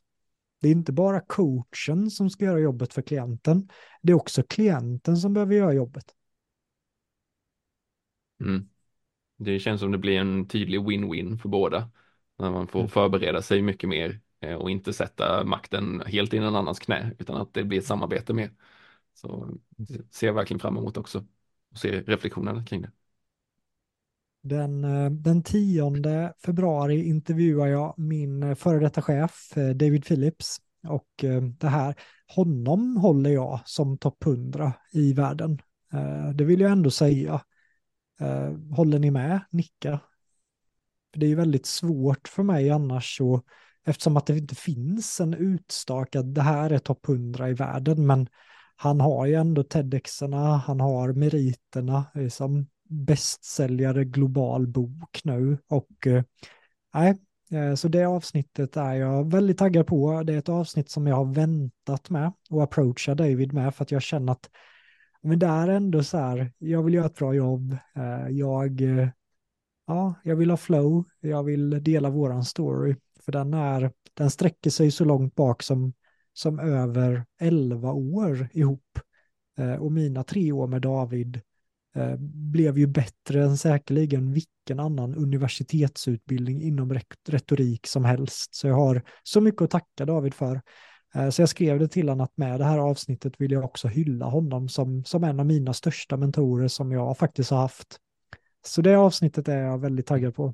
Det 0.61 0.67
är 0.67 0.71
inte 0.71 0.91
bara 0.91 1.19
coachen 1.19 2.11
som 2.11 2.29
ska 2.29 2.45
göra 2.45 2.59
jobbet 2.59 2.93
för 2.93 3.01
klienten. 3.01 3.69
Det 4.01 4.11
är 4.11 4.15
också 4.15 4.43
klienten 4.43 5.17
som 5.17 5.33
behöver 5.33 5.55
göra 5.55 5.73
jobbet. 5.73 6.05
Mm. 8.39 8.69
Det 9.37 9.59
känns 9.59 9.81
som 9.81 9.91
det 9.91 9.97
blir 9.97 10.19
en 10.19 10.47
tydlig 10.47 10.79
win-win 10.79 11.37
för 11.37 11.49
båda. 11.49 11.89
När 12.39 12.51
man 12.51 12.67
får 12.67 12.79
mm. 12.79 12.89
förbereda 12.89 13.41
sig 13.41 13.61
mycket 13.61 13.89
mer 13.89 14.19
eh, 14.41 14.55
och 14.55 14.71
inte 14.71 14.93
sätta 14.93 15.43
makten 15.43 16.03
helt 16.05 16.33
i 16.33 16.39
någon 16.39 16.55
annans 16.55 16.79
knä 16.79 17.11
utan 17.19 17.35
att 17.35 17.53
det 17.53 17.63
blir 17.63 17.79
ett 17.79 17.85
samarbete 17.85 18.33
mer. 18.33 18.51
Så 19.13 19.49
ser 20.11 20.27
jag 20.27 20.33
verkligen 20.33 20.59
fram 20.59 20.77
emot 20.77 20.97
också 20.97 21.25
och 21.71 21.77
se 21.77 22.01
reflektionerna 22.01 22.65
kring 22.65 22.81
det. 22.81 22.91
Den, 24.43 24.83
eh, 24.83 25.11
den 25.11 25.43
10 25.43 26.33
februari 26.45 27.03
intervjuar 27.03 27.67
jag 27.67 27.93
min 27.97 28.43
eh, 28.43 28.55
före 28.55 28.79
detta 28.79 29.01
chef 29.01 29.49
David 29.55 30.05
Phillips 30.05 30.57
och 30.87 31.25
det 31.59 31.67
här, 31.67 31.95
honom 32.35 32.97
håller 32.97 33.29
jag 33.29 33.59
som 33.65 33.97
topp 33.97 34.25
100 34.25 34.73
i 34.93 35.13
världen. 35.13 35.59
Det 36.33 36.43
vill 36.43 36.59
jag 36.59 36.71
ändå 36.71 36.91
säga. 36.91 37.41
Eh, 38.19 38.53
håller 38.75 38.99
ni 38.99 39.11
med? 39.11 39.39
Nicka. 39.49 39.99
det 41.15 41.25
är 41.25 41.29
ju 41.29 41.35
väldigt 41.35 41.65
svårt 41.65 42.27
för 42.27 42.43
mig 42.43 42.69
annars 42.69 43.17
så 43.17 43.41
eftersom 43.85 44.17
att 44.17 44.25
det 44.25 44.37
inte 44.37 44.55
finns 44.55 45.19
en 45.19 45.33
utstakad, 45.33 46.33
det 46.33 46.41
här 46.41 46.69
är 46.69 46.79
topp 46.79 47.09
100 47.09 47.49
i 47.49 47.53
världen, 47.53 48.07
men 48.07 48.27
han 48.75 49.01
har 49.01 49.25
ju 49.25 49.33
ändå 49.33 49.63
TEDxerna, 49.63 50.57
han 50.57 50.79
har 50.79 51.13
meriterna 51.13 52.05
som 52.29 52.67
bästsäljare 52.89 54.05
global 54.05 54.67
bok 54.67 55.21
nu 55.23 55.57
och 55.67 56.07
eh, 56.07 56.23
nej, 56.93 57.17
eh, 57.51 57.75
så 57.75 57.87
det 57.87 58.05
avsnittet 58.05 58.77
är 58.77 58.93
jag 58.93 59.31
väldigt 59.31 59.57
taggad 59.57 59.87
på. 59.87 60.23
Det 60.23 60.33
är 60.33 60.37
ett 60.37 60.49
avsnitt 60.49 60.89
som 60.89 61.07
jag 61.07 61.15
har 61.15 61.33
väntat 61.33 62.09
med 62.09 62.33
och 62.49 62.63
approachar 62.63 63.15
David 63.15 63.53
med 63.53 63.75
för 63.75 63.83
att 63.83 63.91
jag 63.91 64.01
känner 64.01 64.31
att 64.31 64.49
men 65.25 65.39
det 65.39 65.47
är 65.47 65.67
ändå 65.67 66.03
så 66.03 66.17
här, 66.17 66.51
jag 66.57 66.83
vill 66.83 66.93
göra 66.93 67.05
ett 67.05 67.15
bra 67.15 67.33
jobb, 67.33 67.77
eh, 67.95 68.27
jag, 68.29 68.81
eh, 68.81 69.09
ja, 69.87 70.13
jag 70.23 70.35
vill 70.35 70.49
ha 70.49 70.57
flow, 70.57 71.03
jag 71.19 71.43
vill 71.43 71.83
dela 71.83 72.09
våran 72.09 72.45
story, 72.45 72.95
för 73.19 73.31
den 73.31 73.53
är, 73.53 73.91
den 74.13 74.29
sträcker 74.29 74.69
sig 74.69 74.91
så 74.91 75.05
långt 75.05 75.35
bak 75.35 75.63
som 75.63 75.93
som 76.33 76.59
över 76.59 77.25
11 77.39 77.91
år 77.91 78.49
ihop. 78.53 78.99
Eh, 79.57 79.75
och 79.75 79.91
mina 79.91 80.23
tre 80.23 80.51
år 80.51 80.67
med 80.67 80.81
David 80.81 81.41
blev 82.19 82.77
ju 82.77 82.87
bättre 82.87 83.43
än 83.43 83.57
säkerligen 83.57 84.33
vilken 84.33 84.79
annan 84.79 85.15
universitetsutbildning 85.15 86.61
inom 86.61 86.99
retorik 87.27 87.87
som 87.87 88.05
helst. 88.05 88.55
Så 88.55 88.67
jag 88.67 88.75
har 88.75 89.01
så 89.23 89.41
mycket 89.41 89.61
att 89.61 89.69
tacka 89.69 90.05
David 90.05 90.33
för. 90.33 90.61
Eh, 91.15 91.29
så 91.29 91.41
jag 91.41 91.49
skrev 91.49 91.79
det 91.79 91.87
till 91.87 92.09
honom 92.09 92.23
att 92.23 92.37
med 92.37 92.59
det 92.59 92.65
här 92.65 92.77
avsnittet 92.77 93.41
vill 93.41 93.51
jag 93.51 93.65
också 93.65 93.87
hylla 93.87 94.25
honom 94.25 94.69
som, 94.69 95.03
som 95.03 95.23
en 95.23 95.39
av 95.39 95.45
mina 95.45 95.73
största 95.73 96.17
mentorer 96.17 96.67
som 96.67 96.91
jag 96.91 97.17
faktiskt 97.17 97.51
har 97.51 97.57
haft. 97.57 97.99
Så 98.65 98.81
det 98.81 98.95
avsnittet 98.95 99.47
är 99.47 99.57
jag 99.57 99.77
väldigt 99.77 100.05
taggad 100.07 100.35
på. 100.35 100.53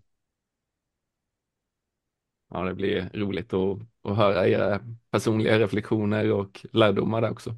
Ja, 2.50 2.64
det 2.64 2.74
blir 2.74 3.10
roligt 3.14 3.54
att, 3.54 3.80
att 4.04 4.18
höra 4.18 4.48
era 4.48 4.80
personliga 5.12 5.60
reflektioner 5.60 6.32
och 6.32 6.66
lärdomar 6.72 7.22
där 7.22 7.32
också. 7.32 7.56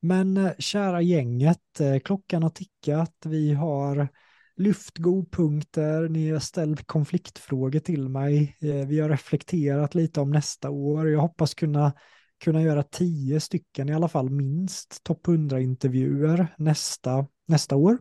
Men 0.00 0.36
eh, 0.36 0.52
kära 0.58 1.02
gänget, 1.02 1.80
eh, 1.80 1.98
klockan 1.98 2.42
har 2.42 2.50
tickat. 2.50 3.14
Vi 3.24 3.54
har 3.54 4.08
lyft 4.58 4.98
godpunkter, 4.98 6.08
ni 6.08 6.30
har 6.30 6.40
ställt 6.40 6.86
konfliktfrågor 6.86 7.80
till 7.80 8.08
mig. 8.08 8.56
Eh, 8.60 8.86
vi 8.88 9.00
har 9.00 9.08
reflekterat 9.08 9.94
lite 9.94 10.20
om 10.20 10.30
nästa 10.30 10.70
år. 10.70 11.08
Jag 11.08 11.20
hoppas 11.20 11.54
kunna, 11.54 11.92
kunna 12.44 12.62
göra 12.62 12.82
tio 12.82 13.40
stycken 13.40 13.88
i 13.88 13.94
alla 13.94 14.08
fall 14.08 14.30
minst 14.30 15.04
topp 15.04 15.26
100-intervjuer 15.26 16.46
nästa, 16.58 17.26
nästa 17.46 17.76
år. 17.76 17.98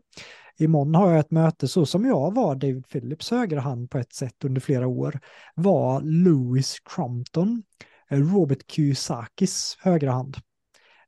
Imorgon 0.59 0.95
har 0.95 1.11
jag 1.11 1.19
ett 1.19 1.31
möte 1.31 1.67
så 1.67 1.85
som 1.85 2.05
jag 2.05 2.35
var 2.35 2.55
David 2.55 2.87
Phillips 2.87 3.31
högra 3.31 3.61
hand 3.61 3.89
på 3.89 3.97
ett 3.97 4.13
sätt 4.13 4.45
under 4.45 4.61
flera 4.61 4.87
år 4.87 5.19
var 5.55 6.01
Louis 6.01 6.77
Crompton, 6.95 7.63
eh, 8.09 8.19
Robert 8.19 8.71
Kiyosakis 8.71 9.77
högra 9.79 10.11
hand. 10.11 10.37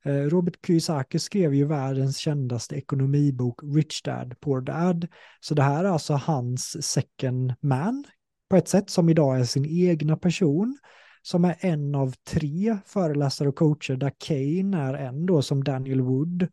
Eh, 0.05 0.11
Robert 0.11 0.65
Kiyosaki 0.65 1.19
skrev 1.19 1.53
ju 1.53 1.65
världens 1.65 2.17
kändaste 2.17 2.75
ekonomibok 2.75 3.59
Rich 3.75 4.01
Dad 4.01 4.35
Poor 4.39 4.61
Dad. 4.61 5.07
Så 5.39 5.53
det 5.53 5.63
här 5.63 5.83
är 5.83 5.89
alltså 5.89 6.13
hans 6.13 6.83
second 6.83 7.53
man 7.61 8.03
på 8.49 8.55
ett 8.55 8.67
sätt 8.67 8.89
som 8.89 9.09
idag 9.09 9.39
är 9.39 9.43
sin 9.43 9.65
egna 9.65 10.17
person 10.17 10.77
som 11.21 11.45
är 11.45 11.55
en 11.59 11.95
av 11.95 12.13
tre 12.27 12.77
föreläsare 12.85 13.49
och 13.49 13.55
coacher 13.55 13.95
där 13.95 14.11
Kane 14.17 14.77
är 14.77 14.93
en 14.93 15.25
då 15.25 15.41
som 15.41 15.63
Daniel 15.63 16.01
Wood 16.01 16.47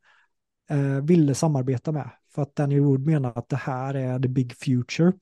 eh, 0.71 1.05
ville 1.05 1.35
samarbeta 1.35 1.93
med. 1.93 2.11
För 2.35 2.43
att 2.43 2.57
Daniel 2.57 2.81
Wood 2.81 3.07
menar 3.07 3.33
att 3.35 3.49
det 3.49 3.57
här 3.57 3.95
är 3.95 4.19
the 4.19 4.29
big 4.29 4.57
future. 4.57 5.13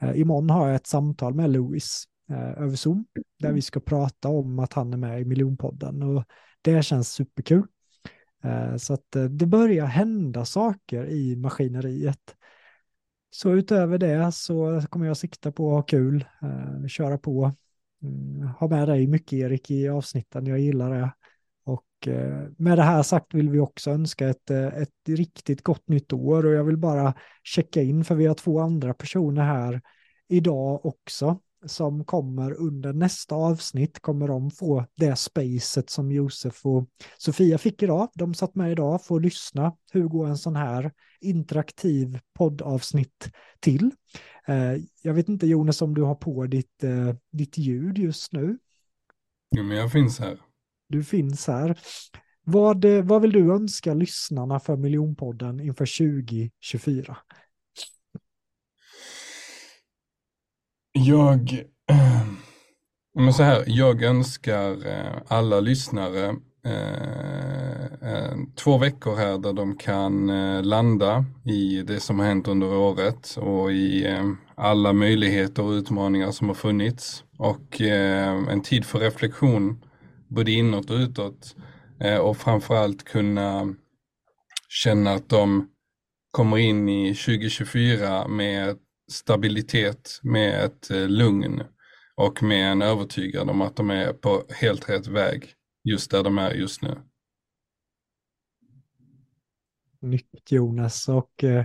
Eh, 0.00 0.20
imorgon 0.20 0.50
har 0.50 0.66
jag 0.66 0.76
ett 0.76 0.86
samtal 0.86 1.34
med 1.34 1.50
Louis 1.50 2.04
eh, 2.30 2.62
över 2.62 2.76
Zoom 2.76 3.04
där 3.38 3.52
vi 3.52 3.62
ska 3.62 3.80
prata 3.80 4.28
om 4.28 4.58
att 4.58 4.72
han 4.72 4.92
är 4.92 4.96
med 4.96 5.20
i 5.20 5.24
miljonpodden. 5.24 6.02
Och 6.02 6.24
det 6.64 6.82
känns 6.82 7.12
superkul. 7.12 7.66
Eh, 8.44 8.76
så 8.76 8.94
att 8.94 9.16
eh, 9.16 9.24
det 9.24 9.46
börjar 9.46 9.86
hända 9.86 10.44
saker 10.44 11.06
i 11.06 11.36
maskineriet. 11.36 12.36
Så 13.30 13.52
utöver 13.52 13.98
det 13.98 14.32
så 14.32 14.82
kommer 14.90 15.06
jag 15.06 15.16
sikta 15.16 15.52
på 15.52 15.68
att 15.68 15.74
ha 15.74 15.82
kul, 15.82 16.24
eh, 16.42 16.86
köra 16.86 17.18
på, 17.18 17.52
mm, 18.02 18.48
ha 18.48 18.68
med 18.68 18.88
dig 18.88 19.06
mycket 19.06 19.32
Erik 19.32 19.70
i 19.70 19.88
avsnitten, 19.88 20.46
jag 20.46 20.58
gillar 20.58 20.90
det. 20.90 21.12
Och 21.66 22.08
med 22.56 22.78
det 22.78 22.82
här 22.82 23.02
sagt 23.02 23.34
vill 23.34 23.50
vi 23.50 23.58
också 23.58 23.90
önska 23.90 24.28
ett, 24.28 24.50
ett 24.50 25.08
riktigt 25.08 25.62
gott 25.62 25.88
nytt 25.88 26.12
år 26.12 26.46
och 26.46 26.52
jag 26.52 26.64
vill 26.64 26.76
bara 26.76 27.14
checka 27.42 27.82
in 27.82 28.04
för 28.04 28.14
vi 28.14 28.26
har 28.26 28.34
två 28.34 28.60
andra 28.60 28.94
personer 28.94 29.42
här 29.42 29.80
idag 30.28 30.86
också 30.86 31.40
som 31.66 32.04
kommer 32.04 32.52
under 32.52 32.92
nästa 32.92 33.34
avsnitt 33.34 34.00
kommer 34.00 34.28
de 34.28 34.50
få 34.50 34.86
det 34.96 35.16
spacet 35.16 35.90
som 35.90 36.12
Josef 36.12 36.66
och 36.66 36.88
Sofia 37.18 37.58
fick 37.58 37.82
idag. 37.82 38.08
De 38.14 38.34
satt 38.34 38.54
med 38.54 38.72
idag, 38.72 39.04
får 39.04 39.20
lyssna. 39.20 39.76
Hur 39.92 40.08
går 40.08 40.26
en 40.26 40.38
sån 40.38 40.56
här 40.56 40.92
interaktiv 41.20 42.18
poddavsnitt 42.38 43.30
till? 43.60 43.90
Eh, 44.46 44.74
jag 45.02 45.14
vet 45.14 45.28
inte 45.28 45.46
Jonas 45.46 45.82
om 45.82 45.94
du 45.94 46.02
har 46.02 46.14
på 46.14 46.46
ditt, 46.46 46.84
eh, 46.84 47.14
ditt 47.32 47.58
ljud 47.58 47.98
just 47.98 48.32
nu? 48.32 48.58
Jo, 49.56 49.62
men 49.62 49.76
jag 49.76 49.92
finns 49.92 50.18
här. 50.18 50.40
Du 50.88 51.04
finns 51.04 51.46
här. 51.46 51.78
Vad, 52.44 52.84
eh, 52.84 53.02
vad 53.02 53.22
vill 53.22 53.32
du 53.32 53.52
önska 53.52 53.94
lyssnarna 53.94 54.60
för 54.60 54.76
miljonpodden 54.76 55.60
inför 55.60 55.86
2024? 55.86 57.16
Jag, 60.98 61.62
men 63.14 63.34
så 63.34 63.42
här, 63.42 63.64
jag 63.66 64.02
önskar 64.02 64.86
eh, 64.86 65.22
alla 65.28 65.60
lyssnare 65.60 66.36
eh, 68.02 68.36
två 68.56 68.78
veckor 68.78 69.16
här 69.16 69.38
där 69.38 69.52
de 69.52 69.76
kan 69.76 70.30
eh, 70.30 70.62
landa 70.62 71.24
i 71.44 71.82
det 71.82 72.00
som 72.00 72.18
har 72.18 72.26
hänt 72.26 72.48
under 72.48 72.76
året 72.76 73.36
och 73.40 73.72
i 73.72 74.18
alla 74.54 74.92
möjligheter 74.92 75.62
och 75.62 75.70
utmaningar 75.70 76.30
som 76.30 76.48
har 76.48 76.54
funnits 76.54 77.24
och 77.38 77.80
en 77.80 78.62
tid 78.62 78.84
för 78.84 78.98
reflektion 78.98 79.84
både 80.28 80.52
inåt 80.52 80.90
och 80.90 80.96
utåt 80.96 81.56
och 82.20 82.36
framförallt 82.36 83.04
kunna 83.04 83.74
känna 84.68 85.12
att 85.12 85.28
de 85.28 85.68
kommer 86.30 86.58
in 86.58 86.88
i 86.88 87.14
2024 87.14 88.28
med 88.28 88.78
stabilitet, 89.10 90.20
med 90.22 90.64
ett 90.64 90.90
eh, 90.90 91.08
lugn 91.08 91.62
och 92.14 92.42
med 92.42 92.72
en 92.72 92.82
övertygad 92.82 93.50
om 93.50 93.62
att 93.62 93.76
de 93.76 93.90
är 93.90 94.12
på 94.12 94.44
helt 94.50 94.88
rätt 94.88 95.06
väg 95.06 95.54
just 95.84 96.10
där 96.10 96.22
de 96.22 96.38
är 96.38 96.50
just 96.50 96.82
nu. 96.82 97.02
Nytt 100.00 100.52
Jonas 100.52 101.08
och 101.08 101.44
eh, 101.44 101.64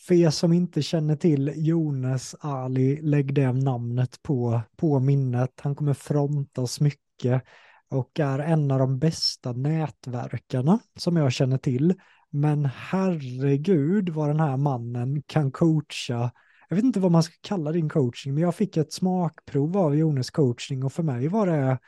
för 0.00 0.14
er 0.14 0.30
som 0.30 0.52
inte 0.52 0.82
känner 0.82 1.16
till 1.16 1.52
Jonas 1.56 2.36
Ali, 2.40 3.02
lägg 3.02 3.34
det 3.34 3.52
namnet 3.52 4.22
på, 4.22 4.60
på 4.76 5.00
minnet. 5.00 5.60
Han 5.60 5.74
kommer 5.74 5.94
fronta 5.94 6.60
oss 6.60 6.80
mycket 6.80 7.42
och 7.88 8.20
är 8.20 8.38
en 8.38 8.70
av 8.70 8.78
de 8.78 8.98
bästa 8.98 9.52
nätverkarna 9.52 10.78
som 10.96 11.16
jag 11.16 11.32
känner 11.32 11.58
till. 11.58 11.94
Men 12.30 12.64
herregud 12.64 14.08
vad 14.08 14.28
den 14.28 14.40
här 14.40 14.56
mannen 14.56 15.22
kan 15.22 15.52
coacha 15.52 16.30
jag 16.68 16.76
vet 16.76 16.84
inte 16.84 17.00
vad 17.00 17.12
man 17.12 17.22
ska 17.22 17.34
kalla 17.40 17.72
din 17.72 17.88
coaching, 17.88 18.34
men 18.34 18.42
jag 18.42 18.54
fick 18.54 18.76
ett 18.76 18.92
smakprov 18.92 19.76
av 19.76 19.96
Jonas 19.96 20.30
coachning 20.30 20.84
och 20.84 20.92
för 20.92 21.02
mig 21.02 21.28
var 21.28 21.46
det, 21.46 21.78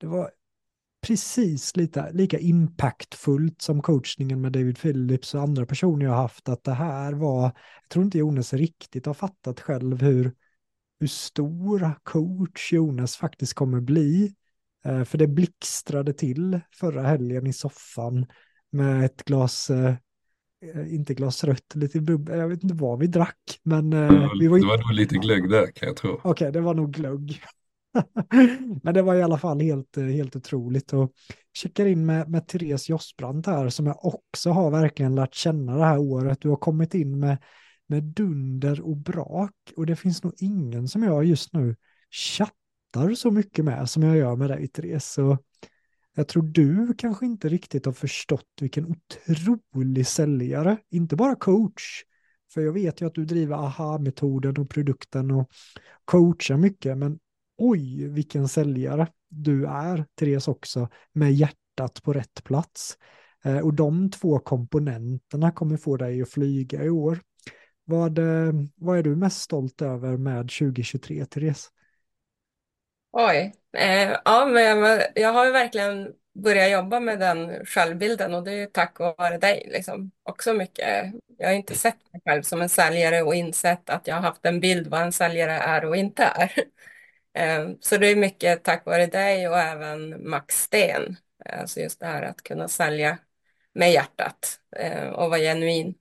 det 0.00 0.06
var 0.06 0.30
precis 1.06 1.76
lite, 1.76 2.12
lika 2.12 2.38
impactfullt 2.38 3.62
som 3.62 3.82
coachningen 3.82 4.40
med 4.40 4.52
David 4.52 4.78
Phillips 4.78 5.34
och 5.34 5.40
andra 5.40 5.66
personer 5.66 6.06
jag 6.06 6.12
haft, 6.12 6.48
att 6.48 6.64
det 6.64 6.72
här 6.72 7.12
var, 7.12 7.42
jag 7.42 7.88
tror 7.88 8.04
inte 8.04 8.18
Jonas 8.18 8.52
riktigt 8.52 9.06
har 9.06 9.14
fattat 9.14 9.60
själv 9.60 10.02
hur, 10.02 10.34
hur 11.00 11.06
stor 11.06 11.92
coach 12.02 12.72
Jonas 12.72 13.16
faktiskt 13.16 13.54
kommer 13.54 13.80
bli. 13.80 14.34
Eh, 14.84 15.04
för 15.04 15.18
det 15.18 15.26
blixtrade 15.26 16.12
till 16.12 16.60
förra 16.72 17.02
helgen 17.02 17.46
i 17.46 17.52
soffan 17.52 18.26
med 18.70 19.04
ett 19.04 19.24
glas 19.24 19.70
eh, 19.70 19.94
inte 20.88 21.14
glas 21.14 21.44
rött, 21.44 21.74
lite 21.74 22.00
bubbel, 22.00 22.38
jag 22.38 22.48
vet 22.48 22.62
inte 22.62 22.74
vad 22.74 22.98
vi 22.98 23.06
drack. 23.06 23.60
Men 23.62 23.90
det 23.90 24.08
var, 24.08 24.40
vi 24.40 24.48
var, 24.48 24.56
inte... 24.56 24.66
det 24.66 24.76
var 24.76 24.78
nog 24.78 24.92
lite 24.92 25.16
glögg 25.16 25.50
där 25.50 25.66
kan 25.66 25.88
jag 25.88 25.96
tro. 25.96 26.10
Okej, 26.10 26.30
okay, 26.30 26.50
det 26.50 26.60
var 26.60 26.74
nog 26.74 26.92
glögg. 26.92 27.40
men 28.82 28.94
det 28.94 29.02
var 29.02 29.14
i 29.14 29.22
alla 29.22 29.38
fall 29.38 29.60
helt, 29.60 29.96
eh, 29.96 30.04
helt 30.04 30.36
otroligt. 30.36 30.92
Och 30.92 31.12
checkar 31.54 31.86
in 31.86 32.06
med, 32.06 32.30
med 32.30 32.48
Therese 32.48 32.88
Jossbrandt 32.88 33.46
här 33.46 33.68
som 33.68 33.86
jag 33.86 34.04
också 34.04 34.50
har 34.50 34.70
verkligen 34.70 35.14
lärt 35.14 35.34
känna 35.34 35.76
det 35.76 35.84
här 35.84 35.98
året. 35.98 36.40
Du 36.40 36.48
har 36.48 36.56
kommit 36.56 36.94
in 36.94 37.20
med, 37.20 37.38
med 37.86 38.02
dunder 38.02 38.80
och 38.80 38.96
brak 38.96 39.54
och 39.76 39.86
det 39.86 39.96
finns 39.96 40.22
nog 40.22 40.32
ingen 40.38 40.88
som 40.88 41.02
jag 41.02 41.24
just 41.24 41.52
nu 41.52 41.76
chattar 42.10 43.14
så 43.14 43.30
mycket 43.30 43.64
med 43.64 43.90
som 43.90 44.02
jag 44.02 44.16
gör 44.16 44.36
med 44.36 44.50
dig 44.50 44.68
Therese. 44.68 45.12
Så 45.12 45.38
jag 46.14 46.28
tror 46.28 46.42
du 46.42 46.94
kanske 46.98 47.26
inte 47.26 47.48
riktigt 47.48 47.86
har 47.86 47.92
förstått 47.92 48.48
vilken 48.60 48.86
otrolig 48.86 50.06
säljare, 50.06 50.76
inte 50.90 51.16
bara 51.16 51.34
coach, 51.34 52.02
för 52.54 52.60
jag 52.60 52.72
vet 52.72 53.00
ju 53.00 53.06
att 53.06 53.14
du 53.14 53.24
driver 53.24 53.56
aha-metoden 53.56 54.56
och 54.56 54.70
produkten 54.70 55.30
och 55.30 55.50
coachar 56.04 56.56
mycket, 56.56 56.98
men 56.98 57.18
oj 57.58 58.08
vilken 58.08 58.48
säljare 58.48 59.08
du 59.28 59.66
är, 59.66 60.06
Therese 60.18 60.48
också, 60.48 60.88
med 61.12 61.34
hjärtat 61.34 62.02
på 62.02 62.12
rätt 62.12 62.44
plats. 62.44 62.98
Eh, 63.44 63.58
och 63.58 63.74
de 63.74 64.10
två 64.10 64.38
komponenterna 64.38 65.52
kommer 65.52 65.76
få 65.76 65.96
dig 65.96 66.22
att 66.22 66.28
flyga 66.28 66.84
i 66.84 66.90
år. 66.90 67.20
Vad, 67.84 68.18
eh, 68.18 68.52
vad 68.76 68.98
är 68.98 69.02
du 69.02 69.16
mest 69.16 69.40
stolt 69.40 69.82
över 69.82 70.16
med 70.16 70.50
2023, 70.50 71.26
Therese? 71.26 71.70
Oj, 73.16 73.52
eh, 73.76 74.16
ja 74.24 74.46
men 74.46 74.62
jag, 74.64 75.02
jag 75.14 75.32
har 75.32 75.44
ju 75.46 75.50
verkligen 75.52 76.12
börjat 76.34 76.70
jobba 76.70 77.00
med 77.00 77.20
den 77.20 77.66
självbilden 77.66 78.34
och 78.34 78.44
det 78.44 78.52
är 78.52 78.66
tack 78.66 78.98
vare 78.98 79.38
dig 79.38 79.68
liksom. 79.72 80.10
Också 80.22 80.52
mycket. 80.52 81.12
Jag 81.38 81.46
har 81.48 81.54
inte 81.54 81.74
sett 81.74 82.12
mig 82.12 82.22
själv 82.24 82.42
som 82.42 82.62
en 82.62 82.68
säljare 82.68 83.22
och 83.22 83.34
insett 83.34 83.90
att 83.90 84.06
jag 84.06 84.14
har 84.14 84.22
haft 84.22 84.46
en 84.46 84.60
bild 84.60 84.86
vad 84.86 85.00
en 85.02 85.12
säljare 85.12 85.52
är 85.52 85.84
och 85.84 85.96
inte 85.96 86.22
är. 86.24 86.52
Eh, 87.38 87.68
så 87.80 87.96
det 87.98 88.06
är 88.06 88.16
mycket 88.16 88.64
tack 88.64 88.86
vare 88.86 89.06
dig 89.06 89.48
och 89.48 89.58
även 89.58 90.30
Max 90.30 90.62
Sten. 90.62 91.16
Eh, 91.46 91.60
alltså 91.60 91.80
just 91.80 92.00
det 92.00 92.06
här 92.06 92.22
att 92.22 92.42
kunna 92.42 92.68
sälja 92.68 93.18
med 93.74 93.92
hjärtat 93.92 94.60
eh, 94.76 95.08
och 95.08 95.30
vara 95.30 95.40
genuin. 95.40 95.94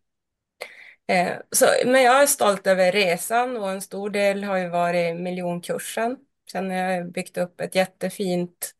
Eh, 1.07 1.33
så, 1.51 1.65
men 1.85 2.03
jag 2.03 2.21
är 2.21 2.25
stolt 2.27 2.67
över 2.67 2.91
resan 2.91 3.57
och 3.57 3.71
en 3.71 3.81
stor 3.81 4.09
del 4.09 4.43
har 4.43 4.57
ju 4.57 4.69
varit 4.69 5.15
miljonkursen 5.21 6.17
Sen 6.51 6.69
har 6.69 6.77
jag 6.77 7.11
byggt 7.11 7.37
upp 7.37 7.61
ett 7.61 7.75
jättefint 7.75 8.75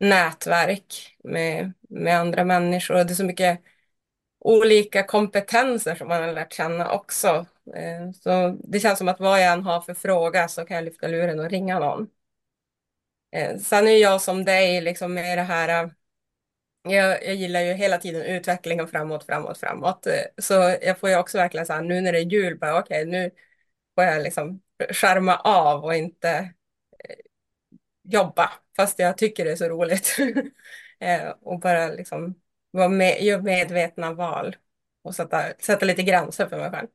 nätverk 0.00 1.16
med, 1.24 1.72
med 1.88 2.18
andra 2.18 2.44
människor 2.44 2.94
och 2.94 3.06
det 3.06 3.12
är 3.12 3.14
så 3.14 3.24
mycket 3.24 3.60
olika 4.40 5.02
kompetenser 5.02 5.94
som 5.94 6.08
man 6.08 6.22
har 6.22 6.32
lärt 6.32 6.52
känna 6.52 6.92
också. 6.92 7.46
Eh, 7.76 8.10
så 8.22 8.58
det 8.64 8.80
känns 8.80 8.98
som 8.98 9.08
att 9.08 9.20
vad 9.20 9.42
jag 9.42 9.52
än 9.52 9.62
har 9.62 9.80
för 9.80 9.94
fråga 9.94 10.48
så 10.48 10.64
kan 10.64 10.74
jag 10.74 10.84
lyfta 10.84 11.08
luren 11.08 11.40
och 11.40 11.50
ringa 11.50 11.78
någon. 11.78 12.08
Eh, 13.32 13.58
sen 13.58 13.88
är 13.88 13.96
jag 13.96 14.20
som 14.22 14.44
dig 14.44 14.80
liksom 14.80 15.14
med 15.14 15.38
det 15.38 15.42
här 15.42 15.84
eh, 15.84 15.90
jag, 16.82 17.24
jag 17.26 17.34
gillar 17.34 17.60
ju 17.60 17.72
hela 17.72 17.98
tiden 17.98 18.22
utvecklingen 18.22 18.88
framåt, 18.88 19.24
framåt, 19.26 19.58
framåt. 19.58 20.06
Så 20.38 20.54
jag 20.82 20.98
får 20.98 21.10
ju 21.10 21.16
också 21.16 21.38
verkligen 21.38 21.66
så 21.66 21.72
här, 21.72 21.82
nu 21.82 22.00
när 22.00 22.12
det 22.12 22.18
är 22.18 22.22
jul, 22.32 22.58
bara 22.58 22.78
okej, 22.78 23.02
okay, 23.02 23.10
nu 23.10 23.30
får 23.94 24.04
jag 24.04 24.22
liksom 24.22 24.62
skärma 24.90 25.36
av 25.36 25.84
och 25.84 25.94
inte 25.94 26.54
jobba, 28.02 28.50
fast 28.76 28.98
jag 28.98 29.18
tycker 29.18 29.44
det 29.44 29.52
är 29.52 29.56
så 29.56 29.68
roligt. 29.68 30.16
Eh, 31.02 31.30
och 31.40 31.60
bara 31.60 31.88
liksom 31.88 32.34
vara 32.70 32.88
med, 32.88 33.22
göra 33.22 33.42
medvetna 33.42 34.12
val 34.12 34.56
och 35.02 35.14
sätta, 35.14 35.42
sätta 35.58 35.86
lite 35.86 36.02
gränser 36.02 36.46
för 36.46 36.58
mig 36.58 36.70
själv. 36.70 36.88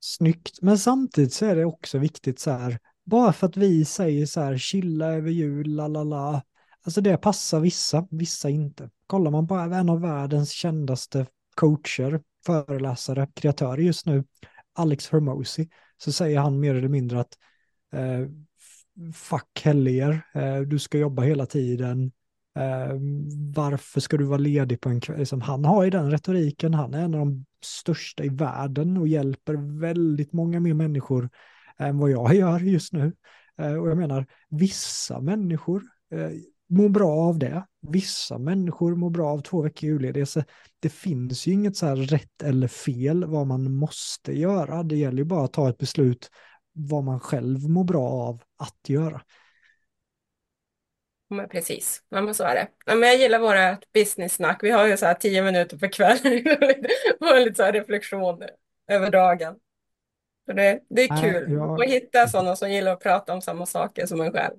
Snyggt, 0.00 0.62
men 0.62 0.78
samtidigt 0.78 1.32
så 1.32 1.46
är 1.46 1.56
det 1.56 1.64
också 1.64 1.98
viktigt 1.98 2.38
så 2.38 2.50
här, 2.50 2.78
bara 3.04 3.32
för 3.32 3.46
att 3.46 3.56
vi 3.56 3.84
säger 3.84 4.26
så 4.26 4.40
här, 4.40 4.58
chilla 4.58 5.06
över 5.06 5.30
jul, 5.30 5.74
la 5.74 5.88
la 5.88 6.04
la, 6.04 6.42
alltså 6.82 7.00
det 7.00 7.16
passar 7.16 7.60
vissa, 7.60 8.08
vissa 8.10 8.50
inte. 8.50 8.90
Kollar 9.06 9.30
man 9.30 9.46
på 9.46 9.54
en 9.54 9.88
av 9.88 10.00
världens 10.00 10.50
kändaste 10.50 11.26
coacher, 11.54 12.20
föreläsare, 12.46 13.28
kreatörer 13.34 13.82
just 13.82 14.06
nu, 14.06 14.24
Alex 14.74 15.08
Hermosi, 15.08 15.68
så 15.96 16.12
säger 16.12 16.38
han 16.38 16.60
mer 16.60 16.74
eller 16.74 16.88
mindre 16.88 17.20
att 17.20 17.38
eh, 17.92 18.28
fuck 19.14 19.60
helger, 19.64 20.26
eh, 20.34 20.60
du 20.60 20.78
ska 20.78 20.98
jobba 20.98 21.22
hela 21.22 21.46
tiden, 21.46 22.12
eh, 22.58 22.96
varför 23.54 24.00
ska 24.00 24.16
du 24.16 24.24
vara 24.24 24.38
ledig 24.38 24.80
på 24.80 24.88
en 24.88 25.00
kväll? 25.00 25.18
Liksom, 25.18 25.40
han 25.40 25.64
har 25.64 25.84
ju 25.84 25.90
den 25.90 26.10
retoriken, 26.10 26.74
han 26.74 26.94
är 26.94 27.04
en 27.04 27.14
av 27.14 27.20
de 27.20 27.44
största 27.64 28.24
i 28.24 28.28
världen 28.28 28.96
och 28.96 29.08
hjälper 29.08 29.78
väldigt 29.80 30.32
många 30.32 30.60
mer 30.60 30.74
människor 30.74 31.30
än 31.78 31.98
vad 31.98 32.10
jag 32.10 32.34
gör 32.34 32.60
just 32.60 32.92
nu. 32.92 33.12
Eh, 33.58 33.74
och 33.74 33.88
jag 33.90 33.98
menar, 33.98 34.26
vissa 34.48 35.20
människor 35.20 35.82
mår 36.68 36.88
bra 36.88 37.10
av 37.10 37.38
det. 37.38 37.66
Vissa 37.80 38.38
människor 38.38 38.96
mår 38.96 39.10
bra 39.10 39.28
av 39.28 39.40
två 39.40 39.62
veckor 39.62 39.90
julledighet. 39.90 40.46
Det 40.80 40.88
finns 40.88 41.46
ju 41.46 41.52
inget 41.52 41.76
så 41.76 41.86
här 41.86 41.96
rätt 41.96 42.42
eller 42.42 42.68
fel 42.68 43.24
vad 43.24 43.46
man 43.46 43.72
måste 43.74 44.38
göra. 44.38 44.82
Det 44.82 44.96
gäller 44.96 45.18
ju 45.18 45.24
bara 45.24 45.44
att 45.44 45.52
ta 45.52 45.68
ett 45.68 45.78
beslut 45.78 46.30
vad 46.74 47.04
man 47.04 47.20
själv 47.20 47.68
mår 47.68 47.84
bra 47.84 48.08
av 48.08 48.42
att 48.58 48.88
göra. 48.88 49.20
Men 51.30 51.48
precis, 51.48 52.02
men 52.08 52.34
så 52.34 52.44
är 52.44 52.54
det. 52.54 52.94
men 52.94 53.02
jag 53.02 53.16
gillar 53.16 53.38
våra 53.38 53.78
business-snack. 53.94 54.58
Vi 54.62 54.70
har 54.70 54.86
ju 54.86 54.96
så 54.96 55.06
här 55.06 55.14
tio 55.14 55.42
minuter 55.42 55.76
per 55.78 55.88
kväll 55.88 56.18
och 57.20 57.40
lite 57.40 57.54
så 57.54 57.62
här 57.62 57.72
reflektion 57.72 58.42
över 58.88 59.10
dagen. 59.10 59.54
Så 60.46 60.52
det, 60.52 60.80
det 60.88 61.02
är 61.02 61.22
kul 61.22 61.52
jag... 61.52 61.82
att 61.82 61.90
hitta 61.90 62.28
sådana 62.28 62.56
som 62.56 62.72
gillar 62.72 62.92
att 62.92 63.02
prata 63.02 63.34
om 63.34 63.40
samma 63.40 63.66
saker 63.66 64.06
som 64.06 64.20
en 64.20 64.32
själv. 64.32 64.56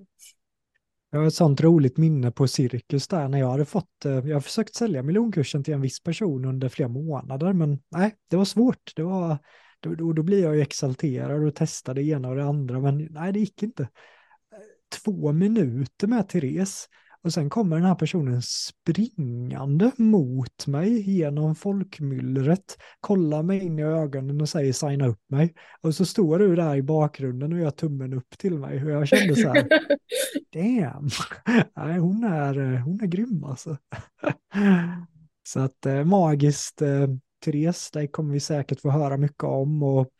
Jag 1.12 1.20
har 1.20 1.28
ett 1.28 1.34
sånt 1.34 1.62
roligt 1.62 1.98
minne 1.98 2.32
på 2.32 2.48
Cirkus 2.48 3.08
där 3.08 3.28
när 3.28 3.40
jag 3.40 3.50
hade 3.50 3.66
fått, 3.66 4.06
eh, 4.06 4.12
jag 4.12 4.36
har 4.36 4.42
försökt 4.42 4.76
sälja 4.76 5.04
miljonkursen 5.04 5.64
till 5.64 5.74
en 5.74 5.82
viss 5.82 6.04
person 6.04 6.46
under 6.46 6.70
flera 6.70 6.90
månader, 6.90 7.54
men 7.54 7.80
nej, 7.90 8.16
det 8.30 8.38
var 8.38 8.46
svårt. 8.46 8.92
Det 8.96 9.04
var, 9.04 9.38
då, 9.86 9.96
då, 9.96 10.14
då 10.14 10.24
blir 10.24 10.44
jag 10.44 10.56
ju 10.56 10.62
exalterad 10.62 11.44
och 11.44 11.56
testar 11.56 11.94
det 11.94 12.04
ena 12.04 12.30
och 12.30 12.36
det 12.36 12.46
andra, 12.46 12.80
men 12.80 13.08
nej, 13.12 13.34
det 13.34 13.40
gick 13.40 13.64
inte. 13.64 13.90
Två 15.04 15.32
minuter 15.32 16.08
med 16.08 16.30
Therese 16.30 16.90
och 17.26 17.34
sen 17.34 17.50
kommer 17.50 17.76
den 17.76 17.86
här 17.86 17.96
personen 17.96 18.42
springande 18.42 19.92
mot 19.98 20.68
mig 20.68 21.10
genom 21.12 21.56
folkmyllret, 21.56 22.78
kollar 23.00 23.44
mig 23.44 23.60
in 23.60 23.80
i 23.80 23.84
ögonen 23.84 24.42
och 24.42 24.50
säger 24.50 24.74
signa 24.74 25.08
upp 25.08 25.22
mig. 25.30 25.54
Och 25.82 25.96
så 25.96 26.06
står 26.06 26.40
du 26.40 26.56
där 26.56 26.76
i 26.76 26.82
bakgrunden 26.82 27.54
och 27.54 27.60
gör 27.60 27.72
tummen 27.72 28.14
upp 28.14 28.38
till 28.38 28.60
mig. 28.60 28.84
Och 28.84 28.92
jag 28.92 29.08
kände 29.08 29.36
så 29.36 29.48
här, 29.48 29.68
damn, 30.54 31.10
Nej, 31.76 32.00
hon, 32.00 32.24
är, 32.24 32.80
hon 32.80 33.02
är 33.02 33.08
grym 33.08 33.44
alltså. 33.44 33.78
så 35.48 35.60
att 35.60 35.86
eh, 35.86 36.04
magiskt, 36.04 36.82
eh, 36.82 37.08
Therese, 37.46 37.92
dig 37.92 38.08
kommer 38.08 38.34
vi 38.34 38.40
säkert 38.40 38.82
få 38.82 38.90
höra 38.90 39.18
mycket 39.18 39.44
om. 39.44 39.84
Och 39.84 40.12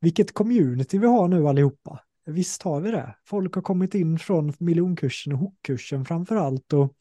vilket 0.00 0.34
community 0.34 0.98
vi 0.98 1.06
har 1.06 1.28
nu 1.28 1.48
allihopa. 1.48 2.00
Visst 2.26 2.62
har 2.62 2.80
vi 2.80 2.90
det. 2.90 3.14
Folk 3.24 3.54
har 3.54 3.62
kommit 3.62 3.94
in 3.94 4.18
från 4.18 4.52
miljonkursen 4.58 5.32
och 5.32 5.38
hookkursen 5.38 6.04
framför 6.04 6.36
allt. 6.36 6.72
Och, 6.72 6.94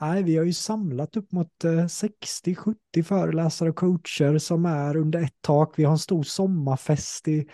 nej, 0.00 0.22
vi 0.22 0.36
har 0.36 0.44
ju 0.44 0.52
samlat 0.52 1.16
upp 1.16 1.32
mot 1.32 1.64
eh, 1.64 1.68
60-70 1.68 3.02
föreläsare 3.04 3.70
och 3.70 3.76
coacher 3.76 4.38
som 4.38 4.64
är 4.66 4.96
under 4.96 5.22
ett 5.22 5.36
tak. 5.40 5.78
Vi 5.78 5.84
har 5.84 5.92
en 5.92 5.98
stor 5.98 6.22
sommarfest 6.22 7.28
i, 7.28 7.46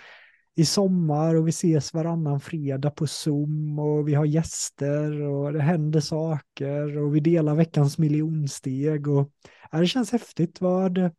i 0.56 0.64
sommar 0.64 1.35
och 1.35 1.47
vi 1.47 1.51
ses 1.51 1.94
varannan 1.94 2.40
fredag 2.40 2.90
på 2.90 3.06
Zoom 3.06 3.78
och 3.78 4.09
vi 4.09 4.14
har 4.14 4.24
gäster 4.24 5.20
och 5.20 5.52
det 5.52 5.62
händer 5.62 6.01
saker 6.01 6.98
och 6.98 7.16
vi 7.16 7.20
delar 7.20 7.55
veckans 7.55 7.98
miljonsteg. 7.98 9.09
Och, 9.09 9.30
ja, 9.70 9.78
det 9.78 9.86
känns 9.86 10.12
häftigt. 10.12 10.60
Vad, 10.60 11.10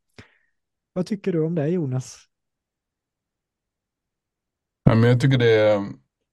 vad 0.93 1.05
tycker 1.05 1.31
du 1.31 1.45
om 1.45 1.55
det 1.55 1.67
Jonas? 1.67 2.17
Ja, 4.83 4.95
men 4.95 5.09
jag 5.09 5.21
tycker 5.21 5.37
det 5.37 5.51
är 5.51 5.75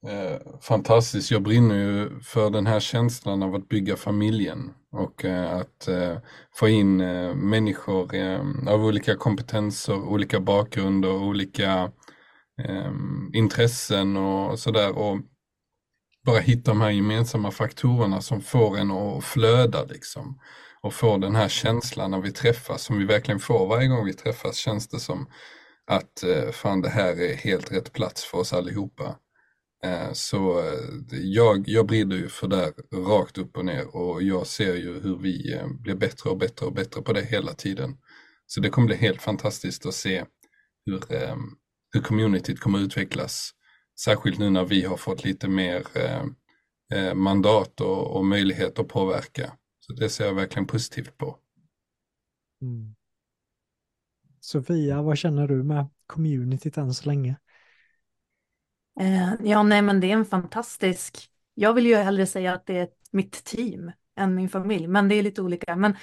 eh, 0.07 0.39
fantastiskt. 0.61 1.31
Jag 1.31 1.43
brinner 1.43 1.75
ju 1.75 2.19
för 2.19 2.49
den 2.49 2.67
här 2.67 2.79
känslan 2.79 3.43
av 3.43 3.55
att 3.55 3.69
bygga 3.69 3.95
familjen 3.95 4.73
och 4.91 5.25
eh, 5.25 5.53
att 5.53 5.87
eh, 5.87 6.17
få 6.55 6.67
in 6.67 7.01
eh, 7.01 7.35
människor 7.35 8.15
eh, 8.15 8.41
av 8.67 8.85
olika 8.85 9.15
kompetenser, 9.15 9.95
olika 9.95 10.39
bakgrunder, 10.39 11.11
olika 11.11 11.91
eh, 12.61 12.91
intressen 13.33 14.17
och 14.17 14.59
sådär. 14.59 14.97
Och 14.97 15.19
bara 16.25 16.39
hitta 16.39 16.71
de 16.71 16.81
här 16.81 16.89
gemensamma 16.89 17.51
faktorerna 17.51 18.21
som 18.21 18.41
får 18.41 18.77
en 18.77 18.91
att 18.91 19.23
flöda 19.23 19.83
liksom. 19.83 20.39
Och 20.81 20.93
få 20.93 21.17
den 21.17 21.35
här 21.35 21.49
känslan 21.49 22.11
när 22.11 22.21
vi 22.21 22.31
träffas, 22.31 22.83
som 22.83 22.99
vi 22.99 23.05
verkligen 23.05 23.39
får 23.39 23.67
varje 23.67 23.87
gång 23.87 24.05
vi 24.05 24.13
träffas, 24.13 24.55
känns 24.55 24.87
det 24.87 24.99
som 24.99 25.27
att 25.87 26.23
eh, 26.23 26.51
fan 26.51 26.81
det 26.81 26.89
här 26.89 27.21
är 27.21 27.33
helt 27.33 27.71
rätt 27.71 27.93
plats 27.93 28.23
för 28.23 28.37
oss 28.37 28.53
allihopa. 28.53 29.15
Eh, 29.83 30.11
så 30.13 30.59
eh, 30.59 30.79
jag, 31.11 31.63
jag 31.67 31.85
brinner 31.87 32.15
ju 32.15 32.29
för 32.29 32.47
det 32.47 32.73
rakt 32.93 33.37
upp 33.37 33.57
och 33.57 33.65
ner 33.65 33.95
och 33.95 34.23
jag 34.23 34.47
ser 34.47 34.75
ju 34.75 34.99
hur 34.99 35.17
vi 35.17 35.61
blir 35.79 35.95
bättre 35.95 36.29
och 36.29 36.37
bättre 36.37 36.65
och 36.65 36.73
bättre 36.73 37.01
på 37.01 37.13
det 37.13 37.21
hela 37.21 37.53
tiden. 37.53 37.97
Så 38.45 38.61
det 38.61 38.69
kommer 38.69 38.87
bli 38.87 38.95
helt 38.95 39.21
fantastiskt 39.21 39.85
att 39.85 39.93
se 39.93 40.25
hur, 40.85 41.01
hur 41.93 42.01
communityt 42.01 42.59
kommer 42.59 42.79
utvecklas. 42.79 43.51
Särskilt 43.99 44.39
nu 44.39 44.49
när 44.49 44.65
vi 44.65 44.83
har 44.85 44.97
fått 44.97 45.23
lite 45.23 45.47
mer 45.47 45.83
mandat 47.13 47.81
och, 47.81 48.15
och 48.17 48.25
möjlighet 48.25 48.79
att 48.79 48.87
påverka. 48.87 49.53
Så 49.87 49.93
det 49.93 50.09
ser 50.09 50.25
jag 50.25 50.33
verkligen 50.33 50.67
positivt 50.67 51.17
på. 51.17 51.37
Mm. 52.61 52.95
Sofia, 54.39 55.01
vad 55.01 55.17
känner 55.17 55.47
du 55.47 55.63
med 55.63 55.87
communityt 56.07 56.77
än 56.77 56.93
så 56.93 57.09
länge? 57.09 57.35
Eh, 58.99 59.33
ja, 59.43 59.63
nej, 59.63 59.81
men 59.81 59.99
det 59.99 60.07
är 60.11 60.13
en 60.13 60.25
fantastisk... 60.25 61.17
Jag 61.53 61.73
vill 61.73 61.85
ju 61.85 61.95
hellre 61.95 62.25
säga 62.25 62.53
att 62.53 62.65
det 62.65 62.77
är 62.77 62.87
mitt 63.11 63.43
team 63.43 63.91
än 64.15 64.35
min 64.35 64.49
familj, 64.49 64.87
men 64.87 65.09
det 65.09 65.15
är 65.15 65.23
lite 65.23 65.41
olika. 65.41 65.75
Men, 65.75 65.95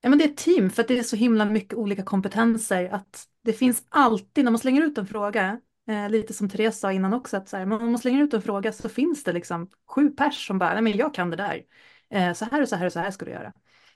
ja, 0.00 0.08
men 0.08 0.18
det 0.18 0.24
är 0.24 0.28
ett 0.28 0.36
team 0.36 0.70
för 0.70 0.82
att 0.82 0.88
det 0.88 0.98
är 0.98 1.02
så 1.02 1.16
himla 1.16 1.44
mycket 1.44 1.74
olika 1.74 2.02
kompetenser 2.02 2.88
att 2.88 3.24
det 3.42 3.52
finns 3.52 3.84
alltid, 3.88 4.44
när 4.44 4.50
man 4.50 4.58
slänger 4.58 4.82
ut 4.82 4.98
en 4.98 5.06
fråga, 5.06 5.60
eh, 5.88 6.08
lite 6.08 6.34
som 6.34 6.48
Therese 6.48 6.80
sa 6.80 6.92
innan 6.92 7.14
också, 7.14 7.36
att 7.36 7.48
så 7.48 7.56
här, 7.56 7.62
om 7.62 7.90
man 7.90 7.98
slänger 7.98 8.22
ut 8.22 8.34
en 8.34 8.42
fråga 8.42 8.72
så 8.72 8.88
finns 8.88 9.24
det 9.24 9.32
liksom 9.32 9.70
sju 9.88 10.10
pers 10.10 10.46
som 10.46 10.58
bara, 10.58 10.72
nej 10.72 10.82
men 10.82 10.96
jag 10.96 11.14
kan 11.14 11.30
det 11.30 11.36
där. 11.36 11.62
Eh, 12.10 12.32
så 12.32 12.44
här 12.44 12.62
och 12.62 12.68
så 12.68 12.76
här 12.76 12.86
och 12.86 12.92
så 12.92 13.00
här 13.00 13.10
ska 13.10 13.24
du 13.24 13.30
göra. 13.30 13.52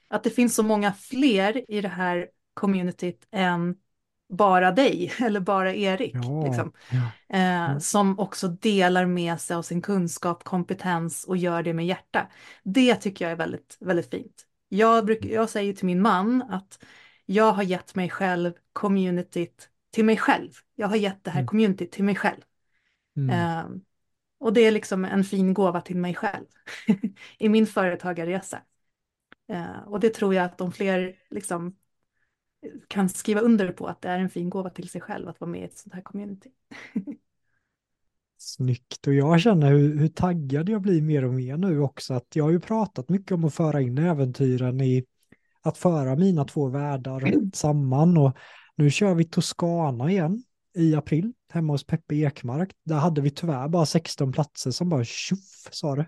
Att 0.08 0.22
det 0.22 0.30
finns 0.30 0.54
så 0.54 0.62
många 0.62 0.92
fler 0.92 1.70
i 1.70 1.80
det 1.80 1.88
här 1.88 2.28
communityt 2.54 3.26
än 3.30 3.76
bara 4.30 4.72
dig 4.72 5.12
eller 5.20 5.40
bara 5.40 5.74
Erik. 5.74 6.14
Ja, 6.14 6.46
liksom. 6.46 6.72
ja, 6.90 7.38
eh, 7.38 7.78
som 7.78 8.18
också 8.18 8.48
delar 8.48 9.06
med 9.06 9.40
sig 9.40 9.56
av 9.56 9.62
sin 9.62 9.82
kunskap, 9.82 10.44
kompetens 10.44 11.24
och 11.24 11.36
gör 11.36 11.62
det 11.62 11.74
med 11.74 11.86
hjärta. 11.86 12.28
Det 12.62 12.94
tycker 12.94 13.24
jag 13.24 13.32
är 13.32 13.36
väldigt, 13.36 13.76
väldigt 13.80 14.10
fint. 14.10 14.46
Jag, 14.68 15.06
bruk, 15.06 15.24
jag 15.24 15.50
säger 15.50 15.72
till 15.72 15.86
min 15.86 16.02
man 16.02 16.42
att 16.42 16.78
jag 17.26 17.52
har 17.52 17.62
gett 17.62 17.94
mig 17.94 18.10
själv 18.10 18.52
communityt 18.72 19.68
till 19.92 20.04
mig 20.04 20.16
själv. 20.16 20.50
Jag 20.74 20.88
har 20.88 20.96
gett 20.96 21.24
det 21.24 21.30
här 21.30 21.40
mm. 21.40 21.46
communityt 21.46 21.92
till 21.92 22.04
mig 22.04 22.14
själv. 22.14 22.40
Mm. 23.16 23.30
Eh, 23.30 23.64
och 24.40 24.52
det 24.52 24.60
är 24.60 24.70
liksom 24.70 25.04
en 25.04 25.24
fin 25.24 25.54
gåva 25.54 25.80
till 25.80 25.96
mig 25.96 26.14
själv 26.14 26.46
i 27.38 27.48
min 27.48 27.66
företagarresa. 27.66 28.62
Eh, 29.48 29.78
och 29.86 30.00
det 30.00 30.14
tror 30.14 30.34
jag 30.34 30.44
att 30.44 30.58
de 30.58 30.72
fler 30.72 31.14
liksom, 31.30 31.76
kan 32.88 33.08
skriva 33.08 33.40
under 33.40 33.72
på 33.72 33.86
att 33.86 34.02
det 34.02 34.08
är 34.08 34.18
en 34.18 34.30
fin 34.30 34.50
gåva 34.50 34.70
till 34.70 34.88
sig 34.88 35.00
själv 35.00 35.28
att 35.28 35.40
vara 35.40 35.50
med 35.50 35.60
i 35.60 35.64
ett 35.64 35.78
sånt 35.78 35.94
här 35.94 36.02
community. 36.02 36.50
Snyggt 38.38 39.06
och 39.06 39.14
jag 39.14 39.40
känner 39.40 39.70
hur, 39.70 39.98
hur, 39.98 40.08
taggad 40.08 40.68
jag 40.68 40.82
blir 40.82 41.02
mer 41.02 41.24
och 41.24 41.34
mer 41.34 41.56
nu 41.56 41.80
också. 41.80 42.14
Att 42.14 42.36
jag 42.36 42.44
har 42.44 42.50
ju 42.50 42.60
pratat 42.60 43.08
mycket 43.08 43.32
om 43.32 43.44
att 43.44 43.54
föra 43.54 43.80
in 43.80 43.98
äventyren 43.98 44.80
i 44.80 45.04
att 45.62 45.78
föra 45.78 46.16
mina 46.16 46.44
två 46.44 46.68
världar 46.68 47.34
samman 47.54 48.16
och 48.16 48.36
nu 48.76 48.90
kör 48.90 49.14
vi 49.14 49.24
Toscana 49.24 50.10
igen 50.10 50.42
i 50.74 50.94
april 50.94 51.32
hemma 51.52 51.72
hos 51.72 51.86
Peppe 51.86 52.14
Ekmark. 52.14 52.70
Där 52.84 52.96
hade 52.96 53.20
vi 53.20 53.30
tyvärr 53.30 53.68
bara 53.68 53.86
16 53.86 54.32
platser 54.32 54.70
som 54.70 54.88
bara 54.88 55.04
tjoff 55.04 55.68
sa 55.70 55.96
det. 55.96 56.06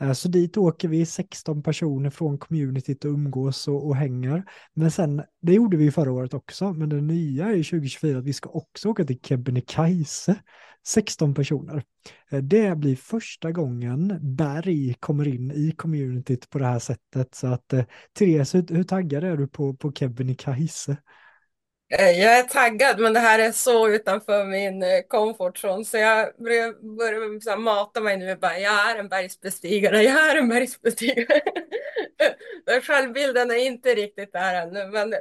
Eh, 0.00 0.12
så 0.12 0.28
dit 0.28 0.56
åker 0.56 0.88
vi 0.88 1.06
16 1.06 1.62
personer 1.62 2.10
från 2.10 2.38
communityt 2.38 3.04
och 3.04 3.10
umgås 3.10 3.68
och, 3.68 3.86
och 3.86 3.96
hänger. 3.96 4.44
Men 4.74 4.90
sen, 4.90 5.22
det 5.42 5.52
gjorde 5.52 5.76
vi 5.76 5.90
förra 5.90 6.12
året 6.12 6.34
också, 6.34 6.72
men 6.72 6.88
det 6.88 7.00
nya 7.00 7.44
är 7.44 7.50
2024 7.50 8.18
att 8.18 8.24
vi 8.24 8.32
ska 8.32 8.48
också 8.48 8.88
åka 8.88 9.04
till 9.04 9.20
Kebnekaise, 9.22 10.36
16 10.86 11.34
personer. 11.34 11.82
Eh, 12.30 12.42
det 12.42 12.78
blir 12.78 12.96
första 12.96 13.52
gången 13.52 14.18
Berg 14.36 14.94
kommer 14.94 15.28
in 15.28 15.50
i 15.50 15.72
communityt 15.76 16.50
på 16.50 16.58
det 16.58 16.66
här 16.66 16.78
sättet. 16.78 17.34
Så 17.34 17.46
att 17.46 17.72
eh, 17.72 17.84
Therese, 18.18 18.54
hur, 18.54 18.74
hur 18.74 18.84
taggad 18.84 19.24
är 19.24 19.36
du 19.36 19.48
på, 19.48 19.74
på 19.74 19.92
Kebnekaise? 19.92 20.96
Eh, 21.88 22.10
jag 22.10 22.38
är 22.38 22.42
taggad, 22.42 22.98
men 23.00 23.12
det 23.12 23.20
här 23.20 23.38
är 23.38 23.52
så 23.52 23.88
utanför 23.88 24.44
min 24.44 24.82
eh, 24.82 25.00
comfort 25.08 25.56
zone, 25.64 25.84
så 25.84 25.96
jag 25.96 26.36
börjar 26.38 27.56
mata 27.56 28.00
mig 28.00 28.16
nu. 28.16 28.36
Bara, 28.36 28.58
jag 28.58 28.90
är 28.90 28.96
en 28.98 29.08
bergsbestigare, 29.08 30.02
jag 30.02 30.30
är 30.30 30.36
en 30.36 30.48
bergsbestigare. 30.48 31.40
Självbilden 32.82 33.50
är 33.50 33.54
inte 33.54 33.94
riktigt 33.94 34.32
där 34.32 34.54
ännu, 34.66 34.86
men 34.86 35.14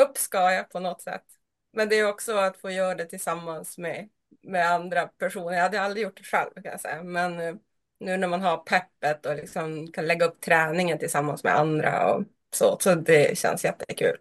upp 0.00 0.16
ska 0.18 0.52
jag 0.52 0.70
på 0.70 0.80
något 0.80 1.02
sätt. 1.02 1.24
Men 1.72 1.88
det 1.88 1.98
är 1.98 2.08
också 2.08 2.32
att 2.36 2.56
få 2.56 2.70
göra 2.70 2.94
det 2.94 3.04
tillsammans 3.04 3.78
med, 3.78 4.08
med 4.42 4.70
andra 4.72 5.06
personer. 5.06 5.52
Jag 5.52 5.62
hade 5.62 5.80
aldrig 5.80 6.02
gjort 6.04 6.16
det 6.16 6.22
själv 6.24 6.50
kan 6.54 6.64
jag 6.72 6.80
säga, 6.80 7.02
men 7.02 7.40
eh, 7.40 7.54
nu 8.00 8.16
när 8.16 8.28
man 8.28 8.40
har 8.42 8.56
peppet 8.58 9.26
och 9.26 9.36
liksom 9.36 9.92
kan 9.92 10.06
lägga 10.06 10.26
upp 10.26 10.40
träningen 10.40 10.98
tillsammans 10.98 11.44
med 11.44 11.56
andra 11.58 12.14
och 12.14 12.24
så, 12.54 12.76
så 12.80 12.94
det 12.94 13.38
känns 13.38 13.64
jättekul. 13.64 14.16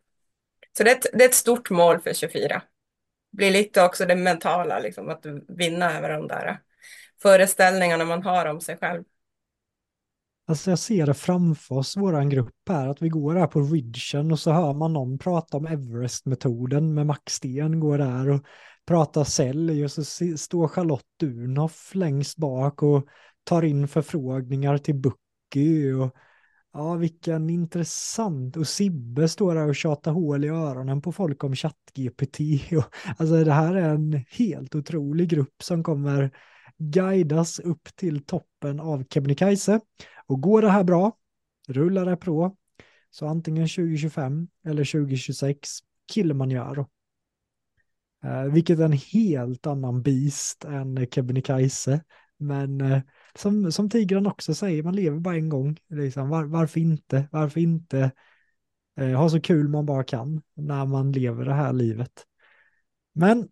Så 0.78 0.84
det 0.84 0.92
är, 0.92 0.96
ett, 0.96 1.06
det 1.14 1.24
är 1.24 1.30
ett 1.30 1.36
stort 1.36 1.70
mål 1.70 2.00
för 2.00 2.14
24. 2.14 2.48
Det 3.32 3.38
blir 3.38 3.52
lite 3.52 3.84
också 3.84 4.06
det 4.06 4.16
mentala, 4.16 4.80
liksom, 4.80 5.10
att 5.10 5.26
vinna 5.48 5.98
över 5.98 6.10
de 6.10 6.28
där 6.28 6.48
eh, 6.48 6.56
föreställningarna 7.22 8.06
man 8.06 8.24
har 8.24 8.46
om 8.46 8.62
sig 8.62 8.78
själv. 8.78 9.04
Alltså 10.48 10.70
jag 10.70 10.80
ser 10.80 11.06
det 11.06 11.14
framför 11.14 11.76
oss, 11.76 11.98
våran 11.98 12.30
grupp 12.30 12.70
här, 12.70 12.88
att 12.88 13.02
vi 13.02 13.10
går 13.10 13.36
här 13.36 13.48
på 13.48 13.62
ridgen 13.62 14.32
och 14.32 14.40
så 14.40 14.52
hör 14.52 14.74
man 14.74 14.94
någon 14.94 15.18
prata 15.18 15.58
om 15.58 15.68
Everest-metoden 15.68 16.94
med 16.94 17.06
Max 17.06 17.34
Sten 17.34 17.80
går 17.80 17.98
där 17.98 18.30
och 18.30 18.44
pratar 18.88 19.24
sälj 19.24 19.84
och 19.84 19.92
så 19.92 20.04
står 20.38 20.68
Charlotte 20.68 21.06
Dunhoff 21.20 21.96
längst 21.96 22.38
bak 22.38 22.84
och 22.84 23.08
tar 23.44 23.64
in 23.64 23.88
förfrågningar 23.88 24.78
till 24.78 24.96
Bucky 24.96 25.92
och 25.94 26.16
Ja, 26.78 26.96
vilken 26.96 27.50
intressant. 27.50 28.58
Och 28.58 28.68
Sibbe 28.68 29.30
står 29.30 29.56
där 29.56 29.68
och 29.68 29.76
tjatar 29.76 30.12
hål 30.12 30.46
i 30.46 30.48
öronen 30.48 31.02
på 31.02 31.12
folk 31.12 31.44
om 31.44 31.56
ChatGPT. 31.56 32.40
Alltså 33.18 33.44
det 33.44 33.54
här 33.54 33.76
är 33.76 33.90
en 33.90 34.24
helt 34.30 34.76
otrolig 34.76 35.30
grupp 35.30 35.64
som 35.64 35.84
kommer 35.84 36.32
guidas 36.78 37.60
upp 37.60 37.96
till 37.96 38.26
toppen 38.26 38.80
av 38.80 39.04
Kebnekaise. 39.10 39.80
Och 40.28 40.42
går 40.42 40.62
det 40.62 40.70
här 40.70 40.84
bra, 40.84 41.18
rullar 41.68 42.06
det 42.06 42.18
på, 42.18 42.56
så 43.10 43.28
antingen 43.28 43.68
2025 43.68 44.48
eller 44.66 44.86
2026, 44.86 45.70
Kilimanjaro. 46.12 46.88
Eh, 48.24 48.44
vilket 48.44 48.80
är 48.80 48.86
en 48.86 48.92
helt 48.92 49.68
annan 49.68 50.02
beast 50.02 50.66
än 50.66 51.08
Kebnekaise. 51.12 52.04
Men 52.38 52.82
eh, 52.82 53.02
som, 53.36 53.72
som 53.72 53.90
tigran 53.90 54.28
också 54.28 54.54
säger, 54.54 54.84
man 54.84 54.96
lever 54.96 55.20
bara 55.20 55.36
en 55.36 55.50
gång. 55.50 55.78
Liksom, 55.90 56.30
var, 56.30 56.44
varför 56.44 56.80
inte? 56.80 57.28
Varför 57.32 57.60
inte 57.60 58.12
eh, 59.00 59.12
ha 59.12 59.30
så 59.30 59.42
kul 59.42 59.68
man 59.68 59.86
bara 59.86 60.04
kan 60.04 60.42
när 60.56 60.86
man 60.86 61.12
lever 61.12 61.46
det 61.46 61.54
här 61.54 61.74
livet? 61.74 62.26
Men 63.14 63.48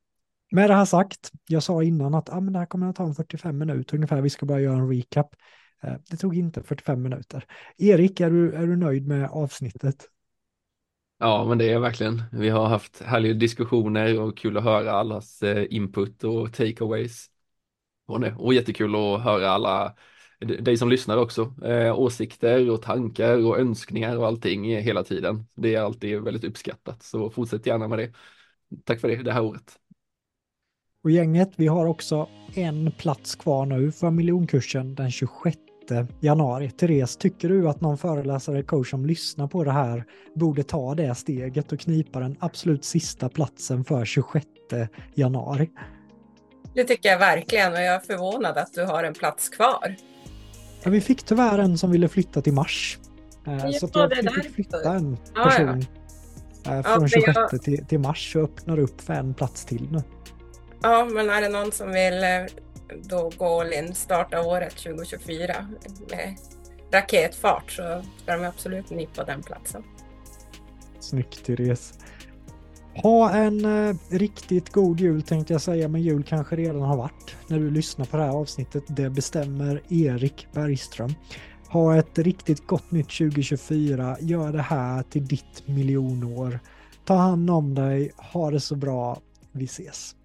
med 0.51 0.69
det 0.69 0.73
här 0.75 0.85
sagt, 0.85 1.31
jag 1.47 1.63
sa 1.63 1.83
innan 1.83 2.15
att 2.15 2.29
ah, 2.29 2.39
men 2.39 2.53
det 2.53 2.59
här 2.59 2.65
kommer 2.65 2.89
att 2.89 2.95
ta 2.95 3.05
en 3.05 3.15
45 3.15 3.57
minuter 3.57 3.95
ungefär, 3.95 4.21
vi 4.21 4.29
ska 4.29 4.45
bara 4.45 4.61
göra 4.61 4.77
en 4.77 4.89
recap. 4.89 5.35
Eh, 5.83 5.93
det 6.09 6.17
tog 6.17 6.37
inte 6.37 6.63
45 6.63 7.01
minuter. 7.01 7.45
Erik, 7.77 8.19
är 8.19 8.29
du, 8.29 8.53
är 8.53 8.67
du 8.67 8.75
nöjd 8.75 9.07
med 9.07 9.29
avsnittet? 9.29 10.09
Ja, 11.19 11.45
men 11.45 11.57
det 11.57 11.65
är 11.65 11.71
jag 11.71 11.81
verkligen. 11.81 12.23
Vi 12.31 12.49
har 12.49 12.67
haft 12.67 13.01
härliga 13.01 13.33
diskussioner 13.33 14.19
och 14.19 14.37
kul 14.37 14.57
att 14.57 14.63
höra 14.63 14.91
allas 14.91 15.43
eh, 15.43 15.65
input 15.69 16.23
och 16.23 16.53
takeaways 16.53 17.29
det. 18.07 18.35
Och 18.37 18.53
jättekul 18.53 18.95
att 18.95 19.23
höra 19.23 19.49
alla, 19.49 19.95
dig 20.39 20.77
som 20.77 20.89
lyssnar 20.89 21.17
också, 21.17 21.53
eh, 21.63 21.99
åsikter 21.99 22.69
och 22.69 22.81
tankar 22.81 23.45
och 23.45 23.59
önskningar 23.59 24.17
och 24.17 24.27
allting 24.27 24.75
hela 24.77 25.03
tiden. 25.03 25.45
Det 25.55 25.75
är 25.75 25.81
alltid 25.81 26.21
väldigt 26.21 26.43
uppskattat, 26.43 27.03
så 27.03 27.29
fortsätt 27.29 27.65
gärna 27.65 27.87
med 27.87 27.99
det. 27.99 28.13
Tack 28.83 28.99
för 28.99 29.07
det, 29.07 29.15
det 29.15 29.31
här 29.31 29.43
året. 29.43 29.79
Och 31.03 31.11
gänget, 31.11 31.51
vi 31.55 31.67
har 31.67 31.85
också 31.85 32.27
en 32.55 32.91
plats 32.91 33.35
kvar 33.35 33.65
nu 33.65 33.91
för 33.91 34.11
miljonkursen 34.11 34.95
den 34.95 35.11
26 35.11 35.57
januari. 36.19 36.69
Therese, 36.69 37.17
tycker 37.17 37.49
du 37.49 37.69
att 37.69 37.81
någon 37.81 37.97
föreläsare 37.97 38.63
coach 38.63 38.89
som 38.89 39.05
lyssnar 39.05 39.47
på 39.47 39.63
det 39.63 39.71
här 39.71 40.05
borde 40.35 40.63
ta 40.63 40.95
det 40.95 41.15
steget 41.15 41.71
och 41.71 41.79
knipa 41.79 42.19
den 42.19 42.37
absolut 42.39 42.85
sista 42.85 43.29
platsen 43.29 43.83
för 43.83 44.05
26 44.05 44.45
januari? 45.15 45.69
Det 46.75 46.83
tycker 46.83 47.09
jag 47.09 47.19
verkligen 47.19 47.73
och 47.73 47.79
jag 47.79 47.95
är 47.95 47.99
förvånad 47.99 48.57
att 48.57 48.73
du 48.73 48.83
har 48.83 49.03
en 49.03 49.13
plats 49.13 49.49
kvar. 49.49 49.95
Ja, 50.83 50.91
vi 50.91 51.01
fick 51.01 51.23
tyvärr 51.23 51.59
en 51.59 51.77
som 51.77 51.91
ville 51.91 52.07
flytta 52.07 52.41
till 52.41 52.53
mars. 52.53 52.97
Eh, 53.47 53.69
så 53.71 53.89
jag 53.93 54.35
fick 54.43 54.55
flytta 54.55 54.93
en 54.93 55.17
person 55.17 55.85
ja, 56.63 56.75
ja. 56.75 56.83
från 56.83 57.09
26 57.09 57.35
jag... 57.35 57.61
till, 57.63 57.85
till 57.85 57.99
mars 57.99 58.35
och 58.35 58.43
öppnar 58.43 58.79
upp 58.79 59.01
för 59.01 59.13
en 59.13 59.33
plats 59.33 59.65
till 59.65 59.91
nu. 59.91 60.03
Ja, 60.81 61.05
men 61.05 61.29
är 61.29 61.41
det 61.41 61.49
någon 61.49 61.71
som 61.71 61.91
vill 61.91 62.23
eh, 62.23 62.45
då 63.03 63.31
gå 63.37 63.61
all 63.61 63.73
in, 63.73 63.95
starta 63.95 64.41
året 64.41 64.75
2024 64.75 65.67
med 66.11 66.35
raketfart 66.91 67.71
så 67.71 68.03
ska 68.23 68.37
de 68.37 68.45
absolut 68.45 68.89
nippa 68.89 69.23
den 69.23 69.43
platsen. 69.43 69.83
Snyggt 70.99 71.45
Therese. 71.45 71.93
Ha 73.03 73.33
en 73.33 73.65
eh, 73.65 73.95
riktigt 74.09 74.69
god 74.69 74.99
jul 74.99 75.21
tänkte 75.21 75.53
jag 75.53 75.61
säga, 75.61 75.87
men 75.87 76.01
jul 76.01 76.23
kanske 76.23 76.55
redan 76.55 76.81
har 76.81 76.97
varit 76.97 77.35
när 77.47 77.59
du 77.59 77.71
lyssnar 77.71 78.05
på 78.05 78.17
det 78.17 78.23
här 78.23 78.29
avsnittet. 78.29 78.83
Det 78.87 79.09
bestämmer 79.09 79.81
Erik 79.89 80.47
Bergström. 80.53 81.13
Ha 81.69 81.97
ett 81.97 82.19
riktigt 82.19 82.67
gott 82.67 82.91
nytt 82.91 83.17
2024. 83.17 84.17
Gör 84.19 84.51
det 84.51 84.61
här 84.61 85.03
till 85.03 85.27
ditt 85.27 85.67
miljonår. 85.67 86.59
Ta 87.05 87.15
hand 87.15 87.49
om 87.49 87.75
dig. 87.75 88.11
Ha 88.17 88.51
det 88.51 88.59
så 88.59 88.75
bra. 88.75 89.17
Vi 89.51 89.65
ses. 89.65 90.15